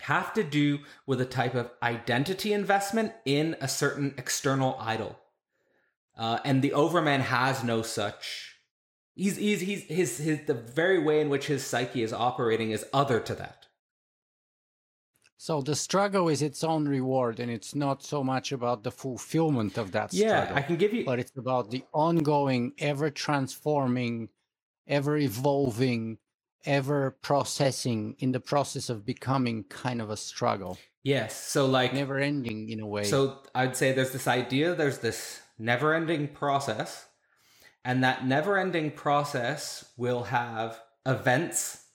have 0.00 0.32
to 0.34 0.44
do 0.44 0.80
with 1.06 1.20
a 1.20 1.24
type 1.24 1.54
of 1.54 1.70
identity 1.82 2.52
investment 2.52 3.12
in 3.24 3.56
a 3.60 3.68
certain 3.68 4.14
external 4.18 4.76
idol 4.80 5.18
uh, 6.16 6.38
and 6.44 6.62
the 6.62 6.72
overman 6.72 7.20
has 7.20 7.64
no 7.64 7.82
such 7.82 8.56
he's, 9.14 9.36
he's 9.36 9.60
he's 9.60 9.84
his 9.84 10.18
his 10.18 10.40
the 10.46 10.54
very 10.54 10.98
way 10.98 11.20
in 11.20 11.28
which 11.28 11.46
his 11.46 11.64
psyche 11.64 12.02
is 12.02 12.12
operating 12.12 12.70
is 12.70 12.84
other 12.92 13.20
to 13.20 13.34
that 13.34 13.66
so 15.38 15.60
the 15.60 15.76
struggle 15.76 16.28
is 16.28 16.40
its 16.40 16.64
own 16.64 16.88
reward, 16.88 17.40
and 17.40 17.50
it's 17.50 17.74
not 17.74 18.02
so 18.02 18.24
much 18.24 18.52
about 18.52 18.82
the 18.82 18.90
fulfillment 18.90 19.76
of 19.76 19.92
that 19.92 20.12
yeah, 20.12 20.44
struggle. 20.44 20.56
I 20.56 20.62
can 20.62 20.76
give 20.76 20.94
you, 20.94 21.04
but 21.04 21.18
it's 21.18 21.36
about 21.36 21.70
the 21.70 21.84
ongoing, 21.92 22.72
ever 22.78 23.10
transforming, 23.10 24.30
ever 24.88 25.16
evolving, 25.18 26.18
ever 26.66 27.16
processing 27.22 28.16
in 28.18 28.32
the 28.32 28.40
process 28.40 28.90
of 28.90 29.06
becoming 29.06 29.64
kind 29.64 30.02
of 30.02 30.10
a 30.10 30.16
struggle. 30.16 30.78
Yes. 31.02 31.36
So 31.36 31.66
like 31.66 31.94
never 31.94 32.18
ending 32.18 32.68
in 32.68 32.80
a 32.80 32.86
way. 32.86 33.04
So 33.04 33.38
I'd 33.54 33.76
say 33.76 33.92
there's 33.92 34.12
this 34.12 34.26
idea, 34.26 34.74
there's 34.74 34.98
this 34.98 35.40
never 35.58 35.94
ending 35.94 36.28
process, 36.28 37.06
and 37.84 38.02
that 38.02 38.26
never 38.26 38.58
ending 38.58 38.90
process 38.90 39.92
will 39.96 40.24
have 40.24 40.80
events 41.06 41.86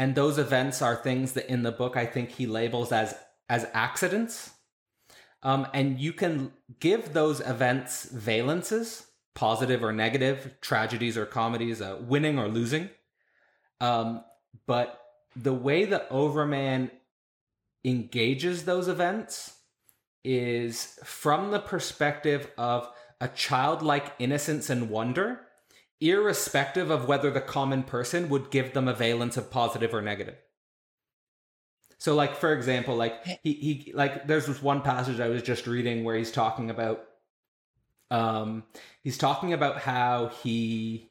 and 0.00 0.14
those 0.14 0.38
events 0.38 0.80
are 0.80 0.96
things 0.96 1.32
that 1.32 1.50
in 1.50 1.62
the 1.62 1.72
book 1.72 1.94
I 1.94 2.06
think 2.06 2.30
he 2.30 2.46
labels 2.46 2.90
as 2.90 3.14
as 3.50 3.66
accidents. 3.74 4.50
Um, 5.42 5.66
and 5.74 5.98
you 6.00 6.14
can 6.14 6.52
give 6.78 7.12
those 7.12 7.40
events 7.40 8.06
valences, 8.06 9.06
positive 9.34 9.84
or 9.84 9.92
negative, 9.92 10.54
tragedies 10.62 11.18
or 11.18 11.26
comedies, 11.26 11.82
uh, 11.82 11.98
winning 12.00 12.38
or 12.38 12.48
losing. 12.48 12.88
Um, 13.80 14.24
but 14.66 15.00
the 15.36 15.54
way 15.54 15.84
that 15.86 16.06
Overman 16.10 16.90
engages 17.84 18.64
those 18.64 18.88
events 18.88 19.56
is 20.24 20.98
from 21.04 21.50
the 21.50 21.60
perspective 21.60 22.50
of 22.58 22.88
a 23.20 23.28
childlike 23.28 24.12
innocence 24.18 24.68
and 24.68 24.90
wonder 24.90 25.40
irrespective 26.00 26.90
of 26.90 27.06
whether 27.06 27.30
the 27.30 27.40
common 27.40 27.82
person 27.82 28.28
would 28.30 28.50
give 28.50 28.72
them 28.72 28.88
a 28.88 28.94
valence 28.94 29.36
of 29.36 29.50
positive 29.50 29.94
or 29.94 30.00
negative. 30.00 30.36
So, 31.98 32.14
like 32.14 32.36
for 32.36 32.54
example, 32.54 32.96
like 32.96 33.22
he 33.42 33.52
he 33.52 33.92
like 33.94 34.26
there's 34.26 34.46
this 34.46 34.62
one 34.62 34.80
passage 34.80 35.20
I 35.20 35.28
was 35.28 35.42
just 35.42 35.66
reading 35.66 36.02
where 36.02 36.16
he's 36.16 36.32
talking 36.32 36.70
about, 36.70 37.04
um, 38.10 38.64
he's 39.02 39.18
talking 39.18 39.52
about 39.52 39.78
how 39.78 40.28
he 40.42 41.09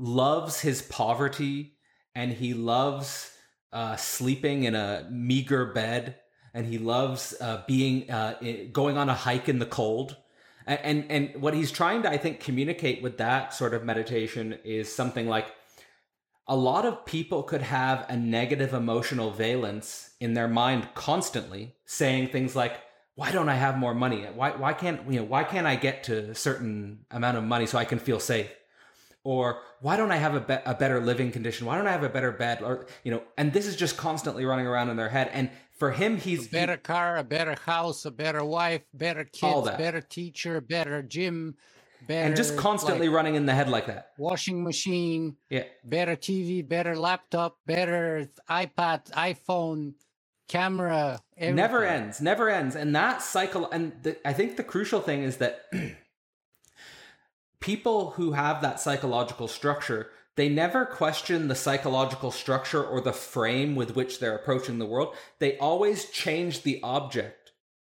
loves 0.00 0.60
his 0.60 0.80
poverty 0.80 1.74
and 2.14 2.32
he 2.32 2.54
loves 2.54 3.30
uh, 3.72 3.94
sleeping 3.96 4.64
in 4.64 4.74
a 4.74 5.06
meager 5.10 5.66
bed 5.66 6.16
and 6.54 6.66
he 6.66 6.78
loves 6.78 7.34
uh, 7.40 7.62
being 7.68 8.10
uh, 8.10 8.34
going 8.72 8.96
on 8.96 9.08
a 9.08 9.14
hike 9.14 9.48
in 9.48 9.58
the 9.58 9.66
cold. 9.66 10.16
And 10.66 11.10
and 11.10 11.42
what 11.42 11.54
he's 11.54 11.72
trying 11.72 12.02
to 12.02 12.10
i 12.10 12.16
think 12.16 12.38
communicate 12.38 13.02
with 13.02 13.16
that 13.16 13.52
sort 13.52 13.74
of 13.74 13.82
meditation 13.82 14.56
is 14.62 14.94
something 14.94 15.26
like 15.26 15.52
a 16.46 16.54
lot 16.54 16.84
of 16.84 17.04
people 17.06 17.42
could 17.42 17.62
have 17.62 18.06
a 18.08 18.16
negative 18.16 18.72
emotional 18.72 19.32
valence 19.32 20.10
in 20.20 20.34
their 20.34 20.46
mind 20.46 20.86
constantly 20.94 21.74
saying 21.86 22.28
things 22.28 22.54
like 22.54 22.78
why 23.16 23.32
don't 23.32 23.48
i 23.48 23.54
have 23.54 23.78
more 23.78 23.94
money? 23.94 24.24
Why 24.32 24.50
why 24.50 24.72
can't 24.74 25.10
you 25.10 25.20
know 25.20 25.24
why 25.24 25.42
can't 25.42 25.66
i 25.66 25.74
get 25.74 26.04
to 26.04 26.30
a 26.30 26.34
certain 26.36 27.00
amount 27.10 27.38
of 27.38 27.42
money 27.42 27.66
so 27.66 27.76
i 27.76 27.84
can 27.84 27.98
feel 27.98 28.20
safe 28.20 28.54
or 29.30 29.60
why 29.80 29.96
don't 29.96 30.10
i 30.10 30.16
have 30.16 30.34
a, 30.34 30.40
be- 30.40 30.64
a 30.66 30.74
better 30.74 30.98
living 31.00 31.30
condition? 31.30 31.64
Why 31.64 31.76
don't 31.76 31.86
i 31.86 31.92
have 31.92 32.02
a 32.02 32.08
better 32.08 32.32
bed? 32.32 32.62
Or 32.62 32.86
you 33.04 33.12
know 33.12 33.22
and 33.38 33.52
this 33.52 33.66
is 33.66 33.76
just 33.76 33.96
constantly 33.96 34.44
running 34.44 34.66
around 34.66 34.90
in 34.90 34.96
their 34.96 35.08
head. 35.08 35.30
And 35.32 35.50
for 35.78 35.92
him 35.92 36.16
he's 36.16 36.46
a 36.46 36.50
better 36.50 36.76
car 36.76 37.16
a 37.16 37.22
better 37.22 37.56
house 37.64 38.04
a 38.04 38.10
better 38.10 38.44
wife 38.44 38.82
better 38.92 39.24
kids 39.24 39.70
better 39.78 40.00
teacher 40.00 40.60
better 40.60 41.00
gym 41.02 41.54
better 42.06 42.26
and 42.26 42.36
just 42.36 42.56
constantly 42.56 43.08
like, 43.08 43.16
running 43.16 43.34
in 43.36 43.46
the 43.46 43.54
head 43.54 43.68
like 43.68 43.86
that. 43.86 44.10
washing 44.18 44.62
machine 44.64 45.36
yeah. 45.48 45.64
better 45.84 46.16
tv 46.16 46.66
better 46.66 46.96
laptop 46.96 47.56
better 47.66 48.28
ipad 48.50 49.10
iphone 49.12 49.94
camera 50.48 51.20
everything. 51.36 51.56
never 51.56 51.84
ends 51.84 52.20
never 52.20 52.50
ends. 52.50 52.74
And 52.74 52.94
that 52.96 53.22
cycle 53.22 53.70
and 53.70 53.92
the, 54.02 54.28
i 54.28 54.32
think 54.32 54.56
the 54.56 54.64
crucial 54.64 55.00
thing 55.00 55.22
is 55.22 55.36
that 55.38 55.64
people 57.60 58.12
who 58.12 58.32
have 58.32 58.62
that 58.62 58.80
psychological 58.80 59.48
structure 59.48 60.10
they 60.36 60.48
never 60.48 60.86
question 60.86 61.48
the 61.48 61.54
psychological 61.54 62.30
structure 62.30 62.82
or 62.82 63.00
the 63.02 63.12
frame 63.12 63.74
with 63.74 63.94
which 63.94 64.20
they're 64.20 64.36
approaching 64.36 64.78
the 64.78 64.86
world. 64.86 65.14
They 65.38 65.58
always 65.58 66.06
change 66.06 66.62
the 66.62 66.80
object. 66.82 67.52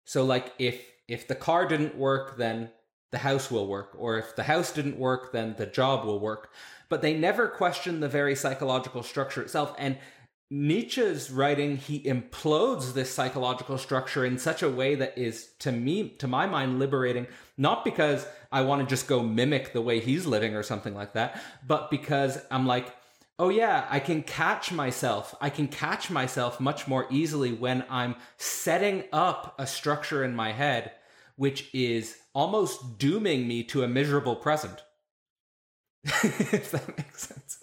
So 0.05 0.23
like 0.23 0.53
if 0.57 0.81
if 1.07 1.27
the 1.27 1.35
car 1.35 1.67
didn't 1.67 1.97
work, 1.97 2.37
then 2.37 2.71
the 3.11 3.19
house 3.19 3.51
will 3.51 3.67
work, 3.67 3.95
or 3.97 4.17
if 4.17 4.35
the 4.35 4.43
house 4.43 4.71
didn't 4.71 4.97
work, 4.97 5.33
then 5.33 5.55
the 5.57 5.65
job 5.65 6.05
will 6.05 6.19
work. 6.19 6.49
But 6.89 7.01
they 7.01 7.13
never 7.13 7.47
question 7.47 7.99
the 7.99 8.07
very 8.07 8.35
psychological 8.35 9.03
structure 9.03 9.41
itself. 9.41 9.75
And 9.77 9.97
Nietzsche's 10.51 11.31
writing, 11.31 11.77
he 11.77 12.01
implodes 12.01 12.93
this 12.93 13.11
psychological 13.11 13.77
structure 13.77 14.25
in 14.25 14.37
such 14.37 14.61
a 14.61 14.69
way 14.69 14.95
that 14.95 15.17
is, 15.17 15.51
to 15.59 15.71
me, 15.71 16.09
to 16.19 16.27
my 16.27 16.45
mind, 16.45 16.77
liberating, 16.77 17.25
not 17.57 17.85
because 17.85 18.27
I 18.51 18.61
want 18.61 18.81
to 18.81 18.87
just 18.87 19.07
go 19.07 19.23
mimic 19.23 19.71
the 19.71 19.81
way 19.81 19.99
he's 19.99 20.25
living 20.25 20.55
or 20.55 20.61
something 20.61 20.93
like 20.93 21.13
that, 21.13 21.41
but 21.65 21.89
because 21.89 22.37
I'm 22.51 22.67
like, 22.67 22.93
oh 23.39 23.49
yeah, 23.49 23.87
I 23.89 23.99
can 23.99 24.23
catch 24.23 24.71
myself. 24.71 25.33
I 25.39 25.49
can 25.49 25.67
catch 25.67 26.11
myself 26.11 26.59
much 26.59 26.87
more 26.87 27.07
easily 27.09 27.53
when 27.53 27.85
I'm 27.89 28.15
setting 28.37 29.05
up 29.13 29.55
a 29.57 29.65
structure 29.65 30.23
in 30.23 30.35
my 30.35 30.51
head 30.51 30.91
which 31.41 31.73
is 31.73 32.17
almost 32.35 32.99
dooming 32.99 33.47
me 33.47 33.63
to 33.63 33.83
a 33.83 33.87
miserable 33.87 34.35
present. 34.35 34.83
if 36.03 36.69
that 36.69 36.87
makes 36.95 37.27
sense. 37.27 37.60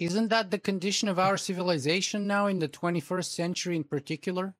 Isn't 0.00 0.28
that 0.28 0.50
the 0.50 0.58
condition 0.58 1.08
of 1.08 1.18
our 1.18 1.36
civilization 1.36 2.26
now 2.26 2.46
in 2.46 2.58
the 2.58 2.68
21st 2.68 3.32
century 3.34 3.76
in 3.76 3.84
particular? 3.84 4.54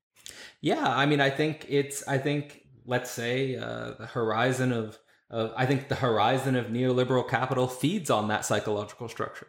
Yeah, 0.61 0.86
I 0.86 1.07
mean, 1.07 1.20
I 1.20 1.30
think 1.30 1.66
it's, 1.68 2.07
I 2.07 2.18
think, 2.18 2.66
let's 2.84 3.11
say, 3.11 3.57
uh, 3.57 3.93
the 3.99 4.07
horizon 4.07 4.72
of 4.72 4.99
uh, 5.30 5.51
I 5.57 5.66
think 5.66 5.89
the 5.89 5.95
horizon 5.95 6.57
of 6.57 6.66
neoliberal 6.66 7.28
capital 7.28 7.68
feeds 7.68 8.09
on 8.09 8.28
that 8.28 8.45
psychological 8.45 9.09
structure. 9.09 9.49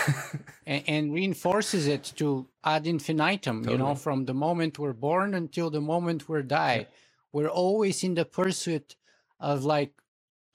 and, 0.65 0.83
and, 0.87 1.13
reinforces 1.13 1.87
it 1.87 2.11
to 2.15 2.47
ad 2.63 2.87
infinitum, 2.87 3.63
totally. 3.63 3.73
you 3.73 3.77
know, 3.77 3.95
from 3.95 4.25
the 4.25 4.33
moment 4.33 4.79
we're 4.79 4.93
born 4.93 5.33
until 5.33 5.69
the 5.69 5.81
moment 5.81 6.27
we 6.27 6.41
die. 6.41 6.75
Yeah. 6.75 6.85
We're 7.31 7.49
always 7.49 8.03
in 8.03 8.15
the 8.15 8.25
pursuit 8.25 8.95
of 9.39 9.63
like, 9.63 9.93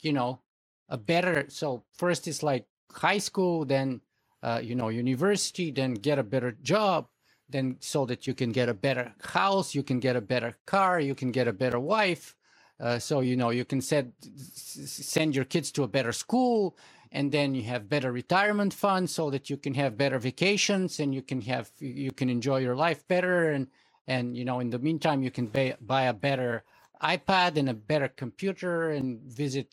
you 0.01 0.13
know, 0.13 0.41
a 0.89 0.99
better. 0.99 1.47
So 1.49 1.85
first 1.93 2.29
it's 2.29 2.43
like 2.43 2.67
high 2.93 3.19
school, 3.19 3.65
then, 3.65 4.01
uh, 4.43 4.61
you 4.63 4.75
know, 4.75 4.89
university, 4.89 5.71
then 5.71 5.95
get 5.95 6.19
a 6.19 6.23
better 6.23 6.53
job, 6.63 7.09
then 7.49 7.77
so 7.81 8.07
that 8.07 8.27
you 8.27 8.35
can 8.35 8.53
get 8.53 8.69
a 8.69 8.75
better 8.75 9.15
house, 9.23 9.75
you 9.75 9.83
can 9.83 10.01
get 10.01 10.17
a 10.17 10.21
better 10.21 10.57
car, 10.67 11.01
you 11.01 11.15
can 11.15 11.31
get 11.31 11.49
a 11.49 11.53
better 11.53 11.81
wife. 11.81 12.37
Uh, 12.81 12.99
so 12.99 13.21
you 13.21 13.37
know 13.37 13.51
you 13.51 13.65
can 13.65 13.81
send 13.81 14.13
send 14.23 15.37
your 15.37 15.45
kids 15.45 15.71
to 15.71 15.85
a 15.85 15.89
better 15.89 16.11
school, 16.11 16.77
and 17.13 17.31
then 17.31 17.55
you 17.55 17.63
have 17.63 17.89
better 17.89 18.11
retirement 18.11 18.73
funds 18.73 19.15
so 19.15 19.31
that 19.31 19.51
you 19.51 19.57
can 19.57 19.75
have 19.75 19.97
better 19.97 20.19
vacations 20.19 20.99
and 20.99 21.15
you 21.15 21.23
can 21.23 21.41
have 21.43 21.71
you 21.79 22.11
can 22.11 22.29
enjoy 22.29 22.59
your 22.59 22.75
life 22.75 23.07
better 23.07 23.51
and 23.51 23.69
and 24.07 24.37
you 24.37 24.45
know 24.45 24.61
in 24.61 24.71
the 24.71 24.79
meantime 24.79 25.23
you 25.23 25.31
can 25.31 25.47
buy, 25.47 25.77
buy 25.81 26.03
a 26.05 26.13
better 26.13 26.65
ipad 27.03 27.57
and 27.57 27.69
a 27.69 27.75
better 27.75 28.09
computer 28.09 28.91
and 28.91 29.21
visit 29.21 29.69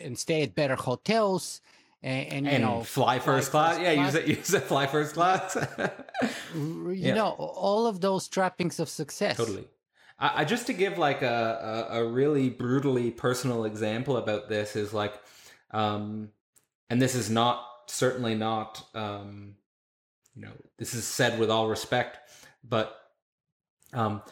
and 0.00 0.18
stay 0.18 0.42
at 0.42 0.54
better 0.54 0.76
hotels 0.76 1.60
and, 2.06 2.32
and 2.32 2.46
you 2.46 2.52
and 2.52 2.62
know 2.64 2.82
fly 2.84 3.18
first 3.18 3.50
class. 3.50 3.80
Yeah, 3.80 3.92
use 4.04 4.14
it. 4.14 4.26
Use 4.26 4.54
it. 4.54 4.62
Fly 4.62 4.86
first 4.86 5.14
class. 5.14 5.56
you 6.54 6.94
Yeah. 6.94 7.14
know 7.14 7.30
all 7.30 7.86
of 7.86 8.00
those 8.00 8.28
trappings 8.28 8.78
of 8.80 8.88
success 8.88 9.36
Totally. 9.36 9.66
I, 10.18 10.42
I 10.42 10.44
just 10.44 10.66
to 10.68 10.72
give 10.72 10.98
like 10.98 11.22
a, 11.22 11.88
a 11.90 11.98
a 12.00 12.08
really 12.08 12.48
brutally 12.48 13.10
personal 13.10 13.64
example 13.64 14.16
about 14.16 14.48
this 14.48 14.76
is 14.76 14.94
like, 14.94 15.14
um, 15.72 16.30
and 16.88 17.02
this 17.02 17.14
is 17.14 17.28
not 17.28 17.64
certainly 17.88 18.34
not 18.34 18.86
um, 18.94 19.56
you 20.34 20.42
know 20.42 20.52
this 20.78 20.94
is 20.94 21.04
said 21.06 21.38
with 21.38 21.50
all 21.50 21.68
respect, 21.68 22.18
but 22.62 22.96
um, 23.92 24.22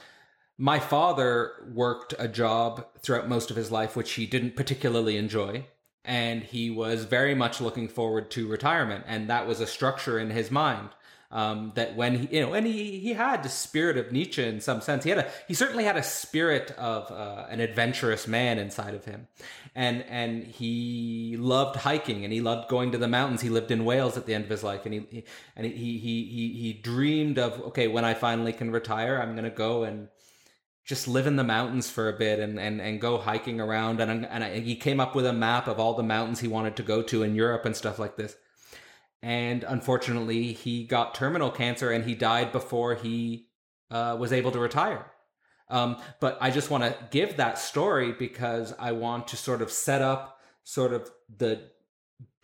my 0.59 0.79
father 0.79 1.53
worked 1.73 2.15
a 2.19 2.29
job 2.29 2.87
throughout 3.03 3.29
most 3.29 3.51
of 3.51 3.57
his 3.57 3.71
life 3.71 3.97
which 3.97 4.13
he 4.13 4.27
didn't 4.27 4.55
particularly 4.57 5.17
enjoy. 5.17 5.67
And 6.05 6.43
he 6.43 6.71
was 6.71 7.05
very 7.05 7.35
much 7.35 7.61
looking 7.61 7.89
forward 7.89 8.31
to 8.33 8.47
retirement, 8.47 9.05
and 9.07 9.31
that 9.31 9.47
was 9.47 9.61
a 9.61 9.67
structure 9.67 10.19
in 10.19 10.31
his 10.31 10.51
mind 10.51 10.91
um, 11.35 11.73
that 11.75 11.97
when 11.97 12.21
he, 12.21 12.37
you 12.37 12.47
know, 12.47 12.55
and 12.55 12.65
he 12.65 13.01
he 13.01 13.13
had 13.13 13.43
the 13.43 13.49
spirit 13.49 13.99
of 13.99 14.13
Nietzsche 14.13 14.43
in 14.43 14.61
some 14.61 14.81
sense. 14.81 15.03
He 15.03 15.11
had 15.11 15.19
a 15.19 15.31
he 15.49 15.53
certainly 15.53 15.83
had 15.83 15.97
a 15.97 16.03
spirit 16.03 16.71
of 16.79 17.11
uh, 17.11 17.47
an 17.51 17.59
adventurous 17.59 18.29
man 18.29 18.57
inside 18.57 18.95
of 18.95 19.05
him, 19.05 19.27
and 19.75 20.05
and 20.09 20.45
he 20.45 21.37
loved 21.37 21.77
hiking 21.77 22.23
and 22.23 22.33
he 22.33 22.41
loved 22.41 22.69
going 22.69 22.93
to 22.93 22.99
the 22.99 23.09
mountains. 23.09 23.41
He 23.41 23.51
lived 23.51 23.73
in 23.73 23.85
Wales 23.85 24.17
at 24.17 24.27
the 24.27 24.35
end 24.35 24.45
of 24.45 24.51
his 24.51 24.63
life, 24.63 24.87
and 24.87 24.95
he, 24.95 25.07
he 25.11 25.25
and 25.57 25.67
he 25.67 25.99
he 25.99 26.25
he 26.25 26.53
he 26.53 26.73
dreamed 26.73 27.37
of 27.37 27.61
okay, 27.63 27.89
when 27.89 28.05
I 28.05 28.15
finally 28.15 28.53
can 28.53 28.71
retire, 28.71 29.21
I'm 29.21 29.35
gonna 29.35 29.51
go 29.51 29.83
and 29.83 30.07
just 30.85 31.09
live 31.09 31.27
in 31.27 31.37
the 31.37 31.45
mountains 31.45 31.89
for 31.89 32.09
a 32.09 32.19
bit 32.19 32.39
and, 32.39 32.61
and, 32.61 32.81
and 32.81 33.01
go 33.01 33.19
hiking 33.19 33.61
around. 33.61 34.01
And, 34.01 34.27
and 34.27 34.45
I, 34.45 34.61
he 34.61 34.77
came 34.77 35.01
up 35.01 35.15
with 35.15 35.27
a 35.27 35.33
map 35.33 35.67
of 35.67 35.81
all 35.81 35.95
the 35.95 36.03
mountains 36.03 36.41
he 36.41 36.49
wanted 36.49 36.77
to 36.77 36.83
go 36.83 37.03
to 37.03 37.23
in 37.23 37.35
Europe 37.35 37.65
and 37.65 37.75
stuff 37.75 37.99
like 37.99 38.17
this. 38.17 38.37
And 39.23 39.65
unfortunately, 39.65 40.53
he 40.53 40.85
got 40.85 41.15
terminal 41.15 41.51
cancer 41.51 41.91
and 41.91 42.05
he 42.05 42.15
died 42.15 42.53
before 42.53 42.95
he 42.95 43.49
uh, 43.91 44.17
was 44.19 44.33
able 44.33 44.51
to 44.53 44.59
retire. 44.59 45.07
Um, 45.71 45.97
but 46.21 46.37
I 46.43 46.51
just 46.51 46.71
want 46.71 46.85
to 46.85 46.97
give 47.11 47.39
that 47.39 47.59
story 47.59 48.13
because 48.13 48.75
I 48.79 48.93
want 48.93 49.29
to 49.29 49.37
sort 49.39 49.63
of 49.63 49.71
set 49.71 50.03
up 50.03 50.41
sort 50.63 50.93
of 50.93 51.11
the 51.35 51.71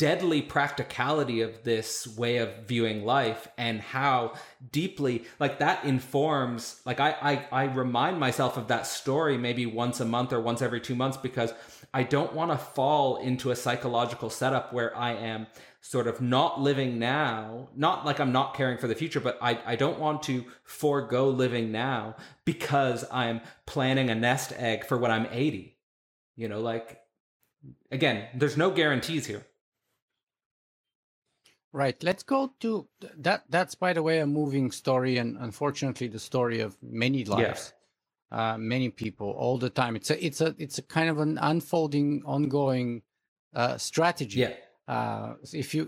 deadly 0.01 0.41
practicality 0.41 1.43
of 1.43 1.63
this 1.63 2.07
way 2.17 2.39
of 2.39 2.49
viewing 2.67 3.05
life 3.05 3.47
and 3.59 3.83
how 3.83 4.33
deeply 4.73 5.27
like 5.39 5.59
that 5.59 5.85
informs 5.85 6.81
like 6.87 6.99
I, 6.99 7.11
I 7.21 7.47
i 7.53 7.65
remind 7.65 8.19
myself 8.19 8.57
of 8.57 8.69
that 8.69 8.87
story 8.87 9.37
maybe 9.37 9.67
once 9.67 10.01
a 10.01 10.07
month 10.07 10.33
or 10.33 10.41
once 10.41 10.63
every 10.63 10.81
two 10.81 10.95
months 10.95 11.19
because 11.19 11.53
i 11.93 12.03
don't 12.03 12.33
want 12.33 12.51
to 12.51 12.57
fall 12.57 13.19
into 13.19 13.51
a 13.51 13.57
psychological 13.57 14.31
setup 14.31 14.73
where 14.73 14.97
i 14.97 15.13
am 15.13 15.47
sort 15.83 16.07
of 16.07 16.23
not 16.23 16.59
living 16.59 16.99
now 16.99 17.69
not 17.77 18.07
like 18.07 18.21
i'm 18.21 18.33
not 18.33 18.55
caring 18.55 18.79
for 18.79 18.89
the 18.89 18.95
future 18.95 19.21
but 19.21 19.37
i, 19.43 19.61
I 19.67 19.77
don't 19.77 19.99
want 19.99 20.23
to 20.23 20.47
forego 20.65 21.29
living 21.29 21.73
now 21.73 22.17
because 22.47 23.05
i'm 23.13 23.43
planning 23.67 24.09
a 24.09 24.15
nest 24.15 24.55
egg 24.57 24.87
for 24.87 24.97
when 24.97 25.11
i'm 25.11 25.27
80 25.31 25.77
you 26.37 26.49
know 26.49 26.63
like 26.63 27.01
again 27.91 28.29
there's 28.35 28.57
no 28.57 28.71
guarantees 28.71 29.27
here 29.27 29.45
Right. 31.73 32.03
Let's 32.03 32.25
go 32.25 32.53
to 32.61 32.89
that. 33.19 33.45
That's, 33.49 33.77
by 33.77 33.93
the 33.93 34.03
way, 34.03 34.19
a 34.19 34.27
moving 34.27 34.73
story, 34.73 35.19
and 35.19 35.37
unfortunately, 35.39 36.09
the 36.09 36.19
story 36.19 36.61
of 36.61 36.77
many 36.83 37.25
lives, 37.25 37.73
uh, 38.33 38.59
many 38.59 38.89
people, 38.91 39.31
all 39.31 39.57
the 39.59 39.71
time. 39.71 39.95
It's 39.95 40.11
a, 40.11 40.25
it's 40.25 40.41
a, 40.41 40.55
it's 40.59 40.79
a 40.79 40.83
kind 40.83 41.09
of 41.09 41.19
an 41.21 41.39
unfolding, 41.39 42.23
ongoing 42.25 43.03
uh, 43.55 43.77
strategy. 43.79 44.41
yeah 44.41 44.55
Uh, 44.89 45.35
if 45.53 45.73
you, 45.75 45.83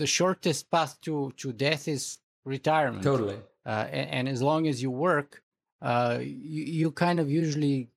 the 0.00 0.06
shortest 0.06 0.70
path 0.70 0.98
to 1.02 1.32
to 1.36 1.52
death 1.52 1.86
is 1.86 2.18
retirement. 2.44 3.04
totally 3.04 3.38
Uh, 3.66 3.86
and, 3.92 4.10
and 4.10 4.28
as 4.28 4.40
long 4.40 4.66
as 4.66 4.80
you 4.80 4.90
work, 4.90 5.42
uh, 5.82 6.16
you, 6.22 6.64
you 6.80 6.90
kind 6.90 7.20
of 7.20 7.28
usually 7.28 7.90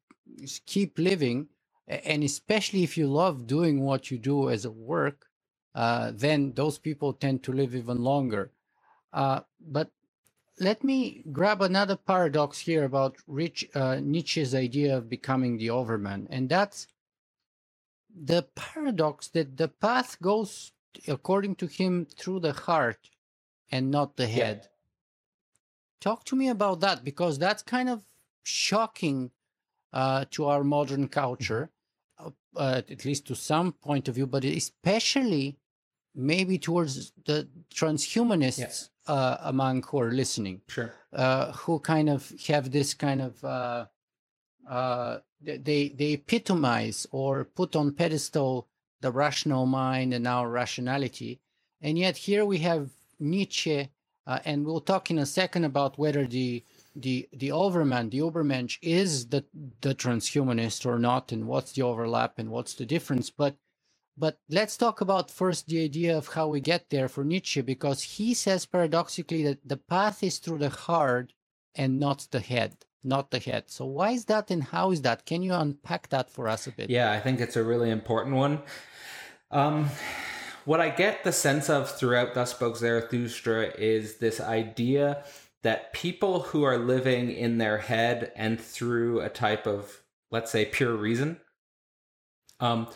keep 0.66 1.00
living, 1.00 1.48
and 1.88 2.24
especially 2.24 2.84
if 2.84 2.98
you 2.98 3.08
love 3.08 3.48
doing 3.48 3.80
what 3.80 4.12
you 4.12 4.18
do 4.20 4.50
as 4.50 4.66
a 4.66 4.72
work 4.72 5.31
uh, 5.76 6.12
then 6.14 6.54
those 6.54 6.78
people 6.78 7.14
tend 7.14 7.44
to 7.44 7.54
live 7.54 7.76
even 7.76 8.04
longer. 8.04 8.52
Uh, 9.14 9.42
but 9.60 9.92
let 10.60 10.84
me 10.84 11.24
grab 11.32 11.62
another 11.62 11.96
paradox 11.96 12.60
here 12.60 12.84
about 12.84 13.18
Rich, 13.28 13.70
uh, 13.74 14.00
Nietzsche's 14.02 14.54
idea 14.54 14.98
of 14.98 15.10
becoming 15.10 15.58
the 15.58 15.70
overman, 15.70 16.28
and 16.30 16.50
that's 16.50 16.88
the 18.14 18.44
paradox 18.56 19.28
that 19.30 19.58
the 19.58 19.68
path 19.70 20.20
goes, 20.22 20.74
according 21.08 21.56
to 21.56 21.68
him, 21.68 22.06
through 22.06 22.42
the 22.42 22.54
heart 22.54 23.10
and 23.72 23.90
not 23.90 24.18
the 24.18 24.28
Yeah. 24.28 24.46
head. 24.46 24.70
Talk 26.02 26.26
to 26.26 26.36
me 26.36 26.50
about 26.50 26.80
that 26.82 27.04
because 27.04 27.40
that's 27.40 27.64
kind 27.64 27.90
of 27.90 28.04
shocking 28.44 29.32
uh, 29.94 30.26
to 30.32 30.46
our 30.46 30.64
modern 30.64 31.08
culture, 31.08 31.70
uh, 32.18 32.32
uh, 32.56 32.82
at 32.90 33.06
least 33.06 33.28
to 33.28 33.36
some 33.36 33.74
point 33.74 34.08
of 34.08 34.16
view, 34.16 34.28
but 34.28 34.44
especially 34.44 35.58
maybe 36.16 36.58
towards 36.58 37.12
the 37.26 37.48
transhumanists 37.74 38.90
uh, 39.08 39.38
among 39.42 39.84
who 39.84 40.00
are 40.00 40.12
listening, 40.12 40.62
sure. 40.68 40.94
uh, 41.14 41.52
who 41.54 41.80
kind 41.80 42.10
of 42.10 42.32
have 42.48 42.72
this 42.72 42.94
kind 42.94 43.22
of 43.22 43.44
uh, 43.44 43.86
uh, 44.70 45.20
they 45.42 45.90
they 45.90 46.14
epitomize 46.14 47.08
or 47.12 47.44
put 47.44 47.76
on 47.76 47.94
pedestal 47.94 48.68
the 49.02 49.12
rational 49.12 49.66
mind 49.66 50.14
and 50.14 50.28
our 50.28 50.50
rationality, 50.50 51.40
and 51.82 51.98
yet 51.98 52.18
here 52.18 52.46
we 52.46 52.60
have 52.60 52.90
Nietzsche, 53.20 53.90
uh, 54.28 54.40
and 54.46 54.66
we'll 54.66 54.82
talk 54.82 55.10
in 55.10 55.18
a 55.18 55.26
second 55.26 55.64
about 55.64 55.98
whether 55.98 56.28
the 56.28 56.64
the 56.96 57.28
the 57.34 57.52
overman, 57.52 58.10
the 58.10 58.20
Ubermensch, 58.20 58.78
is 58.82 59.28
the 59.28 59.44
the 59.82 59.96
transhumanist 59.96 60.86
or 60.86 61.00
not, 61.00 61.32
and 61.32 61.48
what's 61.48 61.72
the 61.72 61.82
overlap 61.82 62.38
and 62.38 62.50
what's 62.50 62.76
the 62.76 62.86
difference. 62.86 63.30
But 63.30 63.56
but 64.18 64.40
let's 64.50 64.78
talk 64.78 65.02
about 65.02 65.32
first 65.32 65.68
the 65.68 65.84
idea 65.84 66.18
of 66.18 66.28
how 66.30 66.48
we 66.48 66.60
get 66.60 66.90
there 66.90 67.08
for 67.08 67.24
Nietzsche, 67.24 67.62
because 67.62 68.04
he 68.04 68.34
says 68.34 68.66
paradoxically 68.66 69.44
that 69.44 69.68
the 69.68 69.78
path 69.78 70.24
is 70.24 70.38
through 70.38 70.60
the 70.60 70.70
heart 70.70 71.34
and 71.76 72.00
not 72.00 72.28
the 72.32 72.40
head, 72.42 72.86
not 73.04 73.32
the 73.32 73.40
head. 73.40 73.66
So 73.68 73.86
why 73.86 74.12
is 74.12 74.26
that, 74.26 74.52
and 74.52 74.64
how 74.64 74.92
is 74.92 75.02
that? 75.04 75.26
Can 75.26 75.42
you 75.42 75.54
unpack 75.54 76.10
that 76.10 76.30
for 76.30 76.48
us 76.48 76.68
a 76.68 76.72
bit? 76.72 76.90
Yeah, 76.90 77.12
I 77.12 77.20
think 77.20 77.40
it's 77.40 77.56
a 77.56 77.64
really 77.64 77.90
important 77.90 78.36
one. 78.36 78.62
Um, 79.50 79.90
what 80.66 80.80
I 80.80 80.90
get 80.90 81.24
the 81.24 81.32
sense 81.32 81.70
of 81.70 81.90
throughout 81.90 82.34
Thus 82.34 82.52
Spoke 82.52 82.78
Zarathustra 82.78 83.74
is 83.78 84.18
this 84.18 84.40
idea 84.40 85.24
that 85.64 85.94
people 85.94 86.42
who 86.42 86.64
are 86.64 86.78
living 86.78 87.32
in 87.32 87.58
their 87.58 87.78
head 87.78 88.32
and 88.36 88.60
through 88.60 89.22
a 89.22 89.30
type 89.30 89.66
of, 89.68 90.04
let's 90.32 90.52
say, 90.52 90.66
pure 90.66 90.96
reason, 90.96 91.40
um, 92.60 92.88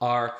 are 0.00 0.34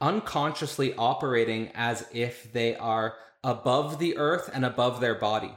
unconsciously 0.00 0.94
operating 0.94 1.70
as 1.74 2.06
if 2.12 2.52
they 2.52 2.76
are 2.76 3.14
above 3.42 3.98
the 3.98 4.16
earth 4.16 4.50
and 4.52 4.64
above 4.64 5.00
their 5.00 5.14
body, 5.14 5.52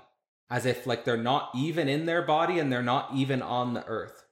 as 0.49 0.65
if 0.65 0.85
like 0.85 1.05
they're 1.05 1.17
not 1.17 1.49
even 1.55 1.87
in 1.87 2.05
their 2.05 2.21
body 2.21 2.59
and 2.59 2.71
they're 2.71 2.83
not 2.83 3.09
even 3.13 3.41
on 3.41 3.73
the 3.73 3.85
earth. 3.85 4.25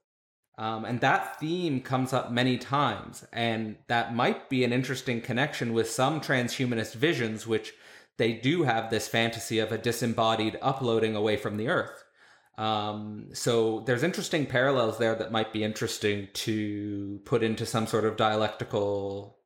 Um, 0.57 0.85
and 0.85 1.01
that 1.01 1.39
theme 1.39 1.81
comes 1.81 2.13
up 2.13 2.31
many 2.31 2.57
times, 2.57 3.25
and 3.33 3.75
that 3.87 4.15
might 4.15 4.49
be 4.49 4.63
an 4.63 4.71
interesting 4.71 5.19
connection 5.19 5.73
with 5.73 5.89
some 5.89 6.21
transhumanist 6.21 6.95
visions, 6.95 7.45
which 7.45 7.73
they 8.17 8.31
do 8.31 8.63
have 8.63 8.89
this 8.89 9.09
fantasy 9.09 9.59
of 9.59 9.73
a 9.73 9.77
disembodied 9.77 10.57
uploading 10.61 11.15
away 11.15 11.35
from 11.35 11.57
the 11.57 11.67
earth. 11.67 12.05
Um, 12.57 13.31
so 13.33 13.81
there's 13.81 14.03
interesting 14.03 14.45
parallels 14.45 14.97
there 14.97 15.15
that 15.15 15.31
might 15.31 15.51
be 15.51 15.63
interesting 15.63 16.29
to 16.33 17.19
put 17.25 17.43
into 17.43 17.65
some 17.65 17.85
sort 17.85 18.05
of 18.05 18.15
dialectical 18.15 19.37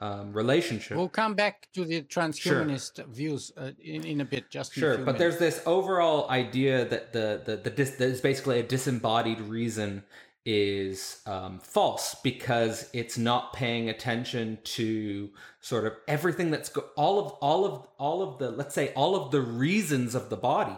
um, 0.00 0.32
relationship. 0.32 0.96
We'll 0.96 1.08
come 1.08 1.34
back 1.34 1.68
to 1.74 1.84
the 1.84 2.02
transhumanist 2.02 3.04
views 3.06 3.52
uh, 3.56 3.70
in, 3.82 4.04
in 4.04 4.20
a 4.20 4.24
bit, 4.24 4.50
just 4.50 4.74
Sure, 4.74 4.96
but 4.98 5.18
minutes. 5.18 5.18
there's 5.18 5.38
this 5.38 5.62
overall 5.66 6.28
idea 6.30 6.84
that 6.86 7.12
the 7.12 7.42
the 7.44 7.56
the 7.56 7.70
dis, 7.70 7.92
that 7.92 8.08
is 8.08 8.20
basically 8.20 8.58
a 8.58 8.62
disembodied 8.62 9.40
reason 9.40 10.02
is 10.46 11.22
um, 11.26 11.58
false 11.60 12.16
because 12.22 12.90
it's 12.92 13.16
not 13.16 13.54
paying 13.54 13.88
attention 13.88 14.58
to 14.62 15.30
sort 15.60 15.86
of 15.86 15.94
everything 16.06 16.50
that's 16.50 16.68
go- 16.68 16.84
all 16.96 17.18
of 17.18 17.32
all 17.40 17.64
of 17.64 17.86
all 17.98 18.20
of 18.22 18.38
the 18.38 18.50
let's 18.50 18.74
say 18.74 18.92
all 18.94 19.16
of 19.16 19.30
the 19.30 19.40
reasons 19.40 20.14
of 20.14 20.28
the 20.28 20.36
body 20.36 20.76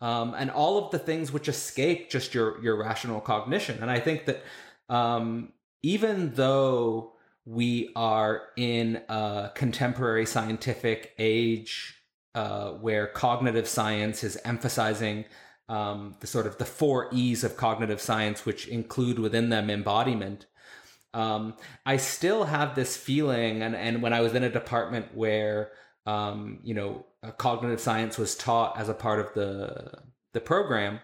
um, 0.00 0.34
and 0.36 0.50
all 0.50 0.84
of 0.84 0.90
the 0.90 0.98
things 0.98 1.30
which 1.30 1.48
escape 1.48 2.10
just 2.10 2.34
your 2.34 2.60
your 2.60 2.76
rational 2.76 3.20
cognition 3.20 3.78
and 3.80 3.88
i 3.88 4.00
think 4.00 4.24
that 4.24 4.42
um, 4.88 5.52
even 5.84 6.34
though 6.34 7.11
we 7.44 7.90
are 7.96 8.42
in 8.56 9.02
a 9.08 9.50
contemporary 9.54 10.26
scientific 10.26 11.12
age 11.18 12.02
uh, 12.34 12.70
where 12.70 13.06
cognitive 13.06 13.68
science 13.68 14.22
is 14.24 14.38
emphasizing 14.44 15.24
um, 15.68 16.16
the 16.20 16.26
sort 16.26 16.46
of 16.46 16.58
the 16.58 16.64
four 16.64 17.08
E's 17.12 17.44
of 17.44 17.56
cognitive 17.56 18.00
science, 18.00 18.44
which 18.44 18.68
include 18.68 19.18
within 19.18 19.48
them 19.48 19.70
embodiment. 19.70 20.46
Um, 21.14 21.54
I 21.84 21.96
still 21.96 22.44
have 22.44 22.74
this 22.74 22.96
feeling, 22.96 23.62
and, 23.62 23.74
and 23.74 24.02
when 24.02 24.12
I 24.12 24.20
was 24.20 24.34
in 24.34 24.44
a 24.44 24.50
department 24.50 25.14
where 25.14 25.72
um, 26.06 26.60
you 26.62 26.74
know 26.74 27.06
cognitive 27.38 27.80
science 27.80 28.18
was 28.18 28.34
taught 28.34 28.78
as 28.78 28.88
a 28.88 28.94
part 28.94 29.20
of 29.20 29.34
the 29.34 29.92
the 30.32 30.40
program, 30.40 31.00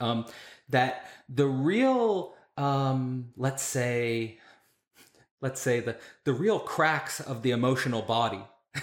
um, 0.00 0.26
that 0.68 1.08
the 1.28 1.46
real 1.46 2.34
um, 2.56 3.30
let's 3.36 3.62
say 3.62 4.38
let's 5.44 5.60
say 5.60 5.78
the 5.78 5.96
the 6.24 6.32
real 6.32 6.58
cracks 6.58 7.20
of 7.20 7.42
the 7.42 7.52
emotional 7.52 8.02
body. 8.02 8.42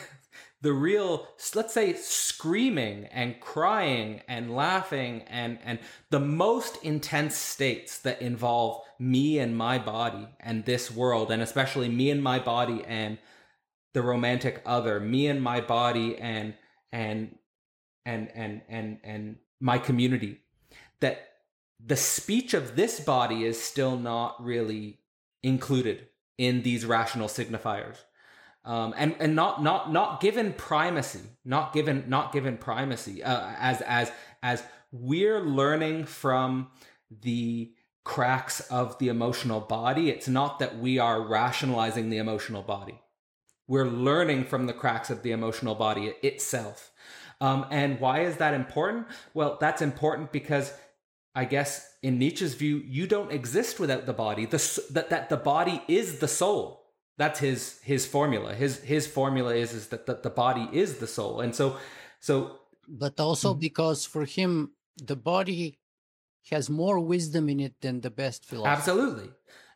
The 0.64 0.74
real 0.74 1.28
let's 1.56 1.74
say 1.74 1.96
screaming 1.96 3.06
and 3.06 3.40
crying 3.40 4.22
and 4.28 4.56
laughing 4.56 5.24
and 5.24 5.58
and 5.66 5.80
the 6.12 6.20
most 6.20 6.78
intense 6.84 7.36
states 7.36 7.98
that 8.02 8.22
involve 8.22 8.84
me 9.00 9.40
and 9.40 9.58
my 9.58 9.80
body 9.80 10.28
and 10.40 10.64
this 10.64 10.92
world 10.92 11.32
and 11.32 11.42
especially 11.42 11.90
me 11.90 12.12
and 12.12 12.22
my 12.22 12.38
body 12.38 12.84
and 12.86 13.18
the 13.96 14.04
romantic 14.04 14.62
other 14.64 15.00
me 15.00 15.26
and 15.26 15.42
my 15.42 15.62
body 15.62 16.16
and 16.20 16.54
and 16.92 17.36
and 18.06 18.30
and 18.36 18.62
and 18.70 19.00
and 19.04 19.38
my 19.60 19.80
community 19.80 20.42
that 21.00 21.18
the 21.84 21.98
speech 21.98 22.54
of 22.54 22.76
this 22.76 23.00
body 23.00 23.46
is 23.46 23.60
still 23.60 23.98
not 23.98 24.36
really 24.46 25.00
included 25.42 26.06
in 26.38 26.64
these 26.64 26.86
rational 26.86 27.28
signifiers 27.28 27.98
um, 28.64 28.94
and 28.98 29.16
and 29.20 29.36
not 29.36 29.64
not 29.64 29.92
not 29.92 30.22
given 30.22 30.54
primacy, 30.54 31.22
not 31.44 31.74
given 31.74 32.06
not 32.08 32.32
given 32.32 32.58
primacy 32.58 33.24
uh, 33.24 33.54
as 33.58 33.82
as 33.82 34.12
as 34.44 34.64
we're 34.92 35.40
learning 35.40 36.06
from 36.06 36.70
the 37.10 37.74
cracks 38.04 38.60
of 38.72 38.98
the 39.00 39.08
emotional 39.08 39.60
body. 39.60 40.10
It's 40.10 40.28
not 40.28 40.60
that 40.60 40.78
we 40.78 41.00
are 41.00 41.22
rationalizing 41.22 42.10
the 42.10 42.18
emotional 42.18 42.62
body. 42.62 43.00
We're 43.68 43.88
learning 43.88 44.46
from 44.46 44.68
the 44.68 44.74
cracks 44.74 45.10
of 45.10 45.24
the 45.24 45.32
emotional 45.32 45.76
body 45.76 46.14
itself. 46.22 46.92
Um, 47.40 47.66
and 47.72 48.00
why 48.00 48.22
is 48.22 48.38
that 48.38 48.54
important? 48.54 49.08
Well, 49.34 49.58
that's 49.60 49.82
important 49.82 50.32
because 50.32 50.74
I 51.34 51.46
guess 51.46 51.91
in 52.02 52.18
Nietzsche's 52.18 52.56
view, 52.56 52.78
you 52.86 53.08
don't 53.08 53.32
exist 53.32 53.80
without 53.80 54.06
the 54.06 54.14
body. 54.14 54.46
The, 54.46 54.84
that, 54.92 55.10
that 55.10 55.30
the 55.30 55.38
body 55.38 55.84
is 55.88 56.20
the 56.20 56.28
soul 56.28 56.82
that's 57.22 57.40
his 57.40 57.80
his 57.84 58.06
formula. 58.06 58.54
His 58.54 58.82
his 58.82 59.06
formula 59.06 59.54
is 59.54 59.74
is 59.74 59.88
that, 59.90 60.06
that 60.08 60.24
the 60.24 60.30
body 60.30 60.68
is 60.72 60.98
the 60.98 61.08
soul, 61.08 61.42
and 61.42 61.56
so 61.56 61.78
so. 62.20 62.58
But 62.88 63.20
also 63.20 63.52
mm-hmm. 63.52 63.60
because 63.60 64.06
for 64.06 64.26
him 64.26 64.72
the 64.98 65.16
body 65.16 65.78
has 66.50 66.70
more 66.70 67.00
wisdom 67.00 67.48
in 67.48 67.60
it 67.60 67.76
than 67.82 68.02
the 68.02 68.10
best 68.10 68.44
philosophy. 68.44 68.76
Absolutely, 68.76 69.30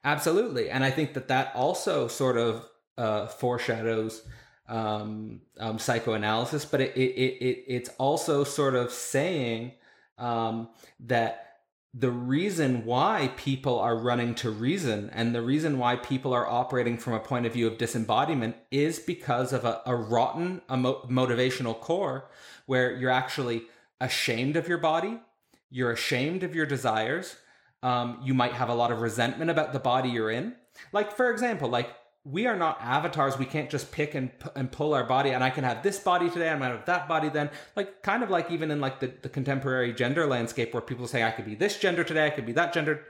absolutely, 0.03 0.69
and 0.69 0.84
I 0.84 0.91
think 0.91 1.13
that 1.13 1.28
that 1.28 1.51
also 1.55 2.07
sort 2.07 2.38
of 2.38 2.65
uh, 2.97 3.28
foreshadows 3.28 4.23
um, 4.67 5.41
um, 5.59 5.78
psychoanalysis, 5.78 6.65
but 6.65 6.82
it, 6.82 6.97
it, 6.97 7.09
it 7.47 7.63
it's 7.67 7.89
also 7.99 8.43
sort 8.43 8.73
of 8.73 8.91
saying 8.91 9.73
um, 10.17 10.69
that 11.01 11.45
the 11.98 12.12
reason 12.12 12.84
why 12.84 13.32
people 13.38 13.80
are 13.80 13.96
running 13.96 14.36
to 14.36 14.50
reason 14.50 15.10
and 15.14 15.34
the 15.34 15.41
reason 15.41 15.78
why 15.78 15.96
people 15.96 16.34
are 16.34 16.46
operating 16.46 16.98
from 16.98 17.14
a 17.14 17.20
point 17.22 17.46
of 17.46 17.54
view 17.54 17.66
of 17.68 17.78
disembodiment 17.78 18.54
is 18.70 19.00
because 19.00 19.54
of 19.54 19.64
a, 19.64 19.82
a 19.86 19.96
rotten 19.96 20.62
motivational 20.70 21.80
core 21.80 22.30
where 22.66 22.93
you're 22.93 23.10
actually 23.10 23.64
ashamed 24.02 24.58
of 24.58 24.68
your 24.68 24.78
body, 24.78 25.18
you're 25.70 25.91
ashamed 25.91 26.43
of 26.43 26.54
your 26.54 26.66
desires, 26.66 27.38
um, 27.82 28.20
you 28.22 28.34
might 28.34 28.52
have 28.52 28.68
a 28.68 28.76
lot 28.76 28.91
of 28.91 29.00
resentment 29.00 29.50
about 29.50 29.72
the 29.72 29.80
body 29.80 30.10
you're 30.10 30.32
in. 30.32 30.54
Like, 30.91 31.16
for 31.16 31.32
example, 31.32 31.70
like 31.70 31.89
we 32.26 32.47
are 32.47 32.55
not 32.55 32.80
avatars. 32.82 33.38
We 33.38 33.45
can't 33.45 33.69
just 33.69 33.91
pick 33.91 34.15
and 34.15 34.32
and 34.55 34.71
pull 34.71 34.95
our 34.95 35.03
body. 35.03 35.30
And 35.30 35.43
I 35.43 35.51
can 35.51 35.63
have 35.63 35.84
this 35.84 35.99
body 35.99 36.30
today. 36.30 36.49
I 36.49 36.57
might 36.57 36.69
have 36.69 36.86
that 36.86 37.07
body 37.07 37.30
then. 37.30 37.51
Like 37.76 38.01
kind 38.01 38.23
of 38.23 38.32
like 38.32 38.49
even 38.49 38.71
in 38.71 38.82
like 38.82 38.99
the, 38.99 39.13
the 39.21 39.30
contemporary 39.30 39.93
gender 39.93 40.26
landscape 40.26 40.73
where 40.73 40.82
people 40.82 41.07
say 41.07 41.23
I 41.23 41.32
could 41.32 41.45
be 41.45 41.55
this 41.55 41.78
gender 41.78 42.03
today. 42.03 42.26
I 42.26 42.32
could 42.32 42.47
be 42.47 42.53
that 42.53 42.73
gender. 42.73 43.05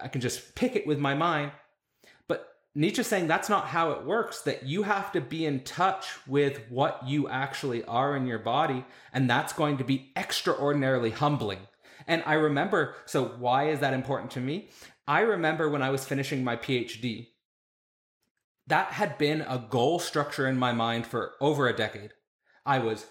I 0.00 0.08
can 0.08 0.22
just 0.22 0.54
pick 0.54 0.74
it 0.74 0.86
with 0.86 0.98
my 0.98 1.14
mind. 1.14 1.52
But 2.28 2.48
Nietzsche's 2.74 3.06
saying 3.06 3.26
that's 3.26 3.50
not 3.50 3.66
how 3.66 3.90
it 3.90 4.04
works. 4.04 4.40
That 4.40 4.64
you 4.64 4.84
have 4.84 5.12
to 5.12 5.20
be 5.20 5.44
in 5.44 5.60
touch 5.60 6.06
with 6.26 6.62
what 6.70 7.06
you 7.06 7.28
actually 7.28 7.84
are 7.84 8.16
in 8.16 8.26
your 8.26 8.38
body, 8.38 8.86
and 9.12 9.28
that's 9.28 9.52
going 9.52 9.76
to 9.78 9.84
be 9.84 10.12
extraordinarily 10.16 11.10
humbling. 11.10 11.60
And 12.06 12.22
I 12.24 12.34
remember. 12.34 12.94
So 13.04 13.26
why 13.38 13.68
is 13.68 13.80
that 13.80 13.92
important 13.92 14.30
to 14.32 14.40
me? 14.40 14.70
I 15.06 15.20
remember 15.20 15.68
when 15.68 15.82
I 15.82 15.90
was 15.90 16.06
finishing 16.06 16.42
my 16.42 16.56
PhD 16.56 17.28
that 18.66 18.92
had 18.92 19.18
been 19.18 19.42
a 19.42 19.64
goal 19.70 19.98
structure 19.98 20.46
in 20.46 20.58
my 20.58 20.72
mind 20.72 21.06
for 21.06 21.32
over 21.40 21.68
a 21.68 21.76
decade. 21.76 22.12
I 22.64 22.80
was 22.80 23.06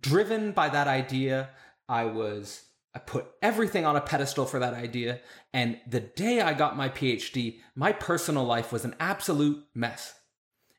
driven 0.00 0.52
by 0.52 0.68
that 0.68 0.88
idea. 0.88 1.50
I 1.88 2.04
was 2.04 2.64
I 2.94 2.98
put 2.98 3.28
everything 3.40 3.86
on 3.86 3.94
a 3.94 4.00
pedestal 4.00 4.46
for 4.46 4.58
that 4.58 4.74
idea. 4.74 5.20
And 5.52 5.78
the 5.86 6.00
day 6.00 6.40
I 6.40 6.54
got 6.54 6.76
my 6.76 6.88
PhD, 6.88 7.60
my 7.76 7.92
personal 7.92 8.44
life 8.44 8.72
was 8.72 8.84
an 8.84 8.96
absolute 8.98 9.64
mess. 9.74 10.14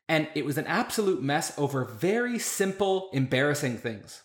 And 0.08 0.28
it 0.34 0.44
was 0.44 0.58
an 0.58 0.66
absolute 0.66 1.22
mess 1.22 1.58
over 1.58 1.84
very 1.84 2.38
simple, 2.38 3.08
embarrassing 3.14 3.78
things 3.78 4.22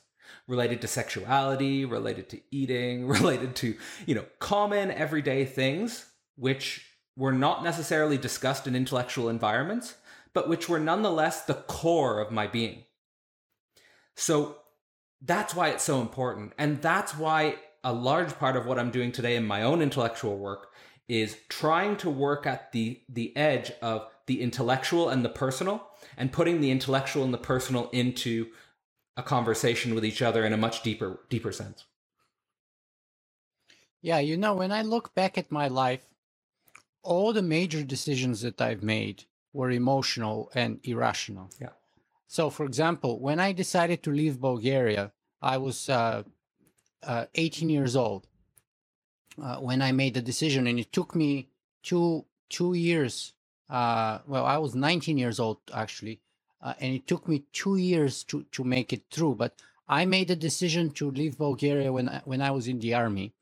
related 0.47 0.81
to 0.81 0.87
sexuality, 0.87 1.85
related 1.85 2.29
to 2.29 2.41
eating, 2.51 3.07
related 3.07 3.55
to, 3.57 3.75
you 4.05 4.15
know, 4.15 4.25
common 4.39 4.91
everyday 4.91 5.45
things, 5.45 6.05
which 6.35 6.86
were 7.17 7.33
not 7.33 7.63
necessarily 7.63 8.17
discussed 8.17 8.67
in 8.67 8.75
intellectual 8.75 9.27
environments, 9.27 9.95
but 10.33 10.47
which 10.47 10.69
were 10.69 10.79
nonetheless 10.79 11.41
the 11.41 11.55
core 11.55 12.21
of 12.21 12.31
my 12.31 12.45
being. 12.45 12.83
So 14.15 14.57
that's 15.21 15.55
why 15.55 15.69
it's 15.69 15.83
so 15.83 15.99
important. 15.99 16.53
And 16.59 16.81
that's 16.81 17.17
why 17.17 17.55
a 17.83 17.91
large 17.91 18.37
part 18.37 18.55
of 18.55 18.67
what 18.67 18.77
I'm 18.77 18.91
doing 18.91 19.11
today 19.11 19.35
in 19.35 19.45
my 19.45 19.63
own 19.63 19.81
intellectual 19.81 20.37
work 20.37 20.71
is 21.07 21.37
trying 21.49 21.97
to 21.97 22.09
work 22.09 22.45
at 22.45 22.71
the, 22.71 23.01
the 23.09 23.35
edge 23.35 23.71
of 23.81 24.07
the 24.27 24.41
intellectual 24.41 25.09
and 25.09 25.25
the 25.25 25.29
personal 25.29 25.87
and 26.17 26.31
putting 26.31 26.61
the 26.61 26.69
intellectual 26.69 27.23
and 27.23 27.33
the 27.33 27.37
personal 27.37 27.89
into 27.91 28.47
a 29.15 29.23
conversation 29.23 29.95
with 29.95 30.05
each 30.05 30.21
other 30.21 30.45
in 30.45 30.53
a 30.53 30.57
much 30.57 30.83
deeper, 30.83 31.21
deeper 31.29 31.51
sense. 31.51 31.85
Yeah, 34.01 34.19
you 34.19 34.37
know, 34.37 34.53
when 34.53 34.71
I 34.71 34.83
look 34.83 35.15
back 35.15 35.37
at 35.37 35.51
my 35.51 35.67
life, 35.67 36.05
all 37.03 37.33
the 37.33 37.41
major 37.41 37.83
decisions 37.83 38.41
that 38.41 38.61
I've 38.61 38.83
made 38.83 39.25
were 39.53 39.71
emotional 39.71 40.51
and 40.53 40.79
irrational. 40.83 41.49
Yeah. 41.59 41.69
So, 42.27 42.49
for 42.49 42.65
example, 42.65 43.19
when 43.19 43.39
I 43.39 43.53
decided 43.53 44.03
to 44.03 44.11
leave 44.11 44.39
Bulgaria, 44.39 45.11
I 45.41 45.57
was 45.57 45.89
uh, 45.89 46.23
uh, 47.03 47.25
18 47.35 47.69
years 47.69 47.95
old 47.95 48.27
uh, 49.41 49.57
when 49.57 49.81
I 49.81 49.91
made 49.91 50.13
the 50.13 50.21
decision, 50.21 50.67
and 50.67 50.79
it 50.79 50.91
took 50.91 51.15
me 51.15 51.47
two 51.83 52.25
two 52.49 52.73
years. 52.73 53.33
Uh, 53.69 54.19
well, 54.27 54.45
I 54.45 54.57
was 54.57 54.75
19 54.75 55.17
years 55.17 55.39
old 55.39 55.59
actually, 55.73 56.19
uh, 56.61 56.73
and 56.79 56.93
it 56.95 57.07
took 57.07 57.27
me 57.27 57.45
two 57.53 57.77
years 57.77 58.23
to 58.25 58.43
to 58.51 58.63
make 58.63 58.91
it 58.91 59.03
through. 59.11 59.35
But 59.35 59.53
I 59.87 60.05
made 60.05 60.27
the 60.27 60.35
decision 60.35 60.91
to 60.91 61.11
leave 61.11 61.37
Bulgaria 61.37 61.91
when 61.93 62.09
I, 62.09 62.21
when 62.25 62.41
I 62.41 62.51
was 62.51 62.67
in 62.67 62.79
the 62.79 62.93
army, 62.93 63.33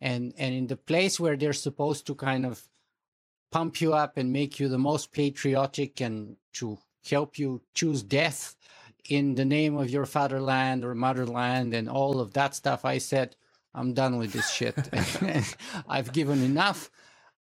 and 0.00 0.32
and 0.38 0.54
in 0.54 0.66
the 0.68 0.76
place 0.76 1.20
where 1.20 1.36
they're 1.36 1.52
supposed 1.52 2.06
to 2.06 2.14
kind 2.14 2.46
of 2.46 2.68
pump 3.52 3.80
you 3.80 3.94
up 3.94 4.16
and 4.18 4.32
make 4.32 4.58
you 4.58 4.68
the 4.68 4.78
most 4.78 5.12
patriotic 5.12 6.00
and 6.00 6.36
to 6.54 6.78
help 7.08 7.38
you 7.38 7.62
choose 7.74 8.02
death 8.02 8.56
in 9.08 9.36
the 9.36 9.44
name 9.44 9.76
of 9.76 9.90
your 9.90 10.06
fatherland 10.06 10.84
or 10.84 10.94
motherland 10.94 11.74
and 11.74 11.88
all 11.88 12.20
of 12.20 12.32
that 12.34 12.56
stuff. 12.56 12.84
I 12.84 12.98
said, 12.98 13.36
I'm 13.74 13.94
done 13.94 14.18
with 14.18 14.32
this 14.32 14.50
shit. 14.50 14.76
I've 15.88 16.12
given 16.12 16.42
enough. 16.42 16.90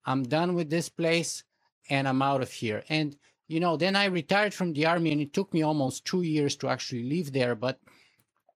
I'm 0.06 0.24
done 0.24 0.56
with 0.56 0.70
this 0.70 0.90
place 0.90 1.44
and 1.90 2.08
I'm 2.08 2.22
out 2.22 2.42
of 2.42 2.52
here. 2.52 2.84
And, 2.90 3.16
you 3.48 3.60
know, 3.60 3.78
then 3.78 3.96
I 3.96 4.06
retired 4.06 4.54
from 4.54 4.74
the 4.74 4.88
army 4.88 5.14
and 5.14 5.22
it 5.22 5.34
took 5.34 5.54
me 5.54 5.64
almost 5.64 6.06
two 6.06 6.24
years 6.24 6.56
to 6.58 6.70
actually 6.70 7.04
leave 7.04 7.32
there. 7.34 7.56
But 7.56 7.80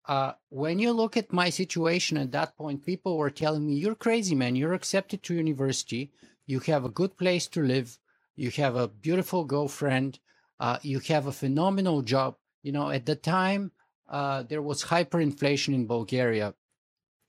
uh, 0.07 0.33
when 0.49 0.79
you 0.79 0.91
look 0.91 1.17
at 1.17 1.33
my 1.33 1.49
situation 1.49 2.17
at 2.17 2.31
that 2.33 2.57
point, 2.57 2.85
people 2.85 3.17
were 3.17 3.31
telling 3.31 3.65
me, 3.67 3.75
You're 3.75 3.95
crazy, 3.95 4.35
man. 4.35 4.55
You're 4.55 4.73
accepted 4.73 5.23
to 5.23 5.35
university. 5.35 6.11
You 6.45 6.59
have 6.61 6.85
a 6.85 6.89
good 6.89 7.17
place 7.17 7.47
to 7.47 7.61
live. 7.61 7.97
You 8.35 8.51
have 8.51 8.75
a 8.75 8.87
beautiful 8.87 9.45
girlfriend. 9.45 10.19
Uh, 10.59 10.77
you 10.81 10.99
have 10.99 11.27
a 11.27 11.31
phenomenal 11.31 12.01
job. 12.01 12.35
You 12.63 12.71
know, 12.71 12.89
at 12.89 13.05
the 13.05 13.15
time, 13.15 13.71
uh, 14.09 14.43
there 14.43 14.61
was 14.61 14.85
hyperinflation 14.85 15.73
in 15.73 15.87
Bulgaria. 15.87 16.53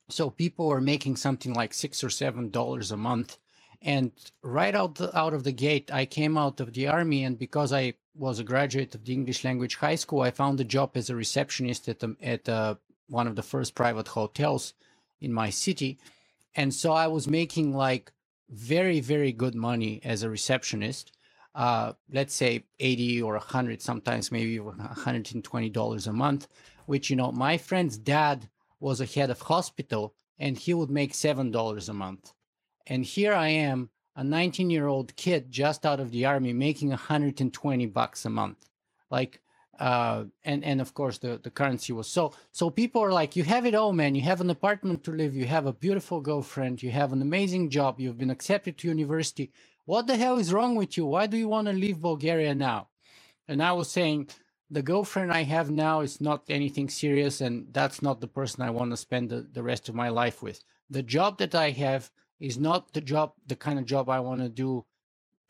So 0.09 0.31
people 0.31 0.69
were 0.69 0.81
making 0.81 1.17
something 1.17 1.53
like 1.53 1.75
six 1.75 2.05
or 2.05 2.11
seven 2.11 2.51
dollars 2.51 2.93
a 2.93 2.97
month. 2.97 3.39
And 3.83 4.12
right 4.43 4.75
out, 4.75 4.97
the, 4.97 5.17
out 5.17 5.35
of 5.35 5.45
the 5.45 5.53
gate, 5.53 5.91
I 5.93 6.07
came 6.07 6.39
out 6.39 6.61
of 6.61 6.73
the 6.73 6.89
army. 6.89 7.25
And 7.25 7.39
because 7.39 7.73
I 7.73 7.95
was 8.14 8.39
a 8.39 8.45
graduate 8.45 8.95
of 8.95 9.05
the 9.05 9.12
English 9.12 9.45
language 9.45 9.77
high 9.77 9.97
school, 9.97 10.23
I 10.23 10.31
found 10.31 10.61
a 10.61 10.64
job 10.64 10.93
as 10.95 11.11
a 11.11 11.17
receptionist 11.17 11.89
at, 11.89 12.03
at 12.23 12.79
one 13.09 13.27
of 13.27 13.37
the 13.37 13.43
first 13.43 13.75
private 13.75 14.09
hotels 14.09 14.75
in 15.21 15.33
my 15.33 15.51
city. 15.51 15.99
And 16.55 16.73
so 16.73 16.93
I 16.93 17.07
was 17.07 17.29
making 17.29 17.75
like 17.75 18.12
very, 18.51 19.01
very 19.01 19.32
good 19.32 19.55
money 19.55 20.01
as 20.05 20.22
a 20.22 20.30
receptionist. 20.30 21.12
Uh, 21.55 21.92
let's 22.12 22.34
say 22.34 22.64
80 22.80 23.22
or 23.22 23.32
100, 23.34 23.80
sometimes 23.80 24.30
maybe 24.30 24.59
$120 24.59 26.07
a 26.07 26.12
month, 26.12 26.49
which, 26.86 27.09
you 27.11 27.16
know, 27.16 27.32
my 27.32 27.57
friend's 27.57 27.97
dad 27.97 28.49
was 28.78 29.01
a 29.01 29.07
head 29.07 29.30
of 29.30 29.40
hospital 29.40 30.14
and 30.38 30.59
he 30.59 30.74
would 30.74 30.90
make 30.90 31.12
$7 31.12 31.88
a 31.88 31.92
month. 31.92 32.34
And 32.86 33.05
here 33.05 33.32
I 33.32 33.49
am 33.49 33.90
a 34.14 34.22
19 34.22 34.70
year 34.70 34.86
old 34.86 35.16
kid 35.16 35.51
just 35.51 35.86
out 35.86 36.01
of 36.01 36.11
the 36.11 36.24
army 36.24 36.53
making 36.53 36.90
120 36.90 37.86
bucks 37.86 38.24
a 38.24 38.30
month 38.30 38.66
like 39.11 39.40
uh 39.81 40.24
and 40.45 40.64
and 40.64 40.81
of 40.81 40.95
course 40.95 41.18
the 41.18 41.41
the 41.43 41.51
currency 41.51 41.93
was. 41.93 42.09
So 42.09 42.35
so 42.53 42.70
people 42.70 43.03
are 43.03 43.12
like 43.12 43.37
you 43.37 43.45
have 43.45 43.66
it 43.66 43.74
all 43.74 43.93
man. 43.93 44.14
You 44.14 44.22
have 44.22 44.41
an 44.43 44.51
apartment 44.51 45.05
to 45.05 45.12
live. 45.12 45.35
You 45.37 45.47
have 45.47 45.66
a 45.66 45.72
beautiful 45.74 46.20
girlfriend. 46.20 46.83
You 46.83 46.91
have 46.93 47.12
an 47.12 47.22
amazing 47.22 47.70
job. 47.70 48.01
You've 48.01 48.18
been 48.18 48.31
accepted 48.31 48.79
to 48.79 48.89
university. 48.89 49.53
What 49.87 50.07
the 50.09 50.16
hell 50.16 50.39
is 50.39 50.53
wrong 50.53 50.77
with 50.77 50.97
you? 50.97 51.07
Why 51.07 51.27
do 51.29 51.37
you 51.39 51.49
want 51.49 51.68
to 51.68 51.74
leave 51.74 52.01
bulgaria 52.01 52.55
now? 52.55 52.89
And 53.49 53.62
i 53.62 53.72
was 53.72 53.91
saying 53.91 54.29
the 54.70 54.83
girlfriend 54.83 55.33
i 55.33 55.45
have 55.45 55.70
now 55.70 56.01
is 56.03 56.20
not 56.20 56.45
anything 56.51 56.89
serious 56.91 57.41
and 57.43 57.68
that's 57.72 58.03
not 58.03 58.20
the 58.20 58.29
person 58.29 58.62
i 58.62 58.70
want 58.70 58.91
to 58.93 58.99
spend 58.99 59.31
the, 59.31 59.47
the 59.53 59.62
rest 59.62 59.89
of 59.91 59.95
my 59.97 60.11
life 60.11 60.43
with. 60.43 60.62
The 60.91 61.03
job 61.05 61.39
that 61.39 61.55
i 61.55 61.70
have 61.70 62.11
is 62.41 62.59
not 62.59 62.93
the 62.95 63.01
job, 63.01 63.33
the 63.47 63.57
kind 63.57 63.79
of 63.79 63.87
job 63.87 64.09
I 64.11 64.20
want 64.20 64.41
to 64.43 64.49
do 64.49 64.85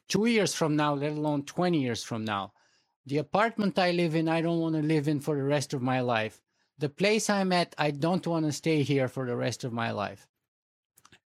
two 0.09 0.27
years 0.27 0.55
from 0.55 0.77
now, 0.77 0.95
let 0.95 1.12
alone 1.12 1.45
20 1.45 1.81
years 1.81 2.05
from 2.05 2.24
now. 2.24 2.53
The 3.07 3.18
apartment 3.18 3.78
I 3.78 3.92
live 3.92 4.14
in, 4.16 4.28
I 4.28 4.40
don't 4.40 4.61
want 4.61 4.74
to 4.74 4.82
live 4.82 5.07
in 5.07 5.20
for 5.20 5.36
the 5.36 5.44
rest 5.44 5.72
of 5.72 5.80
my 5.80 6.00
life. 6.00 6.40
The 6.78 6.88
place 6.88 7.30
I'm 7.30 7.52
at, 7.52 7.74
I 7.78 7.92
don't 7.92 8.26
want 8.26 8.46
to 8.46 8.52
stay 8.52 8.82
here 8.82 9.09
for 9.09 9.26
the 9.26 9.36
rest 9.36 9.64
of 9.64 9.72
my 9.72 9.92
life. 9.92 10.26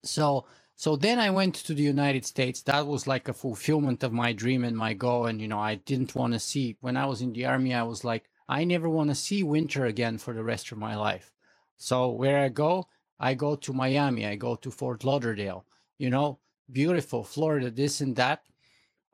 So, 0.02 0.46
so 0.74 0.96
then 0.96 1.18
I 1.18 1.30
went 1.30 1.54
to 1.54 1.74
the 1.74 1.82
United 1.82 2.24
States. 2.24 2.62
That 2.62 2.86
was 2.86 3.06
like 3.06 3.28
a 3.28 3.32
fulfillment 3.32 4.02
of 4.02 4.12
my 4.12 4.32
dream 4.32 4.64
and 4.64 4.76
my 4.76 4.92
goal. 4.92 5.26
And, 5.26 5.40
you 5.40 5.48
know, 5.48 5.60
I 5.60 5.76
didn't 5.76 6.14
want 6.14 6.32
to 6.32 6.40
see, 6.40 6.76
when 6.80 6.96
I 6.96 7.06
was 7.06 7.22
in 7.22 7.32
the 7.32 7.46
army, 7.46 7.74
I 7.74 7.84
was 7.84 8.04
like, 8.04 8.28
I 8.48 8.64
never 8.64 8.88
want 8.88 9.10
to 9.10 9.14
see 9.14 9.42
winter 9.42 9.84
again 9.86 10.18
for 10.18 10.34
the 10.34 10.44
rest 10.44 10.72
of 10.72 10.78
my 10.78 10.96
life. 10.96 11.32
So 11.76 12.08
where 12.08 12.38
I 12.38 12.48
go, 12.48 12.88
I 13.20 13.34
go 13.34 13.56
to 13.56 13.72
Miami, 13.72 14.26
I 14.26 14.36
go 14.36 14.56
to 14.56 14.70
Fort 14.70 15.04
Lauderdale, 15.04 15.64
you 15.96 16.10
know, 16.10 16.38
beautiful 16.70 17.24
Florida, 17.24 17.70
this 17.70 18.00
and 18.00 18.16
that. 18.16 18.42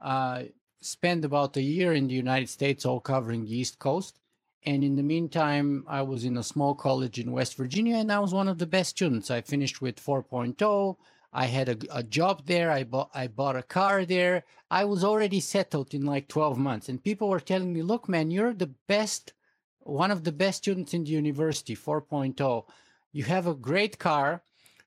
Uh, 0.01 0.45
spend 0.85 1.25
about 1.25 1.57
a 1.57 1.63
year 1.63 1.93
in 1.95 2.09
the 2.09 2.15
United 2.15 2.49
States, 2.49 2.85
all 2.85 3.01
covering 3.01 3.45
the 3.45 3.57
East 3.57 3.79
Coast. 3.79 4.21
And 4.67 4.83
in 4.83 4.97
the 4.97 5.03
meantime, 5.03 5.85
I 5.87 6.03
was 6.03 6.25
in 6.25 6.37
a 6.37 6.43
small 6.43 6.75
college 6.75 7.19
in 7.19 7.33
West 7.33 7.57
Virginia, 7.57 7.97
and 7.97 8.11
I 8.13 8.19
was 8.19 8.33
one 8.33 8.49
of 8.49 8.59
the 8.59 8.67
best 8.67 8.91
students. 8.91 9.31
I 9.31 9.41
finished 9.41 9.83
with 9.83 9.97
4.0. 9.97 10.97
I 11.33 11.47
had 11.47 11.69
a, 11.69 11.77
a 11.91 12.03
job 12.03 12.47
there. 12.47 12.71
I 12.71 12.85
bought 12.85 13.11
I 13.13 13.27
bought 13.27 13.57
a 13.57 13.63
car 13.63 14.05
there. 14.05 14.45
I 14.71 14.85
was 14.85 15.03
already 15.03 15.41
settled 15.41 15.93
in 15.93 16.07
like 16.07 16.29
12 16.29 16.57
months. 16.59 16.89
And 16.89 17.03
people 17.03 17.29
were 17.29 17.41
telling 17.41 17.73
me, 17.73 17.83
"Look, 17.83 18.09
man, 18.09 18.31
you're 18.31 18.55
the 18.55 18.73
best, 18.87 19.33
one 19.81 20.11
of 20.11 20.23
the 20.25 20.33
best 20.33 20.59
students 20.59 20.95
in 20.95 21.05
the 21.05 21.11
university, 21.11 21.75
4.0. 21.75 22.65
you 23.13 23.25
have 23.25 23.47
a 23.47 23.55
great 23.55 23.99
car, 23.99 24.43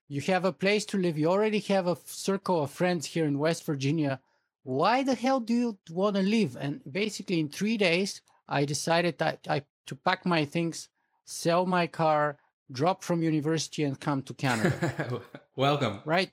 you 0.08 0.20
have 0.22 0.44
a 0.44 0.52
place 0.52 0.84
to 0.86 0.96
live, 0.98 1.18
you 1.18 1.28
already 1.28 1.60
have 1.60 1.86
a 1.86 1.98
circle 2.04 2.62
of 2.62 2.70
friends 2.70 3.06
here 3.06 3.26
in 3.26 3.38
West 3.38 3.64
Virginia. 3.64 4.20
Why 4.68 5.02
the 5.02 5.14
hell 5.14 5.40
do 5.40 5.54
you 5.54 5.78
want 5.90 6.16
to 6.16 6.22
leave? 6.22 6.54
And 6.56 6.80
basically, 6.90 7.40
in 7.40 7.48
three 7.48 7.78
days, 7.78 8.20
I 8.46 8.66
decided 8.66 9.16
that 9.18 9.46
I 9.48 9.62
to 9.86 9.94
pack 9.94 10.26
my 10.26 10.44
things, 10.44 10.88
sell 11.24 11.64
my 11.64 11.86
car, 11.86 12.36
drop 12.70 13.02
from 13.02 13.22
university, 13.22 13.82
and 13.84 13.98
come 13.98 14.20
to 14.24 14.34
Canada. 14.34 15.22
Welcome. 15.56 16.00
Right, 16.04 16.30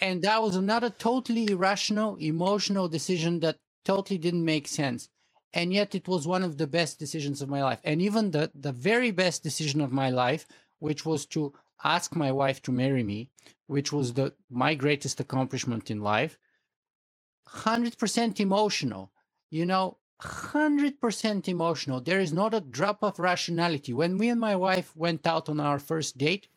and 0.00 0.22
that 0.22 0.42
was 0.42 0.56
another 0.56 0.88
totally 0.88 1.50
irrational, 1.50 2.16
emotional 2.16 2.88
decision 2.88 3.40
that 3.40 3.56
totally 3.84 4.18
didn't 4.18 4.44
make 4.44 4.66
sense 4.66 5.08
and 5.54 5.72
yet 5.72 5.94
it 5.94 6.08
was 6.08 6.26
one 6.26 6.42
of 6.42 6.58
the 6.58 6.66
best 6.66 6.98
decisions 6.98 7.40
of 7.40 7.48
my 7.48 7.62
life 7.62 7.80
and 7.84 8.02
even 8.02 8.32
the 8.32 8.50
the 8.52 8.72
very 8.72 9.12
best 9.12 9.44
decision 9.44 9.80
of 9.80 9.92
my 9.92 10.10
life 10.10 10.44
which 10.80 11.06
was 11.06 11.24
to 11.24 11.52
ask 11.84 12.16
my 12.16 12.32
wife 12.32 12.62
to 12.62 12.72
marry 12.72 13.02
me, 13.02 13.30
which 13.66 13.92
was 13.92 14.14
the 14.14 14.32
my 14.50 14.74
greatest 14.74 15.20
accomplishment 15.20 15.90
in 15.90 16.00
life. 16.00 16.38
100% 17.50 18.40
emotional. 18.40 19.10
You 19.50 19.66
know, 19.66 19.98
100% 20.22 21.48
emotional. 21.48 22.00
There 22.00 22.20
is 22.20 22.32
not 22.32 22.54
a 22.54 22.60
drop 22.60 23.02
of 23.02 23.18
rationality. 23.18 23.92
When 23.92 24.16
me 24.16 24.28
and 24.28 24.40
my 24.40 24.56
wife 24.56 24.96
went 24.96 25.26
out 25.26 25.48
on 25.48 25.60
our 25.60 25.78
first 25.78 26.18
date, 26.18 26.48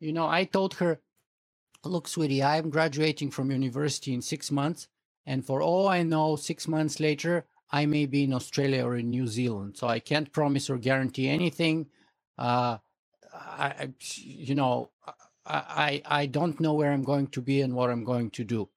you 0.00 0.12
know, 0.12 0.26
I 0.26 0.44
told 0.44 0.74
her, 0.74 1.00
Look, 1.84 2.08
sweetie, 2.08 2.42
I'm 2.42 2.68
graduating 2.68 3.30
from 3.30 3.50
university 3.50 4.12
in 4.12 4.20
six 4.20 4.50
months. 4.50 4.88
And 5.24 5.46
for 5.46 5.62
all 5.62 5.88
I 5.88 6.02
know, 6.02 6.36
six 6.36 6.68
months 6.68 7.00
later, 7.00 7.46
I 7.70 7.86
may 7.86 8.04
be 8.06 8.24
in 8.24 8.34
Australia 8.34 8.84
or 8.84 8.96
in 8.96 9.10
New 9.10 9.26
Zealand. 9.26 9.78
So 9.78 9.86
I 9.88 9.98
can't 9.98 10.32
promise 10.32 10.68
or 10.68 10.76
guarantee 10.76 11.28
anything. 11.28 11.86
Uh, 12.36 12.78
I, 13.32 13.90
you 14.00 14.54
know, 14.54 14.90
I, 15.46 16.02
I 16.04 16.26
don't 16.26 16.60
know 16.60 16.74
where 16.74 16.92
I'm 16.92 17.04
going 17.04 17.28
to 17.28 17.40
be 17.40 17.62
and 17.62 17.74
what 17.74 17.90
I'm 17.90 18.04
going 18.04 18.30
to 18.32 18.44
do. 18.44 18.68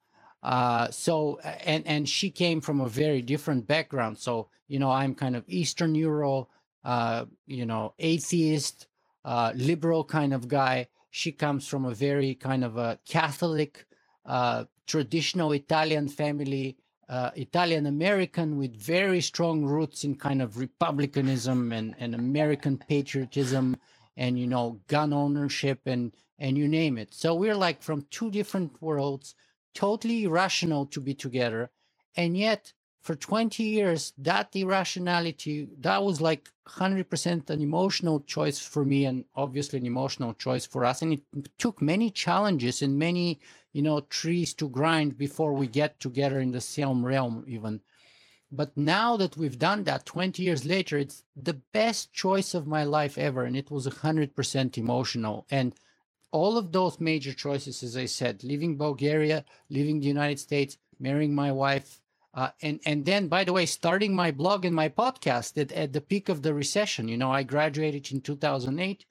Uh, 0.43 0.91
so, 0.91 1.39
and, 1.65 1.87
and 1.87 2.07
she 2.07 2.29
came 2.29 2.61
from 2.61 2.81
a 2.81 2.89
very 2.89 3.21
different 3.21 3.65
background. 3.65 4.17
So, 4.17 4.49
you 4.67 4.77
know, 4.77 4.91
I'm 4.91 5.15
kind 5.15 5.35
of 5.35 5.45
Eastern 5.47 5.95
Euro, 5.95 6.49
uh, 6.83 7.25
you 7.47 7.65
know, 7.65 7.93
atheist, 7.97 8.87
uh, 9.23 9.53
liberal 9.55 10.03
kind 10.03 10.33
of 10.33 10.47
guy. 10.47 10.87
She 11.11 11.31
comes 11.31 11.67
from 11.67 11.85
a 11.85 11.93
very 11.93 12.35
kind 12.35 12.63
of 12.63 12.77
a 12.77 12.99
Catholic, 13.07 13.85
uh, 14.25 14.65
traditional 14.85 15.53
Italian 15.53 16.09
family, 16.09 16.77
uh, 17.07 17.31
Italian 17.35 17.85
American 17.85 18.57
with 18.57 18.75
very 18.75 19.21
strong 19.21 19.63
roots 19.63 20.03
in 20.03 20.15
kind 20.15 20.41
of 20.41 20.57
republicanism 20.57 21.71
and, 21.71 21.95
and 21.99 22.15
American 22.15 22.77
patriotism 22.77 23.77
and 24.17 24.39
you 24.39 24.47
know 24.47 24.79
gun 24.87 25.13
ownership 25.13 25.81
and 25.85 26.13
and 26.39 26.57
you 26.57 26.67
name 26.67 26.97
it 26.97 27.13
so 27.13 27.35
we're 27.35 27.55
like 27.55 27.81
from 27.81 28.05
two 28.09 28.29
different 28.31 28.81
worlds 28.81 29.35
totally 29.73 30.23
irrational 30.23 30.85
to 30.85 30.99
be 30.99 31.13
together 31.13 31.69
and 32.15 32.37
yet 32.37 32.73
for 33.01 33.15
20 33.15 33.63
years 33.63 34.13
that 34.17 34.55
irrationality 34.55 35.67
that 35.79 36.03
was 36.03 36.21
like 36.21 36.49
100% 36.67 37.49
an 37.49 37.61
emotional 37.61 38.21
choice 38.21 38.59
for 38.59 38.85
me 38.85 39.05
and 39.05 39.25
obviously 39.35 39.79
an 39.79 39.85
emotional 39.85 40.33
choice 40.33 40.65
for 40.65 40.85
us 40.85 41.01
and 41.01 41.13
it 41.13 41.21
took 41.57 41.81
many 41.81 42.09
challenges 42.09 42.81
and 42.81 42.97
many 42.97 43.39
you 43.73 43.81
know 43.81 43.99
trees 44.01 44.53
to 44.53 44.69
grind 44.69 45.17
before 45.17 45.53
we 45.53 45.67
get 45.67 45.99
together 45.99 46.39
in 46.39 46.51
the 46.51 46.61
same 46.61 47.05
realm 47.05 47.43
even 47.47 47.81
but 48.55 48.77
now 48.77 49.17
that 49.17 49.35
we've 49.35 49.57
done 49.57 49.83
that 49.85 50.05
20 50.05 50.43
years 50.43 50.63
later, 50.63 50.99
it's 50.99 51.23
the 51.35 51.55
best 51.55 52.13
choice 52.13 52.53
of 52.53 52.67
my 52.67 52.83
life 52.83 53.17
ever. 53.17 53.45
And 53.45 53.57
it 53.57 53.71
was 53.71 53.87
100% 53.87 54.77
emotional. 54.77 55.47
And 55.49 55.73
all 56.33 56.57
of 56.57 56.71
those 56.71 56.99
major 56.99 57.31
choices, 57.31 57.83
as 57.83 57.95
I 57.95 58.05
said, 58.05 58.43
leaving 58.43 58.75
Bulgaria, 58.77 59.45
leaving 59.69 59.99
the 59.99 60.07
United 60.07 60.39
States, 60.39 60.77
marrying 60.99 61.33
my 61.33 61.51
wife, 61.51 62.01
uh, 62.33 62.49
and 62.61 62.79
and 62.85 63.05
then, 63.05 63.27
by 63.27 63.43
the 63.43 63.53
way, 63.53 63.65
starting 63.65 64.15
my 64.15 64.31
blog 64.31 64.65
and 64.65 64.75
my 64.75 64.89
podcast 64.89 65.57
at, 65.61 65.71
at 65.71 65.93
the 65.93 66.01
peak 66.01 66.29
of 66.29 66.41
the 66.41 66.53
recession. 66.53 67.07
You 67.07 67.17
know, 67.17 67.31
I 67.31 67.43
graduated 67.43 68.11
in 68.11 68.21
2008, 68.21 69.05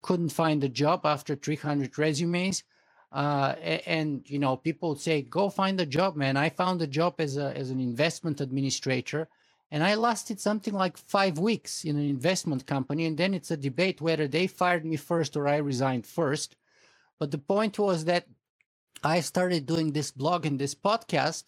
couldn't 0.00 0.30
find 0.30 0.64
a 0.64 0.70
job 0.70 1.04
after 1.04 1.36
300 1.36 1.98
resumes, 1.98 2.64
uh, 3.12 3.54
and 3.86 4.22
you 4.26 4.38
know 4.38 4.56
people 4.56 4.90
would 4.90 5.00
say 5.00 5.20
go 5.20 5.50
find 5.50 5.78
a 5.80 5.86
job 5.86 6.16
man 6.16 6.36
i 6.36 6.48
found 6.48 6.80
a 6.80 6.86
job 6.86 7.14
as 7.18 7.36
a 7.36 7.54
as 7.56 7.70
an 7.70 7.78
investment 7.78 8.40
administrator 8.40 9.28
and 9.70 9.84
i 9.84 9.94
lasted 9.94 10.40
something 10.40 10.72
like 10.72 10.96
five 10.96 11.38
weeks 11.38 11.84
in 11.84 11.96
an 11.98 12.08
investment 12.08 12.66
company 12.66 13.04
and 13.04 13.18
then 13.18 13.34
it's 13.34 13.50
a 13.50 13.56
debate 13.56 14.00
whether 14.00 14.26
they 14.26 14.46
fired 14.46 14.86
me 14.86 14.96
first 14.96 15.36
or 15.36 15.46
i 15.46 15.56
resigned 15.56 16.06
first 16.06 16.56
but 17.22 17.30
the 17.30 17.38
point 17.38 17.78
was 17.78 18.06
that 18.06 18.26
i 19.04 19.20
started 19.20 19.66
doing 19.66 19.92
this 19.92 20.10
blog 20.10 20.46
and 20.46 20.58
this 20.60 20.74
podcast 20.74 21.44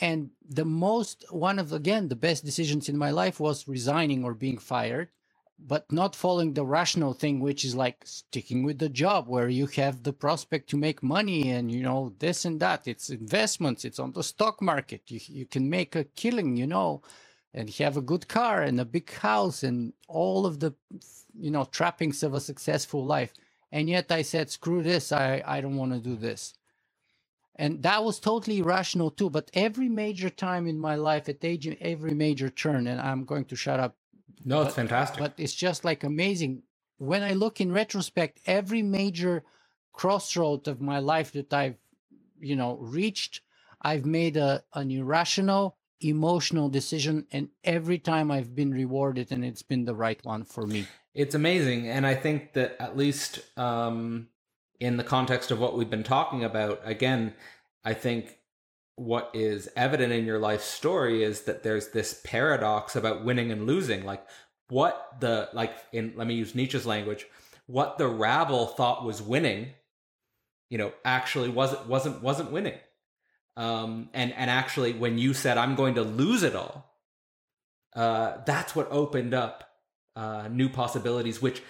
and 0.00 0.30
the 0.60 0.64
most 0.64 1.24
one 1.30 1.60
of 1.60 1.72
again 1.72 2.08
the 2.08 2.22
best 2.28 2.44
decisions 2.44 2.88
in 2.88 2.98
my 2.98 3.12
life 3.12 3.40
was 3.40 3.68
resigning 3.68 4.24
or 4.24 4.34
being 4.34 4.58
fired 4.58 5.10
but 5.58 5.90
not 5.92 6.16
following 6.16 6.54
the 6.54 6.66
rational 6.66 7.14
thing, 7.14 7.40
which 7.40 7.64
is 7.64 7.76
like 7.76 8.02
sticking 8.06 8.64
with 8.64 8.78
the 8.78 8.90
job 8.90 9.28
where 9.28 9.48
you 9.48 9.66
have 9.68 10.02
the 10.04 10.12
prospect 10.12 10.70
to 10.70 10.78
make 10.78 11.02
money 11.02 11.50
and, 11.50 11.72
you 11.72 11.82
know, 11.82 12.14
this 12.20 12.44
and 12.46 12.60
that. 12.60 12.88
It's 12.88 13.10
investments, 13.10 13.84
it's 13.84 14.00
on 14.00 14.12
the 14.12 14.24
stock 14.24 14.62
market. 14.62 15.02
You, 15.08 15.20
you 15.26 15.46
can 15.46 15.70
make 15.70 15.96
a 15.96 16.04
killing, 16.04 16.56
you 16.56 16.68
know, 16.68 17.02
and 17.54 17.70
have 17.76 17.96
a 17.98 18.02
good 18.02 18.28
car 18.28 18.62
and 18.62 18.80
a 18.80 18.86
big 18.86 19.10
house 19.12 19.64
and 19.64 19.94
all 20.08 20.46
of 20.46 20.60
the, 20.60 20.74
you 21.34 21.50
know, 21.50 21.64
trappings 21.64 22.22
of 22.24 22.34
a 22.34 22.40
successful 22.40 23.06
life. 23.06 23.34
And 23.76 23.90
yet 23.90 24.10
I 24.10 24.22
said, 24.22 24.48
screw 24.48 24.82
this, 24.82 25.12
I, 25.12 25.42
I 25.46 25.60
don't 25.60 25.76
want 25.76 25.92
to 25.92 25.98
do 25.98 26.16
this. 26.16 26.54
And 27.56 27.82
that 27.82 28.02
was 28.02 28.18
totally 28.18 28.60
irrational 28.60 29.10
too. 29.10 29.28
But 29.28 29.50
every 29.52 29.90
major 29.90 30.30
time 30.30 30.66
in 30.66 30.78
my 30.78 30.94
life, 30.94 31.28
at 31.28 31.44
age, 31.44 31.68
every 31.82 32.14
major 32.14 32.48
turn, 32.48 32.86
and 32.86 32.98
I'm 32.98 33.26
going 33.26 33.44
to 33.44 33.56
shut 33.56 33.78
up 33.78 33.94
no, 34.46 34.62
it's 34.62 34.68
but, 34.68 34.76
fantastic. 34.76 35.18
But 35.18 35.34
it's 35.36 35.54
just 35.54 35.84
like 35.84 36.04
amazing. 36.04 36.62
When 36.96 37.22
I 37.22 37.32
look 37.34 37.60
in 37.60 37.70
retrospect, 37.70 38.40
every 38.46 38.80
major 38.80 39.44
crossroad 39.92 40.68
of 40.68 40.80
my 40.80 40.98
life 40.98 41.32
that 41.32 41.52
I've, 41.52 41.76
you 42.40 42.56
know, 42.56 42.78
reached, 42.80 43.42
I've 43.82 44.06
made 44.06 44.38
a 44.38 44.64
an 44.72 44.90
irrational, 44.90 45.76
emotional 46.00 46.70
decision, 46.70 47.26
and 47.30 47.50
every 47.62 47.98
time 47.98 48.30
I've 48.30 48.54
been 48.54 48.72
rewarded, 48.72 49.32
and 49.32 49.44
it's 49.44 49.62
been 49.62 49.84
the 49.84 49.94
right 49.94 50.24
one 50.24 50.44
for 50.44 50.66
me. 50.66 50.86
It's 51.16 51.34
amazing, 51.34 51.88
and 51.88 52.06
I 52.06 52.14
think 52.14 52.52
that 52.52 52.76
at 52.78 52.96
least 52.96 53.40
um, 53.58 54.28
in 54.78 54.98
the 54.98 55.04
context 55.04 55.50
of 55.50 55.58
what 55.58 55.76
we've 55.76 55.90
been 55.90 56.04
talking 56.04 56.44
about, 56.44 56.80
again, 56.84 57.34
I 57.84 57.94
think 57.94 58.38
what 58.96 59.30
is 59.34 59.68
evident 59.76 60.12
in 60.12 60.26
your 60.26 60.38
life 60.38 60.62
story 60.62 61.22
is 61.22 61.42
that 61.42 61.62
there's 61.62 61.88
this 61.88 62.20
paradox 62.24 62.96
about 62.96 63.24
winning 63.24 63.50
and 63.50 63.66
losing. 63.66 64.04
Like 64.04 64.26
what 64.68 65.16
the 65.20 65.48
like 65.52 65.74
in 65.92 66.12
let 66.16 66.26
me 66.26 66.34
use 66.34 66.54
nietzsche's 66.54 66.86
language 66.86 67.26
what 67.66 67.98
the 67.98 68.06
rabble 68.06 68.66
thought 68.66 69.04
was 69.04 69.22
winning 69.22 69.68
you 70.70 70.78
know 70.78 70.92
actually 71.04 71.48
wasn't 71.48 71.86
wasn't 71.86 72.22
wasn't 72.22 72.50
winning. 72.50 72.78
Um 73.56 74.10
and 74.12 74.32
and 74.32 74.50
actually 74.50 74.92
when 74.92 75.18
you 75.18 75.32
said 75.34 75.56
i'm 75.56 75.74
going 75.76 75.94
to 75.94 76.02
lose 76.02 76.42
it 76.42 76.54
all 76.54 76.92
uh 77.94 78.38
that's 78.44 78.74
what 78.76 78.90
opened 78.90 79.34
up 79.34 79.75
uh 80.16 80.48
new 80.50 80.68
possibilities 80.68 81.40
which 81.40 81.62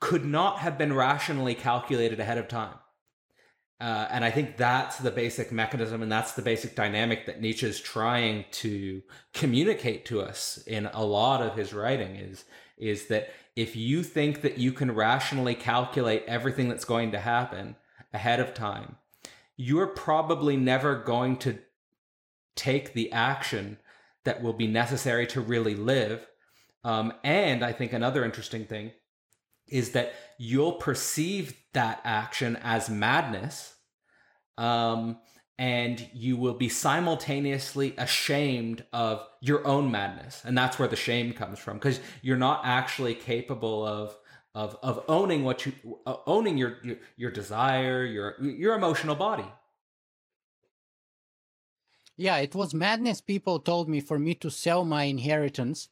could 0.00 0.24
not 0.24 0.60
have 0.60 0.78
been 0.78 0.92
rationally 0.92 1.54
calculated 1.54 2.20
ahead 2.20 2.38
of 2.38 2.48
time 2.48 2.74
uh, 3.80 4.08
and 4.10 4.24
I 4.24 4.30
think 4.32 4.56
that's 4.56 4.98
the 4.98 5.12
basic 5.12 5.52
mechanism 5.52 6.02
and 6.02 6.10
that's 6.10 6.32
the 6.32 6.42
basic 6.42 6.74
dynamic 6.74 7.26
that 7.26 7.40
Nietzsche 7.40 7.66
is 7.66 7.80
trying 7.80 8.44
to 8.52 9.02
communicate 9.34 10.04
to 10.06 10.20
us 10.20 10.58
in 10.66 10.86
a 10.86 11.04
lot 11.04 11.42
of 11.42 11.56
his 11.56 11.72
writing 11.72 12.16
is, 12.16 12.44
is 12.76 13.06
that 13.06 13.30
if 13.54 13.76
you 13.76 14.02
think 14.02 14.40
that 14.40 14.58
you 14.58 14.72
can 14.72 14.92
rationally 14.92 15.54
calculate 15.54 16.24
everything 16.26 16.68
that's 16.68 16.84
going 16.84 17.12
to 17.12 17.20
happen 17.20 17.76
ahead 18.12 18.40
of 18.40 18.52
time, 18.52 18.96
you're 19.56 19.86
probably 19.86 20.56
never 20.56 20.96
going 20.96 21.36
to 21.36 21.58
take 22.56 22.94
the 22.94 23.12
action 23.12 23.78
that 24.24 24.42
will 24.42 24.52
be 24.52 24.66
necessary 24.66 25.26
to 25.28 25.40
really 25.40 25.76
live. 25.76 26.26
Um, 26.84 27.12
and 27.24 27.64
I 27.64 27.72
think 27.72 27.92
another 27.92 28.24
interesting 28.24 28.64
thing 28.64 28.92
is 29.66 29.90
that 29.90 30.14
you'll 30.38 30.72
perceive 30.72 31.54
that 31.74 32.00
action 32.04 32.56
as 32.62 32.88
madness 32.88 33.74
um, 34.56 35.18
and 35.58 36.08
you 36.12 36.36
will 36.36 36.54
be 36.54 36.68
simultaneously 36.68 37.94
ashamed 37.98 38.84
of 38.92 39.26
your 39.40 39.66
own 39.66 39.90
madness. 39.90 40.42
And 40.44 40.56
that's 40.56 40.78
where 40.78 40.88
the 40.88 40.96
shame 40.96 41.32
comes 41.32 41.58
from 41.58 41.78
because 41.78 42.00
you're 42.22 42.36
not 42.36 42.62
actually 42.64 43.14
capable 43.14 43.84
of 43.84 44.16
of 44.54 44.76
of 44.82 45.04
owning 45.08 45.44
what 45.44 45.66
you 45.66 45.72
uh, 46.06 46.16
owning 46.26 46.56
your, 46.56 46.78
your 46.82 46.96
your 47.16 47.30
desire 47.30 48.04
your 48.04 48.40
your 48.40 48.74
emotional 48.74 49.14
body. 49.14 49.44
Yeah 52.16 52.38
it 52.38 52.54
was 52.54 52.72
madness 52.72 53.20
people 53.20 53.60
told 53.60 53.88
me 53.88 54.00
for 54.00 54.18
me 54.18 54.34
to 54.36 54.50
sell 54.50 54.84
my 54.84 55.04
inheritance 55.04 55.88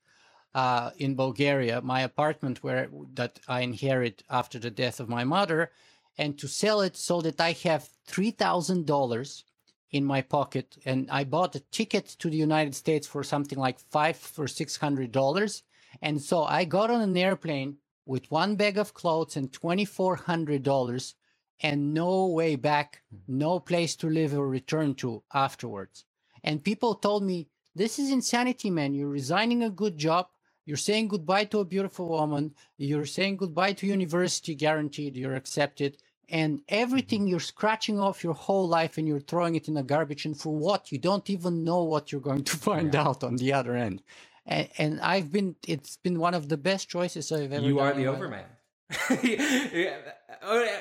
uh, 0.57 0.91
in 0.97 1.15
Bulgaria, 1.15 1.83
my 1.83 2.01
apartment 2.01 2.65
where 2.65 2.89
that 3.13 3.39
I 3.47 3.61
inherit 3.61 4.23
after 4.31 4.59
the 4.59 4.71
death 4.71 5.01
of 5.01 5.09
my 5.17 5.23
mother, 5.23 5.71
and 6.17 6.39
to 6.39 6.49
sell 6.49 6.81
it 6.81 6.97
so 6.97 7.21
that 7.21 7.39
I 7.39 7.53
have 7.69 7.91
three 8.07 8.31
thousand 8.31 8.87
dollars 8.87 9.45
in 9.91 10.03
my 10.07 10.23
pocket. 10.23 10.79
And 10.87 11.11
I 11.11 11.25
bought 11.25 11.57
a 11.57 11.67
ticket 11.79 12.07
to 12.21 12.31
the 12.31 12.39
United 12.39 12.75
States 12.75 13.07
for 13.07 13.23
something 13.23 13.59
like 13.59 13.79
five 13.79 14.19
or 14.39 14.49
six 14.49 14.79
hundred 14.79 15.13
dollars. 15.13 15.63
And 16.01 16.23
so 16.23 16.45
I 16.45 16.65
got 16.65 16.91
on 16.91 17.03
an 17.03 17.17
airplane 17.17 17.77
with 18.07 18.31
one 18.31 18.57
bag 18.57 18.79
of 18.79 18.95
clothes 18.95 19.37
and 19.37 19.53
twenty 19.53 19.85
four 19.85 20.17
hundred 20.17 20.63
dollars 20.63 21.17
and 21.61 21.93
no 21.93 22.29
way 22.29 22.57
back, 22.57 23.03
no 23.29 23.61
place 23.61 23.95
to 23.97 24.09
live 24.09 24.33
or 24.33 24.49
return 24.49 24.95
to 24.95 25.23
afterwards. 25.35 26.07
And 26.43 26.65
people 26.65 26.95
told 26.95 27.23
me, 27.25 27.49
This 27.75 27.99
is 27.99 28.11
insanity, 28.11 28.71
man. 28.71 28.95
You're 28.95 29.21
resigning 29.21 29.63
a 29.63 29.69
good 29.83 29.99
job 29.99 30.29
you're 30.67 30.77
saying 30.77 31.09
goodbye 31.09 31.45
to 31.47 31.61
a 31.61 31.65
beautiful 31.65 32.09
woman. 32.09 32.53
You're 32.77 33.07
saying 33.07 33.37
goodbye 33.37 33.73
to 33.75 33.87
university 33.87 34.55
guaranteed. 34.55 35.17
You're 35.17 35.37
accepted. 35.37 35.97
And 36.29 36.61
everything 36.69 37.21
mm-hmm. 37.21 37.29
you're 37.29 37.41
scratching 37.41 38.01
off 38.01 38.25
your 38.25 38.35
whole 38.35 38.67
life 38.69 38.99
and 38.99 39.07
you're 39.07 39.21
throwing 39.21 39.55
it 39.55 39.69
in 39.69 39.75
the 39.75 39.85
garbage. 39.85 40.27
And 40.27 40.39
for 40.39 40.55
what? 40.55 40.91
You 40.91 40.99
don't 40.99 41.31
even 41.31 41.63
know 41.63 41.85
what 41.85 42.11
you're 42.11 42.21
going 42.21 42.43
to 42.45 42.57
find 42.69 42.93
yeah. 42.93 43.07
out 43.07 43.23
on 43.23 43.37
the 43.37 43.53
other 43.53 43.77
end. 43.77 44.03
And, 44.45 44.69
and, 44.77 45.01
I've 45.01 45.33
been, 45.33 45.55
it's 45.67 45.97
been 45.97 46.19
one 46.19 46.35
of 46.35 46.49
the 46.49 46.57
best 46.57 46.89
choices 46.89 47.31
I've 47.33 47.53
ever 47.53 47.65
You 47.65 47.79
are 47.79 47.93
the 47.95 48.09
overman. 48.09 48.45
yeah. 49.23 49.97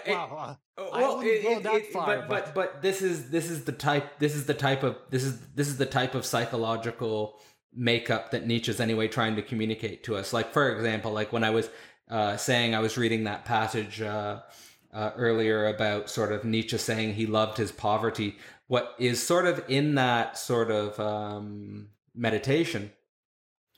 wow, 0.08 0.58
well, 0.78 0.90
I 0.94 1.16
wouldn't 1.16 1.26
it, 1.26 1.44
go 1.44 1.60
that 1.60 1.76
it, 1.76 1.92
far, 1.92 2.06
but, 2.06 2.28
but, 2.28 2.46
but 2.46 2.54
but 2.54 2.82
this 2.84 3.02
is 3.02 3.32
this 3.32 3.50
is 3.50 3.64
the 3.64 3.72
type 3.72 4.20
this 4.20 4.36
is 4.36 4.46
the 4.46 4.54
type 4.54 4.84
of 4.84 4.98
this 5.10 5.24
is 5.24 5.40
this 5.56 5.68
is 5.68 5.78
the 5.78 5.88
type 5.88 6.14
of 6.14 6.24
psychological 6.24 7.40
makeup 7.76 8.32
that 8.32 8.48
Nietzsche's 8.48 8.80
anyway 8.80 9.08
trying 9.08 9.36
to 9.36 9.42
communicate 9.42 10.04
to 10.04 10.16
us. 10.16 10.34
Like, 10.34 10.54
for 10.54 10.74
example, 10.76 11.12
like 11.12 11.34
when 11.34 11.44
I 11.44 11.50
was 11.50 11.70
uh, 12.10 12.38
saying 12.38 12.74
I 12.74 12.80
was 12.80 12.98
reading 12.98 13.26
that 13.26 13.46
passage 13.46 14.02
uh, 14.02 14.42
uh, 14.94 15.12
earlier 15.18 15.68
about 15.68 16.10
sort 16.10 16.32
of 16.32 16.46
Nietzsche 16.46 16.78
saying 16.78 17.14
he 17.14 17.26
loved 17.26 17.58
his 17.58 17.72
poverty, 17.72 18.38
what 18.68 18.96
is 18.98 19.22
sort 19.22 19.46
of 19.46 19.64
in 19.68 19.96
that 19.96 20.38
sort 20.38 20.72
of 20.72 21.00
um, 21.00 21.90
meditation 22.16 22.92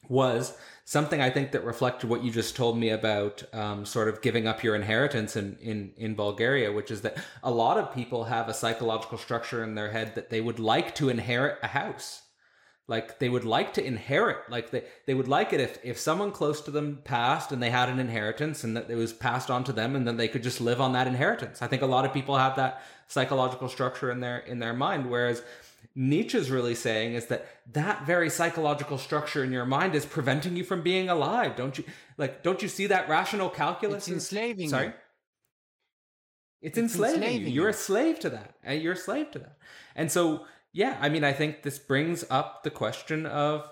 was 0.07 0.57
something 0.85 1.19
I 1.19 1.29
think 1.29 1.51
that 1.51 1.65
reflected 1.65 2.09
what 2.09 2.23
you 2.23 2.31
just 2.31 2.55
told 2.55 2.77
me 2.77 2.89
about 2.89 3.43
um, 3.53 3.85
sort 3.85 4.07
of 4.07 4.21
giving 4.21 4.47
up 4.47 4.63
your 4.63 4.73
inheritance 4.73 5.35
in, 5.35 5.57
in, 5.59 5.91
in 5.97 6.15
Bulgaria, 6.15 6.71
which 6.71 6.91
is 6.91 7.01
that 7.01 7.17
a 7.43 7.51
lot 7.51 7.77
of 7.77 7.93
people 7.93 8.25
have 8.25 8.47
a 8.47 8.53
psychological 8.53 9.17
structure 9.17 9.63
in 9.63 9.75
their 9.75 9.91
head 9.91 10.15
that 10.15 10.29
they 10.29 10.39
would 10.39 10.59
like 10.59 10.95
to 10.95 11.09
inherit 11.09 11.57
a 11.61 11.67
house 11.67 12.21
like 12.87 13.19
they 13.19 13.29
would 13.29 13.43
like 13.43 13.73
to 13.73 13.85
inherit 13.85 14.37
like 14.49 14.71
they, 14.71 14.83
they 15.05 15.13
would 15.13 15.27
like 15.27 15.53
it 15.53 15.59
if 15.59 15.77
if 15.83 15.97
someone 15.97 16.31
close 16.31 16.61
to 16.61 16.71
them 16.71 16.99
passed 17.03 17.51
and 17.51 17.61
they 17.61 17.69
had 17.69 17.89
an 17.89 17.99
inheritance 17.99 18.63
and 18.63 18.75
that 18.75 18.89
it 18.89 18.95
was 18.95 19.13
passed 19.13 19.51
on 19.51 19.63
to 19.63 19.73
them 19.73 19.95
and 19.95 20.07
then 20.07 20.17
they 20.17 20.27
could 20.27 20.43
just 20.43 20.61
live 20.61 20.79
on 20.79 20.93
that 20.93 21.07
inheritance 21.07 21.61
i 21.61 21.67
think 21.67 21.81
a 21.81 21.85
lot 21.85 22.05
of 22.05 22.13
people 22.13 22.37
have 22.37 22.55
that 22.55 22.81
psychological 23.07 23.67
structure 23.67 24.09
in 24.09 24.19
their 24.19 24.39
in 24.39 24.59
their 24.59 24.73
mind 24.73 25.09
whereas 25.09 25.43
nietzsche's 25.95 26.49
really 26.49 26.75
saying 26.75 27.13
is 27.13 27.27
that 27.27 27.45
that 27.71 28.05
very 28.05 28.29
psychological 28.29 28.97
structure 28.97 29.43
in 29.43 29.51
your 29.51 29.65
mind 29.65 29.93
is 29.93 30.05
preventing 30.05 30.55
you 30.55 30.63
from 30.63 30.81
being 30.81 31.09
alive 31.09 31.55
don't 31.55 31.77
you 31.77 31.83
like 32.17 32.41
don't 32.43 32.61
you 32.61 32.67
see 32.67 32.87
that 32.87 33.09
rational 33.09 33.49
calculus 33.49 34.07
it's 34.07 34.13
enslaving 34.13 34.69
sorry 34.69 34.93
it's, 36.61 36.77
it's 36.77 36.93
enslaving, 36.93 37.21
enslaving 37.21 37.47
you. 37.47 37.53
You're 37.53 37.69
a 37.69 37.73
slave 37.73 38.19
to 38.21 38.31
that. 38.31 38.55
Eh, 38.63 38.73
you're 38.73 38.93
a 38.93 38.97
slave 38.97 39.29
to 39.31 39.39
that. 39.39 39.57
And 39.95 40.11
so 40.11 40.45
yeah, 40.77 40.95
I 41.01 41.09
mean, 41.09 41.23
I 41.23 41.33
think 41.33 41.63
this 41.63 41.79
brings 41.79 42.23
up 42.29 42.61
the 42.61 42.69
question 42.69 43.25
of 43.25 43.67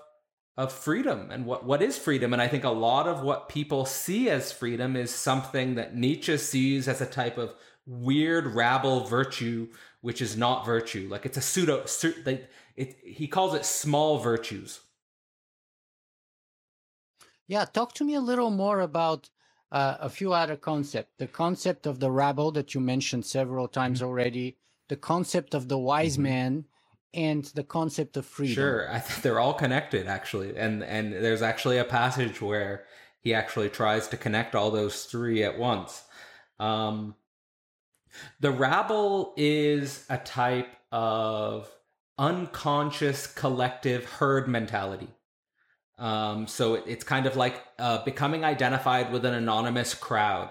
of 0.56 0.72
freedom 0.72 1.30
and 1.30 1.44
what 1.44 1.64
what 1.66 1.82
is 1.82 1.98
freedom 1.98 2.32
and 2.32 2.40
i 2.40 2.48
think 2.48 2.64
a 2.64 2.70
lot 2.70 3.06
of 3.06 3.20
what 3.20 3.46
people 3.46 3.84
see 3.84 4.30
as 4.30 4.50
freedom 4.50 4.96
is 4.96 5.14
something 5.14 5.74
that 5.74 5.94
nietzsche 5.94 6.38
sees 6.38 6.88
as 6.88 7.02
a 7.02 7.06
type 7.20 7.36
of 7.36 7.54
weird 7.84 8.46
rabble 8.46 9.04
virtue 9.04 9.68
which 10.00 10.22
is 10.22 10.34
not 10.34 10.64
virtue 10.64 11.06
like 11.10 11.26
it's 11.26 11.36
a 11.36 11.42
pseudo 11.42 11.84
it, 12.02 12.50
it 12.74 12.96
he 13.04 13.28
calls 13.28 13.54
it 13.54 13.66
small 13.66 14.18
virtues 14.18 14.80
yeah 17.46 17.66
talk 17.66 17.92
to 17.92 18.02
me 18.02 18.14
a 18.14 18.20
little 18.30 18.50
more 18.50 18.80
about 18.80 19.28
uh, 19.72 19.96
a 20.00 20.08
few 20.08 20.32
other 20.32 20.56
concepts 20.56 21.12
the 21.18 21.26
concept 21.26 21.86
of 21.86 22.00
the 22.00 22.10
rabble 22.10 22.50
that 22.50 22.72
you 22.72 22.80
mentioned 22.80 23.26
several 23.26 23.68
times 23.68 23.98
mm-hmm. 23.98 24.08
already 24.08 24.56
the 24.88 24.96
concept 24.96 25.52
of 25.52 25.68
the 25.68 25.76
wise 25.76 26.14
mm-hmm. 26.14 26.22
man 26.22 26.64
and 27.14 27.44
the 27.54 27.64
concept 27.64 28.16
of 28.16 28.26
freedom. 28.26 28.54
Sure, 28.54 28.90
I 28.90 28.98
think 28.98 29.22
they're 29.22 29.40
all 29.40 29.54
connected 29.54 30.06
actually, 30.06 30.56
and 30.56 30.82
and 30.82 31.12
there's 31.12 31.42
actually 31.42 31.78
a 31.78 31.84
passage 31.84 32.40
where 32.40 32.84
he 33.20 33.34
actually 33.34 33.68
tries 33.68 34.08
to 34.08 34.16
connect 34.16 34.54
all 34.54 34.70
those 34.70 35.04
three 35.04 35.42
at 35.42 35.58
once. 35.58 36.04
Um, 36.58 37.14
the 38.40 38.50
rabble 38.50 39.34
is 39.36 40.06
a 40.08 40.18
type 40.18 40.68
of 40.92 41.68
unconscious 42.18 43.26
collective 43.26 44.04
herd 44.04 44.48
mentality. 44.48 45.08
Um, 45.98 46.46
so 46.46 46.74
it, 46.74 46.84
it's 46.86 47.04
kind 47.04 47.26
of 47.26 47.36
like 47.36 47.62
uh, 47.78 48.04
becoming 48.04 48.44
identified 48.44 49.12
with 49.12 49.24
an 49.24 49.34
anonymous 49.34 49.94
crowd. 49.94 50.50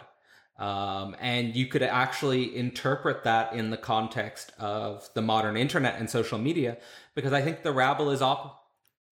Um, 0.58 1.16
and 1.20 1.56
you 1.56 1.68
could 1.68 1.84
actually 1.84 2.56
interpret 2.56 3.24
that 3.26 3.54
in 3.54 3.72
the 3.72 3.78
context 3.78 4.54
of 4.58 5.10
the 5.14 5.22
modern 5.22 5.58
internet 5.58 6.00
and 6.00 6.10
social 6.10 6.38
media, 6.38 6.78
because 7.14 7.34
I 7.34 7.42
think 7.42 7.64
the 7.64 7.74
rabble 7.74 8.10
is 8.10 8.22
op. 8.22 8.62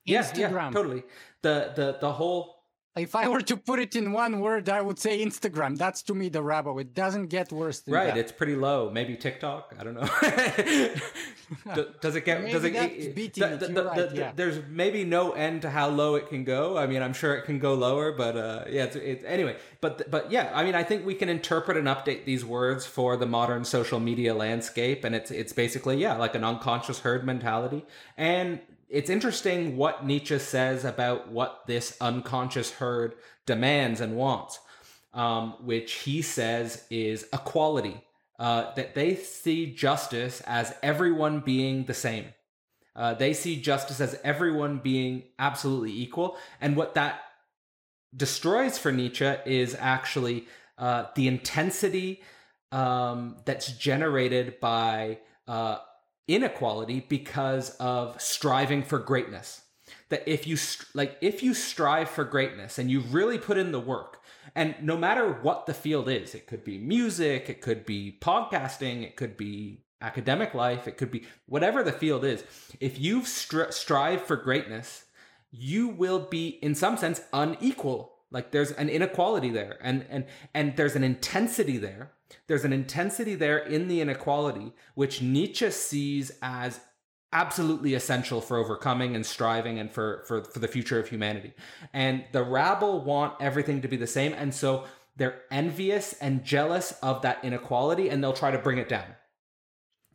Instagram. 0.08 0.38
Yeah, 0.38 0.50
yeah, 0.52 0.70
totally. 0.72 1.04
The 1.42 1.72
the 1.76 1.98
the 2.00 2.12
whole 2.14 2.53
if 2.96 3.16
I 3.16 3.28
were 3.28 3.42
to 3.42 3.58
put 3.58 3.80
it 3.80 3.96
in 3.96 4.12
one 4.12 4.40
word, 4.40 4.70
I 4.70 4.80
would 4.80 5.00
say 5.00 5.26
Instagram. 5.26 5.78
That's 5.78 6.04
to 6.04 6.14
me 6.14 6.30
the 6.30 6.44
rabble. 6.44 6.78
It 6.78 6.94
doesn't 6.94 7.28
get 7.28 7.52
worse 7.52 7.80
than 7.80 7.96
right. 7.96 8.08
that. 8.08 8.18
It's 8.18 8.32
pretty 8.32 8.56
low. 8.56 8.92
Maybe 8.92 9.16
TikTok. 9.16 9.74
I 9.80 9.84
don't 9.84 9.96
know. 9.96 10.02
does 12.02 12.16
it 12.16 12.24
get? 12.24 12.52
Does 12.52 12.64
it? 12.64 12.76
it- 12.76 13.16
beating 13.16 13.42
the- 13.42 13.54
it. 13.54 13.60
the- 13.60 13.68
the- 13.68 13.84
right, 13.84 14.10
the- 14.10 14.16
yeah. 14.16 14.32
There's 14.36 14.60
maybe 14.70 15.04
no 15.06 15.32
end 15.32 15.64
to 15.64 15.72
how 15.72 15.90
low 15.90 16.14
it 16.16 16.30
can 16.30 16.44
go. 16.44 16.78
I 16.78 16.86
mean, 16.86 17.02
I'm 17.02 17.14
sure 17.14 17.36
it 17.36 17.46
can 17.46 17.58
go 17.58 17.74
lower, 17.74 18.12
but 18.12 18.38
uh, 18.38 18.66
yeah. 18.70 18.84
It's, 18.84 18.96
it's 18.96 19.24
anyway. 19.26 19.58
But 19.82 20.12
but 20.12 20.32
yeah. 20.32 20.52
I 20.54 20.64
mean, 20.64 20.76
I 20.76 20.84
think 20.84 21.04
we 21.04 21.16
can 21.16 21.30
interpret 21.30 21.78
and 21.78 21.88
update 21.88 22.26
these 22.26 22.46
words 22.46 22.86
for 22.86 23.18
the 23.18 23.26
modern 23.26 23.66
social 23.66 24.00
media 24.00 24.36
landscape, 24.36 25.04
and 25.04 25.16
it's 25.16 25.32
it's 25.32 25.52
basically 25.52 25.98
yeah, 25.98 26.16
like 26.16 26.36
an 26.36 26.44
unconscious 26.44 27.00
herd 27.00 27.26
mentality, 27.26 27.86
and 28.18 28.60
it's 28.94 29.10
interesting 29.10 29.76
what 29.76 30.06
Nietzsche 30.06 30.38
says 30.38 30.86
about 30.86 31.28
what 31.30 31.66
this 31.66 31.98
unconscious 32.00 32.72
herd 32.74 33.16
demands 33.48 34.00
and 34.00 34.16
wants, 34.16 34.60
um, 35.16 35.56
which 35.62 35.94
he 35.94 36.22
says 36.22 36.86
is 36.92 37.28
equality. 37.34 38.02
Uh, 38.40 38.74
that 38.74 38.94
they 38.94 39.16
see 39.16 39.74
justice 39.74 40.42
as 40.42 40.76
everyone 40.84 41.40
being 41.40 41.86
the 41.86 41.94
same. 41.94 42.26
Uh, 42.96 43.14
they 43.14 43.34
see 43.34 43.60
justice 43.60 44.02
as 44.02 44.20
everyone 44.24 44.80
being 44.80 45.24
absolutely 45.40 45.92
equal. 45.92 46.36
And 46.60 46.76
what 46.76 46.96
that 46.96 47.22
destroys 48.16 48.78
for 48.78 48.92
Nietzsche 48.92 49.34
is 49.46 49.76
actually 49.80 50.46
uh, 50.78 51.06
the 51.16 51.28
intensity 51.28 52.22
um, 52.72 53.38
that's 53.46 53.72
generated 53.72 54.60
by 54.60 55.20
uh, 55.48 55.78
inequality 56.28 57.06
because 57.08 57.72
of 57.78 58.22
striving 58.22 58.84
for 58.84 59.00
greatness. 59.00 59.62
That 60.10 60.24
if 60.28 60.46
you 60.48 60.58
like, 60.94 61.18
if 61.22 61.42
you 61.42 61.54
strive 61.54 62.10
for 62.10 62.24
greatness 62.24 62.78
and 62.78 62.90
you 62.90 63.00
really 63.00 63.38
put 63.38 63.58
in 63.58 63.72
the 63.72 63.80
work, 63.80 64.22
and 64.56 64.76
no 64.82 64.98
matter 64.98 65.32
what 65.42 65.66
the 65.66 65.74
field 65.74 66.08
is, 66.08 66.36
it 66.36 66.48
could 66.48 66.64
be 66.64 66.78
music, 66.78 67.50
it 67.50 67.62
could 67.62 67.86
be 67.86 68.18
podcasting, 68.22 69.04
it 69.04 69.16
could 69.16 69.38
be 69.38 69.80
academic 70.02 70.54
life, 70.54 70.88
it 70.88 70.98
could 70.98 71.10
be 71.10 71.26
whatever 71.48 71.82
the 71.82 71.92
field 71.92 72.24
is. 72.26 72.44
If 72.80 73.00
you 73.00 73.22
stri- 73.22 73.74
strive 73.74 74.22
for 74.22 74.36
greatness, 74.36 75.06
you 75.52 75.88
will 75.88 76.20
be 76.20 76.48
in 76.48 76.76
some 76.76 76.98
sense 76.98 77.22
unequal 77.32 78.14
like 78.34 78.52
there's 78.52 78.72
an 78.72 78.90
inequality 78.90 79.52
there 79.52 79.78
and 79.82 80.06
and 80.10 80.26
and 80.54 80.76
there's 80.76 80.96
an 80.96 81.04
intensity 81.04 81.78
there 81.78 82.12
there's 82.48 82.66
an 82.66 82.74
intensity 82.74 83.36
there 83.36 83.58
in 83.58 83.88
the 83.88 84.02
inequality 84.02 84.74
which 84.96 85.22
nietzsche 85.22 85.70
sees 85.72 86.32
as 86.42 86.80
absolutely 87.32 87.94
essential 87.96 88.42
for 88.42 88.58
overcoming 88.58 89.16
and 89.16 89.26
striving 89.26 89.80
and 89.80 89.92
for 89.92 90.24
for 90.28 90.44
for 90.44 90.60
the 90.60 90.68
future 90.68 91.00
of 91.00 91.08
humanity 91.10 91.54
and 91.94 92.24
the 92.32 92.44
rabble 92.44 93.04
want 93.04 93.34
everything 93.42 93.82
to 93.82 93.88
be 93.88 93.98
the 93.98 94.08
same 94.08 94.34
and 94.34 94.54
so 94.54 94.86
they're 95.16 95.42
envious 95.52 96.14
and 96.14 96.44
jealous 96.44 96.92
of 97.04 97.22
that 97.22 97.44
inequality 97.44 98.10
and 98.10 98.24
they'll 98.24 98.34
try 98.34 98.52
to 98.52 98.58
bring 98.58 98.78
it 98.78 98.90
down 98.90 99.16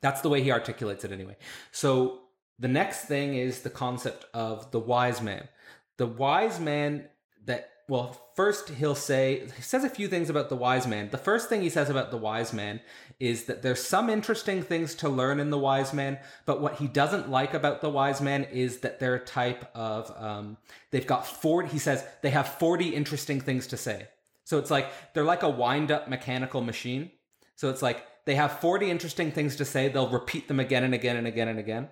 that's 0.00 0.20
the 0.20 0.28
way 0.28 0.42
he 0.42 0.50
articulates 0.50 1.04
it 1.04 1.12
anyway. 1.12 1.36
So 1.72 2.20
the 2.58 2.68
next 2.68 3.04
thing 3.04 3.34
is 3.34 3.60
the 3.60 3.70
concept 3.70 4.26
of 4.34 4.70
the 4.70 4.80
wise 4.80 5.20
man. 5.20 5.48
The 5.96 6.06
wise 6.06 6.60
man 6.60 7.08
that 7.44 7.70
well, 7.88 8.14
first 8.34 8.68
he'll 8.68 8.94
say 8.94 9.48
he 9.56 9.62
says 9.62 9.82
a 9.82 9.88
few 9.88 10.08
things 10.08 10.28
about 10.28 10.50
the 10.50 10.56
wise 10.56 10.86
man. 10.86 11.08
The 11.08 11.16
first 11.16 11.48
thing 11.48 11.62
he 11.62 11.70
says 11.70 11.88
about 11.88 12.10
the 12.10 12.18
wise 12.18 12.52
man 12.52 12.80
is 13.18 13.44
that 13.44 13.62
there's 13.62 13.82
some 13.82 14.10
interesting 14.10 14.62
things 14.62 14.94
to 14.96 15.08
learn 15.08 15.40
in 15.40 15.48
the 15.48 15.58
wise 15.58 15.94
man, 15.94 16.18
but 16.44 16.60
what 16.60 16.74
he 16.74 16.86
doesn't 16.86 17.30
like 17.30 17.54
about 17.54 17.80
the 17.80 17.88
wise 17.88 18.20
man 18.20 18.44
is 18.44 18.80
that 18.80 19.00
they're 19.00 19.14
a 19.14 19.24
type 19.24 19.74
of 19.74 20.12
um, 20.22 20.58
they've 20.90 21.06
got 21.06 21.26
40 21.26 21.68
he 21.68 21.78
says 21.78 22.04
they 22.20 22.30
have 22.30 22.46
40 22.46 22.90
interesting 22.90 23.40
things 23.40 23.66
to 23.68 23.78
say. 23.78 24.06
So 24.44 24.58
it's 24.58 24.70
like 24.70 24.90
they're 25.14 25.24
like 25.24 25.42
a 25.42 25.48
wind 25.48 25.90
up 25.90 26.08
mechanical 26.08 26.60
machine. 26.60 27.10
So 27.56 27.70
it's 27.70 27.82
like 27.82 28.04
they 28.26 28.34
have 28.34 28.60
40 28.60 28.90
interesting 28.90 29.32
things 29.32 29.56
to 29.56 29.64
say. 29.64 29.88
They'll 29.88 30.10
repeat 30.10 30.46
them 30.48 30.60
again 30.60 30.84
and 30.84 30.92
again 30.92 31.16
and 31.16 31.26
again 31.26 31.48
and 31.48 31.58
again. 31.58 31.88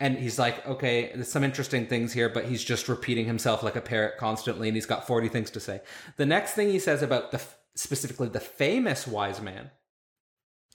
And 0.00 0.18
he's 0.18 0.38
like, 0.38 0.66
okay, 0.66 1.12
there's 1.14 1.30
some 1.30 1.44
interesting 1.44 1.86
things 1.86 2.14
here, 2.14 2.30
but 2.30 2.46
he's 2.46 2.64
just 2.64 2.88
repeating 2.88 3.26
himself 3.26 3.62
like 3.62 3.76
a 3.76 3.82
parrot 3.82 4.16
constantly, 4.16 4.66
and 4.66 4.76
he's 4.76 4.86
got 4.86 5.06
40 5.06 5.28
things 5.28 5.50
to 5.50 5.60
say. 5.60 5.82
The 6.16 6.26
next 6.26 6.54
thing 6.54 6.70
he 6.70 6.78
says 6.78 7.02
about 7.02 7.30
the 7.30 7.42
specifically 7.76 8.28
the 8.28 8.40
famous 8.40 9.06
wise 9.06 9.40
man 9.40 9.70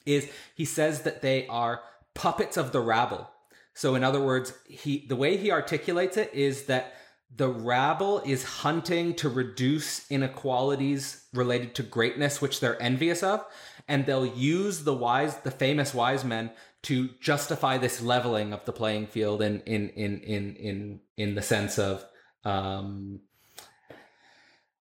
is 0.06 0.30
he 0.56 0.64
says 0.64 1.02
that 1.02 1.22
they 1.22 1.48
are 1.48 1.82
puppets 2.14 2.56
of 2.56 2.72
the 2.72 2.80
rabble. 2.80 3.30
So 3.74 3.96
in 3.96 4.04
other 4.04 4.22
words, 4.22 4.54
he 4.68 5.06
the 5.08 5.16
way 5.16 5.38
he 5.38 5.52
articulates 5.52 6.18
it 6.18 6.34
is 6.34 6.66
that 6.66 6.94
the 7.36 7.50
rabble 7.50 8.20
is 8.20 8.44
hunting 8.44 9.16
to 9.16 9.28
reduce 9.28 10.10
inequalities 10.10 11.26
related 11.34 11.76
to 11.76 11.84
greatness 11.84 12.42
which 12.42 12.60
they're 12.60 12.82
envious 12.82 13.24
of 13.24 13.44
and 13.88 14.06
they'll 14.06 14.26
use 14.26 14.84
the 14.84 14.94
wise 14.94 15.38
the 15.38 15.52
famous 15.52 15.94
wise 15.94 16.24
men 16.24 16.52
to 16.86 17.10
justify 17.20 17.78
this 17.78 18.02
leveling 18.02 18.54
of 18.54 18.64
the 18.66 18.72
playing 18.72 19.08
field 19.08 19.42
in 19.42 19.60
in 19.62 19.90
in 19.90 20.20
in 20.22 20.56
in 20.56 21.00
in 21.18 21.36
the 21.36 21.42
sense 21.42 21.80
of 21.80 22.06
um 22.44 23.20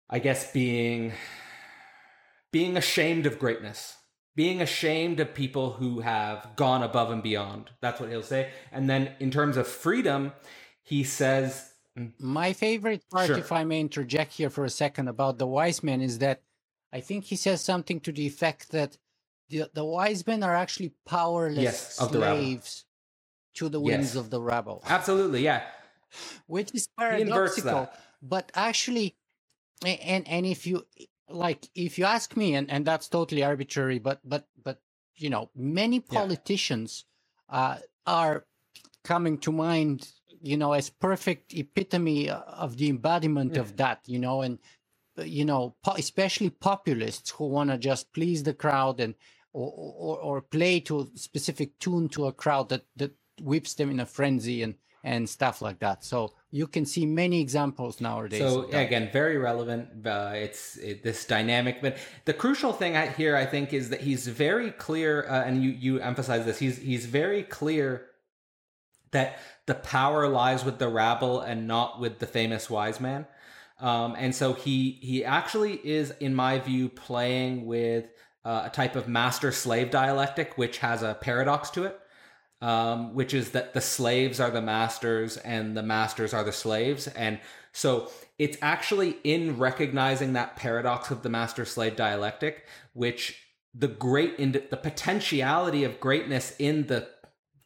i 0.08 0.18
guess 0.18 0.50
being 0.52 1.12
being 2.52 2.76
ashamed 2.76 3.26
of 3.26 3.38
greatness 3.38 3.96
being 4.34 4.62
ashamed 4.62 5.20
of 5.20 5.34
people 5.34 5.72
who 5.72 6.00
have 6.00 6.48
gone 6.56 6.82
above 6.82 7.10
and 7.10 7.22
beyond 7.22 7.70
that's 7.82 8.00
what 8.00 8.08
he'll 8.08 8.22
say 8.22 8.50
and 8.72 8.88
then 8.88 9.12
in 9.20 9.30
terms 9.30 9.56
of 9.56 9.66
freedom 9.66 10.32
he 10.82 11.04
says 11.04 11.66
My 12.18 12.52
favorite 12.54 13.02
part, 13.10 13.26
Sure. 13.26 13.38
if 13.38 13.50
I 13.52 13.64
may 13.64 13.80
interject 13.80 14.32
here 14.34 14.48
for 14.48 14.64
a 14.64 14.70
second, 14.82 15.08
about 15.08 15.36
the 15.38 15.46
wise 15.46 15.82
man, 15.82 16.00
is 16.00 16.18
that 16.24 16.38
I 16.98 17.00
think 17.02 17.24
he 17.24 17.36
says 17.36 17.60
something 17.60 17.98
to 18.00 18.12
the 18.12 18.26
effect 18.32 18.70
that 18.70 18.96
the, 19.50 19.70
the 19.74 19.84
wise 19.84 20.26
men 20.26 20.42
are 20.42 20.54
actually 20.54 20.94
powerless 21.06 21.62
Yes, 21.64 21.96
slaves 21.96 22.86
to 23.54 23.68
the 23.68 23.80
whims 23.80 24.14
Yes. 24.14 24.16
of 24.16 24.30
the 24.30 24.40
rabble, 24.40 24.82
absolutely 24.86 25.42
yeah. 25.42 25.62
Which 26.46 26.70
is 26.74 26.88
paradoxical. 26.98 27.90
But 28.22 28.50
actually, 28.54 29.16
and 29.84 30.26
and 30.28 30.46
if 30.46 30.66
you 30.66 30.86
like, 31.28 31.68
if 31.74 31.98
you 31.98 32.04
ask 32.06 32.36
me, 32.36 32.54
and 32.54 32.70
and 32.70 32.86
that's 32.86 33.08
totally 33.08 33.44
arbitrary, 33.44 33.98
but 33.98 34.20
but 34.24 34.48
but 34.62 34.80
you 35.16 35.30
know, 35.30 35.50
many 35.56 36.00
politicians 36.00 37.04
uh, 37.48 37.78
are 38.06 38.46
coming 39.04 39.38
to 39.38 39.52
mind 39.52 40.10
you 40.42 40.56
know 40.56 40.72
as 40.72 40.90
perfect 40.90 41.54
epitome 41.54 42.28
of 42.30 42.76
the 42.78 42.88
embodiment 42.88 43.56
of 43.56 43.76
that 43.76 44.00
you 44.06 44.18
know 44.18 44.42
and 44.42 44.58
you 45.16 45.44
know 45.44 45.74
po- 45.84 45.94
especially 45.96 46.50
populists 46.50 47.30
who 47.30 47.46
want 47.46 47.70
to 47.70 47.78
just 47.78 48.12
please 48.12 48.42
the 48.42 48.54
crowd 48.54 49.00
and 49.00 49.14
or, 49.52 49.72
or 49.72 50.18
or 50.18 50.40
play 50.40 50.80
to 50.80 51.00
a 51.00 51.06
specific 51.18 51.78
tune 51.78 52.08
to 52.08 52.26
a 52.26 52.32
crowd 52.32 52.68
that 52.68 52.84
that 52.96 53.12
whips 53.40 53.74
them 53.74 53.90
in 53.90 54.00
a 54.00 54.06
frenzy 54.06 54.62
and 54.62 54.74
and 55.02 55.28
stuff 55.28 55.62
like 55.62 55.78
that 55.78 56.04
so 56.04 56.34
you 56.50 56.66
can 56.66 56.84
see 56.84 57.06
many 57.06 57.40
examples 57.40 58.00
nowadays 58.00 58.40
So 58.40 58.68
again, 58.72 59.08
very 59.12 59.38
relevant. 59.38 60.06
Uh, 60.06 60.32
it's 60.34 60.76
it, 60.78 61.02
this 61.02 61.24
dynamic, 61.24 61.80
but 61.80 61.96
the 62.24 62.34
crucial 62.34 62.72
thing 62.72 62.96
I, 62.96 63.06
here, 63.06 63.36
I 63.36 63.46
think, 63.46 63.72
is 63.72 63.90
that 63.90 64.00
he's 64.00 64.26
very 64.26 64.72
clear, 64.72 65.26
uh, 65.28 65.44
and 65.44 65.62
you 65.62 65.70
you 65.70 66.00
emphasize 66.00 66.44
this. 66.44 66.58
He's 66.58 66.78
he's 66.78 67.06
very 67.06 67.44
clear 67.44 68.06
that 69.12 69.38
the 69.66 69.74
power 69.74 70.28
lies 70.28 70.64
with 70.64 70.78
the 70.78 70.88
rabble 70.88 71.40
and 71.40 71.66
not 71.66 72.00
with 72.00 72.18
the 72.18 72.26
famous 72.26 72.68
wise 72.68 73.00
man. 73.00 73.26
Um, 73.78 74.14
and 74.18 74.34
so 74.34 74.52
he 74.52 74.98
he 75.00 75.24
actually 75.24 75.74
is, 75.84 76.12
in 76.20 76.34
my 76.34 76.58
view, 76.58 76.88
playing 76.88 77.64
with 77.64 78.06
uh, 78.44 78.62
a 78.66 78.70
type 78.70 78.96
of 78.96 79.08
master 79.08 79.52
slave 79.52 79.90
dialectic, 79.90 80.56
which 80.56 80.78
has 80.78 81.02
a 81.02 81.16
paradox 81.20 81.70
to 81.70 81.84
it 81.84 82.00
um, 82.62 83.14
which 83.14 83.32
is 83.32 83.50
that 83.50 83.72
the 83.74 83.80
slaves 83.80 84.38
are 84.38 84.50
the 84.50 84.60
masters 84.60 85.36
and 85.38 85.76
the 85.76 85.82
masters 85.82 86.34
are 86.34 86.44
the 86.44 86.52
slaves. 86.52 87.06
And 87.08 87.40
so 87.72 88.10
it's 88.38 88.58
actually 88.60 89.16
in 89.24 89.58
recognizing 89.58 90.34
that 90.34 90.56
paradox 90.56 91.10
of 91.10 91.22
the 91.22 91.28
master 91.28 91.64
slave 91.64 91.96
dialectic, 91.96 92.66
which 92.92 93.46
the 93.74 93.88
great, 93.88 94.36
the 94.36 94.76
potentiality 94.76 95.84
of 95.84 96.00
greatness 96.00 96.54
in 96.58 96.86
the 96.88 97.08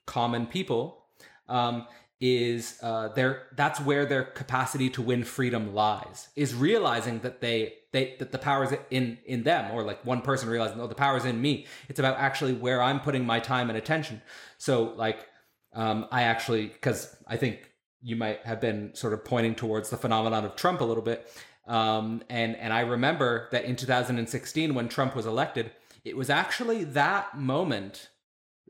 common 0.06 0.46
people 0.46 1.06
um, 1.48 1.86
is 2.20 2.78
uh, 2.82 3.09
their 3.09 3.49
that's 3.57 3.81
where 3.81 4.07
their 4.07 4.24
capacity 4.24 4.89
to 4.89 5.03
win 5.03 5.24
freedom 5.24 5.74
lies 5.74 6.28
is 6.36 6.55
realizing 6.55 7.19
that 7.20 7.41
they 7.41 7.74
they 7.93 8.15
that 8.19 8.32
the 8.32 8.39
power 8.39 8.65
is 8.65 8.74
in 8.91 9.19
in 9.27 9.43
them 9.43 9.70
or 9.73 9.82
like 9.82 10.05
one 10.07 10.23
person 10.23 10.49
realizing 10.49 10.81
oh 10.81 10.86
the 10.86 10.95
power 10.95 11.16
is 11.16 11.24
in 11.24 11.41
me 11.41 11.66
it's 11.89 11.99
about 11.99 12.16
actually 12.16 12.53
where 12.53 12.81
i'm 12.81 13.01
putting 13.01 13.27
my 13.27 13.41
time 13.41 13.69
and 13.69 13.77
attention 13.77 14.23
so 14.59 14.95
like 14.97 15.27
um, 15.74 16.07
i 16.12 16.23
actually 16.23 16.69
because 16.69 17.16
i 17.27 17.36
think 17.36 17.69
you 18.05 18.16
might 18.16 18.45
have 18.45 18.61
been 18.61 18.95
sort 18.95 19.15
of 19.15 19.24
pointing 19.24 19.55
towards 19.55 19.89
the 19.89 19.97
phenomenon 19.97 20.45
of 20.45 20.55
Trump 20.55 20.82
a 20.82 20.85
little 20.85 21.03
bit. 21.03 21.27
Um, 21.66 22.23
and 22.28 22.55
and 22.57 22.73
I 22.73 22.81
remember 22.81 23.49
that 23.51 23.65
in 23.65 23.74
2016 23.77 24.74
when 24.74 24.89
Trump 24.89 25.16
was 25.16 25.24
elected, 25.24 25.73
it 26.05 26.15
was 26.15 26.28
actually 26.28 26.85
that 26.85 27.39
moment 27.39 28.11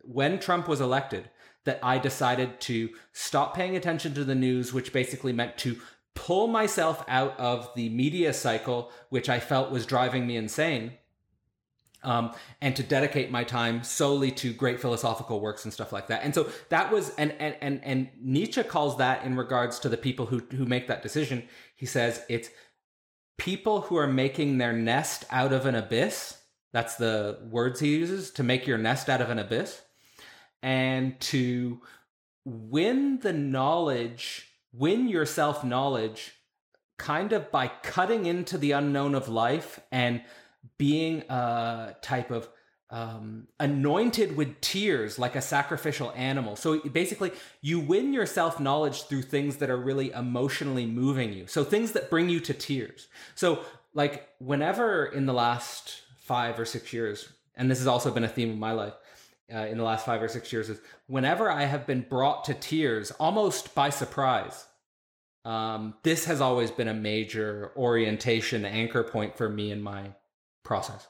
when 0.05 0.39
Trump 0.39 0.69
was 0.69 0.81
elected 0.81 1.29
that 1.65 1.81
I 1.83 1.99
decided 1.99 2.61
to 2.63 2.91
stop 3.13 3.55
paying 3.55 3.77
attention 3.77 4.15
to 4.15 4.25
the 4.25 4.35
news, 4.35 4.73
which 4.73 4.93
basically 4.93 5.33
meant 5.33 5.57
to 5.59 5.77
pull 6.15 6.47
myself 6.47 7.05
out 7.09 7.39
of 7.39 7.71
the 7.75 7.89
media 7.89 8.33
cycle, 8.33 8.93
which 9.09 9.29
I 9.29 9.41
felt 9.41 9.71
was 9.71 9.87
driving 9.87 10.27
me 10.27 10.37
insane, 10.37 10.93
um, 12.03 12.33
and 12.61 12.77
to 12.77 12.83
dedicate 12.83 13.31
my 13.31 13.45
time 13.45 13.83
solely 13.83 14.31
to 14.33 14.53
great 14.53 14.81
philosophical 14.81 15.41
works 15.41 15.65
and 15.65 15.73
stuff 15.73 15.93
like 15.93 16.09
that. 16.09 16.23
And 16.23 16.35
so 16.35 16.49
that 16.69 16.93
was, 16.93 17.15
and 17.17 17.33
and 17.41 17.57
and, 17.61 17.81
and 17.83 18.11
Nietzsche 18.21 18.63
calls 18.63 18.99
that 18.99 19.25
in 19.25 19.37
regards 19.37 19.79
to 19.81 19.89
the 19.89 19.97
people 19.97 20.27
who 20.27 20.41
who 20.53 20.67
make 20.67 20.87
that 20.89 21.03
decision. 21.03 21.49
He 21.75 21.87
says 21.87 22.23
it's 22.29 22.51
people 23.39 23.83
who 23.83 23.97
are 23.97 24.07
making 24.07 24.59
their 24.59 24.73
nest 24.73 25.25
out 25.31 25.53
of 25.53 25.67
an 25.67 25.75
abyss. 25.75 26.39
That's 26.73 26.97
the 26.97 27.39
words 27.51 27.81
he 27.81 27.97
uses 27.97 28.31
to 28.33 28.43
make 28.43 28.67
your 28.67 28.79
nest 28.79 29.09
out 29.09 29.21
of 29.21 29.31
an 29.31 29.39
abyss, 29.39 29.81
and 30.65 31.21
to 31.21 31.79
win 32.47 33.19
the 33.19 33.35
knowledge, 33.35 34.49
win 34.73 35.09
your 35.09 35.27
self 35.27 35.63
knowledge, 35.63 36.33
kind 36.99 37.35
of 37.35 37.53
by 37.53 37.69
cutting 37.69 38.25
into 38.25 38.57
the 38.57 38.73
unknown 38.73 39.15
of 39.15 39.29
life 39.29 39.79
and 39.93 40.23
being 40.79 41.21
a 41.29 41.95
type 42.01 42.31
of 42.31 42.49
um, 42.89 43.47
anointed 43.61 44.39
with 44.39 44.59
tears 44.63 45.19
like 45.19 45.37
a 45.37 45.43
sacrificial 45.43 46.15
animal. 46.17 46.57
So 46.57 46.81
basically, 46.81 47.33
you 47.61 47.79
win 47.79 48.15
your 48.15 48.25
self 48.25 48.59
knowledge 48.59 49.03
through 49.03 49.23
things 49.23 49.57
that 49.57 49.69
are 49.69 49.77
really 49.77 50.13
emotionally 50.13 50.87
moving 50.87 51.35
you. 51.35 51.47
So 51.47 51.63
things 51.63 51.93
that 51.93 52.09
bring 52.09 52.31
you 52.31 52.41
to 52.41 52.55
tears. 52.55 53.09
So, 53.35 53.61
like, 53.93 54.31
whenever 54.39 55.05
in 55.05 55.27
the 55.27 55.35
last 55.35 56.01
five 56.17 56.59
or 56.59 56.65
six 56.65 56.91
years, 56.95 57.29
and 57.55 57.71
this 57.71 57.79
has 57.79 57.87
also 57.87 58.11
been 58.11 58.25
a 58.25 58.29
theme 58.29 58.51
of 58.51 58.57
my 58.57 58.73
life 58.73 58.95
uh, 59.53 59.67
in 59.67 59.79
the 59.79 59.85
last 59.85 60.07
five 60.07 60.23
or 60.23 60.29
six 60.29 60.53
years, 60.53 60.69
is 60.71 60.81
whenever 61.07 61.51
I 61.51 61.65
have 61.65 61.87
been 61.87 62.07
brought 62.09 62.45
to 62.45 62.55
tears 62.55 63.11
almost 63.13 63.75
by 63.75 63.91
surprise. 63.91 64.67
Um, 65.45 65.95
this 66.03 66.25
has 66.25 66.41
always 66.41 66.71
been 66.71 66.89
a 66.89 66.95
major 66.95 67.73
orientation 67.77 68.65
anchor 68.65 69.03
point 69.03 69.37
for 69.37 69.49
me 69.49 69.71
in 69.71 69.83
my 69.83 70.15
process. 70.63 71.07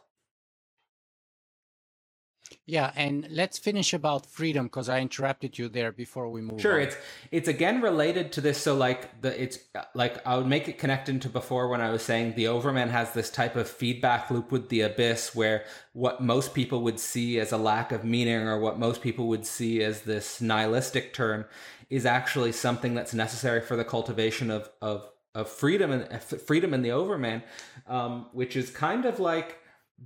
Yeah, 2.66 2.92
and 2.96 3.26
let's 3.30 3.58
finish 3.58 3.92
about 3.92 4.24
freedom 4.24 4.66
because 4.66 4.88
I 4.88 5.00
interrupted 5.00 5.58
you 5.58 5.68
there 5.68 5.92
before 5.92 6.30
we 6.30 6.40
move. 6.40 6.62
Sure, 6.62 6.80
on. 6.80 6.86
it's 6.86 6.96
it's 7.30 7.46
again 7.46 7.82
related 7.82 8.32
to 8.32 8.40
this. 8.40 8.56
So 8.56 8.74
like 8.74 9.20
the 9.20 9.42
it's 9.42 9.58
like 9.94 10.26
I 10.26 10.38
would 10.38 10.46
make 10.46 10.66
it 10.66 10.78
connect 10.78 11.10
into 11.10 11.28
before 11.28 11.68
when 11.68 11.82
I 11.82 11.90
was 11.90 12.02
saying 12.02 12.36
the 12.36 12.48
Overman 12.48 12.88
has 12.88 13.12
this 13.12 13.30
type 13.30 13.54
of 13.54 13.68
feedback 13.68 14.30
loop 14.30 14.50
with 14.50 14.70
the 14.70 14.80
abyss 14.80 15.34
where 15.34 15.64
what 15.92 16.22
most 16.22 16.54
people 16.54 16.80
would 16.82 16.98
see 16.98 17.38
as 17.38 17.52
a 17.52 17.58
lack 17.58 17.92
of 17.92 18.02
meaning 18.02 18.48
or 18.48 18.58
what 18.58 18.78
most 18.78 19.02
people 19.02 19.28
would 19.28 19.44
see 19.44 19.82
as 19.82 20.02
this 20.02 20.40
nihilistic 20.40 21.12
term 21.12 21.44
is 21.90 22.06
actually 22.06 22.52
something 22.52 22.94
that's 22.94 23.12
necessary 23.12 23.60
for 23.60 23.76
the 23.76 23.84
cultivation 23.84 24.50
of 24.50 24.70
of 24.80 25.06
of 25.34 25.50
freedom 25.50 25.90
and 25.90 26.22
freedom 26.22 26.72
in 26.72 26.80
the 26.80 26.92
Overman, 26.92 27.42
um, 27.86 28.26
which 28.32 28.56
is 28.56 28.70
kind 28.70 29.04
of 29.04 29.20
like 29.20 29.58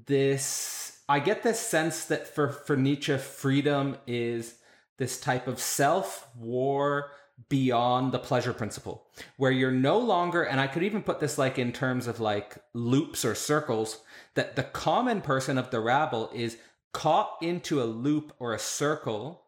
this. 0.06 0.87
I 1.08 1.20
get 1.20 1.42
this 1.42 1.58
sense 1.58 2.04
that 2.06 2.28
for 2.28 2.48
for 2.48 2.76
Nietzsche, 2.76 3.16
freedom 3.16 3.96
is 4.06 4.56
this 4.98 5.20
type 5.20 5.46
of 5.46 5.60
self 5.60 6.28
war 6.36 7.10
beyond 7.48 8.12
the 8.12 8.18
pleasure 8.18 8.52
principle, 8.52 9.06
where 9.36 9.52
you're 9.52 9.70
no 9.70 9.98
longer, 9.98 10.42
and 10.42 10.60
I 10.60 10.66
could 10.66 10.82
even 10.82 11.02
put 11.02 11.20
this 11.20 11.38
like 11.38 11.58
in 11.58 11.72
terms 11.72 12.06
of 12.06 12.18
like 12.20 12.58
loops 12.74 13.24
or 13.24 13.34
circles, 13.34 14.00
that 14.34 14.56
the 14.56 14.64
common 14.64 15.20
person 15.20 15.56
of 15.56 15.70
the 15.70 15.80
rabble 15.80 16.30
is 16.34 16.58
caught 16.92 17.36
into 17.40 17.80
a 17.80 17.84
loop 17.84 18.32
or 18.38 18.54
a 18.54 18.58
circle 18.58 19.42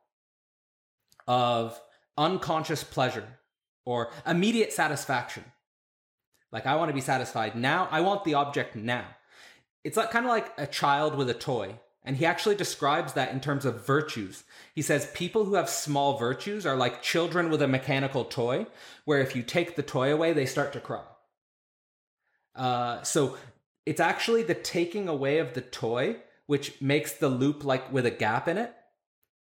of 1.27 1.81
unconscious 2.17 2.85
pleasure 2.85 3.27
or 3.85 4.11
immediate 4.27 4.73
satisfaction 4.73 5.45
like 6.53 6.67
I 6.67 6.77
want 6.77 6.89
to 6.89 6.95
be 6.95 7.01
satisfied 7.01 7.55
now. 7.55 7.89
I 7.91 8.01
want 8.01 8.25
the 8.25 8.35
object 8.35 8.75
now. 8.77 9.07
It's 9.85 9.97
like 9.97 10.11
kind 10.11 10.27
of 10.27 10.31
like 10.31 10.53
a 10.59 10.67
child 10.67 11.15
with 11.15 11.31
a 11.31 11.35
toy. 11.35 11.77
And 12.03 12.17
he 12.17 12.25
actually 12.25 12.55
describes 12.55 13.13
that 13.13 13.33
in 13.33 13.41
terms 13.41 13.65
of 13.65 13.87
virtues. 13.87 14.45
He 14.75 14.81
says 14.81 15.11
people 15.13 15.45
who 15.45 15.55
have 15.55 15.69
small 15.69 16.17
virtues 16.17 16.65
are 16.65 16.77
like 16.77 17.03
children 17.03 17.51
with 17.51 17.61
a 17.61 17.69
mechanical 17.69 18.25
toy, 18.25 18.67
where 19.05 19.21
if 19.21 19.37
you 19.37 19.43
take 19.43 19.77
the 19.77 19.83
toy 19.83 20.13
away, 20.13 20.33
they 20.33 20.47
start 20.47 20.73
to 20.73 20.81
cry. 20.81 21.03
Uh, 22.55 23.03
so 23.03 23.37
it's 23.85 24.01
actually 24.01 24.43
the 24.43 24.55
taking 24.55 25.09
away 25.09 25.39
of 25.39 25.53
the 25.55 25.61
toy 25.61 26.17
which 26.51 26.81
makes 26.81 27.13
the 27.13 27.29
loop 27.29 27.65
like 27.65 27.93
with 27.93 28.05
a 28.05 28.11
gap 28.11 28.49
in 28.49 28.59
it. 28.59 28.75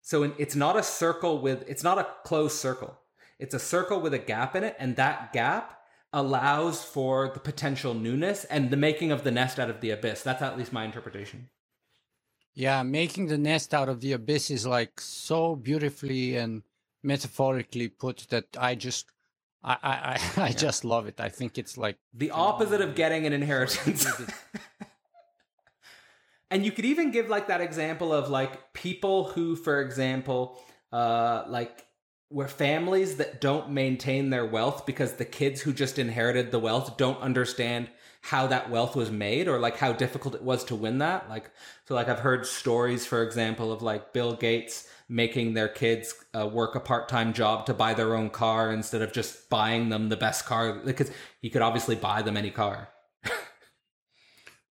So 0.03 0.25
it's 0.37 0.55
not 0.55 0.77
a 0.77 0.83
circle 0.83 1.41
with, 1.41 1.67
it's 1.67 1.83
not 1.83 1.97
a 1.97 2.07
closed 2.23 2.57
circle. 2.57 2.99
It's 3.39 3.55
a 3.55 3.59
circle 3.59 4.01
with 4.01 4.13
a 4.13 4.19
gap 4.19 4.55
in 4.55 4.63
it, 4.63 4.77
and 4.79 4.95
that 4.97 5.33
gap 5.33 5.78
allows 6.13 6.85
for 6.85 7.31
the 7.35 7.41
potential 7.41 7.95
newness 7.95 8.45
and 8.45 8.71
the 8.71 8.77
making 8.77 9.13
of 9.13 9.25
the 9.25 9.31
nest 9.31 9.59
out 9.59 9.71
of 9.71 9.81
the 9.81 9.91
abyss. 9.91 10.23
That's 10.23 10.43
at 10.43 10.57
least 10.57 10.73
my 10.73 10.85
interpretation. 10.85 11.49
Yeah, 12.55 12.83
making 12.83 13.27
the 13.27 13.39
nest 13.39 13.75
out 13.75 13.89
of 13.89 14.01
the 14.01 14.13
abyss 14.13 14.51
is 14.51 14.67
like 14.67 15.01
so 15.01 15.55
beautifully 15.55 16.37
and 16.37 16.63
metaphorically 17.03 17.89
put 17.89 18.27
that 18.31 18.47
I 18.59 18.75
just 18.75 19.11
I 19.63 19.77
I, 19.83 19.93
I, 19.93 20.21
I 20.43 20.49
yeah. 20.49 20.55
just 20.55 20.85
love 20.85 21.07
it. 21.07 21.21
I 21.21 21.29
think 21.29 21.59
it's 21.59 21.79
like 21.79 21.99
the 22.13 22.31
opposite 22.31 22.81
of 22.81 22.95
getting 22.95 23.27
an 23.27 23.33
inheritance. 23.33 24.07
and 26.51 26.65
you 26.65 26.73
could 26.73 26.85
even 26.85 27.11
give 27.11 27.29
like 27.29 27.49
that 27.49 27.61
example 27.61 28.13
of 28.13 28.29
like 28.29 28.73
people 28.73 29.25
who, 29.25 29.55
for 29.55 29.81
example, 29.81 30.61
uh 30.91 31.45
like 31.49 31.85
where 32.29 32.49
families 32.49 33.17
that 33.17 33.41
don't 33.41 33.71
maintain 33.71 34.31
their 34.31 34.47
wealth 34.47 34.85
because 34.85 35.15
the 35.15 35.25
kids 35.25 35.63
who 35.63 35.73
just 35.73 35.99
inherited 35.99 36.51
the 36.51 36.59
wealth 36.59 36.97
don't 36.97 37.21
understand 37.21 37.89
how 38.21 38.47
that 38.47 38.69
wealth 38.69 38.95
was 38.97 39.11
made 39.11 39.49
or 39.49 39.59
like 39.59 39.77
how 39.79 39.93
difficult 39.93 40.35
it 40.35 40.43
was 40.43 40.65
to 40.65 40.75
win 40.75 40.99
that. 40.99 41.29
Like 41.31 41.51
so 41.89 41.95
like 41.95 42.09
i've 42.09 42.21
heard 42.21 42.47
stories 42.47 43.07
for 43.07 43.23
example 43.23 43.73
of 43.73 43.83
like 43.83 44.13
bill 44.13 44.35
gates 44.35 44.87
making 45.09 45.55
their 45.55 45.69
kids 45.69 46.15
uh, 46.39 46.47
work 46.47 46.75
a 46.75 46.81
part-time 46.81 47.33
job 47.33 47.65
to 47.65 47.73
buy 47.73 47.95
their 47.95 48.15
own 48.15 48.29
car 48.29 48.71
instead 48.71 49.01
of 49.01 49.11
just 49.13 49.49
buying 49.49 49.89
them 49.89 50.11
the 50.11 50.17
best 50.17 50.45
car 50.45 50.81
because 50.85 51.11
he 51.41 51.49
could 51.49 51.63
obviously 51.63 51.97
buy 51.97 52.21
them 52.21 52.37
any 52.37 52.51
car 52.51 52.91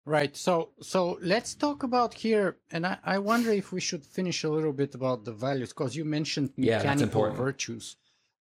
Right. 0.06 0.36
So 0.36 0.70
so 0.80 1.18
let's 1.20 1.54
talk 1.54 1.82
about 1.82 2.14
here, 2.14 2.58
and 2.70 2.86
I, 2.86 2.98
I 3.04 3.18
wonder 3.18 3.50
if 3.50 3.72
we 3.72 3.80
should 3.80 4.06
finish 4.06 4.44
a 4.44 4.48
little 4.48 4.72
bit 4.72 4.94
about 4.94 5.24
the 5.24 5.32
values 5.32 5.70
because 5.70 5.96
you 5.96 6.04
mentioned 6.04 6.52
mechanical 6.56 7.26
yeah, 7.26 7.34
virtues, 7.34 7.96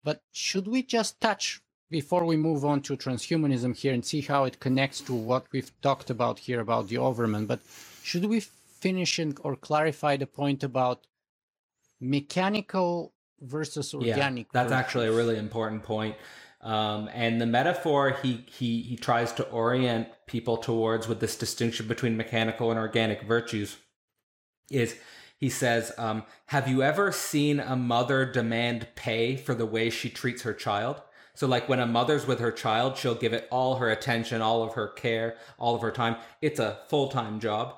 but 0.04 0.22
should 0.30 0.68
we 0.68 0.82
just 0.82 1.22
touch 1.22 1.62
before 1.90 2.26
we 2.26 2.36
move 2.36 2.66
on 2.66 2.82
to 2.82 2.98
transhumanism 2.98 3.74
here 3.74 3.94
and 3.94 4.04
see 4.04 4.20
how 4.20 4.44
it 4.44 4.60
connects 4.60 5.00
to 5.00 5.14
what 5.14 5.46
we've 5.52 5.72
talked 5.80 6.10
about 6.10 6.38
here 6.38 6.60
about 6.60 6.88
the 6.88 6.98
Overman? 6.98 7.46
But 7.46 7.60
should 8.02 8.26
we 8.26 8.40
finish 8.40 9.18
and, 9.18 9.38
or 9.42 9.56
clarify 9.56 10.18
the 10.18 10.26
point 10.26 10.64
about 10.64 11.06
mechanical 11.98 13.14
versus 13.40 13.94
organic? 13.94 14.48
Yeah, 14.48 14.50
that's 14.52 14.68
virtues? 14.68 14.84
actually 14.84 15.06
a 15.06 15.12
really 15.12 15.38
important 15.38 15.82
point. 15.82 16.14
Um, 16.64 17.10
and 17.12 17.40
the 17.40 17.46
metaphor 17.46 18.16
he, 18.22 18.46
he 18.46 18.80
he 18.80 18.96
tries 18.96 19.32
to 19.34 19.48
orient 19.50 20.08
people 20.26 20.56
towards 20.56 21.06
with 21.06 21.20
this 21.20 21.36
distinction 21.36 21.86
between 21.86 22.16
mechanical 22.16 22.70
and 22.70 22.80
organic 22.80 23.22
virtues 23.22 23.76
is 24.70 24.96
he 25.36 25.50
says, 25.50 25.92
um, 25.98 26.24
"Have 26.46 26.66
you 26.66 26.82
ever 26.82 27.12
seen 27.12 27.60
a 27.60 27.76
mother 27.76 28.24
demand 28.24 28.88
pay 28.94 29.36
for 29.36 29.54
the 29.54 29.66
way 29.66 29.90
she 29.90 30.08
treats 30.08 30.42
her 30.42 30.54
child?" 30.54 31.02
So, 31.34 31.46
like 31.46 31.68
when 31.68 31.80
a 31.80 31.86
mother's 31.86 32.26
with 32.26 32.40
her 32.40 32.52
child, 32.52 32.96
she'll 32.96 33.14
give 33.14 33.34
it 33.34 33.46
all 33.50 33.76
her 33.76 33.90
attention, 33.90 34.40
all 34.40 34.62
of 34.62 34.72
her 34.72 34.88
care, 34.88 35.36
all 35.58 35.74
of 35.74 35.82
her 35.82 35.90
time. 35.90 36.16
It's 36.40 36.60
a 36.60 36.78
full 36.88 37.08
time 37.08 37.40
job. 37.40 37.76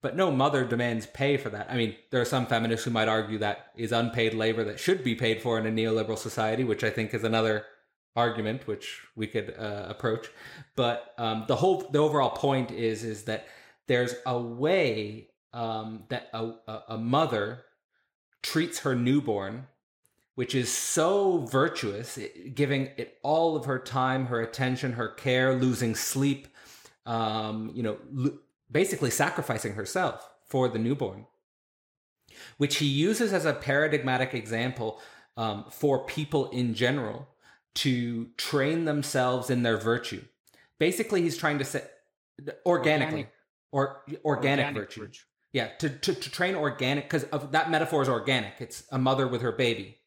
But 0.00 0.16
no 0.16 0.32
mother 0.32 0.64
demands 0.64 1.06
pay 1.06 1.36
for 1.36 1.48
that. 1.50 1.70
I 1.70 1.76
mean, 1.76 1.94
there 2.10 2.20
are 2.20 2.24
some 2.24 2.46
feminists 2.46 2.84
who 2.84 2.90
might 2.90 3.08
argue 3.08 3.38
that 3.38 3.66
is 3.76 3.92
unpaid 3.92 4.34
labor 4.34 4.64
that 4.64 4.80
should 4.80 5.04
be 5.04 5.14
paid 5.14 5.42
for 5.42 5.58
in 5.58 5.66
a 5.66 5.70
neoliberal 5.70 6.18
society, 6.18 6.64
which 6.64 6.82
I 6.82 6.90
think 6.90 7.14
is 7.14 7.22
another 7.22 7.66
argument, 8.14 8.66
which 8.66 9.02
we 9.16 9.26
could 9.26 9.54
uh, 9.58 9.86
approach. 9.88 10.28
But 10.76 11.14
um, 11.18 11.44
the 11.48 11.56
whole, 11.56 11.88
the 11.90 11.98
overall 11.98 12.30
point 12.30 12.70
is, 12.70 13.04
is 13.04 13.24
that 13.24 13.46
there's 13.86 14.14
a 14.26 14.38
way 14.38 15.28
um, 15.52 16.04
that 16.08 16.28
a, 16.32 16.52
a 16.88 16.98
mother 16.98 17.64
treats 18.42 18.80
her 18.80 18.94
newborn, 18.94 19.66
which 20.34 20.54
is 20.54 20.72
so 20.72 21.46
virtuous, 21.50 22.18
giving 22.54 22.90
it 22.96 23.18
all 23.22 23.56
of 23.56 23.66
her 23.66 23.78
time, 23.78 24.26
her 24.26 24.40
attention, 24.40 24.94
her 24.94 25.08
care, 25.08 25.54
losing 25.54 25.94
sleep, 25.94 26.48
um, 27.06 27.70
you 27.74 27.82
know, 27.82 27.98
lo- 28.10 28.38
basically 28.70 29.10
sacrificing 29.10 29.74
herself 29.74 30.28
for 30.46 30.68
the 30.68 30.78
newborn, 30.78 31.26
which 32.56 32.76
he 32.76 32.86
uses 32.86 33.32
as 33.32 33.44
a 33.44 33.52
paradigmatic 33.52 34.34
example 34.34 35.00
um, 35.36 35.64
for 35.70 36.04
people 36.06 36.48
in 36.50 36.74
general 36.74 37.28
to 37.74 38.26
train 38.36 38.84
themselves 38.84 39.50
in 39.50 39.62
their 39.62 39.76
virtue. 39.76 40.22
Basically, 40.78 41.22
he's 41.22 41.36
trying 41.36 41.58
to 41.58 41.64
say 41.64 41.82
organically 42.66 43.26
organic. 43.26 43.32
or 43.72 44.02
organic, 44.24 44.24
organic 44.24 44.74
virtue. 44.74 45.00
virtue. 45.02 45.22
Yeah, 45.52 45.68
to, 45.78 45.90
to, 45.90 46.14
to 46.14 46.30
train 46.30 46.54
organic 46.54 47.04
because 47.04 47.24
that 47.50 47.70
metaphor 47.70 48.02
is 48.02 48.08
organic. 48.08 48.54
It's 48.58 48.84
a 48.90 48.98
mother 48.98 49.28
with 49.28 49.42
her 49.42 49.52
baby. 49.52 49.98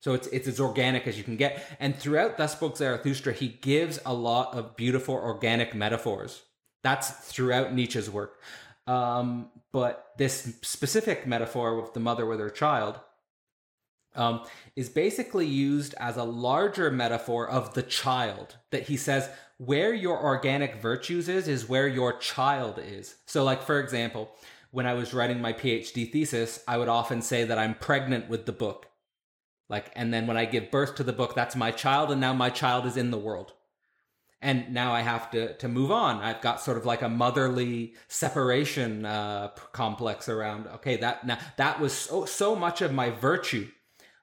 So 0.00 0.14
it's 0.14 0.26
it's 0.28 0.46
as 0.46 0.60
organic 0.60 1.06
as 1.06 1.18
you 1.18 1.24
can 1.24 1.36
get. 1.36 1.64
And 1.80 1.96
throughout 1.96 2.36
Thus 2.36 2.52
Spoke 2.52 2.76
Zarathustra, 2.76 3.32
he 3.32 3.48
gives 3.48 3.98
a 4.06 4.14
lot 4.14 4.54
of 4.54 4.76
beautiful 4.76 5.14
organic 5.14 5.74
metaphors. 5.74 6.42
That's 6.82 7.10
throughout 7.10 7.74
Nietzsche's 7.74 8.08
work. 8.08 8.40
Um, 8.86 9.50
but 9.72 10.12
this 10.16 10.56
specific 10.62 11.26
metaphor 11.26 11.80
with 11.80 11.92
the 11.92 12.00
mother 12.00 12.24
with 12.24 12.38
her 12.38 12.50
child 12.50 13.00
um, 14.16 14.42
is 14.74 14.88
basically 14.88 15.46
used 15.46 15.94
as 16.00 16.16
a 16.16 16.24
larger 16.24 16.90
metaphor 16.90 17.48
of 17.48 17.74
the 17.74 17.82
child 17.82 18.56
that 18.70 18.84
he 18.84 18.96
says 18.96 19.28
where 19.58 19.94
your 19.94 20.22
organic 20.22 20.76
virtues 20.76 21.28
is 21.28 21.48
is 21.48 21.68
where 21.68 21.88
your 21.88 22.18
child 22.18 22.78
is. 22.78 23.16
So 23.26 23.44
like 23.44 23.62
for 23.62 23.80
example 23.80 24.30
when 24.70 24.86
i 24.86 24.94
was 24.94 25.14
writing 25.14 25.40
my 25.40 25.52
phd 25.52 26.12
thesis 26.12 26.62
i 26.68 26.76
would 26.76 26.88
often 26.88 27.22
say 27.22 27.44
that 27.44 27.58
i'm 27.58 27.74
pregnant 27.74 28.28
with 28.28 28.46
the 28.46 28.52
book. 28.52 28.86
Like 29.68 29.90
and 29.96 30.12
then 30.12 30.26
when 30.26 30.36
i 30.36 30.44
give 30.44 30.70
birth 30.70 30.96
to 30.96 31.02
the 31.02 31.12
book 31.12 31.34
that's 31.34 31.56
my 31.56 31.70
child 31.70 32.10
and 32.10 32.20
now 32.20 32.32
my 32.32 32.50
child 32.50 32.86
is 32.86 32.96
in 32.96 33.10
the 33.10 33.18
world. 33.18 33.52
And 34.42 34.74
now 34.74 34.92
i 34.92 35.00
have 35.00 35.30
to 35.30 35.54
to 35.56 35.68
move 35.68 35.90
on. 35.90 36.20
I've 36.20 36.42
got 36.42 36.60
sort 36.60 36.76
of 36.76 36.84
like 36.84 37.00
a 37.00 37.08
motherly 37.08 37.94
separation 38.08 39.06
uh 39.06 39.48
complex 39.72 40.28
around 40.28 40.66
okay 40.66 40.98
that 40.98 41.26
now 41.26 41.38
that 41.56 41.80
was 41.80 41.94
so 41.94 42.26
so 42.26 42.54
much 42.54 42.82
of 42.82 42.92
my 42.92 43.08
virtue 43.08 43.68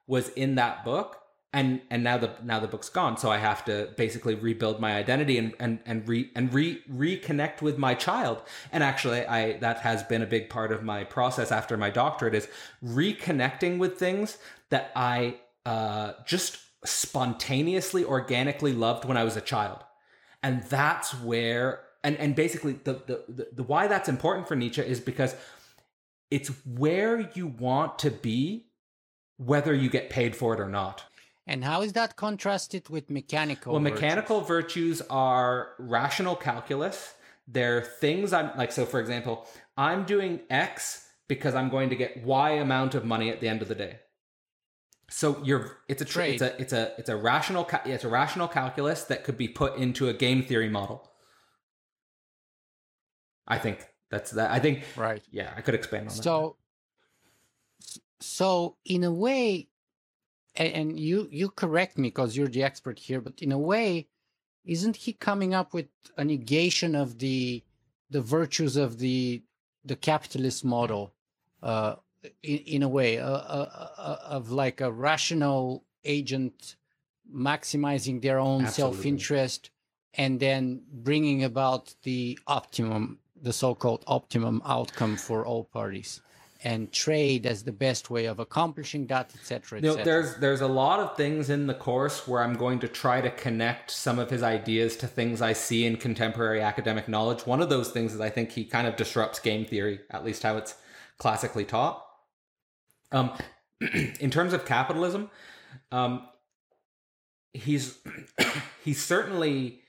was 0.06 0.28
in 0.30 0.56
that 0.56 0.84
book 0.84 1.20
and 1.54 1.80
and 1.88 2.02
now 2.02 2.18
the 2.18 2.32
now 2.42 2.58
the 2.58 2.66
book's 2.66 2.88
gone. 2.88 3.16
So 3.16 3.30
i 3.30 3.38
have 3.38 3.64
to 3.66 3.88
basically 3.96 4.34
rebuild 4.34 4.80
my 4.80 4.96
identity 4.96 5.38
and 5.38 5.54
and 5.60 5.78
and 5.86 6.06
re 6.06 6.30
and 6.34 6.52
re 6.52 6.82
reconnect 6.90 7.62
with 7.62 7.78
my 7.78 7.94
child. 7.94 8.42
And 8.72 8.82
actually 8.82 9.24
i 9.24 9.56
that 9.58 9.78
has 9.78 10.02
been 10.02 10.20
a 10.20 10.26
big 10.26 10.50
part 10.50 10.72
of 10.72 10.82
my 10.82 11.04
process 11.04 11.52
after 11.52 11.76
my 11.76 11.90
doctorate 11.90 12.34
is 12.34 12.48
reconnecting 12.84 13.78
with 13.78 13.96
things 13.98 14.36
that 14.70 14.90
i 14.96 15.36
uh 15.64 16.14
just 16.26 16.58
spontaneously 16.84 18.04
organically 18.04 18.72
loved 18.72 19.04
when 19.04 19.16
i 19.16 19.24
was 19.24 19.36
a 19.36 19.40
child. 19.40 19.78
And 20.42 20.64
that's 20.64 21.14
where 21.22 21.84
and 22.02 22.16
and 22.16 22.34
basically 22.34 22.72
the 22.82 22.94
the, 23.06 23.24
the, 23.28 23.48
the 23.52 23.62
why 23.62 23.86
that's 23.86 24.08
important 24.08 24.48
for 24.48 24.56
nietzsche 24.56 24.82
is 24.82 24.98
because 24.98 25.36
it's 26.32 26.48
where 26.66 27.30
you 27.34 27.46
want 27.46 28.00
to 28.00 28.10
be 28.10 28.66
whether 29.36 29.74
you 29.74 29.90
get 29.90 30.10
paid 30.10 30.36
for 30.36 30.54
it 30.54 30.60
or 30.60 30.68
not. 30.68 31.04
And 31.46 31.62
how 31.64 31.82
is 31.82 31.92
that 31.92 32.16
contrasted 32.16 32.88
with 32.88 33.10
mechanical? 33.10 33.72
Well, 33.72 33.82
virtues? 33.82 34.00
mechanical 34.00 34.40
virtues 34.40 35.02
are 35.10 35.72
rational 35.78 36.36
calculus. 36.36 37.14
They're 37.46 37.82
things 37.82 38.32
I'm 38.32 38.56
like, 38.56 38.72
so 38.72 38.86
for 38.86 38.98
example, 39.00 39.46
I'm 39.76 40.04
doing 40.04 40.40
X 40.48 41.06
because 41.28 41.54
I'm 41.54 41.68
going 41.68 41.90
to 41.90 41.96
get 41.96 42.24
Y 42.24 42.50
amount 42.52 42.94
of 42.94 43.04
money 43.04 43.30
at 43.30 43.40
the 43.40 43.48
end 43.48 43.60
of 43.60 43.68
the 43.68 43.74
day. 43.74 43.98
So 45.10 45.42
you're 45.44 45.78
it's 45.86 46.00
a 46.00 46.06
trade. 46.06 46.40
It's 46.40 46.42
a 46.42 46.60
it's 46.60 46.72
a 46.72 46.92
it's 46.98 47.08
a 47.10 47.16
rational 47.16 47.68
it's 47.84 48.04
a 48.04 48.08
rational 48.08 48.48
calculus 48.48 49.04
that 49.04 49.24
could 49.24 49.36
be 49.36 49.48
put 49.48 49.76
into 49.76 50.08
a 50.08 50.14
game 50.14 50.42
theory 50.42 50.70
model. 50.70 51.10
I 53.46 53.58
think 53.58 53.86
that's 54.10 54.30
that. 54.32 54.50
I 54.50 54.60
think 54.60 54.82
right. 54.96 55.22
Yeah, 55.30 55.52
I 55.54 55.60
could 55.60 55.74
expand 55.74 56.08
on 56.08 56.10
so, 56.10 56.16
that. 56.16 56.22
So 56.22 56.56
so 58.20 58.76
in 58.84 59.04
a 59.04 59.12
way, 59.12 59.68
and 60.56 60.98
you 60.98 61.28
you 61.30 61.48
correct 61.48 61.98
me 61.98 62.08
because 62.08 62.36
you're 62.36 62.48
the 62.48 62.62
expert 62.62 62.98
here, 62.98 63.20
but 63.20 63.42
in 63.42 63.52
a 63.52 63.58
way, 63.58 64.08
isn't 64.64 64.96
he 64.96 65.12
coming 65.12 65.54
up 65.54 65.74
with 65.74 65.88
a 66.16 66.24
negation 66.24 66.94
of 66.94 67.18
the 67.18 67.62
the 68.10 68.20
virtues 68.20 68.76
of 68.76 68.98
the 68.98 69.42
the 69.84 69.96
capitalist 69.96 70.64
model, 70.64 71.12
uh, 71.62 71.96
in, 72.42 72.58
in 72.58 72.82
a 72.82 72.88
way, 72.88 73.18
uh, 73.18 73.26
uh, 73.28 73.90
uh, 73.98 74.16
of 74.24 74.50
like 74.50 74.80
a 74.80 74.90
rational 74.90 75.84
agent 76.04 76.76
maximizing 77.34 78.22
their 78.22 78.38
own 78.38 78.66
self 78.66 79.04
interest 79.04 79.70
and 80.14 80.38
then 80.38 80.82
bringing 80.92 81.42
about 81.42 81.94
the 82.04 82.38
optimum, 82.46 83.18
the 83.40 83.52
so 83.52 83.74
called 83.74 84.04
optimum 84.06 84.62
outcome 84.64 85.16
for 85.16 85.44
all 85.44 85.64
parties 85.64 86.20
and 86.64 86.90
trade 86.90 87.44
as 87.44 87.62
the 87.62 87.72
best 87.72 88.08
way 88.08 88.24
of 88.24 88.38
accomplishing 88.38 89.06
that, 89.06 89.30
etc. 89.34 89.78
Et 89.78 89.84
you 89.84 89.96
know, 89.96 90.02
there's 90.02 90.36
there's 90.36 90.62
a 90.62 90.66
lot 90.66 90.98
of 90.98 91.16
things 91.16 91.50
in 91.50 91.66
the 91.66 91.74
course 91.74 92.26
where 92.26 92.42
I'm 92.42 92.54
going 92.54 92.78
to 92.80 92.88
try 92.88 93.20
to 93.20 93.30
connect 93.30 93.90
some 93.90 94.18
of 94.18 94.30
his 94.30 94.42
ideas 94.42 94.96
to 94.96 95.06
things 95.06 95.42
I 95.42 95.52
see 95.52 95.84
in 95.84 95.98
contemporary 95.98 96.62
academic 96.62 97.06
knowledge. 97.06 97.46
One 97.46 97.60
of 97.60 97.68
those 97.68 97.90
things 97.90 98.14
is 98.14 98.20
I 98.20 98.30
think 98.30 98.52
he 98.52 98.64
kind 98.64 98.86
of 98.86 98.96
disrupts 98.96 99.38
game 99.38 99.66
theory, 99.66 100.00
at 100.10 100.24
least 100.24 100.42
how 100.42 100.56
it's 100.56 100.74
classically 101.18 101.66
taught. 101.66 102.02
Um, 103.12 103.32
in 104.20 104.30
terms 104.30 104.54
of 104.54 104.64
capitalism, 104.64 105.30
um, 105.92 106.26
he's 107.52 107.98
he 108.84 108.94
certainly 108.94 109.82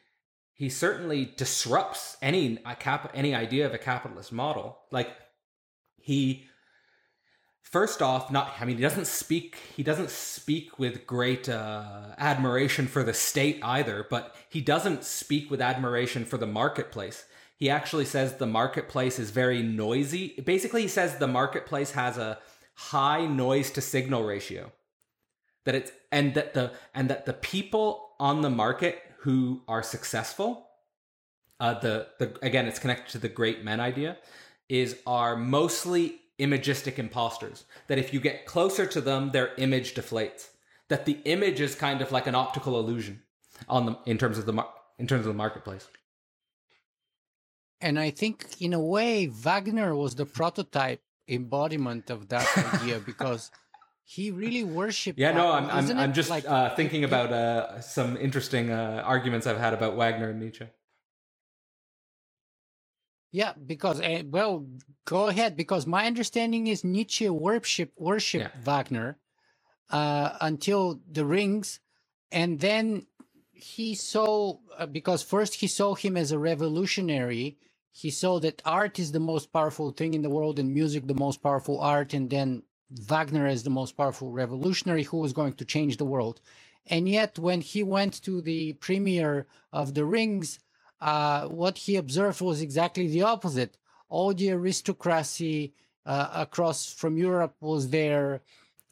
he 0.54 0.70
certainly 0.70 1.34
disrupts 1.38 2.18
any 2.22 2.58
cap 2.80 3.12
any 3.14 3.34
idea 3.34 3.66
of 3.66 3.74
a 3.74 3.78
capitalist 3.78 4.34
model. 4.34 4.78
Like 4.92 5.10
he 5.98 6.46
first 7.76 8.02
off 8.02 8.32
not 8.32 8.54
i 8.62 8.66
mean 8.66 8.78
he 8.78 8.82
doesn't 8.82 9.08
speak 9.08 9.58
he 9.76 9.84
doesn't 9.84 10.10
speak 10.10 10.80
with 10.80 11.06
great 11.06 11.50
uh, 11.50 11.84
admiration 12.18 12.88
for 12.88 13.04
the 13.04 13.14
state 13.14 13.60
either 13.64 13.98
but 14.10 14.36
he 14.56 14.62
doesn't 14.62 15.04
speak 15.04 15.52
with 15.52 15.60
admiration 15.60 16.24
for 16.24 16.38
the 16.38 16.48
marketplace. 16.48 17.26
He 17.58 17.70
actually 17.70 18.06
says 18.06 18.38
the 18.38 18.46
marketplace 18.46 19.20
is 19.20 19.30
very 19.32 19.62
noisy. 19.62 20.30
Basically 20.46 20.84
he 20.84 20.88
says 20.88 21.18
the 21.18 21.28
marketplace 21.28 21.92
has 21.92 22.18
a 22.18 22.40
high 22.76 23.26
noise 23.26 23.70
to 23.72 23.82
signal 23.82 24.24
ratio. 24.24 24.72
That 25.66 25.76
it's 25.76 25.92
and 26.10 26.36
that 26.36 26.54
the 26.54 26.72
and 26.94 27.10
that 27.10 27.26
the 27.26 27.34
people 27.34 28.12
on 28.18 28.44
the 28.44 28.50
market 28.50 29.02
who 29.24 29.62
are 29.68 29.84
successful 29.84 30.70
uh 31.60 31.78
the 31.80 32.08
the 32.20 32.38
again 32.42 32.66
it's 32.66 32.80
connected 32.80 33.12
to 33.12 33.18
the 33.18 33.28
great 33.28 33.62
men 33.62 33.82
idea 33.82 34.18
is 34.70 34.98
are 35.06 35.36
mostly 35.36 36.22
imagistic 36.38 37.00
imposters. 37.00 37.66
That 37.88 37.98
if 37.98 38.14
you 38.14 38.20
get 38.20 38.46
closer 38.46 38.86
to 38.86 39.02
them, 39.02 39.32
their 39.32 39.52
image 39.58 39.94
deflates. 39.94 40.50
That 40.90 41.06
the 41.06 41.20
image 41.26 41.60
is 41.62 41.76
kind 41.76 42.02
of 42.02 42.12
like 42.12 42.28
an 42.28 42.36
optical 42.36 42.80
illusion 42.80 43.22
on 43.68 43.86
the 43.86 43.98
in 44.06 44.18
terms 44.18 44.38
of 44.38 44.46
the 44.46 44.54
mar- 44.54 44.74
in 45.00 45.08
terms 45.08 45.26
of 45.26 45.34
the 45.34 45.38
marketplace. 45.38 45.88
And 47.82 48.00
I 48.00 48.10
think, 48.10 48.62
in 48.62 48.74
a 48.74 48.80
way, 48.80 49.28
Wagner 49.28 49.96
was 49.96 50.16
the 50.16 50.26
prototype 50.26 51.02
embodiment 51.28 52.10
of 52.10 52.30
that 52.30 52.48
idea 52.74 53.00
because 53.00 53.52
he 54.04 54.32
really 54.32 54.64
worshipped. 54.64 55.20
Yeah, 55.20 55.32
no, 55.32 55.52
I'm 55.52 55.70
I'm, 55.70 55.98
I'm 55.98 56.14
just 56.14 56.30
like, 56.30 56.48
uh, 56.48 56.76
thinking 56.76 57.04
about 57.04 57.32
uh, 57.32 57.82
some 57.82 58.18
interesting 58.18 58.72
uh, 58.72 59.02
arguments 59.04 59.48
I've 59.48 59.58
had 59.58 59.74
about 59.74 59.96
Wagner 59.96 60.30
and 60.30 60.40
Nietzsche. 60.40 60.68
Yeah, 63.36 63.52
because 63.66 64.00
uh, 64.00 64.24
well, 64.30 64.66
go 65.04 65.28
ahead. 65.28 65.58
Because 65.58 65.86
my 65.86 66.06
understanding 66.06 66.68
is 66.68 66.86
Nietzsche 66.86 67.28
worship 67.28 67.92
worship 67.98 68.42
yeah. 68.44 68.62
Wagner 68.64 69.18
uh, 69.90 70.38
until 70.40 71.02
the 71.12 71.26
Rings, 71.26 71.82
and 72.32 72.62
then 72.62 73.08
he 73.52 73.94
saw 73.94 74.60
uh, 74.78 74.86
because 74.86 75.22
first 75.22 75.56
he 75.56 75.68
saw 75.68 75.96
him 75.96 76.16
as 76.16 76.32
a 76.32 76.40
revolutionary. 76.40 77.58
He 77.92 78.10
saw 78.10 78.40
that 78.40 78.62
art 78.64 79.00
is 79.00 79.12
the 79.12 79.20
most 79.20 79.52
powerful 79.52 79.92
thing 79.92 80.14
in 80.14 80.22
the 80.22 80.30
world, 80.38 80.58
and 80.58 80.74
music 80.74 81.06
the 81.06 81.22
most 81.26 81.44
powerful 81.44 81.82
art, 81.82 82.14
and 82.14 82.30
then 82.30 82.64
Wagner 82.90 83.48
as 83.48 83.64
the 83.64 83.70
most 83.82 83.98
powerful 83.98 84.32
revolutionary 84.32 85.04
who 85.04 85.18
was 85.18 85.34
going 85.34 85.56
to 85.56 85.66
change 85.66 85.98
the 85.98 86.06
world. 86.06 86.40
And 86.88 87.10
yet, 87.10 87.38
when 87.38 87.60
he 87.60 87.84
went 87.84 88.22
to 88.24 88.42
the 88.42 88.74
premiere 88.74 89.48
of 89.74 89.94
The 89.94 90.06
Rings, 90.06 90.60
uh, 91.06 91.48
what 91.50 91.78
he 91.78 91.98
observed 91.98 92.42
was 92.42 92.62
exactly 92.62 93.08
the 93.08 93.22
opposite. 93.22 93.78
All 94.10 94.34
the 94.34 94.50
aristocracy 94.50 95.72
uh, 96.04 96.30
across 96.34 96.92
from 96.92 97.16
Europe 97.16 97.56
was 97.62 97.92
there, 97.92 98.42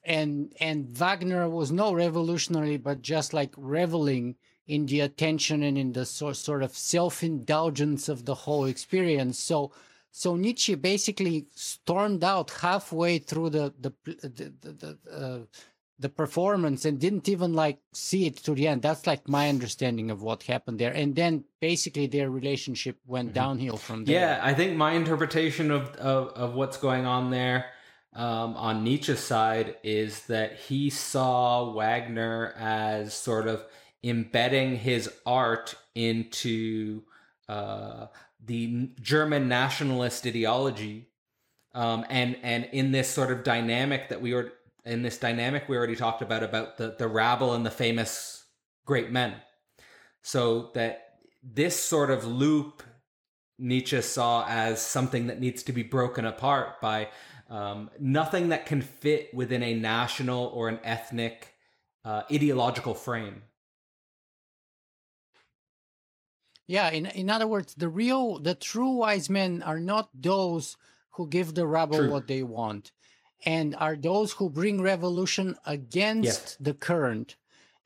and 0.04 0.54
and 0.60 0.96
Wagner 0.96 1.50
was 1.50 1.72
no 1.72 1.92
revolutionary, 1.92 2.78
but 2.78 3.02
just 3.02 3.34
like 3.34 3.52
reveling 3.58 4.36
in 4.68 4.86
the 4.86 5.00
attention 5.00 5.64
and 5.64 5.76
in 5.76 5.94
the 5.94 6.06
so, 6.06 6.34
sort 6.34 6.62
of 6.62 6.78
self 6.78 7.24
indulgence 7.24 8.08
of 8.08 8.26
the 8.26 8.36
whole 8.36 8.66
experience. 8.66 9.40
So. 9.40 9.72
So 10.16 10.36
Nietzsche 10.36 10.76
basically 10.76 11.48
stormed 11.56 12.24
out 12.24 12.52
halfway 12.52 13.18
through 13.18 13.50
the 13.50 13.74
the 13.80 13.92
the, 14.06 14.54
the, 14.62 14.72
the 14.82 14.98
uh, 15.12 15.40
the 16.04 16.10
performance 16.10 16.86
and 16.86 17.00
didn't 17.00 17.28
even 17.28 17.54
like 17.54 17.80
see 17.94 18.28
it 18.28 18.38
to 18.38 18.54
the 18.54 18.68
end. 18.68 18.84
That's 18.84 19.08
like 19.08 19.28
my 19.28 19.50
understanding 19.50 20.12
of 20.12 20.22
what 20.22 20.44
happened 20.44 20.78
there. 20.78 20.92
And 20.92 21.16
then 21.16 21.46
basically 21.60 22.06
their 22.06 22.30
relationship 22.30 22.98
went 23.08 23.30
mm-hmm. 23.30 23.36
downhill 23.36 23.78
from 23.78 24.06
there. 24.06 24.20
Yeah, 24.20 24.40
I 24.44 24.54
think 24.54 24.76
my 24.76 24.92
interpretation 24.92 25.72
of, 25.72 25.96
of, 25.96 26.28
of 26.34 26.54
what's 26.54 26.78
going 26.78 27.08
on 27.08 27.32
there 27.32 27.66
um, 28.14 28.56
on 28.56 28.84
Nietzsche's 28.84 29.20
side 29.20 29.78
is 29.82 30.28
that 30.28 30.58
he 30.58 30.90
saw 30.90 31.72
Wagner 31.74 32.54
as 32.60 33.14
sort 33.14 33.48
of 33.48 33.66
embedding 34.04 34.76
his 34.76 35.10
art 35.26 35.76
into 35.96 37.02
uh, 37.50 38.08
the 38.46 38.90
German 39.02 39.48
nationalist 39.48 40.28
ideology, 40.28 41.08
um, 41.74 42.06
and 42.10 42.38
and 42.44 42.68
in 42.72 42.92
this 42.92 43.10
sort 43.10 43.32
of 43.32 43.44
dynamic 43.44 44.10
that 44.10 44.22
we 44.22 44.34
were 44.34 44.52
in 44.86 45.02
this 45.02 45.18
dynamic 45.18 45.68
we 45.68 45.78
already 45.78 45.96
talked 45.96 46.22
about 46.22 46.44
about 46.44 46.78
the 46.78 46.96
the 46.98 47.08
rabble 47.08 47.54
and 47.54 47.66
the 47.66 47.72
famous 47.72 48.46
great 48.86 49.12
men, 49.12 49.36
so 50.22 50.72
that 50.74 51.20
this 51.44 51.80
sort 51.80 52.10
of 52.10 52.26
loop 52.26 52.84
Nietzsche 53.60 54.02
saw 54.02 54.46
as 54.48 54.82
something 54.82 55.28
that 55.28 55.40
needs 55.40 55.64
to 55.64 55.74
be 55.74 55.84
broken 55.84 56.26
apart 56.26 56.82
by 56.82 57.10
um, 57.50 57.90
nothing 58.00 58.50
that 58.50 58.66
can 58.66 58.82
fit 58.82 59.34
within 59.34 59.62
a 59.62 59.74
national 59.74 60.46
or 60.48 60.70
an 60.70 60.80
ethnic 60.84 61.54
uh, 62.04 62.24
ideological 62.32 62.94
frame. 62.94 63.44
Yeah, 66.66 66.90
in 66.90 67.06
in 67.08 67.30
other 67.30 67.46
words, 67.48 67.76
the 67.76 67.90
real, 67.90 68.40
the 68.40 68.56
true 68.56 68.92
wise 68.92 69.30
men 69.30 69.62
are 69.62 69.80
not 69.80 70.10
those 70.14 70.78
who 71.12 71.28
give 71.28 71.54
the 71.54 71.68
rabble 71.68 71.98
True. 71.98 72.10
what 72.10 72.28
they 72.28 72.42
want, 72.42 72.92
and 73.46 73.76
are 73.76 73.96
those 73.96 74.32
who 74.34 74.50
bring 74.50 74.82
revolution 74.82 75.56
against 75.66 76.24
yes. 76.24 76.58
the 76.60 76.74
current, 76.74 77.36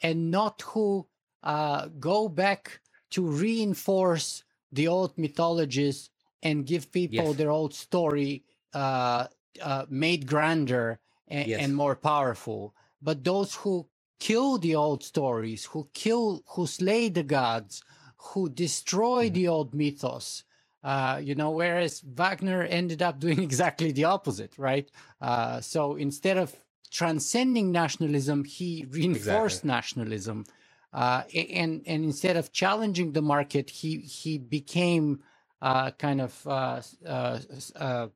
and 0.01 0.29
not 0.31 0.61
who 0.61 1.07
uh, 1.43 1.87
go 1.99 2.29
back 2.29 2.79
to 3.11 3.25
reinforce 3.25 4.43
the 4.71 4.87
old 4.87 5.17
mythologies 5.17 6.09
and 6.43 6.65
give 6.65 6.91
people 6.91 7.27
yes. 7.27 7.35
their 7.37 7.51
old 7.51 7.73
story 7.73 8.43
uh, 8.73 9.25
uh, 9.61 9.85
made 9.89 10.27
grander 10.27 10.99
and, 11.27 11.47
yes. 11.47 11.61
and, 11.61 11.75
more 11.75 11.95
powerful. 11.95 12.75
But 13.01 13.23
those 13.23 13.55
who 13.55 13.87
kill 14.19 14.57
the 14.57 14.75
old 14.75 15.03
stories, 15.03 15.65
who 15.65 15.89
kill, 15.93 16.43
who 16.49 16.67
slay 16.67 17.09
the 17.09 17.23
gods, 17.23 17.83
who 18.17 18.49
destroy 18.49 19.29
mm. 19.29 19.33
the 19.33 19.47
old 19.47 19.73
mythos, 19.73 20.43
uh, 20.91 21.19
you 21.21 21.35
know, 21.35 21.51
whereas 21.51 21.93
Wagner 22.01 22.61
ended 22.63 23.01
up 23.01 23.19
doing 23.19 23.39
exactly 23.49 23.91
the 23.91 24.05
opposite, 24.05 24.53
right? 24.57 24.87
Uh, 25.19 25.59
so 25.61 25.95
instead 25.95 26.37
of 26.37 26.55
transcending 26.89 27.71
nationalism, 27.71 28.43
he 28.45 28.85
reinforced 28.89 29.63
exactly. 29.63 29.75
nationalism 29.77 30.45
uh, 30.93 31.23
and 31.35 31.83
and 31.85 32.03
instead 32.03 32.37
of 32.37 32.51
challenging 32.51 33.11
the 33.11 33.21
market, 33.21 33.69
he 33.69 33.97
he 33.97 34.37
became 34.37 35.19
uh, 35.61 35.91
kind 35.91 36.21
of 36.21 36.47
uh, 36.47 36.81
uh, 37.05 37.39
uh, 37.75 38.07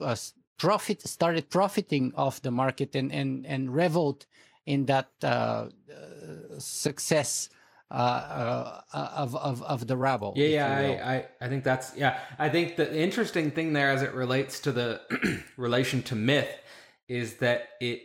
uh 0.00 0.16
profit 0.58 1.02
started 1.02 1.50
profiting 1.50 2.12
off 2.14 2.42
the 2.42 2.50
market 2.50 2.94
and 2.94 3.10
and 3.12 3.46
and 3.46 3.74
reveled 3.74 4.26
in 4.66 4.86
that 4.86 5.08
success 6.58 7.48
Uh, 7.94 7.96
uh, 7.96 8.80
uh, 8.92 9.10
of, 9.14 9.36
of 9.36 9.62
of 9.62 9.86
the 9.86 9.96
rabble. 9.96 10.32
Yeah, 10.34 10.46
yeah, 10.46 10.98
I, 11.06 11.14
I 11.14 11.26
I 11.42 11.48
think 11.48 11.62
that's 11.62 11.96
yeah. 11.96 12.18
I 12.40 12.48
think 12.48 12.74
the 12.74 12.92
interesting 12.92 13.52
thing 13.52 13.72
there, 13.72 13.90
as 13.90 14.02
it 14.02 14.12
relates 14.14 14.58
to 14.60 14.72
the 14.72 15.00
relation 15.56 16.02
to 16.04 16.16
myth, 16.16 16.50
is 17.06 17.34
that 17.34 17.68
it 17.80 18.02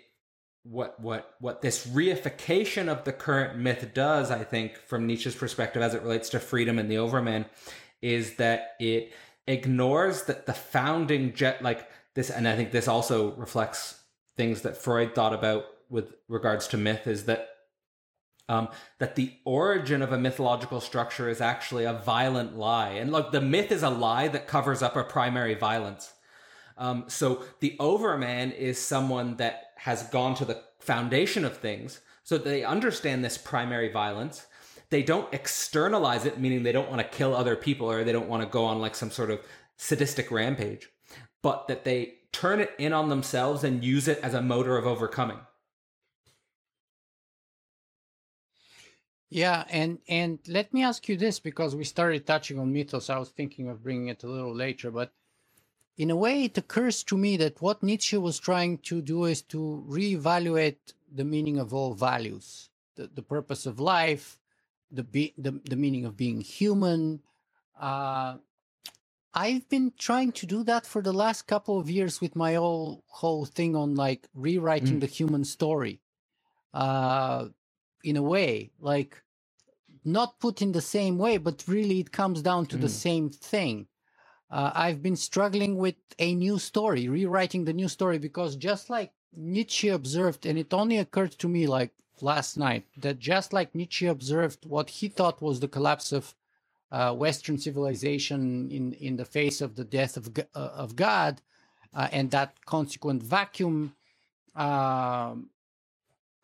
what 0.61 0.99
what 0.99 1.33
what 1.39 1.63
this 1.63 1.87
reification 1.87 2.87
of 2.87 3.03
the 3.03 3.11
current 3.11 3.57
myth 3.57 3.89
does, 3.95 4.29
I 4.29 4.43
think, 4.43 4.77
from 4.77 5.07
Nietzsche's 5.07 5.33
perspective 5.33 5.81
as 5.81 5.95
it 5.95 6.03
relates 6.03 6.29
to 6.29 6.39
freedom 6.39 6.77
and 6.77 6.91
the 6.91 6.99
Overman, 6.99 7.45
is 7.99 8.35
that 8.35 8.75
it 8.79 9.11
ignores 9.47 10.25
that 10.25 10.45
the 10.45 10.53
founding 10.53 11.33
jet 11.33 11.63
like 11.63 11.89
this, 12.13 12.29
and 12.29 12.47
I 12.47 12.55
think 12.55 12.71
this 12.71 12.87
also 12.87 13.31
reflects 13.31 13.99
things 14.37 14.61
that 14.61 14.77
Freud 14.77 15.15
thought 15.15 15.33
about 15.33 15.65
with 15.89 16.13
regards 16.27 16.67
to 16.67 16.77
myth, 16.77 17.07
is 17.07 17.25
that 17.25 17.49
um, 18.49 18.67
that 18.97 19.15
the 19.15 19.33
origin 19.45 20.01
of 20.01 20.11
a 20.11 20.17
mythological 20.17 20.81
structure 20.81 21.29
is 21.29 21.39
actually 21.39 21.85
a 21.85 21.93
violent 21.93 22.57
lie. 22.57 22.89
And 22.89 23.11
look, 23.11 23.31
the 23.31 23.39
myth 23.39 23.71
is 23.71 23.83
a 23.83 23.89
lie 23.89 24.27
that 24.27 24.47
covers 24.47 24.81
up 24.81 24.97
a 24.97 25.03
primary 25.03 25.53
violence. 25.53 26.11
Um, 26.77 27.05
so 27.07 27.43
the 27.59 27.77
overman 27.79 28.51
is 28.51 28.79
someone 28.79 29.37
that 29.37 29.71
has 29.77 30.03
gone 30.03 30.33
to 30.35 30.45
the 30.45 30.61
foundation 30.79 31.45
of 31.45 31.57
things 31.57 32.01
so 32.23 32.37
they 32.37 32.63
understand 32.63 33.23
this 33.23 33.37
primary 33.37 33.91
violence. 33.91 34.45
They 34.89 35.03
don't 35.03 35.33
externalize 35.33 36.25
it, 36.25 36.39
meaning 36.39 36.63
they 36.63 36.71
don't 36.71 36.89
want 36.89 37.01
to 37.01 37.17
kill 37.17 37.35
other 37.35 37.55
people 37.55 37.89
or 37.89 38.03
they 38.03 38.11
don't 38.11 38.29
want 38.29 38.43
to 38.43 38.49
go 38.49 38.65
on 38.65 38.79
like 38.79 38.95
some 38.95 39.11
sort 39.11 39.31
of 39.31 39.39
sadistic 39.77 40.31
rampage, 40.31 40.89
but 41.41 41.67
that 41.67 41.85
they 41.85 42.15
turn 42.31 42.59
it 42.59 42.71
in 42.77 42.93
on 42.93 43.09
themselves 43.09 43.63
and 43.63 43.83
use 43.83 44.07
it 44.07 44.19
as 44.21 44.33
a 44.33 44.41
motor 44.41 44.77
of 44.77 44.85
overcoming. 44.85 45.39
Yeah, 49.29 49.63
and 49.69 49.99
and 50.07 50.39
let 50.47 50.73
me 50.73 50.83
ask 50.83 51.07
you 51.07 51.15
this 51.15 51.39
because 51.39 51.75
we 51.75 51.83
started 51.83 52.25
touching 52.25 52.57
on 52.57 52.73
mythos. 52.73 53.09
I 53.09 53.19
was 53.19 53.29
thinking 53.29 53.69
of 53.69 53.83
bringing 53.83 54.07
it 54.07 54.23
a 54.23 54.27
little 54.27 54.55
later, 54.55 54.89
but 54.89 55.13
in 55.97 56.09
a 56.09 56.15
way, 56.15 56.45
it 56.45 56.57
occurs 56.57 57.03
to 57.03 57.17
me 57.17 57.37
that 57.37 57.61
what 57.61 57.83
Nietzsche 57.83 58.17
was 58.17 58.39
trying 58.39 58.77
to 58.79 59.01
do 59.01 59.25
is 59.25 59.41
to 59.43 59.85
reevaluate 59.87 60.77
the 61.13 61.25
meaning 61.25 61.59
of 61.59 61.73
all 61.73 61.93
values, 61.93 62.69
the, 62.95 63.09
the 63.13 63.21
purpose 63.21 63.65
of 63.65 63.79
life, 63.81 64.39
the, 64.91 65.03
be, 65.03 65.33
the, 65.37 65.59
the 65.69 65.75
meaning 65.75 66.05
of 66.05 66.15
being 66.15 66.39
human. 66.39 67.19
Uh, 67.79 68.37
I've 69.33 69.67
been 69.69 69.91
trying 69.97 70.31
to 70.33 70.45
do 70.45 70.63
that 70.63 70.85
for 70.85 71.01
the 71.01 71.13
last 71.13 71.47
couple 71.47 71.77
of 71.77 71.89
years 71.89 72.21
with 72.21 72.35
my 72.35 72.55
whole 72.55 73.03
whole 73.07 73.45
thing 73.45 73.75
on 73.75 73.95
like 73.95 74.27
rewriting 74.33 74.97
mm. 74.97 75.01
the 75.01 75.05
human 75.05 75.43
story. 75.43 75.99
Uh, 76.73 77.49
in 78.03 78.17
a 78.17 78.21
way, 78.21 78.71
like 78.79 79.21
not 80.05 80.39
put 80.39 80.61
in 80.61 80.71
the 80.71 80.81
same 80.81 81.17
way, 81.17 81.37
but 81.37 81.63
really 81.67 81.99
it 81.99 82.11
comes 82.11 82.41
down 82.41 82.65
to 82.67 82.77
mm. 82.77 82.81
the 82.81 82.89
same 82.89 83.29
thing 83.29 83.87
uh, 84.51 84.71
I've 84.73 85.03
been 85.03 85.15
struggling 85.15 85.77
with 85.77 85.95
a 86.17 86.33
new 86.33 86.57
story, 86.57 87.07
rewriting 87.07 87.65
the 87.65 87.73
new 87.73 87.87
story, 87.87 88.17
because 88.17 88.55
just 88.55 88.89
like 88.89 89.11
Nietzsche 89.35 89.89
observed, 89.89 90.45
and 90.45 90.57
it 90.57 90.73
only 90.73 90.97
occurred 90.97 91.33
to 91.33 91.47
me 91.47 91.67
like 91.67 91.91
last 92.21 92.57
night, 92.57 92.85
that 92.97 93.19
just 93.19 93.53
like 93.53 93.75
Nietzsche 93.75 94.07
observed 94.07 94.65
what 94.65 94.89
he 94.89 95.07
thought 95.07 95.41
was 95.41 95.59
the 95.59 95.67
collapse 95.67 96.11
of 96.11 96.33
uh, 96.91 97.13
Western 97.13 97.59
civilization 97.59 98.71
in, 98.71 98.93
in 98.93 99.17
the 99.17 99.25
face 99.25 99.61
of 99.61 99.75
the 99.75 99.83
death 99.83 100.17
of, 100.17 100.35
uh, 100.37 100.43
of 100.55 100.95
God 100.95 101.41
uh, 101.93 102.07
and 102.11 102.31
that 102.31 102.65
consequent 102.65 103.21
vacuum, 103.21 103.93
um, 104.55 105.51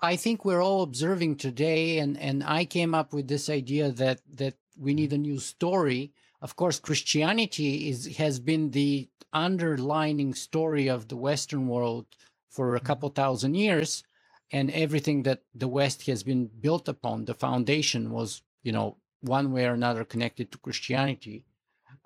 I 0.05 0.15
think 0.15 0.45
we're 0.45 0.63
all 0.63 0.83
observing 0.83 1.37
today, 1.37 1.99
and, 1.99 2.17
and 2.19 2.43
I 2.43 2.65
came 2.65 2.93
up 2.93 3.13
with 3.13 3.27
this 3.27 3.49
idea 3.49 3.91
that, 3.91 4.21
that 4.35 4.55
we 4.77 4.93
need 4.93 5.13
a 5.13 5.17
new 5.17 5.39
story 5.39 6.13
of 6.45 6.55
course, 6.55 6.79
Christianity 6.79 7.89
is 7.89 8.17
has 8.17 8.39
been 8.39 8.69
the 8.69 9.09
underlining 9.33 10.35
story 10.35 10.87
of 10.87 11.07
the 11.07 11.15
Western 11.15 11.67
world 11.67 12.05
for 12.49 12.75
a 12.75 12.77
mm-hmm. 12.77 12.85
couple 12.85 13.09
thousand 13.09 13.55
years, 13.55 14.03
and 14.51 14.69
everything 14.69 15.23
that 15.23 15.41
the 15.55 15.67
West 15.67 16.05
has 16.05 16.21
been 16.21 16.45
built 16.45 16.87
upon, 16.87 17.25
the 17.25 17.33
foundation 17.33 18.11
was, 18.11 18.43
you 18.61 18.71
know, 18.71 18.97
one 19.21 19.51
way 19.51 19.65
or 19.65 19.73
another 19.73 20.05
connected 20.05 20.51
to 20.51 20.59
Christianity. 20.59 21.45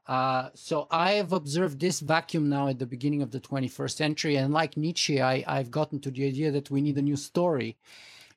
Uh, 0.09 0.49
so 0.55 0.87
I 0.89 1.11
have 1.11 1.33
observed 1.33 1.79
this 1.79 1.99
vacuum 1.99 2.49
now 2.49 2.67
at 2.67 2.79
the 2.79 2.87
beginning 2.87 3.21
of 3.21 3.29
the 3.29 3.39
21st 3.39 3.95
century, 3.95 4.37
and 4.37 4.51
like 4.51 4.75
Nietzsche, 4.75 5.21
I, 5.21 5.43
I've 5.45 5.69
gotten 5.69 5.99
to 5.99 6.09
the 6.09 6.25
idea 6.25 6.49
that 6.49 6.71
we 6.71 6.81
need 6.81 6.97
a 6.97 7.03
new 7.03 7.15
story 7.15 7.77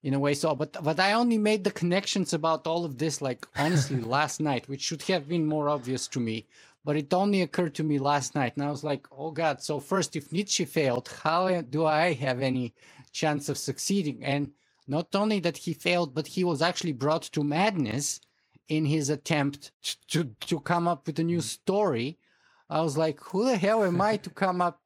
in 0.02 0.12
a 0.12 0.18
way. 0.18 0.34
So, 0.34 0.54
but 0.54 0.76
but 0.84 1.00
I 1.00 1.14
only 1.14 1.38
made 1.38 1.64
the 1.64 1.70
connections 1.70 2.34
about 2.34 2.66
all 2.66 2.84
of 2.84 2.98
this 2.98 3.22
like 3.22 3.46
honestly 3.56 4.02
last 4.18 4.38
night, 4.38 4.68
which 4.68 4.82
should 4.82 5.00
have 5.04 5.26
been 5.26 5.46
more 5.46 5.70
obvious 5.70 6.06
to 6.08 6.20
me. 6.20 6.46
But 6.84 6.96
it 6.96 7.14
only 7.14 7.40
occurred 7.40 7.74
to 7.76 7.84
me 7.84 7.98
last 7.98 8.34
night, 8.34 8.54
and 8.54 8.66
I 8.66 8.70
was 8.70 8.84
like, 8.84 9.06
"Oh 9.10 9.30
God!" 9.30 9.62
So 9.62 9.80
first, 9.80 10.14
if 10.14 10.30
Nietzsche 10.30 10.66
failed, 10.66 11.08
how 11.22 11.62
do 11.62 11.86
I 11.86 12.12
have 12.12 12.42
any 12.42 12.74
chance 13.12 13.48
of 13.48 13.56
succeeding? 13.56 14.22
And 14.22 14.52
not 14.86 15.14
only 15.14 15.40
that 15.40 15.56
he 15.56 15.72
failed, 15.72 16.12
but 16.14 16.26
he 16.26 16.44
was 16.44 16.60
actually 16.60 16.92
brought 16.92 17.22
to 17.32 17.42
madness 17.42 18.20
in 18.76 18.86
his 18.86 19.10
attempt 19.10 19.70
to 20.08 20.24
to 20.48 20.60
come 20.60 20.88
up 20.88 21.06
with 21.06 21.18
a 21.18 21.24
new 21.24 21.40
story. 21.40 22.18
I 22.70 22.80
was 22.80 22.96
like, 22.96 23.18
"Who 23.28 23.44
the 23.44 23.56
hell 23.56 23.84
am 23.84 24.00
I 24.00 24.16
to 24.18 24.30
come 24.30 24.60
up?" 24.60 24.80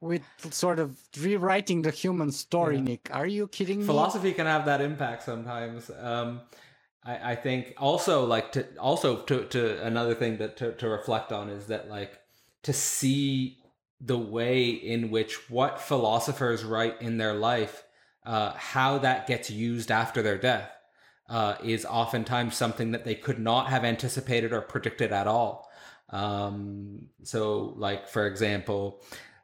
with 0.00 0.22
sort 0.50 0.78
of 0.78 0.98
rewriting 1.18 1.80
the 1.80 1.90
human 1.90 2.30
story, 2.30 2.76
yeah. 2.76 2.82
Nick. 2.82 3.08
Are 3.10 3.26
you 3.26 3.48
kidding 3.48 3.78
me? 3.78 3.86
Philosophy 3.86 4.34
can 4.34 4.44
have 4.44 4.66
that 4.66 4.82
impact 4.82 5.22
sometimes. 5.22 5.90
Um, 5.98 6.42
I, 7.02 7.32
I 7.32 7.34
think 7.36 7.72
also 7.78 8.26
like 8.26 8.52
to 8.52 8.66
also 8.76 9.22
to, 9.22 9.46
to 9.46 9.82
another 9.82 10.14
thing 10.14 10.36
that 10.38 10.58
to, 10.58 10.72
to 10.72 10.88
reflect 10.88 11.32
on 11.32 11.48
is 11.48 11.66
that 11.68 11.88
like 11.88 12.18
to 12.64 12.72
see 12.74 13.58
the 13.98 14.18
way 14.18 14.68
in 14.68 15.10
which 15.10 15.48
what 15.48 15.80
philosophers 15.80 16.64
write 16.64 17.00
in 17.00 17.16
their 17.16 17.34
life, 17.34 17.84
uh, 18.26 18.52
how 18.56 18.98
that 18.98 19.26
gets 19.26 19.50
used 19.50 19.90
after 19.90 20.20
their 20.20 20.36
death, 20.36 20.70
uh, 21.34 21.56
is 21.64 21.84
oftentimes 21.84 22.56
something 22.56 22.92
that 22.92 23.04
they 23.04 23.16
could 23.16 23.40
not 23.40 23.66
have 23.66 23.84
anticipated 23.84 24.52
or 24.52 24.60
predicted 24.60 25.10
at 25.10 25.26
all. 25.26 25.68
Um, 26.10 27.08
so, 27.24 27.74
like 27.76 28.08
for 28.08 28.28
example, 28.28 29.02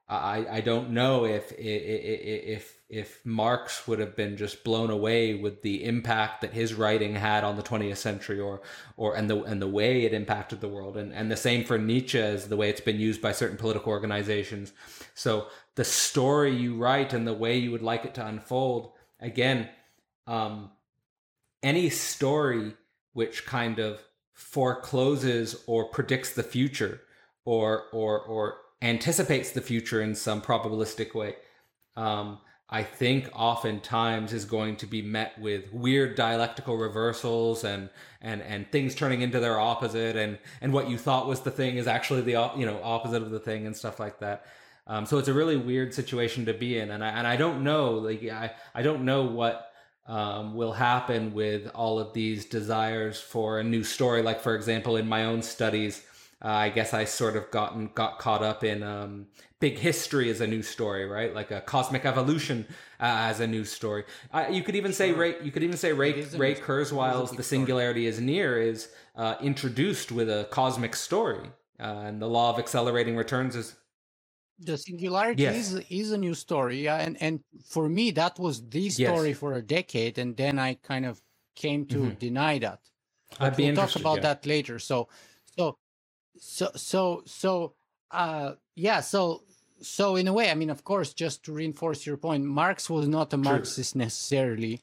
I, 0.08 0.46
I 0.48 0.60
don't 0.60 0.90
know 0.90 1.24
if 1.24 1.52
if 1.58 2.78
if 2.88 3.26
Marx 3.26 3.88
would 3.88 3.98
have 3.98 4.14
been 4.14 4.36
just 4.36 4.62
blown 4.62 4.90
away 4.90 5.34
with 5.34 5.62
the 5.62 5.84
impact 5.84 6.42
that 6.42 6.52
his 6.52 6.74
writing 6.74 7.16
had 7.16 7.42
on 7.42 7.56
the 7.56 7.62
20th 7.64 7.96
century 7.96 8.38
or 8.38 8.62
or 8.96 9.16
and 9.16 9.28
the 9.28 9.42
and 9.42 9.60
the 9.60 9.66
way 9.66 10.04
it 10.04 10.14
impacted 10.14 10.60
the 10.60 10.68
world 10.68 10.96
and 10.96 11.12
and 11.12 11.28
the 11.28 11.36
same 11.36 11.64
for 11.64 11.76
Nietzsche 11.76 12.20
as 12.20 12.46
the 12.46 12.56
way 12.56 12.70
it's 12.70 12.80
been 12.80 13.00
used 13.00 13.20
by 13.20 13.32
certain 13.32 13.56
political 13.56 13.90
organizations 13.90 14.72
so 15.14 15.48
the 15.74 15.84
story 15.84 16.54
you 16.54 16.76
write 16.76 17.12
and 17.12 17.26
the 17.26 17.34
way 17.34 17.58
you 17.58 17.72
would 17.72 17.82
like 17.82 18.04
it 18.04 18.14
to 18.14 18.24
unfold 18.24 18.92
again 19.20 19.68
um, 20.28 20.70
any 21.62 21.90
story 21.90 22.74
which 23.12 23.46
kind 23.46 23.78
of 23.78 24.02
forecloses 24.32 25.62
or 25.66 25.84
predicts 25.86 26.32
the 26.32 26.42
future 26.42 27.00
or 27.44 27.84
or 27.92 28.20
or 28.20 28.56
anticipates 28.82 29.52
the 29.52 29.60
future 29.60 30.00
in 30.00 30.14
some 30.14 30.40
probabilistic 30.40 31.14
way 31.14 31.34
um, 31.96 32.38
I 32.72 32.84
think 32.84 33.28
oftentimes 33.34 34.32
is 34.32 34.44
going 34.44 34.76
to 34.76 34.86
be 34.86 35.02
met 35.02 35.36
with 35.40 35.72
weird 35.72 36.14
dialectical 36.14 36.76
reversals 36.76 37.64
and 37.64 37.90
and 38.20 38.40
and 38.42 38.70
things 38.70 38.94
turning 38.94 39.22
into 39.22 39.40
their 39.40 39.58
opposite 39.58 40.14
and 40.14 40.38
and 40.60 40.72
what 40.72 40.88
you 40.88 40.96
thought 40.96 41.26
was 41.26 41.40
the 41.40 41.50
thing 41.50 41.76
is 41.78 41.88
actually 41.88 42.20
the 42.20 42.50
you 42.56 42.64
know 42.64 42.80
opposite 42.82 43.22
of 43.22 43.30
the 43.30 43.40
thing 43.40 43.66
and 43.66 43.76
stuff 43.76 43.98
like 43.98 44.20
that. 44.20 44.46
Um, 44.86 45.04
so 45.04 45.18
it's 45.18 45.28
a 45.28 45.34
really 45.34 45.56
weird 45.56 45.92
situation 45.92 46.46
to 46.46 46.54
be 46.54 46.78
in, 46.78 46.92
and 46.92 47.04
I 47.04 47.08
and 47.08 47.26
I 47.26 47.36
don't 47.36 47.64
know 47.64 47.94
like 47.94 48.22
I 48.24 48.52
I 48.72 48.82
don't 48.82 49.04
know 49.04 49.24
what 49.24 49.69
um, 50.10 50.54
will 50.54 50.72
happen 50.72 51.32
with 51.32 51.70
all 51.72 52.00
of 52.00 52.12
these 52.12 52.44
desires 52.44 53.20
for 53.20 53.60
a 53.60 53.64
new 53.64 53.84
story. 53.84 54.22
Like 54.22 54.40
for 54.40 54.56
example, 54.56 54.96
in 54.96 55.08
my 55.08 55.24
own 55.24 55.40
studies, 55.40 56.02
uh, 56.44 56.48
I 56.48 56.68
guess 56.70 56.92
I 56.92 57.04
sort 57.04 57.36
of 57.36 57.48
gotten 57.52 57.90
got 57.94 58.18
caught 58.18 58.42
up 58.42 58.64
in 58.64 58.82
um, 58.82 59.26
big 59.60 59.78
history 59.78 60.28
as 60.28 60.40
a 60.40 60.48
new 60.48 60.62
story, 60.62 61.06
right? 61.06 61.32
Like 61.32 61.52
a 61.52 61.60
cosmic 61.60 62.04
evolution 62.04 62.66
uh, 62.98 63.30
as 63.30 63.38
a 63.38 63.46
new 63.46 63.64
story. 63.64 64.02
Uh, 64.32 64.46
you 64.50 64.64
could 64.64 64.74
even 64.74 64.92
say 64.92 65.12
Ray. 65.12 65.36
You 65.44 65.52
could 65.52 65.62
even 65.62 65.76
say 65.76 65.92
Ray 65.92 66.24
Ray 66.36 66.56
Kurzweil's 66.56 67.30
"The 67.30 67.44
Singularity 67.44 68.06
Is 68.06 68.20
Near" 68.20 68.60
is 68.60 68.88
uh, 69.14 69.36
introduced 69.40 70.10
with 70.10 70.28
a 70.28 70.48
cosmic 70.50 70.96
story, 70.96 71.50
uh, 71.78 71.84
and 72.06 72.20
the 72.20 72.28
law 72.28 72.52
of 72.52 72.58
accelerating 72.58 73.16
returns 73.16 73.54
is. 73.54 73.76
The 74.62 74.76
singularity 74.76 75.42
yes. 75.42 75.72
is 75.72 75.84
is 75.88 76.12
a 76.12 76.18
new 76.18 76.34
story, 76.34 76.84
yeah, 76.84 76.96
and 76.96 77.16
and 77.20 77.40
for 77.64 77.88
me 77.88 78.10
that 78.12 78.38
was 78.38 78.62
the 78.68 78.90
story 78.90 79.28
yes. 79.28 79.38
for 79.38 79.54
a 79.54 79.62
decade, 79.62 80.18
and 80.18 80.36
then 80.36 80.58
I 80.58 80.74
kind 80.74 81.06
of 81.06 81.22
came 81.54 81.86
to 81.86 81.98
mm-hmm. 81.98 82.18
deny 82.18 82.58
that. 82.58 82.80
I'd 83.38 83.56
we'll 83.56 83.74
talk 83.74 83.96
about 83.96 84.16
yeah. 84.16 84.22
that 84.22 84.46
later. 84.46 84.78
So, 84.78 85.08
so, 85.56 85.78
so, 86.38 86.70
so, 86.74 87.22
so, 87.26 87.74
uh, 88.10 88.54
yeah. 88.74 89.00
So 89.00 89.44
so 89.80 90.16
in 90.16 90.28
a 90.28 90.32
way, 90.32 90.50
I 90.50 90.54
mean, 90.54 90.70
of 90.70 90.84
course, 90.84 91.14
just 91.14 91.44
to 91.44 91.52
reinforce 91.52 92.06
your 92.06 92.16
point, 92.16 92.44
Marx 92.44 92.90
was 92.90 93.08
not 93.08 93.32
a 93.32 93.36
True. 93.36 93.44
Marxist 93.44 93.96
necessarily, 93.96 94.82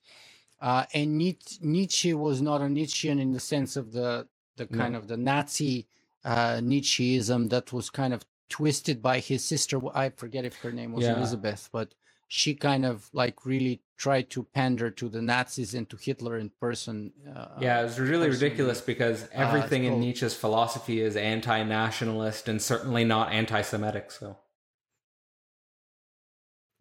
uh, 0.62 0.86
and 0.94 1.18
Nietzsche 1.18 2.14
was 2.14 2.42
not 2.42 2.62
a 2.62 2.70
Nietzschean 2.70 3.20
in 3.20 3.32
the 3.32 3.40
sense 3.40 3.76
of 3.76 3.92
the 3.92 4.28
the 4.56 4.66
kind 4.66 4.94
no. 4.94 5.00
of 5.00 5.08
the 5.08 5.18
Nazi 5.18 5.88
uh, 6.26 6.60
Nietzscheism 6.62 7.50
that 7.50 7.72
was 7.72 7.90
kind 7.90 8.14
of 8.14 8.26
twisted 8.50 9.02
by 9.02 9.20
his 9.20 9.44
sister. 9.44 9.80
I 9.96 10.10
forget 10.10 10.46
if 10.46 10.56
her 10.58 10.72
name 10.72 10.92
was 10.92 11.06
yeah. 11.06 11.16
Elizabeth, 11.16 11.70
but 11.72 11.94
she 12.28 12.54
kind 12.54 12.86
of 12.86 13.10
like 13.14 13.46
really 13.46 13.82
tried 13.98 14.30
to 14.30 14.44
pander 14.44 14.92
to 14.92 15.10
the 15.10 15.22
Nazis 15.22 15.74
and 15.74 15.90
to 15.90 15.98
Hitler 15.98 16.38
in 16.38 16.52
person. 16.60 17.12
Uh, 17.36 17.48
yeah, 17.60 17.80
it 17.80 17.84
was 17.84 18.00
really 18.00 18.30
ridiculous 18.30 18.82
because 18.82 19.24
uh, 19.24 19.28
everything 19.34 19.88
uh, 19.88 19.94
in 19.94 20.00
Nietzsche's 20.00 20.36
philosophy 20.36 21.02
is 21.02 21.16
anti-nationalist 21.16 22.48
and 22.48 22.62
certainly 22.62 23.04
not 23.04 23.32
anti-Semitic. 23.32 24.12
So 24.12 24.38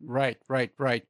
Right, 0.00 0.38
right, 0.48 0.72
right. 0.78 1.04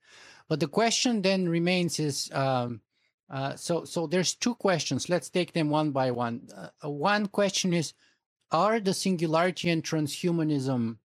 But 0.49 0.61
the 0.61 0.69
question 0.69 1.23
then 1.23 1.49
remains 1.49 1.99
is 1.99 2.31
um, 2.33 2.81
uh, 3.29 3.57
so 3.57 3.85
so 3.85 4.07
there's 4.07 4.35
two 4.35 4.55
questions. 4.55 5.09
Let's 5.09 5.29
take 5.29 5.53
them 5.53 5.71
one 5.71 5.91
by 5.91 6.13
one. 6.13 6.49
Uh, 6.57 6.89
one 6.89 7.27
question 7.27 7.73
is 7.73 7.95
are 8.51 8.81
the 8.81 8.95
singularity 8.95 9.71
and 9.71 9.83
transhumanism 9.83 10.99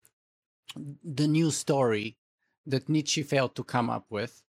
the 1.04 1.28
new 1.28 1.52
story 1.52 2.18
that 2.66 2.90
Nietzsche 2.90 3.24
failed 3.24 3.56
to 3.56 3.64
come 3.64 3.90
up 3.90 4.06
with? 4.10 4.44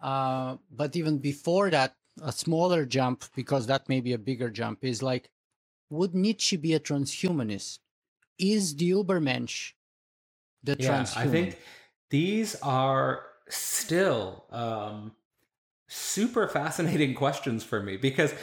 Uh, 0.00 0.56
but 0.70 0.94
even 0.96 1.18
before 1.18 1.70
that, 1.70 1.94
a 2.22 2.32
smaller 2.32 2.84
jump, 2.84 3.24
because 3.34 3.66
that 3.66 3.88
may 3.88 4.00
be 4.00 4.12
a 4.12 4.18
bigger 4.18 4.50
jump, 4.50 4.84
is 4.84 5.02
like, 5.02 5.30
would 5.90 6.14
Nietzsche 6.14 6.56
be 6.56 6.74
a 6.74 6.80
transhumanist? 6.80 7.78
Is 8.38 8.76
the 8.76 8.90
Ubermensch 8.90 9.72
the 10.62 10.76
yeah, 10.78 11.02
transhuman? 11.02 11.16
I 11.16 11.26
think 11.28 11.58
these 12.10 12.56
are 12.56 13.22
still 13.48 14.44
um, 14.50 15.12
super 15.88 16.48
fascinating 16.48 17.14
questions 17.22 17.62
for 17.62 17.80
me 17.80 17.96
because 17.96 18.34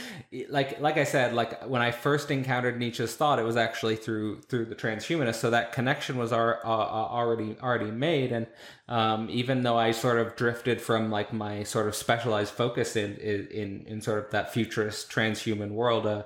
like 0.49 0.79
like 0.79 0.97
i 0.97 1.03
said 1.03 1.33
like 1.33 1.61
when 1.67 1.81
i 1.81 1.91
first 1.91 2.31
encountered 2.31 2.79
nietzsche's 2.79 3.15
thought 3.15 3.37
it 3.37 3.43
was 3.43 3.57
actually 3.57 3.97
through 3.97 4.41
through 4.43 4.65
the 4.65 4.75
transhumanist. 4.75 5.35
So 5.35 5.49
that 5.49 5.73
connection 5.73 6.17
was 6.17 6.31
ar- 6.31 6.63
already 6.65 7.57
already 7.61 7.91
made. 7.91 8.31
And 8.31 8.47
um, 8.87 9.29
even 9.29 9.63
though 9.63 9.77
i 9.77 9.91
sort 9.91 10.19
of 10.19 10.35
drifted 10.35 10.81
from 10.81 11.11
like 11.11 11.33
my 11.33 11.63
sort 11.63 11.87
of 11.87 11.95
specialized 11.95 12.53
focus 12.53 12.95
in 12.95 13.17
in 13.17 13.85
in 13.87 14.01
sort 14.01 14.23
of 14.23 14.31
that 14.31 14.53
futurist 14.53 15.09
transhuman 15.11 15.71
world 15.71 16.05
uh, 16.07 16.23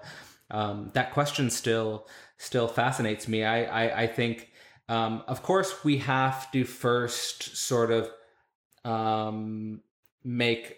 um, 0.52 0.92
that 0.94 1.14
question 1.14 1.50
still 1.50 2.08
still 2.38 2.68
fascinates 2.68 3.28
me. 3.28 3.44
I 3.44 3.64
i, 3.64 4.02
I 4.04 4.08
think 4.08 4.52
um, 4.90 5.24
of 5.28 5.44
course, 5.44 5.84
we 5.84 5.98
have 5.98 6.52
to 6.52 6.64
first 6.64 7.58
sort 7.58 7.92
of 7.92 8.10
um, 8.86 9.82
make 10.24 10.78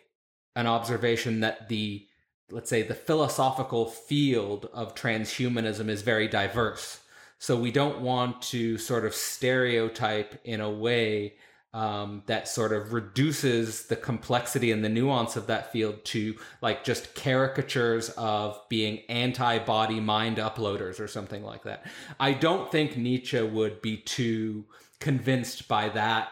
an 0.56 0.68
observation 0.68 1.40
that 1.42 1.70
the, 1.70 2.06
let's 2.52 2.70
say, 2.70 2.82
the 2.82 2.96
philosophical 2.96 3.86
field 3.86 4.70
of 4.74 4.96
transhumanism 4.96 5.90
is 5.90 6.02
very 6.02 6.28
diverse. 6.28 7.00
So 7.38 7.56
we 7.58 7.72
don't 7.72 8.02
want 8.02 8.42
to 8.44 8.78
sort 8.78 9.06
of 9.06 9.16
stereotype 9.16 10.40
in 10.44 10.60
a 10.60 10.70
way 10.70 11.36
um, 11.74 12.24
that 12.26 12.48
sort 12.48 12.74
of 12.74 12.94
reduces 12.94 13.86
the 13.86 13.96
complexity 13.96 14.72
and 14.72 14.84
the 14.84 14.90
nuance 14.90 15.36
of 15.36 15.48
that 15.48 15.72
field 15.72 16.04
to 16.06 16.36
like 16.62 16.84
just 16.84 17.14
caricatures 17.14 18.10
of 18.18 18.60
being 18.70 19.04
anti-body 19.08 20.00
mind 20.00 20.38
uploaders 20.38 21.00
or 21.00 21.08
something 21.08 21.44
like 21.44 21.64
that. 21.64 21.86
I 22.20 22.34
don't 22.34 22.72
think 22.72 22.98
Nietzsche 22.98 23.42
would 23.42 23.82
be 23.82 23.98
too 23.98 24.66
convinced 25.00 25.68
by 25.68 25.90
that 25.90 26.30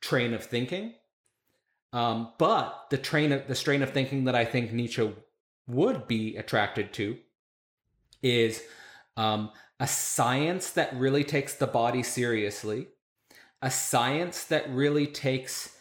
train 0.00 0.34
of 0.34 0.44
thinking. 0.44 0.94
Um, 1.92 2.32
but 2.38 2.86
the 2.90 2.98
train 2.98 3.32
of 3.32 3.46
the 3.48 3.54
strain 3.54 3.82
of 3.82 3.90
thinking 3.90 4.24
that 4.24 4.34
I 4.34 4.44
think 4.44 4.72
Nietzsche 4.72 5.12
would 5.66 6.08
be 6.08 6.36
attracted 6.36 6.92
to 6.94 7.18
is 8.22 8.62
um, 9.16 9.50
a 9.78 9.86
science 9.86 10.70
that 10.70 10.94
really 10.96 11.24
takes 11.24 11.54
the 11.54 11.66
body 11.66 12.02
seriously 12.02 12.88
a 13.62 13.70
science 13.70 14.44
that 14.44 14.68
really 14.68 15.06
takes 15.06 15.76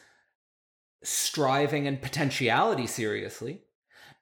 striving 1.04 1.88
and 1.88 2.00
potentiality 2.00 2.86
seriously. 2.86 3.62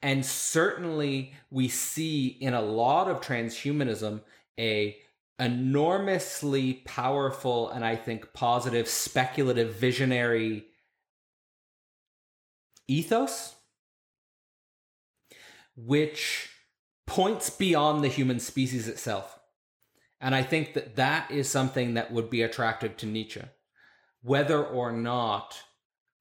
And 0.01 0.25
certainly 0.25 1.33
we 1.51 1.67
see 1.67 2.27
in 2.27 2.53
a 2.53 2.61
lot 2.61 3.09
of 3.09 3.19
transhumanism 3.19 4.21
a 4.57 4.97
enormously 5.37 6.75
powerful 6.85 7.69
and 7.69 7.83
I 7.83 7.97
think 7.97 8.33
positive 8.33 8.87
speculative 8.87 9.75
visionary 9.75 10.65
ethos 12.89 13.55
which 15.75 16.49
points 17.07 17.49
beyond 17.49 18.03
the 18.03 18.07
human 18.07 18.39
species 18.39 18.87
itself. 18.87 19.39
And 20.21 20.35
I 20.35 20.43
think 20.43 20.73
that 20.73 20.97
that 20.97 21.31
is 21.31 21.47
something 21.47 21.93
that 21.93 22.11
would 22.11 22.29
be 22.29 22.41
attractive 22.41 22.97
to 22.97 23.05
Nietzsche, 23.05 23.41
whether 24.21 24.63
or 24.63 24.91
not 24.91 25.57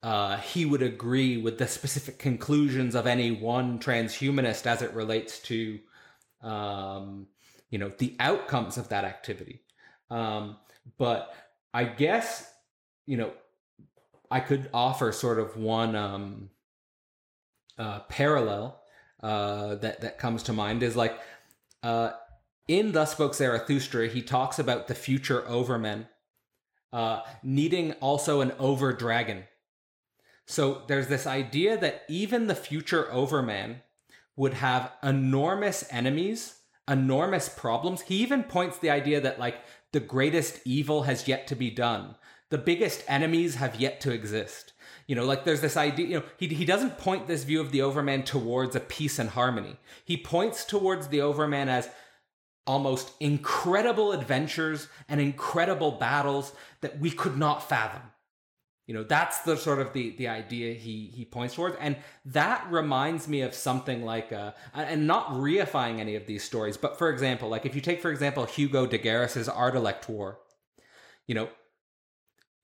uh, 0.03 0.37
he 0.37 0.65
would 0.65 0.83
agree 0.83 1.37
with 1.37 1.59
the 1.59 1.67
specific 1.67 2.19
conclusions 2.19 2.95
of 2.95 3.07
any 3.07 3.33
one 3.33 3.81
transhumanist 3.81 4.67
as 4.67 4.83
it 4.83 4.95
relates 4.95 5.41
to, 5.41 5.81
um, 6.43 7.27
you 7.71 7.79
know, 7.79 7.91
the 7.99 8.15
outcomes 8.21 8.79
of 8.79 8.89
that 8.91 9.05
activity. 9.05 9.63
Um, 10.11 10.59
but 10.97 11.35
I 11.75 11.85
guess, 11.85 12.49
you 13.07 13.17
know, 13.17 13.33
I 14.31 14.41
could 14.41 14.71
offer 14.73 15.11
sort 15.11 15.41
of 15.41 15.57
one 15.57 15.97
um, 15.97 16.51
uh, 17.79 18.01
parallel 18.09 18.81
uh, 19.23 19.77
that 19.77 20.01
that 20.01 20.19
comes 20.19 20.43
to 20.45 20.53
mind 20.53 20.83
is 20.83 20.97
like 20.97 21.19
uh, 21.83 22.11
in 22.67 22.93
Thus 22.93 23.13
Spoke 23.13 23.35
Zarathustra, 23.35 24.09
he 24.09 24.23
talks 24.23 24.59
about 24.59 24.89
the 24.89 24.95
future 24.95 25.43
overmen 25.43 26.07
uh, 26.93 27.23
needing 27.43 27.93
also 27.95 28.41
an 28.41 28.53
over 28.59 28.93
dragon. 28.93 29.45
So 30.47 30.83
there's 30.89 31.09
this 31.09 31.27
idea 31.27 31.77
that 31.79 32.03
even 32.09 32.47
the 32.47 32.55
future 32.55 33.13
overman 33.13 33.83
would 34.37 34.55
have 34.55 34.93
enormous 35.03 35.85
enemies, 35.91 36.61
enormous 36.89 37.49
problems. 37.49 38.03
He 38.03 38.17
even 38.17 38.43
points 38.45 38.79
the 38.79 38.91
idea 38.91 39.21
that 39.21 39.39
like 39.39 39.57
the 39.93 40.01
greatest 40.01 40.61
evil 40.65 41.03
has 41.03 41.29
yet 41.29 41.47
to 41.49 41.55
be 41.55 41.71
done. 41.71 42.15
the 42.51 42.59
biggest 42.59 43.05
enemies 43.09 43.57
have 43.57 43.81
yet 43.81 44.01
to 44.01 44.13
exist. 44.13 44.73
You 45.09 45.15
know, 45.15 45.25
like 45.25 45.45
there's 45.45 45.63
this 45.63 45.79
idea, 45.79 46.07
you 46.07 46.19
know, 46.19 46.25
he, 46.37 46.49
he 46.49 46.67
doesn't 46.67 46.99
point 46.99 47.27
this 47.27 47.43
view 47.43 47.63
of 47.63 47.73
the 47.73 47.81
Overman 47.81 48.25
towards 48.25 48.77
a 48.77 48.81
peace 48.81 49.19
and 49.19 49.31
harmony. 49.31 49.79
He 50.05 50.19
points 50.19 50.67
towards 50.67 51.09
the 51.09 51.23
Overman 51.23 51.71
as 51.71 51.89
almost 52.67 53.11
incredible 53.19 54.13
adventures 54.13 54.89
and 55.09 55.19
incredible 55.19 55.93
battles 55.93 56.53
that 56.83 57.01
we 57.01 57.11
could 57.11 57.39
not 57.39 57.67
fathom. 57.67 58.03
You 58.87 58.95
know, 58.95 59.03
that's 59.03 59.41
the 59.41 59.57
sort 59.57 59.81
of 59.81 59.93
the 59.93 60.17
the 60.17 60.29
idea 60.29 60.75
he 60.75 61.11
he 61.15 61.25
points 61.25 61.55
towards, 61.55 61.77
and 61.77 61.97
that 62.25 62.67
reminds 62.71 63.29
me 63.29 63.43
of 63.43 63.53
something 63.53 64.03
like, 64.03 64.33
uh, 64.33 64.53
and 64.73 65.07
not 65.07 65.29
reifying 65.29 65.99
any 65.99 66.17
of 66.17 66.27
these 66.27 66.43
stories, 66.43 66.79
but 66.79 66.99
for 66.99 67.11
example, 67.11 67.51
like 67.51 67.67
if 67.67 67.75
you 67.75 67.83
take 67.83 68.01
for 68.01 68.11
example 68.11 68.47
Hugo 68.47 68.87
de 68.87 68.97
Garis's 68.97 69.47
Artilect 69.47 70.09
War, 70.09 70.39
you 71.27 71.35
know, 71.35 71.51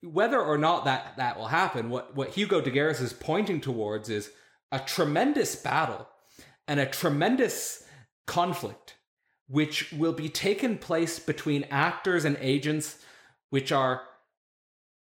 whether 0.05 0.41
or 0.41 0.57
not 0.57 0.85
that 0.85 1.15
that 1.17 1.37
will 1.37 1.47
happen, 1.47 1.89
what 1.89 2.15
what 2.15 2.29
Hugo 2.29 2.61
de 2.61 2.71
Garis 2.71 3.01
is 3.01 3.13
pointing 3.13 3.61
towards 3.61 4.09
is 4.09 4.31
a 4.71 4.79
tremendous 4.79 5.55
battle 5.55 6.07
and 6.67 6.79
a 6.79 6.85
tremendous 6.85 7.83
conflict, 8.25 8.95
which 9.47 9.91
will 9.91 10.13
be 10.13 10.29
taken 10.29 10.77
place 10.77 11.19
between 11.19 11.65
actors 11.69 12.25
and 12.25 12.37
agents, 12.39 12.97
which 13.49 13.71
are 13.71 14.01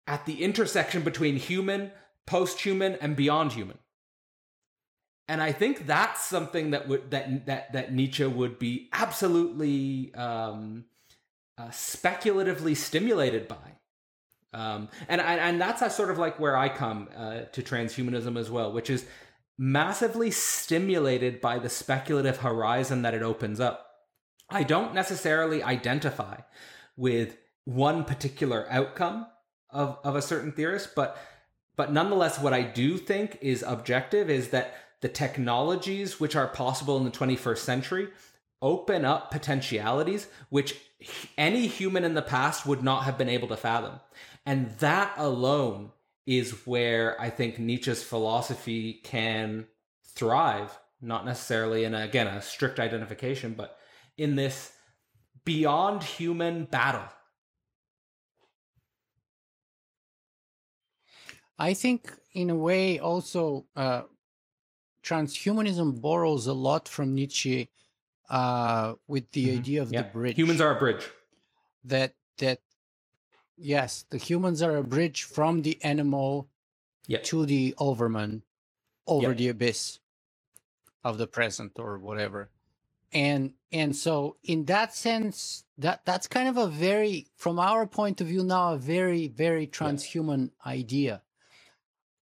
at 0.06 0.26
the 0.26 0.42
intersection 0.42 1.02
between 1.02 1.36
human, 1.36 1.90
post 2.26 2.60
human, 2.60 2.94
and 2.96 3.16
beyond 3.16 3.52
human. 3.52 3.78
And 5.26 5.42
I 5.42 5.52
think 5.52 5.86
that's 5.86 6.24
something 6.24 6.72
that 6.72 6.86
would 6.88 7.10
that 7.10 7.46
that 7.46 7.72
that 7.72 7.92
Nietzsche 7.94 8.26
would 8.26 8.58
be 8.58 8.88
absolutely 8.92 10.14
um, 10.14 10.84
uh, 11.56 11.70
speculatively 11.70 12.74
stimulated 12.74 13.48
by. 13.48 13.78
Um, 14.54 14.88
and 15.08 15.20
and 15.20 15.60
that's 15.60 15.94
sort 15.94 16.10
of 16.10 16.18
like 16.18 16.38
where 16.38 16.56
I 16.56 16.68
come 16.68 17.08
uh, 17.16 17.40
to 17.52 17.62
transhumanism 17.62 18.38
as 18.38 18.50
well, 18.50 18.72
which 18.72 18.88
is 18.88 19.04
massively 19.58 20.30
stimulated 20.30 21.40
by 21.40 21.58
the 21.58 21.68
speculative 21.68 22.38
horizon 22.38 23.02
that 23.02 23.14
it 23.14 23.22
opens 23.22 23.60
up. 23.60 23.90
I 24.48 24.62
don't 24.62 24.94
necessarily 24.94 25.62
identify 25.62 26.40
with 26.96 27.36
one 27.64 28.04
particular 28.04 28.66
outcome 28.70 29.26
of, 29.70 29.98
of 30.04 30.16
a 30.16 30.22
certain 30.22 30.52
theorist, 30.52 30.94
but 30.94 31.18
but 31.76 31.92
nonetheless, 31.92 32.38
what 32.38 32.54
I 32.54 32.62
do 32.62 32.96
think 32.96 33.38
is 33.40 33.64
objective 33.66 34.30
is 34.30 34.50
that 34.50 34.74
the 35.00 35.08
technologies 35.08 36.20
which 36.20 36.36
are 36.36 36.46
possible 36.46 36.96
in 36.96 37.04
the 37.04 37.10
21st 37.10 37.58
century 37.58 38.08
open 38.62 39.04
up 39.04 39.30
potentialities 39.30 40.28
which 40.48 40.76
any 41.36 41.66
human 41.66 42.04
in 42.04 42.14
the 42.14 42.22
past 42.22 42.64
would 42.64 42.82
not 42.82 43.04
have 43.04 43.18
been 43.18 43.28
able 43.28 43.48
to 43.48 43.56
fathom. 43.56 44.00
And 44.46 44.70
that 44.78 45.14
alone 45.16 45.92
is 46.26 46.66
where 46.66 47.20
I 47.20 47.30
think 47.30 47.58
Nietzsche's 47.58 48.02
philosophy 48.02 48.94
can 49.04 49.66
thrive, 50.04 50.78
not 51.00 51.24
necessarily 51.24 51.84
in, 51.84 51.94
a, 51.94 52.02
again, 52.02 52.26
a 52.26 52.42
strict 52.42 52.78
identification, 52.78 53.54
but 53.54 53.78
in 54.16 54.36
this 54.36 54.72
beyond 55.44 56.02
human 56.02 56.64
battle 56.64 57.08
I 61.58 61.74
think, 61.74 62.12
in 62.32 62.50
a 62.50 62.56
way, 62.56 62.98
also 62.98 63.66
uh, 63.76 64.02
transhumanism 65.02 66.00
borrows 66.00 66.46
a 66.46 66.52
lot 66.52 66.88
from 66.88 67.14
Nietzsche 67.14 67.68
uh, 68.28 68.94
with 69.06 69.30
the 69.32 69.46
mm-hmm. 69.46 69.58
idea 69.58 69.82
of 69.82 69.90
the 69.90 70.02
bridge. 70.02 70.36
Humans 70.36 70.60
are 70.60 70.76
a 70.76 70.78
bridge. 70.78 71.08
That 71.84 72.14
that 72.38 72.60
yes, 73.56 74.04
the 74.10 74.18
humans 74.18 74.62
are 74.62 74.76
a 74.76 74.82
bridge 74.82 75.22
from 75.22 75.62
the 75.62 75.82
animal 75.82 76.48
yep. 77.06 77.24
to 77.24 77.46
the 77.46 77.74
overman, 77.78 78.42
over 79.06 79.28
yep. 79.28 79.36
the 79.36 79.48
abyss 79.48 79.98
of 81.02 81.18
the 81.18 81.26
present 81.26 81.72
or 81.78 81.98
whatever. 81.98 82.50
And 83.12 83.54
and 83.70 83.94
so 83.94 84.36
in 84.42 84.64
that 84.64 84.94
sense, 84.94 85.64
that 85.78 86.04
that's 86.04 86.26
kind 86.26 86.48
of 86.48 86.56
a 86.56 86.66
very, 86.66 87.28
from 87.36 87.58
our 87.60 87.86
point 87.86 88.20
of 88.20 88.26
view 88.26 88.42
now, 88.42 88.72
a 88.72 88.78
very 88.78 89.28
very 89.28 89.66
transhuman 89.66 90.50
idea 90.66 91.22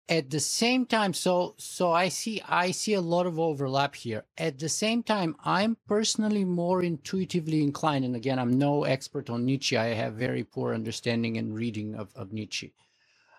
at 0.09 0.31
the 0.31 0.39
same 0.39 0.85
time 0.87 1.13
so 1.13 1.53
so 1.57 1.91
i 1.91 2.09
see 2.09 2.41
i 2.47 2.71
see 2.71 2.95
a 2.95 3.01
lot 3.01 3.27
of 3.27 3.39
overlap 3.39 3.95
here. 3.95 4.25
At 4.37 4.57
the 4.57 4.67
same 4.67 5.03
time 5.03 5.35
i'm 5.45 5.77
personally 5.87 6.43
more 6.43 6.83
intuitively 6.83 7.61
inclined 7.61 8.03
and 8.03 8.15
again 8.15 8.39
i'm 8.39 8.57
no 8.57 8.83
expert 8.83 9.29
on 9.29 9.45
nietzsche. 9.45 9.77
I 9.77 9.93
have 9.93 10.13
very 10.13 10.43
poor 10.43 10.73
understanding 10.73 11.37
and 11.37 11.55
reading 11.55 11.95
of, 11.95 12.09
of 12.15 12.33
nietzsche. 12.33 12.73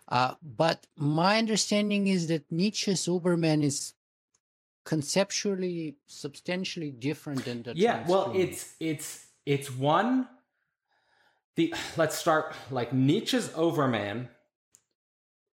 Uh, 0.09 0.35
but 0.43 0.87
my 0.97 1.39
understanding 1.39 2.07
is 2.07 2.29
that 2.29 2.51
nietzsche's 2.51 3.07
uberman 3.07 3.63
is 3.63 3.95
conceptually 4.85 5.97
substantially 6.07 6.91
different 6.91 7.45
than 7.45 7.63
the 7.63 7.73
yeah 7.77 8.05
well 8.09 8.33
it's 8.35 8.75
it's 8.81 9.27
it's 9.45 9.71
one 9.71 10.27
the 11.57 11.75
let's 11.97 12.17
start 12.17 12.55
like 12.71 12.93
nietzsche's 12.93 13.51
overman 13.55 14.29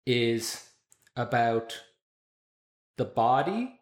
is 0.06 0.65
about 1.16 1.80
the 2.97 3.05
body. 3.05 3.80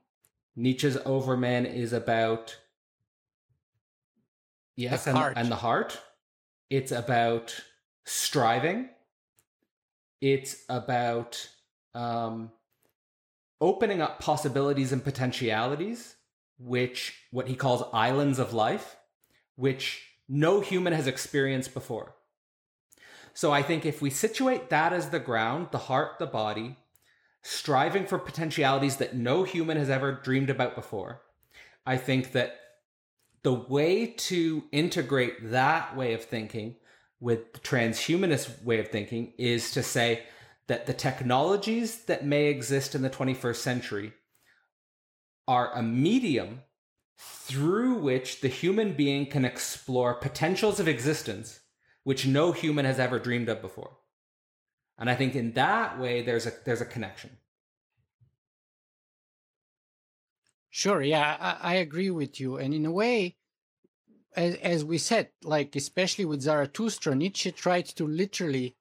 Nietzsche's 0.56 0.96
Overman 1.04 1.66
is 1.66 1.92
about 1.92 2.56
yes, 4.76 5.06
and, 5.06 5.18
and 5.36 5.50
the 5.50 5.56
heart. 5.56 6.00
It's 6.70 6.92
about 6.92 7.60
striving. 8.04 8.88
It's 10.20 10.64
about 10.68 11.48
um, 11.94 12.50
opening 13.60 14.00
up 14.00 14.20
possibilities 14.20 14.92
and 14.92 15.04
potentialities, 15.04 16.16
which 16.58 17.14
what 17.30 17.48
he 17.48 17.54
calls 17.54 17.82
islands 17.92 18.38
of 18.38 18.54
life, 18.54 18.96
which 19.56 20.08
no 20.28 20.60
human 20.60 20.92
has 20.92 21.06
experienced 21.06 21.74
before. 21.74 22.14
So 23.34 23.52
I 23.52 23.62
think 23.62 23.84
if 23.84 24.00
we 24.00 24.10
situate 24.10 24.70
that 24.70 24.92
as 24.92 25.10
the 25.10 25.18
ground, 25.18 25.68
the 25.72 25.78
heart, 25.78 26.18
the 26.18 26.26
body, 26.26 26.76
striving 27.44 28.06
for 28.06 28.18
potentialities 28.18 28.96
that 28.96 29.14
no 29.14 29.44
human 29.44 29.76
has 29.76 29.90
ever 29.90 30.12
dreamed 30.12 30.50
about 30.50 30.74
before. 30.74 31.20
I 31.86 31.98
think 31.98 32.32
that 32.32 32.58
the 33.42 33.52
way 33.52 34.06
to 34.06 34.64
integrate 34.72 35.50
that 35.50 35.94
way 35.94 36.14
of 36.14 36.24
thinking 36.24 36.76
with 37.20 37.52
the 37.52 37.60
transhumanist 37.60 38.64
way 38.64 38.80
of 38.80 38.88
thinking 38.88 39.34
is 39.36 39.70
to 39.72 39.82
say 39.82 40.22
that 40.66 40.86
the 40.86 40.94
technologies 40.94 42.04
that 42.06 42.24
may 42.24 42.46
exist 42.46 42.94
in 42.94 43.02
the 43.02 43.10
21st 43.10 43.56
century 43.56 44.12
are 45.46 45.70
a 45.74 45.82
medium 45.82 46.62
through 47.18 47.98
which 47.98 48.40
the 48.40 48.48
human 48.48 48.94
being 48.94 49.26
can 49.26 49.44
explore 49.44 50.14
potentials 50.14 50.80
of 50.80 50.88
existence 50.88 51.60
which 52.04 52.26
no 52.26 52.52
human 52.52 52.86
has 52.86 52.98
ever 52.98 53.18
dreamed 53.18 53.48
of 53.50 53.60
before. 53.60 53.98
And 54.98 55.10
I 55.10 55.14
think 55.14 55.34
in 55.34 55.52
that 55.52 55.98
way, 55.98 56.22
there's 56.22 56.46
a 56.46 56.52
there's 56.64 56.80
a 56.80 56.86
connection. 56.86 57.30
Sure, 60.70 61.02
yeah, 61.02 61.36
I, 61.40 61.72
I 61.72 61.74
agree 61.74 62.10
with 62.10 62.40
you. 62.40 62.56
And 62.56 62.74
in 62.74 62.84
a 62.84 62.90
way, 62.90 63.36
as, 64.36 64.56
as 64.56 64.84
we 64.84 64.98
said, 64.98 65.28
like 65.42 65.76
especially 65.76 66.24
with 66.24 66.42
Zarathustra, 66.42 67.14
Nietzsche 67.14 67.52
tried 67.52 67.86
to 67.96 68.06
literally 68.06 68.76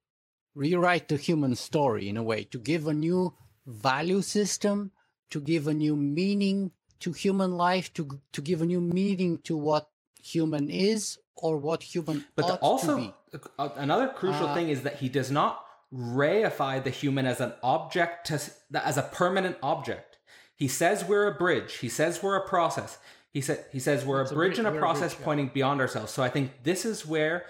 rewrite 0.56 1.08
the 1.08 1.18
human 1.18 1.56
story 1.56 2.10
in 2.10 2.18
a 2.18 2.24
way 2.24 2.44
to 2.46 2.60
give 2.60 2.88
a 2.88 2.94
new 2.94 3.34
value 3.66 4.22
system, 4.22 4.92
to 5.30 5.40
give 5.40 5.68
a 5.68 5.74
new 5.74 5.96
meaning 5.96 6.72
to 7.00 7.12
human 7.12 7.52
life, 7.58 7.94
to 7.94 8.20
to 8.32 8.42
give 8.42 8.62
a 8.62 8.66
new 8.66 8.82
meaning 8.82 9.40
to 9.44 9.58
what 9.58 9.90
human 10.22 10.70
is 10.70 11.18
or 11.36 11.58
what 11.58 11.84
human 11.84 12.24
but 12.36 12.50
also 12.62 13.14
another 13.58 14.08
crucial 14.08 14.48
uh, 14.48 14.54
thing 14.54 14.70
is 14.70 14.84
that 14.84 14.96
he 14.96 15.10
does 15.10 15.30
not 15.30 15.66
reify 15.94 16.84
the 16.84 16.90
human 16.90 17.26
as 17.26 17.40
an 17.40 17.54
object 17.62 18.28
to, 18.28 18.40
as 18.74 18.98
a 18.98 19.04
permanent 19.04 19.58
object. 19.62 20.18
He 20.56 20.68
says 20.68 21.06
we're 21.06 21.28
a 21.28 21.34
bridge. 21.34 21.76
He 21.76 21.90
says 21.90 22.24
we're 22.24 22.36
a 22.36 22.48
process. 22.48 22.98
He 23.32 23.42
said 23.42 23.66
he 23.72 23.80
says 23.80 24.06
we're 24.06 24.22
a 24.22 24.30
bridge 24.34 24.58
a, 24.58 24.66
and 24.66 24.76
a 24.76 24.80
process 24.80 25.14
a 25.14 25.16
bridge, 25.16 25.26
pointing 25.26 25.46
yeah. 25.48 25.54
beyond 25.54 25.82
ourselves. 25.82 26.12
So 26.12 26.24
I 26.24 26.30
think 26.30 26.64
this 26.64 26.86
is 26.86 27.06
where 27.06 27.46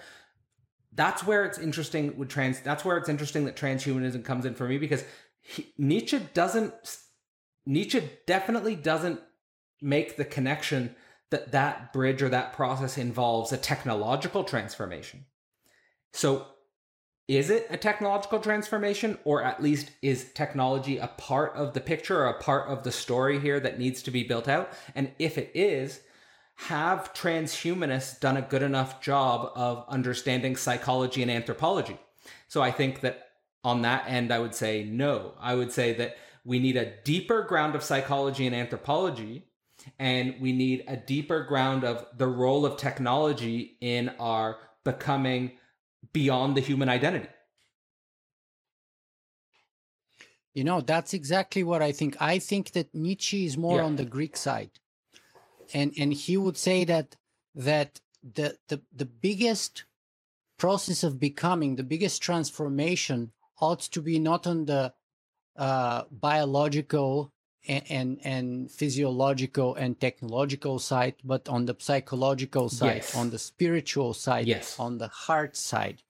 that's 0.92 1.26
where 1.26 1.44
it's 1.44 1.58
interesting 1.58 2.16
with 2.16 2.28
trans 2.28 2.60
that's 2.60 2.84
where 2.84 2.96
it's 2.96 3.08
interesting 3.08 3.44
that 3.44 3.56
transhumanism 3.56 4.24
comes 4.24 4.46
in 4.46 4.54
for 4.54 4.66
me 4.66 4.78
because 4.78 5.04
he, 5.40 5.72
Nietzsche 5.76 6.20
doesn't 6.32 6.72
Nietzsche 7.66 8.10
definitely 8.26 8.76
doesn't 8.76 9.20
make 9.80 10.16
the 10.16 10.24
connection 10.24 10.94
that 11.30 11.52
that 11.52 11.92
bridge 11.92 12.22
or 12.22 12.30
that 12.30 12.52
process 12.54 12.96
involves 12.96 13.52
a 13.52 13.56
technological 13.56 14.44
transformation. 14.44 15.26
So 16.12 16.46
is 17.26 17.50
it 17.50 17.66
a 17.70 17.76
technological 17.76 18.38
transformation 18.38 19.18
or 19.24 19.42
at 19.42 19.62
least 19.62 19.90
is 20.02 20.30
technology 20.34 20.98
a 20.98 21.06
part 21.06 21.54
of 21.54 21.72
the 21.72 21.80
picture 21.80 22.22
or 22.22 22.28
a 22.28 22.42
part 22.42 22.68
of 22.68 22.82
the 22.82 22.92
story 22.92 23.40
here 23.40 23.58
that 23.60 23.78
needs 23.78 24.02
to 24.02 24.10
be 24.10 24.22
built 24.22 24.48
out 24.48 24.70
and 24.94 25.10
if 25.18 25.38
it 25.38 25.50
is 25.54 26.00
have 26.56 27.12
transhumanists 27.14 28.20
done 28.20 28.36
a 28.36 28.42
good 28.42 28.62
enough 28.62 29.00
job 29.00 29.50
of 29.56 29.84
understanding 29.88 30.54
psychology 30.54 31.22
and 31.22 31.30
anthropology 31.30 31.98
so 32.46 32.62
i 32.62 32.70
think 32.70 33.00
that 33.00 33.24
on 33.64 33.82
that 33.82 34.04
end, 34.06 34.30
I 34.30 34.38
would 34.38 34.54
say 34.54 34.84
no. 34.84 35.32
I 35.40 35.54
would 35.54 35.72
say 35.72 35.94
that 35.94 36.16
we 36.44 36.58
need 36.58 36.76
a 36.76 36.92
deeper 37.02 37.42
ground 37.42 37.74
of 37.74 37.82
psychology 37.82 38.46
and 38.46 38.54
anthropology, 38.54 39.46
and 39.98 40.36
we 40.40 40.52
need 40.52 40.84
a 40.86 40.96
deeper 40.96 41.42
ground 41.42 41.82
of 41.82 42.06
the 42.16 42.26
role 42.26 42.66
of 42.66 42.76
technology 42.76 43.78
in 43.80 44.10
our 44.20 44.58
becoming 44.84 45.52
beyond 46.14 46.56
the 46.56 46.62
human 46.62 46.88
identity. 46.88 47.28
You 50.54 50.64
know, 50.64 50.80
that's 50.80 51.12
exactly 51.12 51.62
what 51.64 51.82
I 51.82 51.92
think. 51.92 52.16
I 52.20 52.38
think 52.38 52.70
that 52.72 52.94
Nietzsche 52.94 53.44
is 53.44 53.58
more 53.58 53.78
yeah. 53.78 53.84
on 53.84 53.96
the 53.96 54.04
Greek 54.06 54.36
side. 54.36 54.70
And 55.74 55.92
and 55.98 56.14
he 56.14 56.36
would 56.36 56.56
say 56.56 56.84
that 56.84 57.16
that 57.54 58.00
the 58.22 58.56
the 58.68 58.80
the 58.94 59.04
biggest 59.04 59.84
process 60.56 61.02
of 61.02 61.18
becoming, 61.18 61.74
the 61.74 61.82
biggest 61.82 62.22
transformation 62.22 63.32
ought 63.60 63.80
to 63.80 64.00
be 64.00 64.18
not 64.18 64.46
on 64.46 64.66
the 64.66 64.94
uh, 65.56 66.02
biological 66.10 67.33
and, 67.66 67.84
and, 67.88 68.20
and 68.24 68.70
physiological 68.70 69.74
and 69.74 69.98
technological 69.98 70.78
side, 70.78 71.14
but 71.24 71.48
on 71.48 71.64
the 71.66 71.76
psychological 71.78 72.68
side, 72.68 72.96
yes. 72.96 73.16
on 73.16 73.30
the 73.30 73.38
spiritual 73.38 74.14
side, 74.14 74.46
yes. 74.46 74.78
on 74.78 74.98
the 74.98 75.08
heart 75.08 75.56
side. 75.56 76.02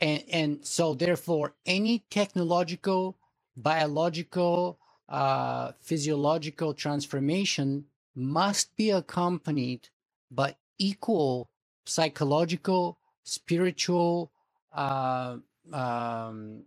And, 0.00 0.24
and 0.30 0.66
so, 0.66 0.94
therefore, 0.94 1.54
any 1.64 2.04
technological, 2.10 3.16
biological, 3.56 4.78
uh, 5.08 5.72
physiological 5.80 6.74
transformation 6.74 7.84
must 8.14 8.76
be 8.76 8.90
accompanied 8.90 9.88
by 10.30 10.56
equal 10.78 11.48
psychological, 11.84 12.98
spiritual, 13.22 14.30
uh, 14.74 15.36
um, 15.72 16.62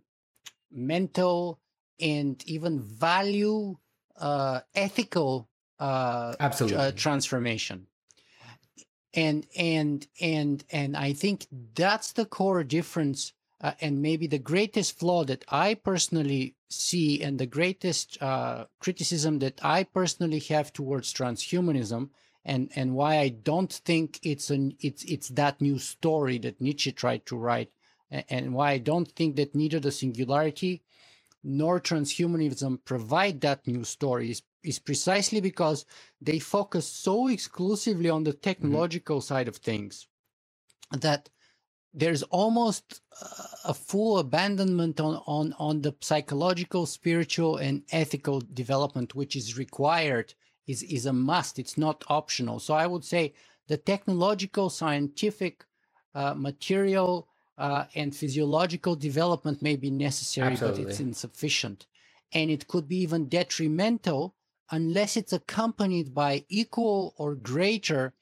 mental, 0.72 1.58
and 2.00 2.42
even 2.46 2.80
value 2.80 3.76
uh, 4.18 4.60
ethical 4.74 5.48
uh, 5.78 6.34
Absolutely. 6.40 6.78
Uh, 6.78 6.92
transformation. 6.92 7.86
And 9.14 9.46
and 9.56 10.06
and 10.20 10.64
and 10.70 10.96
I 10.96 11.14
think 11.14 11.46
that's 11.74 12.12
the 12.12 12.26
core 12.26 12.62
difference, 12.64 13.32
uh, 13.62 13.72
and 13.80 14.02
maybe 14.02 14.26
the 14.26 14.38
greatest 14.38 14.98
flaw 14.98 15.24
that 15.24 15.42
I 15.48 15.72
personally 15.72 16.54
see, 16.68 17.22
and 17.22 17.38
the 17.38 17.46
greatest 17.46 18.20
uh, 18.22 18.66
criticism 18.78 19.38
that 19.38 19.58
I 19.64 19.84
personally 19.84 20.40
have 20.50 20.70
towards 20.70 21.14
transhumanism, 21.14 22.10
and 22.44 22.70
and 22.76 22.94
why 22.94 23.18
I 23.18 23.30
don't 23.30 23.72
think 23.72 24.20
it's 24.22 24.50
an 24.50 24.76
it's 24.80 25.02
it's 25.04 25.28
that 25.30 25.62
new 25.62 25.78
story 25.78 26.36
that 26.38 26.60
Nietzsche 26.60 26.92
tried 26.92 27.24
to 27.26 27.38
write, 27.38 27.70
and, 28.10 28.24
and 28.28 28.54
why 28.54 28.72
I 28.72 28.78
don't 28.78 29.10
think 29.12 29.36
that 29.36 29.54
neither 29.54 29.80
the 29.80 29.92
singularity 29.92 30.82
nor 31.46 31.80
transhumanism 31.80 32.76
provide 32.84 33.40
that 33.40 33.64
new 33.68 33.84
story 33.84 34.32
is, 34.32 34.42
is 34.64 34.80
precisely 34.80 35.40
because 35.40 35.86
they 36.20 36.40
focus 36.40 36.88
so 36.88 37.28
exclusively 37.28 38.10
on 38.10 38.24
the 38.24 38.32
mm-hmm. 38.32 38.40
technological 38.40 39.18
mm-hmm. 39.18 39.34
side 39.34 39.46
of 39.46 39.56
things 39.56 40.08
that 40.90 41.30
there's 41.94 42.24
almost 42.24 43.00
a 43.64 43.72
full 43.72 44.18
abandonment 44.18 45.00
on, 45.00 45.22
on, 45.26 45.54
on 45.58 45.80
the 45.80 45.94
psychological, 46.00 46.84
spiritual, 46.84 47.56
and 47.56 47.82
ethical 47.90 48.42
development, 48.52 49.14
which 49.14 49.34
is 49.36 49.56
required, 49.56 50.34
is, 50.66 50.82
is 50.82 51.06
a 51.06 51.12
must. 51.12 51.58
It's 51.58 51.78
not 51.78 52.04
optional. 52.08 52.58
So 52.58 52.74
I 52.74 52.86
would 52.86 53.04
say 53.04 53.34
the 53.68 53.78
technological, 53.78 54.68
scientific, 54.68 55.64
uh, 56.14 56.34
material, 56.34 57.28
uh, 57.58 57.84
and 57.94 58.14
physiological 58.14 58.96
development 58.96 59.62
may 59.62 59.76
be 59.76 59.90
necessary, 59.90 60.52
Absolutely. 60.52 60.84
but 60.84 60.90
it's 60.90 61.00
insufficient. 61.00 61.86
And 62.32 62.50
it 62.50 62.68
could 62.68 62.88
be 62.88 62.98
even 62.98 63.28
detrimental 63.28 64.34
unless 64.70 65.16
it's 65.16 65.32
accompanied 65.32 66.14
by 66.14 66.44
equal 66.48 67.14
or 67.16 67.34
greater 67.34 68.14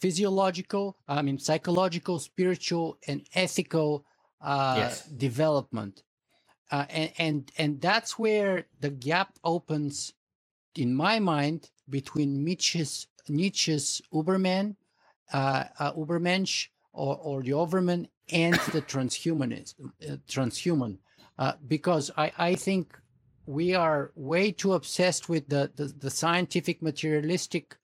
physiological, 0.00 0.96
I 1.08 1.22
mean, 1.22 1.38
psychological, 1.38 2.18
spiritual, 2.18 2.98
and 3.08 3.22
ethical 3.34 4.04
uh, 4.40 4.74
yes. 4.76 5.06
development. 5.06 6.02
Uh, 6.70 6.84
and, 6.90 7.12
and, 7.18 7.52
and 7.56 7.80
that's 7.80 8.18
where 8.18 8.66
the 8.80 8.90
gap 8.90 9.38
opens, 9.42 10.12
in 10.74 10.94
my 10.94 11.18
mind, 11.18 11.70
between 11.88 12.44
Nietzsche's, 12.44 13.06
Nietzsche's 13.28 14.02
Uberman, 14.12 14.76
uh, 15.32 15.64
uh 15.78 15.92
Ubermensch, 15.92 16.68
or, 16.96 17.16
or 17.22 17.42
the 17.42 17.52
Overman 17.52 18.08
and 18.32 18.54
the 18.72 18.82
transhumanism, 18.82 19.92
uh, 20.08 20.16
transhuman, 20.28 20.98
uh, 21.38 21.52
because 21.66 22.10
I, 22.16 22.32
I 22.36 22.54
think 22.54 22.98
we 23.46 23.74
are 23.74 24.12
way 24.16 24.50
too 24.50 24.72
obsessed 24.72 25.28
with 25.28 25.48
the, 25.48 25.70
the, 25.76 25.84
the 25.84 26.10
scientific, 26.10 26.82
materialistic, 26.82 27.76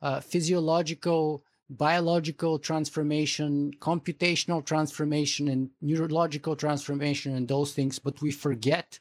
uh, 0.00 0.20
physiological, 0.20 1.44
biological 1.68 2.58
transformation, 2.58 3.72
computational 3.80 4.64
transformation, 4.64 5.48
and 5.48 5.70
neurological 5.82 6.56
transformation, 6.56 7.36
and 7.36 7.48
those 7.48 7.72
things, 7.72 7.98
but 7.98 8.22
we 8.22 8.30
forget 8.30 8.98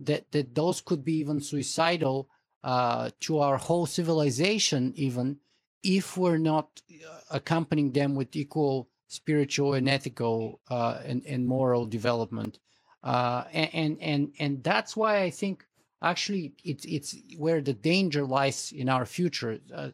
that, 0.00 0.30
that 0.32 0.54
those 0.54 0.80
could 0.80 1.04
be 1.04 1.14
even 1.18 1.40
suicidal 1.40 2.28
uh, 2.64 3.10
to 3.20 3.38
our 3.38 3.56
whole 3.56 3.86
civilization, 3.86 4.92
even 4.96 5.38
if 5.82 6.16
we're 6.16 6.38
not 6.38 6.82
uh, 6.90 7.20
accompanying 7.30 7.92
them 7.92 8.14
with 8.14 8.34
equal 8.36 8.89
spiritual 9.10 9.74
and 9.74 9.88
ethical 9.88 10.60
uh, 10.70 11.00
and, 11.04 11.26
and 11.26 11.44
moral 11.44 11.84
development. 11.84 12.60
Uh, 13.02 13.42
and, 13.52 14.00
and, 14.00 14.32
and 14.38 14.62
that's 14.62 14.96
why 14.96 15.22
I 15.22 15.30
think 15.30 15.64
actually 16.00 16.52
it's, 16.64 16.84
it's 16.84 17.16
where 17.36 17.60
the 17.60 17.72
danger 17.72 18.24
lies 18.24 18.72
in 18.72 18.88
our 18.88 19.04
future. 19.04 19.58
Uh, 19.74 19.90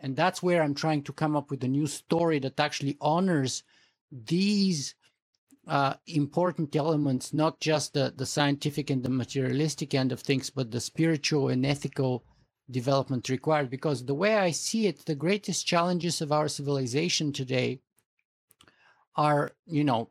and 0.00 0.14
that's 0.14 0.44
where 0.44 0.62
I'm 0.62 0.74
trying 0.74 1.02
to 1.04 1.12
come 1.12 1.34
up 1.34 1.50
with 1.50 1.64
a 1.64 1.68
new 1.68 1.88
story 1.88 2.38
that 2.38 2.60
actually 2.60 2.96
honors 3.00 3.64
these 4.12 4.94
uh, 5.66 5.94
important 6.06 6.76
elements, 6.76 7.34
not 7.34 7.58
just 7.58 7.94
the, 7.94 8.14
the 8.16 8.26
scientific 8.26 8.90
and 8.90 9.02
the 9.02 9.08
materialistic 9.08 9.92
end 9.92 10.12
of 10.12 10.20
things, 10.20 10.50
but 10.50 10.70
the 10.70 10.80
spiritual 10.80 11.48
and 11.48 11.66
ethical 11.66 12.22
development 12.70 13.28
required. 13.28 13.70
Because 13.70 14.04
the 14.04 14.14
way 14.14 14.36
I 14.36 14.52
see 14.52 14.86
it, 14.86 15.04
the 15.04 15.16
greatest 15.16 15.66
challenges 15.66 16.20
of 16.20 16.30
our 16.30 16.46
civilization 16.46 17.32
today 17.32 17.80
are, 19.16 19.52
you 19.66 19.84
know, 19.84 20.10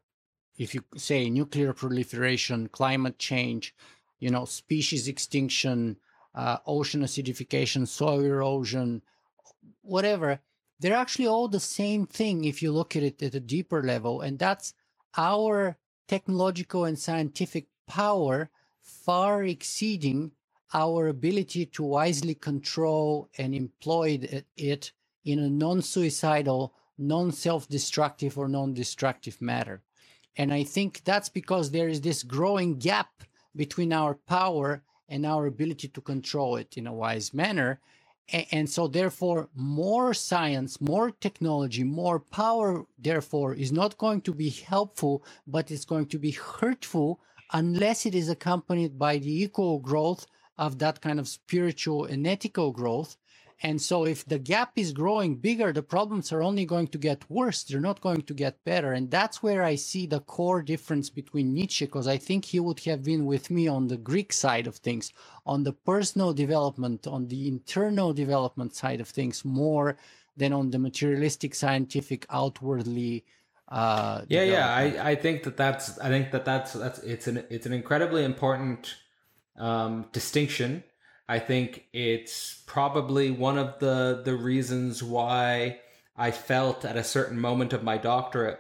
if 0.57 0.73
you 0.73 0.83
say 0.95 1.29
nuclear 1.29 1.73
proliferation, 1.73 2.69
climate 2.69 3.19
change, 3.19 3.75
you 4.19 4.29
know, 4.29 4.45
species 4.45 5.07
extinction, 5.07 5.97
uh, 6.33 6.57
ocean 6.65 7.01
acidification, 7.01 7.87
soil 7.87 8.21
erosion, 8.21 9.01
whatever, 9.81 10.39
they're 10.79 10.95
actually 10.95 11.27
all 11.27 11.47
the 11.47 11.59
same 11.59 12.05
thing 12.05 12.45
if 12.45 12.61
you 12.61 12.71
look 12.71 12.95
at 12.95 13.03
it 13.03 13.21
at 13.21 13.35
a 13.35 13.39
deeper 13.39 13.81
level. 13.83 14.21
And 14.21 14.39
that's 14.39 14.73
our 15.17 15.77
technological 16.07 16.85
and 16.85 16.99
scientific 16.99 17.67
power 17.87 18.49
far 18.81 19.43
exceeding 19.43 20.31
our 20.73 21.07
ability 21.07 21.65
to 21.65 21.83
wisely 21.83 22.35
control 22.35 23.29
and 23.37 23.55
employ 23.55 24.19
it 24.57 24.91
in 25.23 25.39
a 25.39 25.49
non 25.49 25.81
suicidal 25.81 26.73
non 26.97 27.31
self 27.31 27.67
destructive 27.67 28.37
or 28.37 28.47
non 28.47 28.73
destructive 28.73 29.41
matter. 29.41 29.81
And 30.37 30.53
I 30.53 30.63
think 30.63 31.03
that's 31.03 31.29
because 31.29 31.71
there 31.71 31.87
is 31.87 32.01
this 32.01 32.23
growing 32.23 32.77
gap 32.77 33.23
between 33.55 33.93
our 33.93 34.15
power 34.15 34.83
and 35.07 35.25
our 35.25 35.45
ability 35.45 35.87
to 35.89 36.01
control 36.01 36.57
it 36.57 36.77
in 36.77 36.87
a 36.87 36.93
wise 36.93 37.33
manner. 37.33 37.79
And 38.51 38.67
so, 38.67 38.87
therefore, 38.87 39.49
more 39.55 40.13
science, 40.15 40.81
more 40.81 41.11
technology, 41.11 41.83
more 41.83 42.19
power, 42.19 42.85
therefore, 42.97 43.53
is 43.53 43.71
not 43.71 43.99
going 43.99 44.21
to 44.21 44.33
be 44.33 44.49
helpful, 44.49 45.23
but 45.45 45.69
it's 45.69 45.85
going 45.85 46.07
to 46.07 46.17
be 46.17 46.31
hurtful 46.31 47.19
unless 47.53 48.05
it 48.07 48.15
is 48.15 48.27
accompanied 48.27 48.97
by 48.97 49.19
the 49.19 49.43
equal 49.43 49.77
growth 49.77 50.25
of 50.57 50.79
that 50.79 51.01
kind 51.01 51.19
of 51.19 51.27
spiritual 51.27 52.05
and 52.05 52.25
ethical 52.25 52.71
growth 52.71 53.15
and 53.63 53.81
so 53.81 54.05
if 54.05 54.25
the 54.25 54.37
gap 54.37 54.73
is 54.75 54.91
growing 54.91 55.35
bigger, 55.35 55.71
the 55.71 55.81
problems 55.81 56.33
are 56.33 56.43
only 56.43 56.65
going 56.65 56.87
to 56.87 56.97
get 56.97 57.29
worse. 57.29 57.63
They're 57.63 57.79
not 57.79 58.01
going 58.01 58.23
to 58.23 58.33
get 58.33 58.63
better. 58.65 58.91
And 58.91 59.09
that's 59.09 59.41
where 59.41 59.63
I 59.63 59.75
see 59.75 60.05
the 60.05 60.19
core 60.19 60.61
difference 60.61 61.09
between 61.09 61.53
Nietzsche, 61.53 61.85
because 61.85 62.07
I 62.07 62.17
think 62.17 62.45
he 62.45 62.59
would 62.59 62.81
have 62.81 63.03
been 63.03 63.25
with 63.25 63.49
me 63.49 63.67
on 63.67 63.87
the 63.87 63.97
Greek 63.97 64.33
side 64.33 64.67
of 64.67 64.75
things, 64.75 65.13
on 65.45 65.63
the 65.63 65.71
personal 65.71 66.33
development, 66.33 67.07
on 67.07 67.29
the 67.29 67.47
internal 67.47 68.11
development 68.13 68.75
side 68.75 68.99
of 68.99 69.07
things, 69.07 69.45
more 69.45 69.95
than 70.35 70.51
on 70.51 70.71
the 70.71 70.79
materialistic, 70.79 71.55
scientific, 71.55 72.25
outwardly. 72.29 73.23
Uh, 73.69 74.23
yeah, 74.27 74.43
yeah. 74.43 74.67
I, 74.67 75.11
I 75.11 75.15
think 75.15 75.43
that 75.43 75.55
that's 75.55 75.97
I 75.99 76.09
think 76.09 76.31
that 76.31 76.43
that's 76.43 76.73
that's 76.73 76.99
it's 76.99 77.27
an 77.27 77.45
it's 77.49 77.65
an 77.65 77.73
incredibly 77.73 78.25
important 78.25 78.95
um, 79.57 80.05
distinction 80.11 80.83
I 81.27 81.39
think 81.39 81.85
it's 81.91 82.61
probably 82.65 83.31
one 83.31 83.57
of 83.57 83.79
the 83.79 84.21
the 84.23 84.35
reasons 84.35 85.01
why 85.01 85.79
I 86.15 86.31
felt 86.31 86.85
at 86.85 86.97
a 86.97 87.03
certain 87.03 87.39
moment 87.39 87.73
of 87.73 87.83
my 87.83 87.97
doctorate 87.97 88.59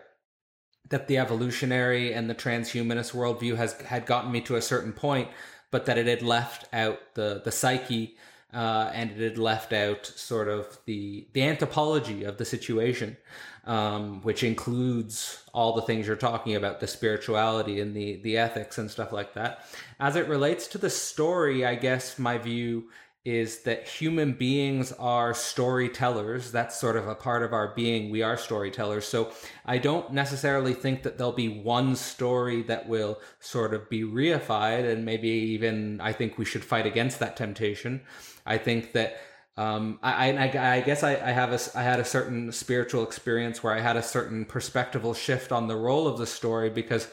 that 0.89 1.07
the 1.07 1.17
evolutionary 1.17 2.13
and 2.13 2.29
the 2.29 2.35
transhumanist 2.35 3.13
worldview 3.13 3.55
has 3.57 3.73
had 3.81 4.05
gotten 4.05 4.31
me 4.31 4.41
to 4.41 4.55
a 4.55 4.61
certain 4.61 4.93
point, 4.93 5.29
but 5.71 5.85
that 5.85 5.97
it 5.97 6.07
had 6.07 6.21
left 6.21 6.65
out 6.73 6.99
the 7.13 7.41
the 7.43 7.51
psyche 7.51 8.17
uh, 8.53 8.89
and 8.93 9.11
it 9.11 9.19
had 9.19 9.37
left 9.37 9.73
out 9.73 10.05
sort 10.05 10.47
of 10.47 10.79
the 10.85 11.27
the 11.33 11.43
anthropology 11.43 12.23
of 12.23 12.37
the 12.37 12.45
situation, 12.45 13.17
um, 13.65 14.21
which 14.21 14.43
includes 14.43 15.43
all 15.53 15.73
the 15.73 15.81
things 15.81 16.07
you're 16.07 16.15
talking 16.15 16.55
about, 16.55 16.79
the 16.79 16.87
spirituality 16.87 17.79
and 17.79 17.95
the 17.95 18.21
the 18.21 18.37
ethics 18.37 18.77
and 18.77 18.89
stuff 18.89 19.11
like 19.11 19.33
that. 19.33 19.65
As 19.99 20.15
it 20.15 20.27
relates 20.27 20.67
to 20.67 20.77
the 20.77 20.89
story, 20.89 21.65
I 21.65 21.75
guess 21.75 22.19
my 22.19 22.37
view 22.37 22.85
is 23.23 23.63
that 23.63 23.87
human 23.87 24.33
beings 24.33 24.91
are 24.99 25.33
storytellers. 25.33 26.51
That's 26.51 26.79
sort 26.79 26.95
of 26.95 27.07
a 27.07 27.15
part 27.15 27.41
of 27.41 27.53
our 27.53 27.73
being. 27.73 28.11
We 28.11 28.21
are 28.21 28.37
storytellers. 28.37 29.07
So 29.07 29.31
I 29.65 29.79
don't 29.79 30.13
necessarily 30.13 30.73
think 30.73 31.01
that 31.01 31.17
there'll 31.17 31.33
be 31.33 31.49
one 31.49 31.95
story 31.95 32.61
that 32.63 32.87
will 32.87 33.19
sort 33.39 33.73
of 33.73 33.89
be 33.89 34.03
reified. 34.03 34.87
And 34.87 35.05
maybe 35.05 35.27
even 35.27 35.99
I 36.01 36.13
think 36.13 36.37
we 36.37 36.45
should 36.45 36.63
fight 36.63 36.85
against 36.85 37.17
that 37.19 37.35
temptation. 37.35 38.01
I 38.45 38.59
think 38.59 38.93
that. 38.93 39.17
Um, 39.57 39.99
I, 40.03 40.31
I, 40.31 40.75
I 40.77 40.81
guess 40.81 41.01
I, 41.01 41.13
I 41.13 41.31
have 41.31 41.53
a, 41.53 41.59
I 41.77 41.83
had 41.83 41.99
a 41.99 42.05
certain 42.05 42.51
spiritual 42.51 43.03
experience 43.03 43.63
where 43.63 43.73
I 43.73 43.79
had 43.79 43.95
a 43.95 44.03
certain 44.03 44.45
perspectival 44.45 45.15
shift 45.15 45.51
on 45.51 45.67
the 45.67 45.77
role 45.77 46.07
of 46.07 46.17
the 46.17 46.27
story 46.27 46.69
because 46.69 47.07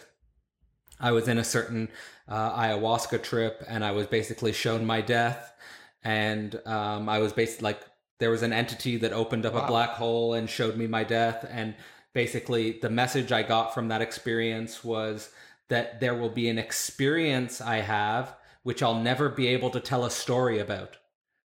I 0.98 1.12
was 1.12 1.28
in 1.28 1.38
a 1.38 1.44
certain 1.44 1.88
uh, 2.28 2.58
ayahuasca 2.58 3.22
trip 3.22 3.62
and 3.68 3.84
I 3.84 3.92
was 3.92 4.06
basically 4.06 4.52
shown 4.52 4.84
my 4.84 5.00
death 5.00 5.52
and 6.02 6.60
um, 6.66 7.08
I 7.08 7.20
was 7.20 7.32
basically 7.32 7.64
like 7.64 7.80
there 8.18 8.30
was 8.30 8.42
an 8.42 8.52
entity 8.52 8.96
that 8.98 9.12
opened 9.12 9.46
up 9.46 9.54
wow. 9.54 9.64
a 9.64 9.66
black 9.68 9.90
hole 9.90 10.34
and 10.34 10.50
showed 10.50 10.76
me 10.76 10.88
my 10.88 11.04
death 11.04 11.46
and 11.48 11.76
basically 12.12 12.78
the 12.80 12.90
message 12.90 13.30
I 13.30 13.44
got 13.44 13.72
from 13.72 13.88
that 13.88 14.02
experience 14.02 14.82
was 14.82 15.30
that 15.68 16.00
there 16.00 16.14
will 16.14 16.28
be 16.28 16.48
an 16.48 16.58
experience 16.58 17.60
I 17.60 17.76
have 17.76 18.34
which 18.62 18.82
I'll 18.82 19.00
never 19.00 19.28
be 19.28 19.48
able 19.48 19.70
to 19.70 19.80
tell 19.80 20.04
a 20.04 20.10
story 20.10 20.58
about. 20.58 20.96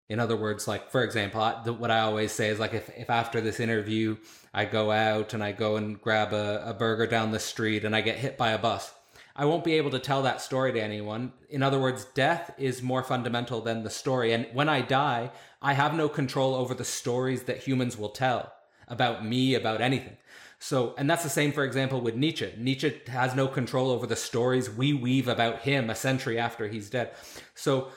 In 0.09 0.19
other 0.19 0.37
words, 0.37 0.67
like 0.67 0.89
for 0.89 1.03
example, 1.03 1.41
I, 1.41 1.61
the, 1.63 1.73
what 1.73 1.91
I 1.91 1.99
always 1.99 2.31
say 2.31 2.49
is 2.49 2.59
like 2.59 2.73
if, 2.73 2.89
if 2.97 3.09
after 3.09 3.41
this 3.41 3.59
interview 3.59 4.17
I 4.53 4.65
go 4.65 4.91
out 4.91 5.33
and 5.33 5.43
I 5.43 5.51
go 5.51 5.75
and 5.75 6.01
grab 6.01 6.31
a, 6.33 6.63
a 6.65 6.73
burger 6.73 7.07
down 7.07 7.31
the 7.31 7.39
street 7.39 7.83
and 7.83 7.95
I 7.95 8.01
get 8.01 8.17
hit 8.17 8.37
by 8.37 8.51
a 8.51 8.57
bus, 8.57 8.93
I 9.35 9.45
won't 9.45 9.63
be 9.63 9.73
able 9.73 9.91
to 9.91 9.99
tell 9.99 10.23
that 10.23 10.41
story 10.41 10.71
to 10.73 10.81
anyone. 10.81 11.33
In 11.49 11.61
other 11.61 11.79
words, 11.79 12.05
death 12.05 12.51
is 12.57 12.81
more 12.81 13.03
fundamental 13.03 13.61
than 13.61 13.83
the 13.83 13.89
story. 13.89 14.33
And 14.33 14.47
when 14.53 14.69
I 14.69 14.81
die, 14.81 15.29
I 15.61 15.73
have 15.73 15.93
no 15.93 16.09
control 16.09 16.55
over 16.55 16.73
the 16.73 16.85
stories 16.85 17.43
that 17.43 17.59
humans 17.59 17.97
will 17.97 18.09
tell 18.09 18.51
about 18.87 19.23
me, 19.23 19.53
about 19.53 19.81
anything. 19.81 20.17
So, 20.59 20.95
and 20.97 21.07
that's 21.07 21.21
the 21.21 21.29
same, 21.29 21.51
for 21.51 21.63
example, 21.63 22.01
with 22.01 22.15
Nietzsche. 22.15 22.51
Nietzsche 22.57 22.99
has 23.07 23.35
no 23.35 23.47
control 23.47 23.91
over 23.91 24.07
the 24.07 24.15
stories 24.15 24.71
we 24.71 24.91
weave 24.91 25.27
about 25.27 25.59
him 25.59 25.89
a 25.91 25.95
century 25.95 26.39
after 26.39 26.67
he's 26.67 26.89
dead. 26.89 27.11
So, 27.53 27.89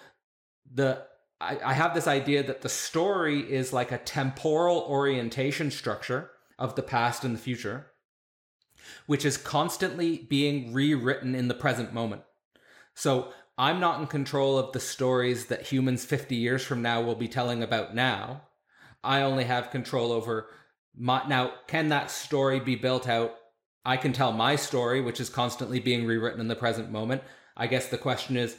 the 0.72 1.06
I, 1.40 1.58
I 1.64 1.72
have 1.72 1.94
this 1.94 2.06
idea 2.06 2.42
that 2.42 2.62
the 2.62 2.68
story 2.68 3.40
is 3.40 3.72
like 3.72 3.92
a 3.92 3.98
temporal 3.98 4.80
orientation 4.88 5.70
structure 5.70 6.30
of 6.58 6.74
the 6.74 6.82
past 6.82 7.24
and 7.24 7.34
the 7.34 7.40
future 7.40 7.90
which 9.06 9.24
is 9.24 9.36
constantly 9.36 10.18
being 10.18 10.72
rewritten 10.72 11.34
in 11.34 11.48
the 11.48 11.54
present 11.54 11.92
moment. 11.92 12.22
So 12.94 13.32
I'm 13.58 13.80
not 13.80 14.00
in 14.00 14.06
control 14.06 14.58
of 14.58 14.72
the 14.72 14.80
stories 14.80 15.46
that 15.46 15.66
humans 15.66 16.04
50 16.04 16.34
years 16.34 16.64
from 16.64 16.82
now 16.82 17.00
will 17.02 17.14
be 17.14 17.28
telling 17.28 17.62
about 17.62 17.94
now. 17.94 18.42
I 19.02 19.22
only 19.22 19.44
have 19.44 19.70
control 19.70 20.12
over 20.12 20.48
my. 20.96 21.26
Now, 21.26 21.52
can 21.66 21.88
that 21.88 22.10
story 22.10 22.60
be 22.60 22.76
built 22.76 23.08
out? 23.08 23.34
I 23.84 23.96
can 23.96 24.12
tell 24.12 24.32
my 24.32 24.56
story, 24.56 25.00
which 25.00 25.20
is 25.20 25.30
constantly 25.30 25.80
being 25.80 26.06
rewritten 26.06 26.40
in 26.40 26.48
the 26.48 26.56
present 26.56 26.90
moment. 26.90 27.22
I 27.56 27.66
guess 27.66 27.88
the 27.88 27.98
question 27.98 28.36
is 28.36 28.56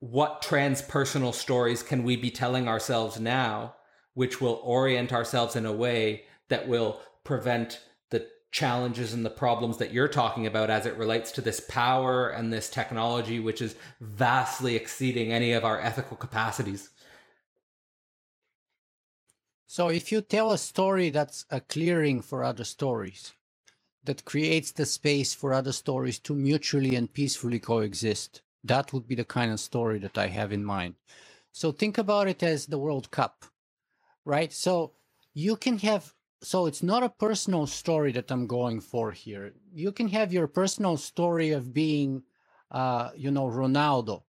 what 0.00 0.42
transpersonal 0.42 1.32
stories 1.32 1.82
can 1.82 2.02
we 2.02 2.16
be 2.16 2.30
telling 2.30 2.68
ourselves 2.68 3.18
now, 3.18 3.74
which 4.14 4.40
will 4.40 4.60
orient 4.62 5.12
ourselves 5.12 5.56
in 5.56 5.66
a 5.66 5.72
way 5.72 6.24
that 6.48 6.68
will 6.68 7.00
prevent 7.24 7.80
the 8.10 8.26
challenges 8.52 9.12
and 9.12 9.24
the 9.24 9.30
problems 9.30 9.78
that 9.78 9.92
you're 9.92 10.08
talking 10.08 10.46
about 10.46 10.70
as 10.70 10.86
it 10.86 10.96
relates 10.96 11.32
to 11.32 11.40
this 11.40 11.60
power 11.60 12.28
and 12.28 12.52
this 12.52 12.68
technology, 12.68 13.40
which 13.40 13.62
is 13.62 13.76
vastly 14.00 14.76
exceeding 14.76 15.32
any 15.32 15.52
of 15.52 15.64
our 15.64 15.80
ethical 15.80 16.16
capacities. 16.16 16.90
So, 19.66 19.88
if 19.88 20.12
you 20.12 20.20
tell 20.20 20.52
a 20.52 20.58
story 20.58 21.10
that's 21.10 21.46
a 21.50 21.60
clearing 21.60 22.22
for 22.22 22.44
other 22.44 22.62
stories, 22.62 23.32
that 24.04 24.24
creates 24.24 24.70
the 24.70 24.86
space 24.86 25.34
for 25.34 25.52
other 25.52 25.72
stories 25.72 26.18
to 26.20 26.34
mutually 26.34 26.94
and 26.94 27.12
peacefully 27.12 27.58
coexist, 27.58 28.42
that 28.64 28.92
would 28.92 29.06
be 29.06 29.14
the 29.14 29.24
kind 29.24 29.52
of 29.52 29.60
story 29.60 29.98
that 30.00 30.18
I 30.18 30.28
have 30.28 30.52
in 30.52 30.64
mind. 30.64 30.94
So, 31.52 31.70
think 31.70 31.98
about 31.98 32.28
it 32.28 32.42
as 32.42 32.66
the 32.66 32.78
World 32.78 33.10
Cup, 33.10 33.44
right? 34.24 34.52
So, 34.52 34.92
you 35.34 35.56
can 35.56 35.78
have 35.78 36.14
so 36.44 36.66
it's 36.66 36.82
not 36.82 37.02
a 37.02 37.08
personal 37.08 37.66
story 37.66 38.12
that 38.12 38.30
I'm 38.30 38.46
going 38.46 38.80
for 38.80 39.10
here. 39.10 39.54
You 39.72 39.92
can 39.92 40.08
have 40.08 40.32
your 40.32 40.46
personal 40.46 40.98
story 40.98 41.52
of 41.52 41.72
being, 41.72 42.22
uh, 42.70 43.10
you 43.16 43.30
know, 43.30 43.46
Ronaldo, 43.46 44.24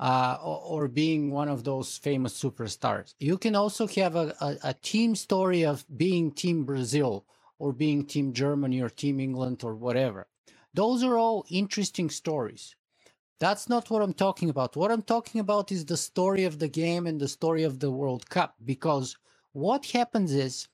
uh, 0.00 0.38
or, 0.42 0.88
being 0.88 1.30
one 1.30 1.48
of 1.48 1.64
those 1.64 1.98
famous 1.98 2.42
superstars. 2.42 3.14
You 3.18 3.38
can 3.38 3.54
also 3.54 3.86
have 3.86 4.16
a, 4.16 4.34
a, 4.40 4.56
a, 4.64 4.74
team 4.74 5.14
story 5.14 5.64
of 5.64 5.84
being 5.96 6.32
Team 6.32 6.64
Brazil 6.64 7.24
or 7.58 7.72
being 7.72 8.04
Team 8.04 8.32
Germany 8.34 8.80
or 8.80 8.90
Team 8.90 9.20
England 9.20 9.62
or 9.64 9.74
whatever. 9.74 10.26
Those 10.74 11.02
are 11.02 11.16
all 11.16 11.46
interesting 11.50 12.10
stories. 12.10 12.76
That's 13.38 13.68
not 13.68 13.90
what 13.90 14.00
I'm 14.00 14.14
talking 14.14 14.48
about. 14.48 14.76
What 14.76 14.90
I'm 14.90 15.02
talking 15.02 15.40
about 15.42 15.70
is 15.70 15.84
the 15.84 15.98
story 15.98 16.44
of 16.44 16.58
the 16.58 16.68
game 16.68 17.06
and 17.06 17.20
the 17.20 17.28
story 17.28 17.64
of 17.64 17.80
the 17.80 17.90
World 17.90 18.30
Cup 18.30 18.54
because 18.64 19.18
what 19.52 19.84
happens 19.86 20.32
is 20.32 20.68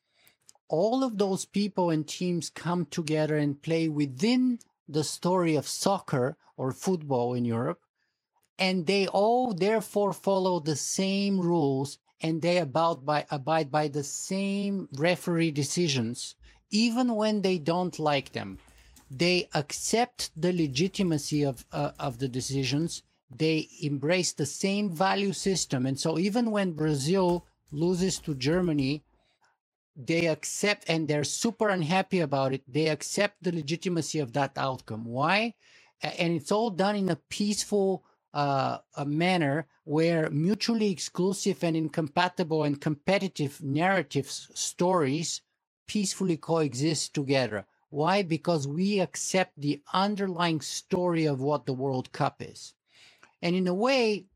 all 0.68 1.02
of 1.02 1.18
those 1.18 1.44
people 1.44 1.90
and 1.90 2.06
teams 2.06 2.50
come 2.50 2.86
together 2.86 3.36
and 3.36 3.60
play 3.60 3.88
within 3.88 4.60
the 4.88 5.02
story 5.02 5.56
of 5.56 5.66
soccer 5.66 6.36
or 6.56 6.70
football 6.70 7.34
in 7.34 7.44
Europe. 7.44 7.80
And 8.60 8.86
they 8.86 9.08
all 9.08 9.54
therefore 9.54 10.12
follow 10.12 10.60
the 10.60 10.76
same 10.76 11.40
rules 11.40 11.98
and 12.20 12.42
they 12.42 12.58
abide 12.58 13.04
by, 13.04 13.26
abide 13.28 13.72
by 13.72 13.88
the 13.88 14.04
same 14.04 14.88
referee 14.96 15.50
decisions, 15.50 16.36
even 16.70 17.16
when 17.16 17.42
they 17.42 17.58
don't 17.58 17.98
like 17.98 18.30
them. 18.30 18.58
They 19.14 19.48
accept 19.52 20.30
the 20.34 20.54
legitimacy 20.54 21.42
of, 21.44 21.66
uh, 21.70 21.92
of 21.98 22.18
the 22.18 22.28
decisions. 22.28 23.02
They 23.30 23.68
embrace 23.82 24.32
the 24.32 24.46
same 24.46 24.90
value 24.90 25.34
system. 25.34 25.84
And 25.84 26.00
so 26.00 26.18
even 26.18 26.50
when 26.50 26.72
Brazil 26.72 27.44
loses 27.70 28.18
to 28.20 28.34
Germany, 28.34 29.04
they 29.94 30.26
accept 30.26 30.88
and 30.88 31.06
they're 31.06 31.24
super 31.24 31.68
unhappy 31.68 32.20
about 32.20 32.54
it. 32.54 32.62
They 32.66 32.88
accept 32.88 33.42
the 33.42 33.52
legitimacy 33.52 34.18
of 34.18 34.32
that 34.32 34.52
outcome. 34.56 35.04
Why? 35.04 35.54
And 36.02 36.32
it's 36.32 36.50
all 36.50 36.70
done 36.70 36.96
in 36.96 37.10
a 37.10 37.16
peaceful 37.16 38.04
uh, 38.32 38.78
a 38.96 39.04
manner 39.04 39.66
where 39.84 40.30
mutually 40.30 40.90
exclusive 40.90 41.62
and 41.62 41.76
incompatible 41.76 42.64
and 42.64 42.80
competitive 42.80 43.62
narratives, 43.62 44.50
stories 44.54 45.42
peacefully 45.86 46.38
coexist 46.38 47.12
together. 47.12 47.66
Why? 47.92 48.22
Because 48.24 48.66
we 48.68 49.00
accept 49.00 49.60
the 49.60 49.82
underlying 49.92 50.62
story 50.62 51.26
of 51.26 51.42
what 51.42 51.66
the 51.66 51.74
World 51.74 52.12
Cup 52.12 52.36
is. 52.42 52.74
And 53.42 53.56
in 53.56 53.68
a 53.68 53.74
way, 53.74 54.26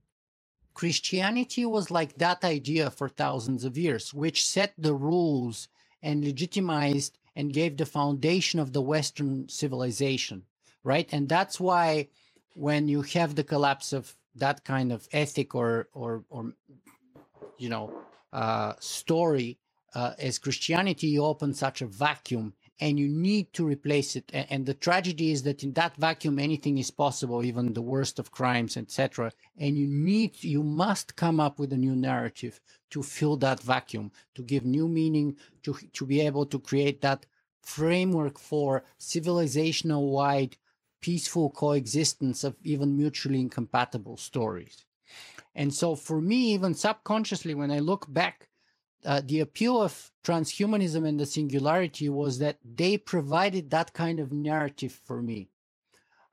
Christianity 0.74 1.66
was 1.66 1.91
like 1.91 2.19
that 2.19 2.45
idea 2.45 2.91
for 2.91 3.09
thousands 3.09 3.65
of 3.65 3.78
years, 3.78 4.15
which 4.15 4.47
set 4.47 4.74
the 4.78 4.95
rules 4.95 5.69
and 6.03 6.24
legitimized 6.24 7.19
and 7.37 7.55
gave 7.55 7.78
the 7.78 7.87
foundation 7.87 8.61
of 8.61 8.74
the 8.74 8.83
Western 8.83 9.49
civilization, 9.49 10.45
right? 10.85 11.09
And 11.12 11.28
that's 11.28 11.59
why 11.59 12.09
when 12.55 12.89
you 12.89 13.03
have 13.03 13.37
the 13.37 13.45
collapse 13.45 13.95
of 13.95 14.16
that 14.37 14.65
kind 14.65 14.93
of 14.93 15.09
ethic 15.12 15.55
or 15.55 15.89
or 15.95 16.24
or 16.31 16.53
you 17.59 17.70
know 17.70 17.93
uh, 18.33 18.74
story 18.81 19.59
uh, 19.95 20.15
as 20.19 20.39
Christianity, 20.39 21.09
you 21.09 21.24
open 21.24 21.55
such 21.55 21.83
a 21.83 21.87
vacuum 21.87 22.55
and 22.78 22.98
you 22.98 23.09
need 23.09 23.53
to 23.55 23.65
replace 23.65 24.16
it. 24.16 24.31
And 24.32 24.66
the 24.66 24.74
tragedy 24.74 25.31
is 25.32 25.43
that 25.44 25.62
in 25.62 25.73
that 25.74 25.97
vacuum, 25.97 26.39
anything 26.39 26.78
is 26.78 26.90
possible, 26.90 27.44
even 27.44 27.73
the 27.73 27.82
worst 27.82 28.19
of 28.19 28.31
crimes, 28.31 28.77
etc. 28.77 29.32
And 29.57 29.77
you 29.77 29.86
need, 29.86 30.43
you 30.44 30.62
must 30.62 31.16
come 31.16 31.40
up 31.40 31.59
with 31.59 31.73
a 31.73 31.78
new 31.78 31.97
narrative 31.97 32.61
to 32.90 33.03
fill 33.03 33.36
that 33.39 33.61
vacuum, 33.61 34.12
to 34.35 34.43
give 34.43 34.65
new 34.65 34.89
meaning, 34.89 35.36
to, 35.62 35.77
to 35.94 36.07
be 36.07 36.20
able 36.20 36.47
to 36.47 36.59
create 36.59 37.01
that 37.01 37.27
framework 37.62 38.39
for 38.39 38.85
civilizational 39.01 40.11
wide 40.11 40.57
peaceful 41.01 41.51
coexistence 41.51 42.44
of 42.44 42.57
even 42.62 42.97
mutually 42.97 43.40
incompatible 43.40 44.16
stories. 44.16 44.85
And 45.55 45.73
so 45.73 45.94
for 45.94 46.20
me, 46.20 46.53
even 46.53 46.74
subconsciously, 46.74 47.55
when 47.55 47.70
I 47.70 47.78
look 47.78 48.12
back 48.12 48.45
uh, 49.07 49.23
the 49.24 49.41
appeal 49.41 49.81
of 49.81 50.11
transhumanism 50.24 51.07
and 51.07 51.19
the 51.19 51.27
singularity 51.27 52.09
was 52.09 52.39
that 52.41 52.59
they 52.65 52.99
provided 52.99 53.70
that 53.70 53.93
kind 53.93 54.19
of 54.19 54.33
narrative 54.33 55.01
for 55.05 55.23
me 55.23 55.49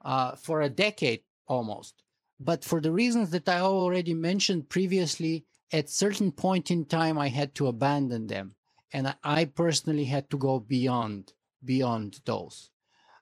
uh, 0.04 0.36
for 0.36 0.62
a 0.62 0.70
decade 0.70 1.22
almost. 1.48 2.04
But 2.40 2.64
for 2.64 2.82
the 2.82 2.92
reasons 2.92 3.30
that 3.30 3.48
I 3.48 3.60
already 3.60 4.14
mentioned 4.14 4.70
previously, 4.70 5.46
at 5.72 5.90
certain 5.90 6.32
point 6.32 6.72
in 6.72 6.86
time, 6.86 7.18
I 7.18 7.30
had 7.30 7.56
to 7.56 7.68
abandon 7.68 8.28
them, 8.28 8.56
and 8.92 9.16
I 9.24 9.46
personally 9.46 10.06
had 10.06 10.30
to 10.32 10.38
go 10.38 10.60
beyond 10.60 11.34
beyond 11.64 12.20
those. 12.26 12.70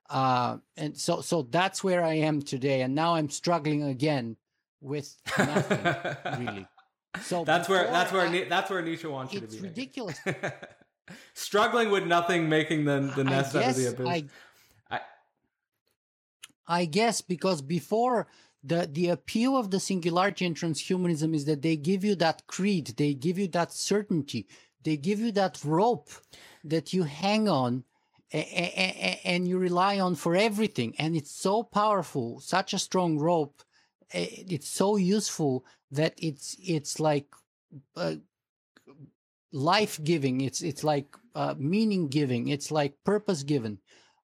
Uh, 0.09 0.57
and 0.75 0.97
so, 0.97 1.21
so 1.21 1.43
that's 1.43 1.83
where 1.83 2.03
I 2.03 2.15
am 2.15 2.41
today. 2.41 2.81
And 2.81 2.95
now 2.95 3.15
I'm 3.15 3.29
struggling 3.29 3.83
again 3.83 4.35
with 4.81 5.15
nothing 5.37 5.95
really. 6.45 6.67
So 7.21 7.43
that's 7.43 7.67
where 7.67 7.85
that's 7.87 8.11
where 8.11 8.27
I, 8.27 8.45
that's 8.47 8.69
where 8.69 8.81
Nietzsche 8.81 9.07
wants 9.07 9.33
you 9.33 9.41
to 9.41 9.47
be. 9.47 9.55
It's 9.55 9.61
ridiculous. 9.63 10.19
Struggling 11.33 11.91
with 11.91 12.05
nothing, 12.05 12.47
making 12.47 12.85
the 12.85 13.11
the 13.15 13.23
nest 13.23 13.55
out 13.55 13.69
of 13.69 13.75
the 13.75 13.87
abyss. 13.89 14.07
I, 14.07 14.25
I, 14.89 14.99
I 16.67 16.85
guess 16.85 17.21
because 17.21 17.61
before 17.61 18.27
the 18.63 18.87
the 18.91 19.09
appeal 19.09 19.57
of 19.57 19.71
the 19.71 19.79
singularity 19.79 20.45
and 20.45 20.55
transhumanism 20.55 21.35
is 21.35 21.45
that 21.45 21.61
they 21.61 21.75
give 21.75 22.05
you 22.05 22.15
that 22.15 22.47
creed, 22.47 22.93
they 22.97 23.13
give 23.13 23.37
you 23.37 23.47
that 23.49 23.73
certainty, 23.73 24.47
they 24.83 24.95
give 24.95 25.19
you 25.19 25.31
that 25.33 25.59
rope 25.65 26.09
that 26.63 26.93
you 26.93 27.03
hang 27.03 27.49
on 27.49 27.83
and 28.31 29.47
you 29.47 29.57
rely 29.57 29.99
on 29.99 30.15
for 30.15 30.35
everything 30.35 30.95
and 30.97 31.17
it's 31.17 31.31
so 31.31 31.63
powerful 31.63 32.39
such 32.39 32.73
a 32.73 32.79
strong 32.79 33.17
rope 33.17 33.61
it's 34.13 34.67
so 34.67 34.97
useful 34.97 35.65
that 35.91 36.13
it's 36.17 36.55
it's 36.63 36.99
like 36.99 37.27
uh, 37.95 38.15
life 39.51 40.01
giving 40.03 40.41
it's 40.41 40.61
it's 40.61 40.83
like 40.83 41.15
uh, 41.35 41.55
meaning 41.57 42.07
giving 42.07 42.47
it's 42.47 42.71
like 42.71 42.93
purpose 43.03 43.43
given 43.43 43.77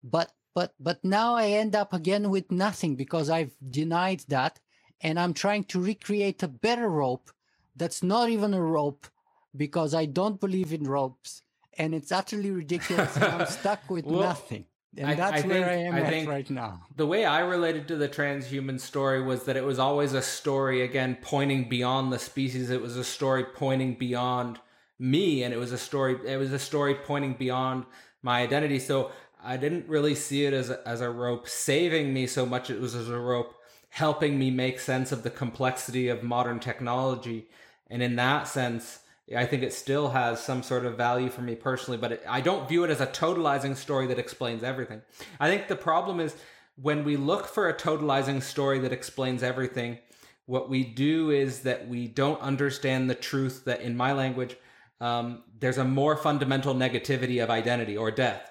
but 0.04 0.32
but 0.56 0.74
but 0.80 1.04
now 1.04 1.36
i 1.36 1.48
end 1.48 1.76
up 1.76 1.94
again 1.94 2.30
with 2.30 2.50
nothing 2.52 2.96
because 2.96 3.30
i've 3.30 3.56
denied 3.70 4.24
that 4.28 4.60
and 5.02 5.20
i'm 5.20 5.34
trying 5.34 5.64
to 5.64 5.82
recreate 5.82 6.42
a 6.44 6.48
better 6.48 6.90
rope 6.90 7.30
that's 7.76 8.02
not 8.02 8.30
even 8.30 8.54
a 8.54 8.62
rope 8.62 9.08
because 9.56 9.94
i 9.94 10.06
don't 10.06 10.40
believe 10.40 10.72
in 10.74 10.84
ropes 10.84 11.44
and 11.78 11.94
it's 11.94 12.12
utterly 12.12 12.52
ridiculous 12.52 13.16
i'm 13.18 13.46
stuck 13.46 13.82
with 13.90 14.06
well, 14.06 14.22
nothing 14.22 14.66
and 14.96 15.08
I, 15.08 15.16
that's 15.16 15.44
I 15.44 15.48
where 15.48 15.66
think, 15.66 15.68
I 15.68 15.74
am 15.74 15.96
I 15.96 16.00
at 16.02 16.28
right 16.28 16.50
now. 16.50 16.82
The 16.96 17.06
way 17.06 17.26
I 17.26 17.40
related 17.40 17.88
to 17.90 17.96
the 17.96 18.08
transhuman 18.08 18.80
story 18.80 19.22
was 19.22 19.44
that 19.44 19.58
it 19.58 19.64
was 19.64 19.80
always 19.80 20.14
a 20.14 20.22
story, 20.22 20.82
again, 20.82 21.18
pointing 21.22 21.68
beyond 21.70 22.12
the 22.12 22.20
species. 22.20 22.70
It 22.70 22.82
was 22.82 22.98
a 22.98 23.04
story 23.04 23.44
pointing 23.44 23.96
beyond 23.96 24.60
me, 24.98 25.44
and 25.44 25.54
it 25.54 25.58
was 25.58 25.72
a 25.72 25.78
story. 25.78 26.18
It 26.26 26.38
was 26.38 26.54
a 26.54 26.60
story 26.60 26.96
pointing 26.96 27.34
beyond 27.34 27.86
my 28.22 28.42
identity. 28.42 28.80
So 28.80 29.12
I 29.44 29.58
didn't 29.58 29.88
really 29.88 30.16
see 30.16 30.46
it 30.46 30.54
as 30.54 30.70
a, 30.70 30.88
as 30.88 31.02
a 31.02 31.10
rope 31.10 31.48
saving 31.48 32.14
me 32.14 32.26
so 32.26 32.46
much. 32.46 32.70
It 32.70 32.80
was 32.80 32.96
as 32.96 33.10
a 33.10 33.20
rope 33.20 33.54
helping 33.90 34.40
me 34.40 34.52
make 34.52 34.80
sense 34.80 35.12
of 35.12 35.24
the 35.24 35.30
complexity 35.30 36.08
of 36.10 36.24
modern 36.24 36.60
technology, 36.60 37.48
and 37.90 38.02
in 38.02 38.16
that 38.16 38.48
sense 38.48 39.00
I 39.36 39.46
think 39.46 39.64
it 39.64 39.74
still 39.74 40.10
has 40.10 40.42
some 40.42 40.64
sort 40.64 40.86
of 40.86 40.96
value 40.96 41.30
for 41.30 41.42
me 41.42 41.56
personally, 41.56 41.98
but 41.98 42.14
it, 42.14 42.24
I 42.28 42.40
don't 42.40 42.68
view 42.70 42.84
it 42.86 42.90
as 42.90 43.02
a 43.02 43.08
totalizing 43.08 43.76
story 43.76 44.08
that 44.08 44.20
explains 44.20 44.64
everything. 44.64 45.02
I 45.40 45.50
think 45.50 45.68
the 45.68 45.76
problem 45.76 46.20
is 46.20 46.36
when 46.82 47.04
we 47.04 47.18
look 47.18 47.48
for 47.48 47.68
a 47.68 47.74
totalizing 47.74 48.42
story 48.42 48.80
that 48.80 48.94
explains 48.94 49.44
everything, 49.44 50.00
what 50.46 50.70
we 50.70 50.84
do 50.84 51.30
is 51.30 51.62
that 51.64 51.88
we 51.90 52.08
don't 52.08 52.40
understand 52.40 53.10
the 53.10 53.16
truth 53.16 53.66
that, 53.66 53.82
in 53.82 53.98
my 53.98 54.14
language, 54.14 54.56
um, 55.02 55.44
there's 55.60 55.78
a 55.78 55.84
more 55.84 56.16
fundamental 56.16 56.74
negativity 56.74 57.44
of 57.44 57.50
identity 57.50 57.98
or 57.98 58.12
death 58.12 58.50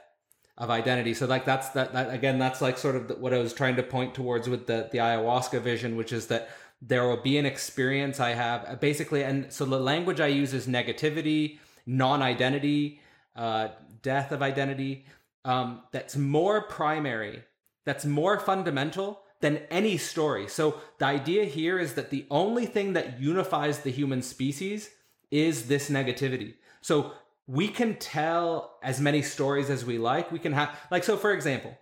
of 0.59 0.70
identity. 0.70 1.15
So 1.15 1.27
like 1.27 1.44
that's 1.44 1.70
that, 1.70 1.93
that 1.93 2.12
again, 2.12 2.39
that's 2.39 2.61
like 2.61 2.78
sort 2.78 2.97
of 2.97 3.19
what 3.19 3.32
I 3.35 3.39
was 3.39 3.53
trying 3.53 3.77
to 3.77 3.82
point 3.82 4.15
towards 4.15 4.48
with 4.48 4.66
the 4.66 4.89
the 4.93 4.98
ayahuasca 4.98 5.61
vision, 5.61 5.97
which 5.97 6.12
is 6.12 6.27
that 6.28 6.48
there 6.82 7.07
will 7.07 7.23
be 7.23 7.39
an 7.39 7.47
experience 7.47 8.20
I 8.20 8.31
have 8.31 8.65
uh, 8.69 8.74
basically, 8.77 9.23
and 9.23 9.53
so 9.53 9.65
the 9.65 9.78
language 9.78 10.20
I 10.20 10.27
use 10.27 10.53
is 10.55 10.66
negativity, 10.66 11.59
non-identity, 11.86 13.01
uh, 13.35 13.69
death 14.03 14.32
of 14.32 14.43
identity. 14.43 15.07
Um, 15.44 15.82
that's 15.93 16.16
more 16.16 16.62
primary, 16.62 17.44
that's 17.85 18.05
more 18.05 18.39
fundamental 18.39 19.23
than 19.40 19.59
any 19.70 19.97
story. 19.97 20.48
So 20.48 20.81
the 20.98 21.07
idea 21.07 21.44
here 21.44 21.78
is 21.78 21.94
that 21.94 22.11
the 22.11 22.27
only 22.31 22.66
thing 22.66 22.94
that 22.94 23.20
unifies 23.20 23.81
the 23.81 23.90
human 23.90 24.23
species 24.23 24.90
is 25.31 25.69
this 25.69 25.90
negativity. 25.90 26.55
So 26.81 27.12
we 27.47 27.69
can 27.69 27.97
tell 27.97 28.78
as 28.82 29.01
many 29.01 29.23
stories 29.23 29.70
as 29.70 29.85
we 29.85 29.98
like. 29.98 30.32
We 30.32 30.39
can 30.39 30.53
have, 30.53 30.77
like, 30.90 31.05
so 31.05 31.16
for 31.16 31.32
example, 31.32 31.77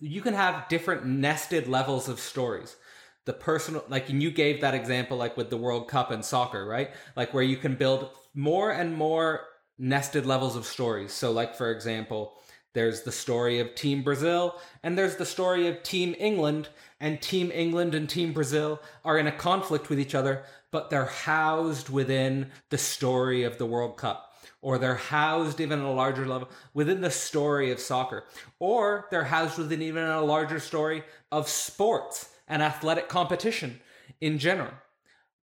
you 0.00 0.20
can 0.20 0.34
have 0.34 0.68
different 0.68 1.06
nested 1.06 1.68
levels 1.68 2.08
of 2.08 2.18
stories 2.18 2.76
the 3.24 3.32
personal 3.32 3.84
like 3.88 4.08
and 4.08 4.22
you 4.22 4.30
gave 4.30 4.60
that 4.60 4.74
example 4.74 5.16
like 5.16 5.36
with 5.36 5.50
the 5.50 5.56
world 5.56 5.88
cup 5.88 6.10
and 6.10 6.24
soccer 6.24 6.66
right? 6.66 6.90
Like 7.16 7.32
where 7.32 7.42
you 7.42 7.56
can 7.56 7.74
build 7.74 8.10
more 8.34 8.70
and 8.70 8.96
more 8.96 9.46
nested 9.78 10.26
levels 10.26 10.56
of 10.56 10.64
stories. 10.64 11.12
So 11.12 11.32
like 11.32 11.54
for 11.54 11.70
example 11.70 12.34
there's 12.74 13.02
the 13.02 13.12
story 13.12 13.58
of 13.60 13.74
team 13.74 14.02
brazil 14.02 14.58
and 14.82 14.96
there's 14.96 15.16
the 15.16 15.26
story 15.26 15.68
of 15.68 15.82
team 15.82 16.14
england 16.18 16.68
and 17.00 17.20
team 17.20 17.50
england 17.52 17.94
and 17.94 18.08
team 18.08 18.32
brazil 18.32 18.80
are 19.04 19.18
in 19.18 19.26
a 19.26 19.32
conflict 19.32 19.88
with 19.88 20.00
each 20.00 20.14
other 20.14 20.42
but 20.70 20.88
they're 20.88 21.04
housed 21.04 21.90
within 21.90 22.50
the 22.70 22.78
story 22.78 23.44
of 23.44 23.58
the 23.58 23.66
world 23.66 23.96
cup 23.96 24.32
or 24.60 24.78
they're 24.78 24.94
housed 24.94 25.60
even 25.60 25.80
at 25.80 25.84
a 25.84 25.90
larger 25.90 26.26
level 26.26 26.48
within 26.72 27.00
the 27.00 27.10
story 27.10 27.70
of 27.70 27.80
soccer 27.80 28.24
or 28.58 29.06
they're 29.10 29.24
housed 29.24 29.58
within 29.58 29.82
even 29.82 30.04
a 30.04 30.22
larger 30.22 30.58
story 30.58 31.02
of 31.30 31.48
sports 31.48 32.30
and 32.48 32.62
athletic 32.62 33.08
competition 33.08 33.80
in 34.20 34.38
general. 34.38 34.72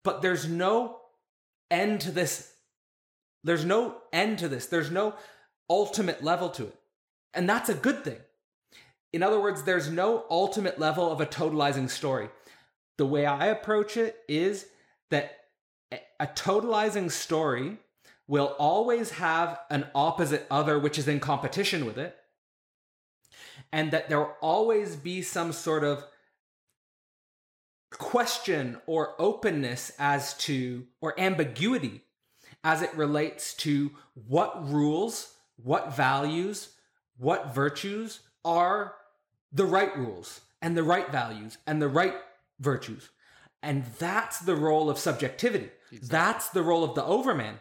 But 0.02 0.22
there's 0.22 0.48
no 0.48 0.98
end 1.70 2.00
to 2.02 2.10
this. 2.10 2.52
There's 3.42 3.64
no 3.64 3.96
end 4.12 4.38
to 4.38 4.48
this. 4.48 4.66
There's 4.66 4.90
no 4.90 5.14
ultimate 5.68 6.22
level 6.22 6.48
to 6.50 6.64
it. 6.64 6.78
And 7.32 7.48
that's 7.48 7.68
a 7.68 7.74
good 7.74 8.04
thing. 8.04 8.18
In 9.12 9.22
other 9.22 9.40
words, 9.40 9.62
there's 9.62 9.90
no 9.90 10.24
ultimate 10.30 10.78
level 10.78 11.10
of 11.10 11.20
a 11.20 11.26
totalizing 11.26 11.88
story. 11.88 12.28
The 12.96 13.06
way 13.06 13.26
I 13.26 13.46
approach 13.46 13.96
it 13.96 14.16
is 14.28 14.66
that 15.10 15.38
a 16.18 16.26
totalizing 16.26 17.10
story 17.10 17.78
will 18.26 18.56
always 18.58 19.10
have 19.12 19.60
an 19.70 19.86
opposite 19.94 20.46
other 20.50 20.78
which 20.78 20.98
is 20.98 21.08
in 21.08 21.20
competition 21.20 21.84
with 21.84 21.98
it. 21.98 22.16
And 23.72 23.90
that 23.90 24.08
there 24.08 24.18
will 24.18 24.36
always 24.40 24.96
be 24.96 25.22
some 25.22 25.52
sort 25.52 25.84
of 25.84 26.04
question 27.98 28.78
or 28.86 29.14
openness 29.18 29.92
as 29.98 30.34
to, 30.38 30.86
or 31.00 31.18
ambiguity 31.18 32.02
as 32.62 32.82
it 32.82 32.94
relates 32.96 33.54
to 33.54 33.90
what 34.26 34.70
rules, 34.70 35.34
what 35.56 35.94
values, 35.94 36.70
what 37.18 37.54
virtues 37.54 38.20
are 38.44 38.94
the 39.52 39.66
right 39.66 39.96
rules 39.96 40.40
and 40.60 40.76
the 40.76 40.82
right 40.82 41.10
values 41.10 41.58
and 41.66 41.80
the 41.80 41.88
right 41.88 42.14
virtues. 42.58 43.10
And 43.62 43.84
that's 43.98 44.40
the 44.40 44.56
role 44.56 44.90
of 44.90 44.98
subjectivity. 44.98 45.70
Exactly. 45.90 46.08
That's 46.08 46.48
the 46.50 46.62
role 46.62 46.84
of 46.84 46.94
the 46.94 47.04
overman. 47.04 47.58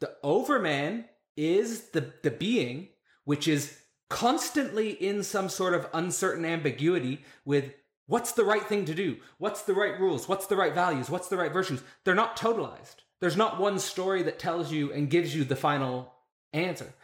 The 0.00 0.12
overman 0.22 1.04
is 1.36 1.90
the, 1.90 2.12
the 2.22 2.30
being 2.30 2.88
which 3.24 3.46
is 3.46 3.78
constantly 4.08 4.90
in 4.90 5.22
some 5.22 5.48
sort 5.48 5.74
of 5.74 5.86
uncertain 5.92 6.44
ambiguity 6.44 7.22
with 7.44 7.72
What's 8.08 8.32
the 8.32 8.44
right 8.44 8.64
thing 8.64 8.86
to 8.86 8.94
do? 8.94 9.18
What's 9.36 9.62
the 9.62 9.74
right 9.74 10.00
rules? 10.00 10.28
What's 10.28 10.46
the 10.46 10.56
right 10.56 10.74
values? 10.74 11.10
What's 11.10 11.28
the 11.28 11.36
right 11.36 11.52
virtues? 11.52 11.82
They're 12.04 12.14
not 12.14 12.38
totalized. 12.38 12.96
There's 13.20 13.36
not 13.36 13.60
one 13.60 13.78
story 13.78 14.22
that 14.22 14.38
tells 14.38 14.72
you 14.72 14.90
and 14.92 15.10
gives 15.10 15.36
you 15.36 15.44
the 15.44 15.56
final 15.56 16.14
answer. 16.54 16.94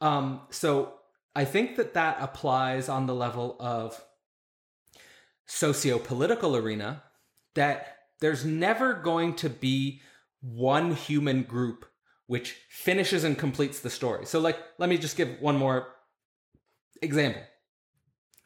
Um, 0.00 0.40
so 0.50 0.94
I 1.36 1.44
think 1.44 1.76
that 1.76 1.94
that 1.94 2.18
applies 2.20 2.88
on 2.88 3.06
the 3.06 3.14
level 3.14 3.56
of 3.60 4.02
socio-political 5.46 6.56
arena 6.56 7.04
that 7.54 7.98
there's 8.20 8.44
never 8.44 8.92
going 8.94 9.34
to 9.34 9.48
be 9.48 10.00
one 10.40 10.94
human 10.94 11.42
group 11.44 11.86
which 12.26 12.56
finishes 12.68 13.24
and 13.24 13.38
completes 13.38 13.80
the 13.80 13.90
story. 13.90 14.26
So 14.26 14.40
like 14.40 14.58
let 14.78 14.88
me 14.88 14.98
just 14.98 15.16
give 15.16 15.40
one 15.40 15.56
more 15.56 15.88
example. 17.02 17.42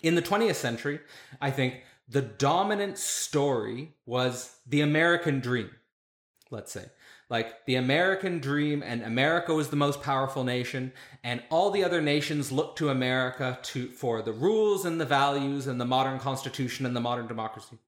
In 0.03 0.17
the 0.17 0.23
20th 0.23 0.57
century, 0.57 1.01
I 1.41 1.51
think 1.51 1.83
the 2.09 2.23
dominant 2.23 2.99
story 2.99 3.95
was 4.07 4.57
the 4.67 4.81
American 4.81 5.41
dream, 5.41 5.71
let's 6.51 6.73
say. 6.73 6.87
Like 7.31 7.65
the 7.65 7.77
American 7.77 8.39
dream, 8.39 8.83
and 8.83 9.03
America 9.03 9.55
was 9.55 9.71
the 9.71 9.77
most 9.77 10.03
powerful 10.03 10.45
nation, 10.45 10.93
and 11.25 11.43
all 11.51 11.71
the 11.71 11.83
other 11.83 12.03
nations 12.03 12.53
looked 12.53 12.79
to 12.79 12.91
America 12.91 13.59
to 13.63 13.89
for 13.89 14.21
the 14.21 14.33
rules 14.33 14.85
and 14.85 15.01
the 15.01 15.07
values 15.07 15.67
and 15.67 15.81
the 15.81 15.87
modern 15.87 16.19
constitution 16.19 16.85
and 16.85 16.95
the 16.95 17.01
modern 17.01 17.27
democracy. 17.27 17.79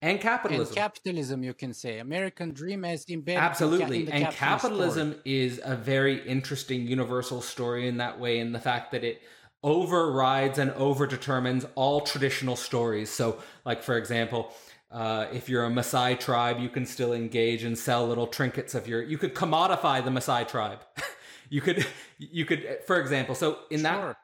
and 0.00 0.20
capitalism. 0.20 0.68
And 0.68 0.76
capitalism, 0.76 1.42
you 1.42 1.54
can 1.54 1.74
say. 1.74 1.98
American 1.98 2.52
dream 2.52 2.84
as 2.84 3.04
embedded. 3.08 3.42
Absolutely. 3.42 4.06
ca- 4.06 4.12
and 4.12 4.34
capitalism 4.34 5.12
story. 5.12 5.22
is 5.24 5.60
a 5.64 5.76
very 5.76 6.26
interesting 6.26 6.86
universal 6.86 7.40
story 7.42 7.88
in 7.88 7.96
that 7.98 8.18
way, 8.18 8.38
in 8.38 8.52
the 8.52 8.60
fact 8.60 8.92
that 8.92 9.04
it 9.04 9.22
overrides 9.62 10.58
and 10.58 10.70
overdetermines 10.72 11.68
all 11.74 12.00
traditional 12.00 12.56
stories. 12.56 13.10
So, 13.10 13.38
like, 13.64 13.82
for 13.82 13.96
example, 13.96 14.52
uh, 14.90 15.26
if 15.32 15.48
you're 15.48 15.64
a 15.64 15.70
Maasai 15.70 16.18
tribe, 16.18 16.58
you 16.58 16.68
can 16.68 16.84
still 16.84 17.12
engage 17.12 17.62
and 17.62 17.78
sell 17.78 18.06
little 18.06 18.26
trinkets 18.26 18.74
of 18.74 18.86
your. 18.88 19.02
You 19.02 19.18
could 19.18 19.34
commodify 19.34 20.04
the 20.04 20.10
Maasai 20.10 20.46
tribe. 20.48 20.80
you 21.50 21.60
could, 21.60 21.86
you 22.18 22.44
could, 22.44 22.80
for 22.86 23.00
example. 23.00 23.34
So 23.34 23.58
in 23.70 23.80
sure. 23.80 23.90
that, 23.90 24.16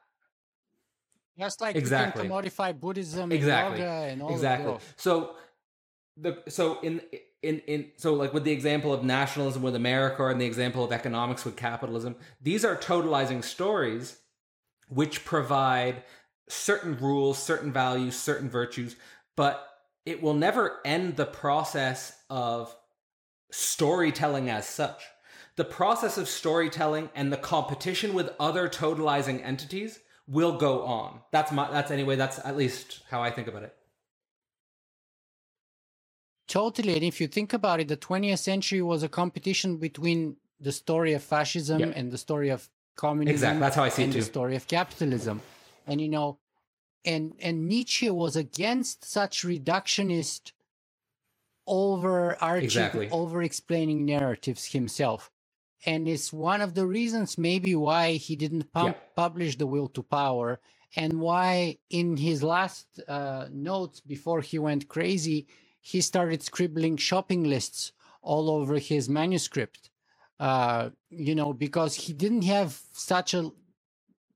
just 1.39 1.61
like 1.61 1.75
exactly. 1.75 2.23
you 2.23 2.29
can 2.29 2.37
commodify 2.37 2.77
Buddhism, 2.77 3.31
exactly, 3.31 3.81
and, 3.81 4.11
and 4.11 4.21
all 4.21 4.33
exactly. 4.33 4.77
So 4.97 5.35
the 6.17 6.43
so 6.49 6.79
in 6.81 7.01
in 7.41 7.59
in 7.59 7.91
so 7.95 8.13
like 8.13 8.33
with 8.33 8.43
the 8.43 8.51
example 8.51 8.93
of 8.93 9.03
nationalism 9.03 9.61
with 9.61 9.75
America 9.75 10.27
and 10.27 10.39
the 10.39 10.45
example 10.45 10.83
of 10.83 10.91
economics 10.91 11.45
with 11.45 11.55
capitalism, 11.55 12.15
these 12.41 12.65
are 12.65 12.75
totalizing 12.75 13.43
stories 13.43 14.17
which 14.89 15.23
provide 15.25 16.03
certain 16.49 16.97
rules, 16.97 17.41
certain 17.41 17.71
values, 17.71 18.15
certain 18.15 18.49
virtues, 18.49 18.95
but 19.35 19.65
it 20.05 20.21
will 20.21 20.33
never 20.33 20.79
end 20.83 21.15
the 21.15 21.25
process 21.25 22.17
of 22.29 22.75
storytelling 23.51 24.49
as 24.49 24.67
such. 24.67 25.03
The 25.55 25.65
process 25.65 26.17
of 26.17 26.27
storytelling 26.27 27.09
and 27.15 27.31
the 27.31 27.37
competition 27.37 28.13
with 28.13 28.31
other 28.39 28.67
totalizing 28.67 29.43
entities 29.43 29.99
will 30.27 30.57
go 30.57 30.83
on. 30.83 31.21
That's 31.31 31.51
my 31.51 31.69
that's 31.71 31.91
anyway, 31.91 32.15
that's 32.15 32.39
at 32.45 32.55
least 32.57 33.01
how 33.09 33.21
I 33.21 33.31
think 33.31 33.47
about 33.47 33.63
it. 33.63 33.75
Totally. 36.47 36.95
And 36.95 37.03
if 37.03 37.21
you 37.21 37.27
think 37.27 37.53
about 37.53 37.79
it, 37.79 37.87
the 37.87 37.97
20th 37.97 38.39
century 38.39 38.81
was 38.81 39.03
a 39.03 39.09
competition 39.09 39.77
between 39.77 40.37
the 40.59 40.71
story 40.71 41.13
of 41.13 41.23
fascism 41.23 41.79
yep. 41.79 41.93
and 41.95 42.11
the 42.11 42.17
story 42.17 42.49
of 42.49 42.69
communism. 42.99 43.35
Exactly. 43.35 43.59
That's 43.61 43.75
how 43.75 43.83
I 43.83 43.89
see 43.89 44.03
and 44.03 44.11
it 44.11 44.15
too. 44.15 44.19
the 44.21 44.25
story 44.25 44.55
of 44.55 44.67
capitalism. 44.67 45.41
And 45.87 45.99
you 46.01 46.09
know, 46.09 46.37
and 47.05 47.33
and 47.39 47.67
Nietzsche 47.67 48.09
was 48.09 48.35
against 48.35 49.05
such 49.05 49.43
reductionist 49.43 50.51
overarching 51.65 52.63
exactly. 52.63 53.09
over 53.11 53.41
explaining 53.43 54.05
narratives 54.05 54.65
himself. 54.65 55.31
And 55.85 56.07
it's 56.07 56.33
one 56.33 56.61
of 56.61 56.73
the 56.73 56.85
reasons 56.85 57.37
maybe 57.37 57.73
why 57.75 58.13
he 58.13 58.35
didn't 58.35 58.73
pump, 58.73 58.97
yeah. 58.97 59.03
publish 59.15 59.55
The 59.57 59.67
Will 59.67 59.87
to 59.89 60.03
Power 60.03 60.59
and 60.95 61.19
why 61.19 61.77
in 61.89 62.17
his 62.17 62.41
last 62.43 62.99
uh, 63.07 63.47
notes 63.51 63.99
before 64.01 64.41
he 64.41 64.57
went 64.57 64.87
crazy, 64.87 65.47
he 65.81 66.01
started 66.01 66.43
scribbling 66.43 66.97
shopping 66.97 67.43
lists 67.43 67.91
all 68.21 68.49
over 68.49 68.79
his 68.79 69.07
manuscript. 69.07 69.88
Uh, 70.39 70.89
you 71.09 71.35
know, 71.35 71.53
because 71.53 71.95
he 71.95 72.13
didn't 72.13 72.43
have 72.43 72.79
such 72.93 73.33
a 73.33 73.51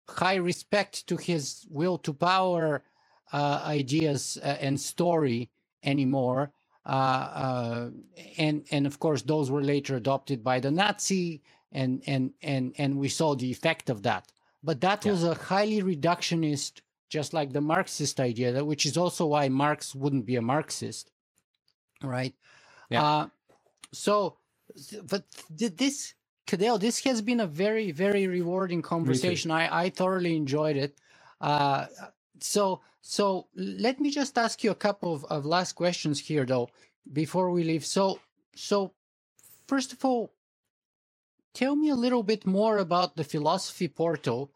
high 0.10 0.36
respect 0.36 1.08
to 1.08 1.16
his 1.18 1.66
will 1.70 1.98
to 1.98 2.14
power 2.14 2.84
uh, 3.32 3.62
ideas 3.66 4.38
uh, 4.44 4.58
and 4.60 4.80
story 4.80 5.50
anymore. 5.84 6.52
Uh, 6.86 6.90
uh, 6.90 7.90
and 8.38 8.66
and 8.72 8.86
of 8.86 9.00
course, 9.00 9.22
those 9.22 9.50
were 9.50 9.64
later 9.64 9.96
adopted 9.96 10.44
by 10.44 10.60
the 10.60 10.72
Nazi, 10.72 11.42
and 11.72 12.04
and 12.06 12.34
and 12.42 12.74
and 12.78 12.98
we 12.98 13.08
saw 13.08 13.36
the 13.36 13.50
effect 13.50 13.90
of 13.90 14.04
that. 14.04 14.32
But 14.64 14.82
that 14.82 15.06
yeah. 15.06 15.12
was 15.12 15.24
a 15.24 15.36
highly 15.36 15.82
reductionist, 15.82 16.82
just 17.10 17.34
like 17.34 17.54
the 17.54 17.62
Marxist 17.62 18.20
idea, 18.20 18.64
which 18.66 18.86
is 18.86 18.98
also 18.98 19.28
why 19.28 19.48
Marx 19.50 19.96
wouldn't 19.96 20.26
be 20.26 20.36
a 20.36 20.42
Marxist 20.42 21.10
right? 22.04 22.34
Yeah. 22.90 23.04
Uh, 23.04 23.28
so, 23.94 24.38
but 25.10 25.24
this, 25.50 26.14
Cadell, 26.48 26.78
this 26.78 27.04
has 27.04 27.22
been 27.22 27.40
a 27.40 27.48
very, 27.48 27.92
very 27.92 28.28
rewarding 28.28 28.82
conversation. 28.82 29.52
I, 29.52 29.86
I 29.86 29.90
thoroughly 29.90 30.36
enjoyed 30.36 30.78
it. 30.78 30.98
Uh, 31.42 31.88
so, 32.40 32.82
so 33.02 33.48
let 33.56 34.00
me 34.00 34.12
just 34.12 34.38
ask 34.38 34.64
you 34.64 34.72
a 34.72 34.76
couple 34.76 35.14
of, 35.14 35.26
of 35.26 35.46
last 35.46 35.74
questions 35.74 36.20
here, 36.20 36.46
though, 36.46 36.70
before 37.12 37.52
we 37.52 37.64
leave. 37.64 37.86
So, 37.86 38.20
so 38.56 38.94
first 39.68 39.94
of 39.94 40.04
all, 40.06 40.34
tell 41.54 41.76
me 41.76 41.90
a 41.90 41.96
little 41.96 42.24
bit 42.24 42.46
more 42.46 42.78
about 42.78 43.16
the 43.16 43.24
philosophy 43.24 43.88
portal 43.88 44.52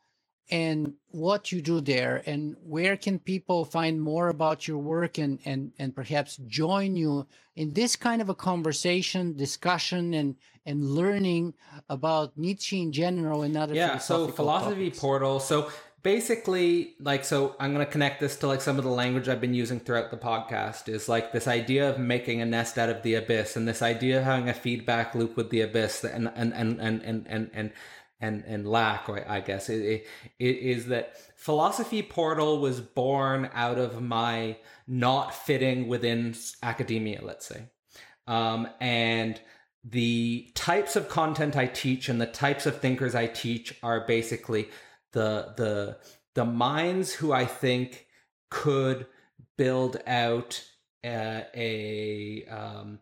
and 0.49 0.93
what 1.11 1.51
you 1.51 1.61
do 1.61 1.81
there 1.81 2.21
and 2.25 2.55
where 2.63 2.95
can 2.95 3.19
people 3.19 3.65
find 3.65 4.01
more 4.01 4.29
about 4.29 4.67
your 4.67 4.77
work 4.77 5.17
and 5.17 5.39
and 5.45 5.71
and 5.77 5.95
perhaps 5.95 6.37
join 6.47 6.95
you 6.95 7.27
in 7.55 7.73
this 7.73 7.95
kind 7.95 8.21
of 8.21 8.29
a 8.29 8.35
conversation 8.35 9.35
discussion 9.35 10.13
and 10.13 10.35
and 10.65 10.85
learning 10.85 11.53
about 11.89 12.37
nietzsche 12.37 12.81
in 12.81 12.91
general 12.91 13.41
and 13.41 13.57
other 13.57 13.73
yeah 13.73 13.97
so 13.97 14.27
philosophy 14.27 14.85
topics. 14.85 14.99
portal 14.99 15.39
so 15.39 15.69
basically 16.03 16.93
like 17.01 17.25
so 17.25 17.55
i'm 17.59 17.73
going 17.73 17.85
to 17.85 17.91
connect 17.91 18.21
this 18.21 18.37
to 18.37 18.47
like 18.47 18.61
some 18.61 18.77
of 18.77 18.85
the 18.85 18.89
language 18.89 19.27
i've 19.27 19.41
been 19.41 19.53
using 19.53 19.79
throughout 19.79 20.11
the 20.11 20.17
podcast 20.17 20.87
is 20.87 21.09
like 21.09 21.33
this 21.33 21.47
idea 21.47 21.89
of 21.89 21.99
making 21.99 22.41
a 22.41 22.45
nest 22.45 22.77
out 22.77 22.87
of 22.87 23.01
the 23.03 23.15
abyss 23.15 23.57
and 23.57 23.67
this 23.67 23.81
idea 23.81 24.19
of 24.19 24.23
having 24.23 24.47
a 24.47 24.53
feedback 24.53 25.13
loop 25.13 25.35
with 25.35 25.49
the 25.49 25.59
abyss 25.59 26.05
and 26.05 26.31
and 26.35 26.53
and 26.53 26.79
and 26.79 27.01
and 27.01 27.27
and, 27.27 27.49
and 27.53 27.71
and 28.19 28.43
and 28.45 28.67
lack, 28.67 29.09
I 29.09 29.41
guess. 29.41 29.69
It, 29.69 30.05
it, 30.39 30.45
is 30.45 30.87
that 30.87 31.17
philosophy 31.35 32.01
portal 32.01 32.59
was 32.59 32.81
born 32.81 33.49
out 33.53 33.77
of 33.77 34.01
my 34.01 34.57
not 34.87 35.33
fitting 35.33 35.87
within 35.87 36.35
academia, 36.63 37.21
let's 37.23 37.45
say, 37.45 37.63
um, 38.25 38.67
and 38.79 39.39
the 39.83 40.51
types 40.55 40.95
of 40.95 41.07
content 41.07 41.55
I 41.55 41.67
teach 41.67 42.09
and 42.09 42.19
the 42.19 42.25
types 42.25 42.65
of 42.65 42.79
thinkers 42.79 43.15
I 43.15 43.27
teach 43.27 43.73
are 43.83 44.05
basically 44.05 44.69
the 45.13 45.53
the 45.55 45.97
the 46.33 46.45
minds 46.45 47.13
who 47.13 47.31
I 47.31 47.45
think 47.45 48.07
could 48.49 49.07
build 49.57 49.97
out 50.05 50.63
a, 51.03 51.45
a 51.55 52.45
um, 52.49 52.99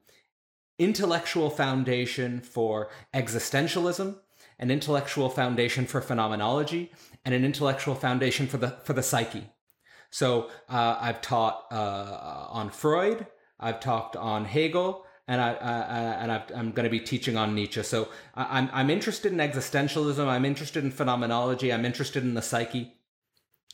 intellectual 0.77 1.49
foundation 1.49 2.41
for 2.41 2.89
existentialism 3.13 4.17
an 4.59 4.71
intellectual 4.71 5.29
foundation 5.29 5.85
for 5.85 6.01
phenomenology 6.01 6.91
and 7.23 7.33
an 7.33 7.43
intellectual 7.43 7.95
foundation 7.95 8.47
for 8.47 8.57
the 8.57 8.69
for 8.83 8.93
the 8.93 9.03
psyche. 9.03 9.49
So 10.09 10.49
uh, 10.69 10.97
I've 10.99 11.21
taught 11.21 11.65
uh, 11.71 12.47
on 12.49 12.69
Freud, 12.69 13.27
I've 13.59 13.79
talked 13.79 14.15
on 14.15 14.45
Hegel, 14.45 15.05
and 15.27 15.41
I 15.41 15.53
uh, 15.53 16.17
and 16.21 16.31
i 16.31 16.43
am 16.53 16.71
going 16.71 16.85
to 16.85 16.89
be 16.89 16.99
teaching 16.99 17.35
on 17.35 17.55
Nietzsche. 17.55 17.83
So 17.83 18.07
I'm 18.35 18.69
I'm 18.71 18.89
interested 18.89 19.31
in 19.31 19.39
existentialism. 19.39 20.25
I'm 20.25 20.45
interested 20.45 20.83
in 20.83 20.91
phenomenology. 20.91 21.73
I'm 21.73 21.85
interested 21.85 22.23
in 22.23 22.33
the 22.33 22.41
psyche, 22.41 22.93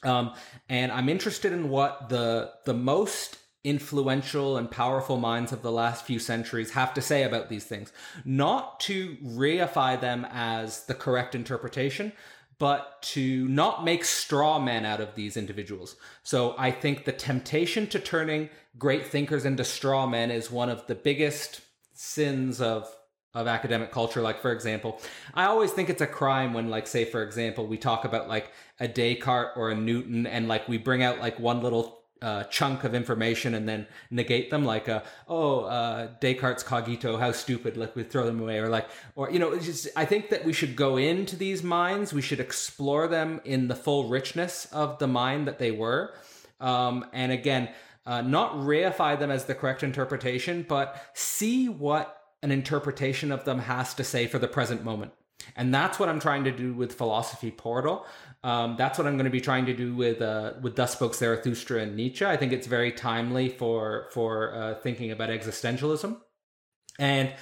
um, 0.04 0.34
and 0.70 0.92
I'm 0.92 1.10
interested 1.10 1.52
in 1.52 1.70
what 1.70 2.10
the 2.10 2.52
the 2.66 2.74
most 2.74 3.38
influential 3.64 4.58
and 4.58 4.72
powerful 4.72 5.18
minds 5.18 5.52
of 5.52 5.62
the 5.62 5.72
last 5.72 6.06
few 6.06 6.20
centuries 6.20 6.72
have 6.72 6.94
to 6.96 7.02
say 7.02 7.24
about 7.24 7.50
these 7.50 7.66
things. 7.66 7.92
Not 8.26 8.80
to 8.82 9.18
reify 9.24 10.00
them 10.00 10.26
as 10.32 10.86
the 10.86 10.96
correct 10.96 11.36
interpretation, 11.36 12.12
but 12.58 13.02
to 13.02 13.48
not 13.48 13.84
make 13.84 14.06
straw 14.06 14.60
men 14.60 14.86
out 14.86 15.02
of 15.02 15.16
these 15.16 15.36
individuals. 15.36 15.96
So 16.24 16.56
I 16.58 16.72
think 16.72 17.06
the 17.06 17.12
temptation 17.12 17.88
to 17.88 18.00
turning 18.00 18.50
great 18.78 19.08
thinkers 19.08 19.46
into 19.46 19.64
straw 19.64 20.06
men 20.08 20.32
is 20.32 20.52
one 20.52 20.70
of 20.70 20.86
the 20.88 20.96
biggest 20.96 21.62
sins 21.94 22.62
of 22.62 22.88
of 23.34 23.48
academic 23.48 23.94
culture 23.94 24.22
like 24.22 24.42
for 24.42 24.52
example 24.52 25.00
i 25.36 25.46
always 25.46 25.72
think 25.72 25.90
it's 25.90 26.02
a 26.02 26.08
crime 26.08 26.54
when 26.54 26.70
like 26.70 26.86
say 26.86 27.06
for 27.06 27.24
example 27.24 27.66
we 27.66 27.78
talk 27.78 28.04
about 28.04 28.28
like 28.28 28.52
a 28.82 28.90
descartes 28.90 29.56
or 29.56 29.70
a 29.70 29.76
newton 29.76 30.28
and 30.28 30.50
like 30.50 30.68
we 30.68 30.78
bring 30.78 31.02
out 31.02 31.18
like 31.20 31.40
one 31.40 31.62
little 31.62 32.01
uh, 32.22 32.44
chunk 32.46 32.84
of 32.84 32.94
information 32.94 33.56
and 33.56 33.68
then 33.68 33.88
negate 34.12 34.52
them 34.52 34.64
like 34.64 34.88
uh, 34.88 35.02
oh 35.28 35.62
uh, 35.62 36.08
descartes 36.20 36.64
cogito 36.64 37.18
how 37.18 37.32
stupid 37.32 37.78
like 37.78 37.96
we 37.96 38.04
throw 38.04 38.26
them 38.26 38.40
away 38.40 38.60
or 38.60 38.70
like 38.70 38.88
or 39.16 39.32
you 39.32 39.40
know 39.40 39.58
just 39.58 39.88
i 39.96 40.06
think 40.06 40.30
that 40.30 40.46
we 40.46 40.54
should 40.54 40.76
go 40.76 40.98
into 40.98 41.36
these 41.36 41.64
minds 41.64 42.14
we 42.14 42.22
should 42.22 42.40
explore 42.40 43.08
them 43.08 43.42
in 43.44 43.68
the 43.68 43.76
full 43.76 44.08
richness 44.08 44.66
of 44.72 45.00
the 45.00 45.08
mind 45.08 45.48
that 45.48 45.58
they 45.58 45.72
were 45.72 46.14
um, 46.60 47.06
and 47.12 47.32
again 47.32 47.70
uh, 48.06 48.22
not 48.22 48.54
reify 48.54 49.18
them 49.18 49.32
as 49.32 49.46
the 49.46 49.56
correct 49.56 49.82
interpretation 49.82 50.64
but 50.68 51.04
see 51.14 51.68
what 51.70 52.22
an 52.44 52.52
interpretation 52.52 53.32
of 53.32 53.46
them 53.46 53.60
has 53.60 53.94
to 53.96 54.04
say 54.04 54.28
for 54.28 54.38
the 54.38 54.48
present 54.48 54.84
moment 54.84 55.12
and 55.56 55.74
that's 55.74 56.00
what 56.00 56.10
I'm 56.10 56.20
trying 56.20 56.44
to 56.46 56.52
do 56.52 56.74
with 56.74 56.94
Philosophy 56.94 57.52
Portal. 57.52 58.06
Um, 58.44 58.76
that's 58.78 58.98
what 58.98 59.08
I'm 59.08 59.16
going 59.16 59.26
to 59.26 59.32
be 59.32 59.42
trying 59.42 59.66
to 59.68 59.74
do 59.74 59.96
with 59.96 60.22
uh, 60.22 60.54
with 60.62 60.76
Thus 60.76 60.94
Spoke 60.94 61.16
Zarathustra 61.16 61.82
and 61.82 61.96
Nietzsche. 61.96 62.26
I 62.26 62.38
think 62.38 62.52
it's 62.54 62.68
very 62.68 62.92
timely 62.92 63.50
for 63.50 64.10
for 64.12 64.54
uh, 64.56 64.76
thinking 64.76 65.12
about 65.12 65.30
existentialism. 65.30 66.18
And 67.00 67.34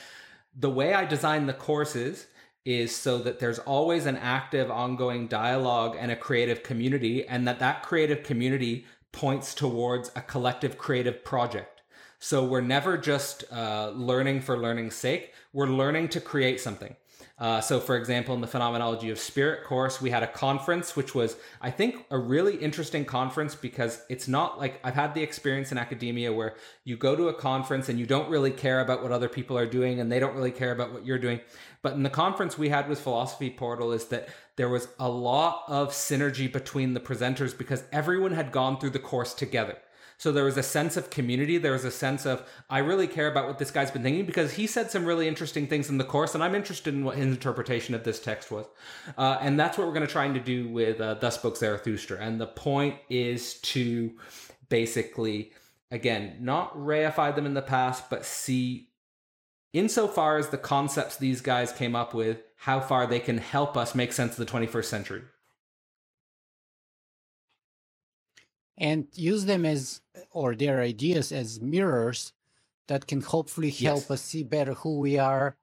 the 0.55 0.69
way 0.69 0.93
I 0.93 1.05
design 1.05 1.45
the 1.45 1.53
courses 1.53 2.27
is 2.65 2.95
so 2.95 3.17
that 3.19 3.39
there's 3.39 3.59
always 3.59 4.05
an 4.05 4.17
active, 4.17 4.69
ongoing 4.69 5.27
dialogue 5.27 5.95
and 5.97 6.11
a 6.11 6.15
creative 6.15 6.63
community, 6.63 7.25
and 7.25 7.47
that 7.47 7.59
that 7.59 7.83
creative 7.83 8.23
community 8.23 8.85
points 9.11 9.55
towards 9.55 10.11
a 10.15 10.21
collective 10.21 10.77
creative 10.77 11.23
project. 11.23 11.81
So 12.19 12.43
we're 12.43 12.61
never 12.61 12.97
just 12.97 13.45
uh, 13.51 13.91
learning 13.95 14.41
for 14.41 14.57
learning's 14.57 14.95
sake. 14.95 15.33
We're 15.53 15.67
learning 15.67 16.09
to 16.09 16.21
create 16.21 16.59
something. 16.59 16.95
Uh, 17.39 17.61
so, 17.61 17.79
for 17.79 17.95
example, 17.95 18.35
in 18.35 18.41
the 18.41 18.47
Phenomenology 18.47 19.09
of 19.09 19.17
Spirit 19.17 19.63
course, 19.63 20.01
we 20.01 20.09
had 20.09 20.23
a 20.23 20.27
conference, 20.27 20.97
which 20.97 21.15
was, 21.15 21.37
I 21.61 21.71
think, 21.71 22.05
a 22.11 22.17
really 22.17 22.57
interesting 22.57 23.05
conference 23.05 23.55
because 23.55 24.03
it's 24.09 24.27
not 24.27 24.59
like 24.59 24.79
I've 24.83 24.95
had 24.95 25.13
the 25.13 25.23
experience 25.23 25.71
in 25.71 25.77
academia 25.77 26.33
where 26.33 26.55
you 26.83 26.97
go 26.97 27.15
to 27.15 27.29
a 27.29 27.33
conference 27.33 27.87
and 27.87 27.97
you 27.97 28.05
don't 28.05 28.29
really 28.29 28.51
care 28.51 28.81
about 28.81 29.01
what 29.01 29.13
other 29.13 29.29
people 29.29 29.57
are 29.57 29.65
doing 29.65 30.01
and 30.01 30.11
they 30.11 30.19
don't 30.19 30.35
really 30.35 30.51
care 30.51 30.73
about 30.73 30.91
what 30.91 31.05
you're 31.05 31.17
doing. 31.17 31.39
But 31.81 31.93
in 31.93 32.03
the 32.03 32.09
conference 32.09 32.57
we 32.57 32.67
had 32.67 32.89
with 32.89 32.99
Philosophy 32.99 33.49
Portal, 33.49 33.93
is 33.93 34.05
that 34.07 34.27
there 34.57 34.67
was 34.67 34.89
a 34.99 35.07
lot 35.07 35.63
of 35.69 35.91
synergy 35.91 36.51
between 36.51 36.93
the 36.93 36.99
presenters 36.99 37.57
because 37.57 37.85
everyone 37.93 38.33
had 38.33 38.51
gone 38.51 38.77
through 38.77 38.89
the 38.89 38.99
course 38.99 39.33
together. 39.33 39.77
So 40.19 40.33
there 40.33 40.43
was 40.43 40.57
a 40.57 40.63
sense 40.63 40.97
of 40.97 41.09
community. 41.09 41.57
There 41.57 41.71
was 41.71 41.85
a 41.85 41.91
sense 41.91 42.25
of, 42.25 42.45
I 42.69 42.79
really 42.79 43.07
care 43.07 43.31
about 43.31 43.47
what 43.47 43.57
this 43.57 43.71
guy's 43.71 43.89
been 43.89 44.03
thinking 44.03 44.25
because 44.25 44.51
he 44.51 44.67
said 44.67 44.91
some 44.91 45.05
really 45.05 45.29
interesting 45.29 45.65
things 45.65 45.89
in 45.89 45.97
the 45.97 46.03
course, 46.03 46.35
and 46.35 46.43
I'm 46.43 46.55
interested 46.55 46.93
in 46.93 47.05
what 47.05 47.15
his 47.15 47.27
interpretation 47.27 47.95
of 47.95 48.03
this 48.03 48.19
text 48.19 48.51
was. 48.51 48.65
Uh, 49.17 49.37
and 49.39 49.57
that's 49.57 49.77
what 49.77 49.87
we're 49.87 49.93
going 49.93 50.05
to 50.05 50.11
try 50.11 50.27
to 50.27 50.39
do 50.39 50.67
with 50.67 50.99
uh, 50.99 51.13
Thus 51.13 51.35
Spoke 51.35 51.55
Zarathustra. 51.55 52.17
And 52.19 52.39
the 52.39 52.47
point 52.47 52.97
is 53.09 53.61
to 53.61 54.11
basically, 54.67 55.53
again, 55.89 56.35
not 56.41 56.77
reify 56.77 57.33
them 57.33 57.45
in 57.45 57.53
the 57.53 57.61
past, 57.61 58.09
but 58.09 58.25
see, 58.25 58.89
insofar 59.71 60.37
as 60.37 60.49
the 60.49 60.57
concepts 60.57 61.15
these 61.15 61.39
guys 61.39 61.71
came 61.71 61.95
up 61.95 62.13
with, 62.13 62.39
how 62.57 62.81
far 62.81 63.07
they 63.07 63.21
can 63.21 63.37
help 63.37 63.77
us 63.77 63.95
make 63.95 64.11
sense 64.11 64.37
of 64.37 64.45
the 64.45 64.51
21st 64.51 64.85
century. 64.85 65.21
And 68.79 69.07
use 69.13 69.45
them 69.45 69.65
as 69.65 70.01
or 70.31 70.55
their 70.55 70.81
ideas 70.81 71.31
as 71.31 71.61
mirrors 71.61 72.33
that 72.87 73.05
can 73.05 73.21
hopefully 73.21 73.69
help 73.69 74.01
yes. 74.01 74.11
us 74.11 74.21
see 74.21 74.43
better 74.43 74.73
who 74.73 74.99
we 74.99 75.19
are 75.19 75.55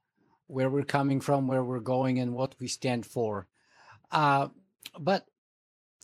where 0.46 0.70
we're 0.70 0.84
coming 0.84 1.20
from 1.20 1.48
where 1.48 1.64
we're 1.64 1.80
going 1.80 2.18
and 2.18 2.34
what 2.34 2.54
we 2.60 2.68
stand 2.68 3.04
for 3.04 3.46
uh, 4.12 4.48
but 4.98 5.26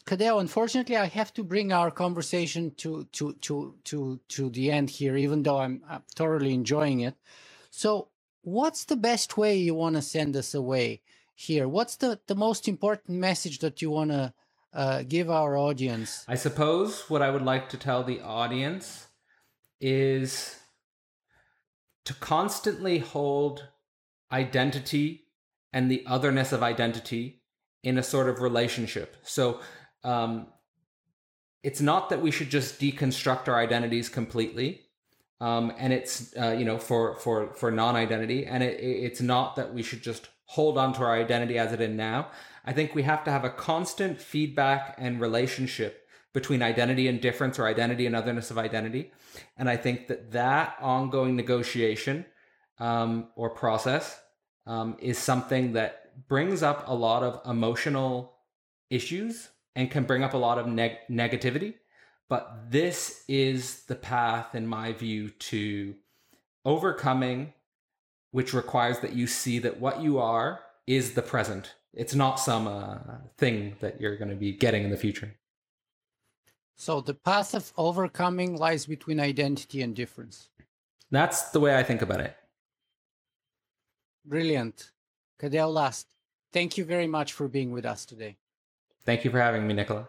Cadell, 0.04 0.40
unfortunately, 0.40 0.96
I 0.96 1.06
have 1.06 1.32
to 1.34 1.44
bring 1.44 1.72
our 1.72 1.90
conversation 1.90 2.72
to 2.78 3.04
to 3.12 3.34
to 3.34 3.76
to 3.84 4.20
to 4.28 4.50
the 4.50 4.70
end 4.72 4.90
here, 4.90 5.16
even 5.16 5.42
though 5.42 5.58
I'm, 5.58 5.82
I'm 5.88 6.02
thoroughly 6.14 6.54
enjoying 6.54 7.00
it. 7.00 7.14
So, 7.70 8.08
what's 8.42 8.84
the 8.84 8.96
best 8.96 9.36
way 9.36 9.56
you 9.56 9.74
want 9.74 9.94
to 9.94 10.02
send 10.02 10.36
us 10.36 10.54
away 10.54 11.02
here? 11.34 11.68
What's 11.68 11.96
the 11.96 12.18
the 12.26 12.34
most 12.34 12.66
important 12.66 13.18
message 13.18 13.60
that 13.60 13.80
you 13.80 13.90
want 13.90 14.10
to 14.10 14.34
uh, 14.72 15.02
give 15.06 15.30
our 15.30 15.56
audience? 15.56 16.24
I 16.28 16.34
suppose 16.34 17.08
what 17.08 17.22
I 17.22 17.30
would 17.30 17.42
like 17.42 17.68
to 17.70 17.76
tell 17.76 18.02
the 18.02 18.20
audience 18.20 19.06
is 19.80 20.58
to 22.04 22.14
constantly 22.14 22.98
hold 22.98 23.68
identity 24.30 25.24
and 25.72 25.90
the 25.90 26.04
otherness 26.06 26.52
of 26.52 26.62
identity 26.62 27.42
in 27.82 27.98
a 27.98 28.02
sort 28.02 28.28
of 28.28 28.40
relationship. 28.40 29.16
So, 29.22 29.60
um, 30.04 30.46
it's 31.62 31.80
not 31.80 32.10
that 32.10 32.20
we 32.20 32.30
should 32.30 32.50
just 32.50 32.80
deconstruct 32.80 33.48
our 33.48 33.56
identities 33.56 34.08
completely. 34.08 34.82
Um, 35.40 35.72
and 35.76 35.92
it's 35.92 36.36
uh, 36.36 36.54
you 36.56 36.64
know 36.64 36.78
for 36.78 37.16
for 37.16 37.52
for 37.54 37.72
non-identity 37.72 38.46
and 38.46 38.62
it, 38.62 38.78
it's 38.80 39.20
not 39.20 39.56
that 39.56 39.74
we 39.74 39.82
should 39.82 40.00
just 40.00 40.28
hold 40.44 40.78
on 40.78 40.92
to 40.94 41.02
our 41.02 41.14
identity 41.14 41.58
as 41.58 41.72
it 41.72 41.80
is 41.80 41.90
now 41.90 42.28
I 42.64 42.72
think 42.72 42.94
we 42.94 43.02
have 43.02 43.24
to 43.24 43.30
have 43.30 43.44
a 43.44 43.50
constant 43.50 44.20
feedback 44.20 44.94
and 44.98 45.20
relationship 45.20 46.06
between 46.32 46.62
identity 46.62 47.08
and 47.08 47.20
difference 47.20 47.58
or 47.58 47.66
identity 47.66 48.06
and 48.06 48.16
otherness 48.16 48.50
of 48.50 48.58
identity. 48.58 49.12
And 49.56 49.68
I 49.68 49.76
think 49.76 50.08
that 50.08 50.32
that 50.32 50.76
ongoing 50.80 51.36
negotiation 51.36 52.24
um, 52.78 53.28
or 53.36 53.50
process 53.50 54.18
um, 54.66 54.96
is 54.98 55.18
something 55.18 55.72
that 55.74 56.28
brings 56.28 56.62
up 56.62 56.84
a 56.86 56.94
lot 56.94 57.22
of 57.22 57.40
emotional 57.50 58.34
issues 58.90 59.48
and 59.74 59.90
can 59.90 60.04
bring 60.04 60.22
up 60.22 60.34
a 60.34 60.38
lot 60.38 60.58
of 60.58 60.66
neg- 60.66 60.98
negativity. 61.10 61.74
But 62.28 62.70
this 62.70 63.24
is 63.28 63.84
the 63.84 63.94
path, 63.94 64.54
in 64.54 64.66
my 64.66 64.92
view, 64.92 65.30
to 65.30 65.94
overcoming, 66.64 67.52
which 68.30 68.54
requires 68.54 69.00
that 69.00 69.12
you 69.12 69.26
see 69.26 69.58
that 69.58 69.80
what 69.80 70.00
you 70.00 70.18
are 70.18 70.60
is 70.86 71.12
the 71.12 71.22
present 71.22 71.74
it's 71.94 72.14
not 72.14 72.40
some 72.40 72.66
uh, 72.66 72.98
thing 73.36 73.76
that 73.80 74.00
you're 74.00 74.16
going 74.16 74.30
to 74.30 74.36
be 74.36 74.52
getting 74.52 74.84
in 74.84 74.90
the 74.90 74.96
future. 74.96 75.34
So 76.76 77.00
the 77.00 77.14
path 77.14 77.54
of 77.54 77.72
overcoming 77.76 78.56
lies 78.56 78.86
between 78.86 79.20
identity 79.20 79.82
and 79.82 79.94
difference. 79.94 80.48
That's 81.10 81.50
the 81.50 81.60
way 81.60 81.76
I 81.76 81.82
think 81.82 82.02
about 82.02 82.20
it. 82.20 82.34
Brilliant. 84.24 84.90
Cadell 85.38 85.72
Last, 85.72 86.06
thank 86.52 86.78
you 86.78 86.84
very 86.84 87.06
much 87.06 87.32
for 87.32 87.48
being 87.48 87.72
with 87.72 87.84
us 87.84 88.06
today. 88.06 88.36
Thank 89.04 89.24
you 89.24 89.30
for 89.30 89.38
having 89.38 89.66
me, 89.66 89.74
Nikola. 89.74 90.08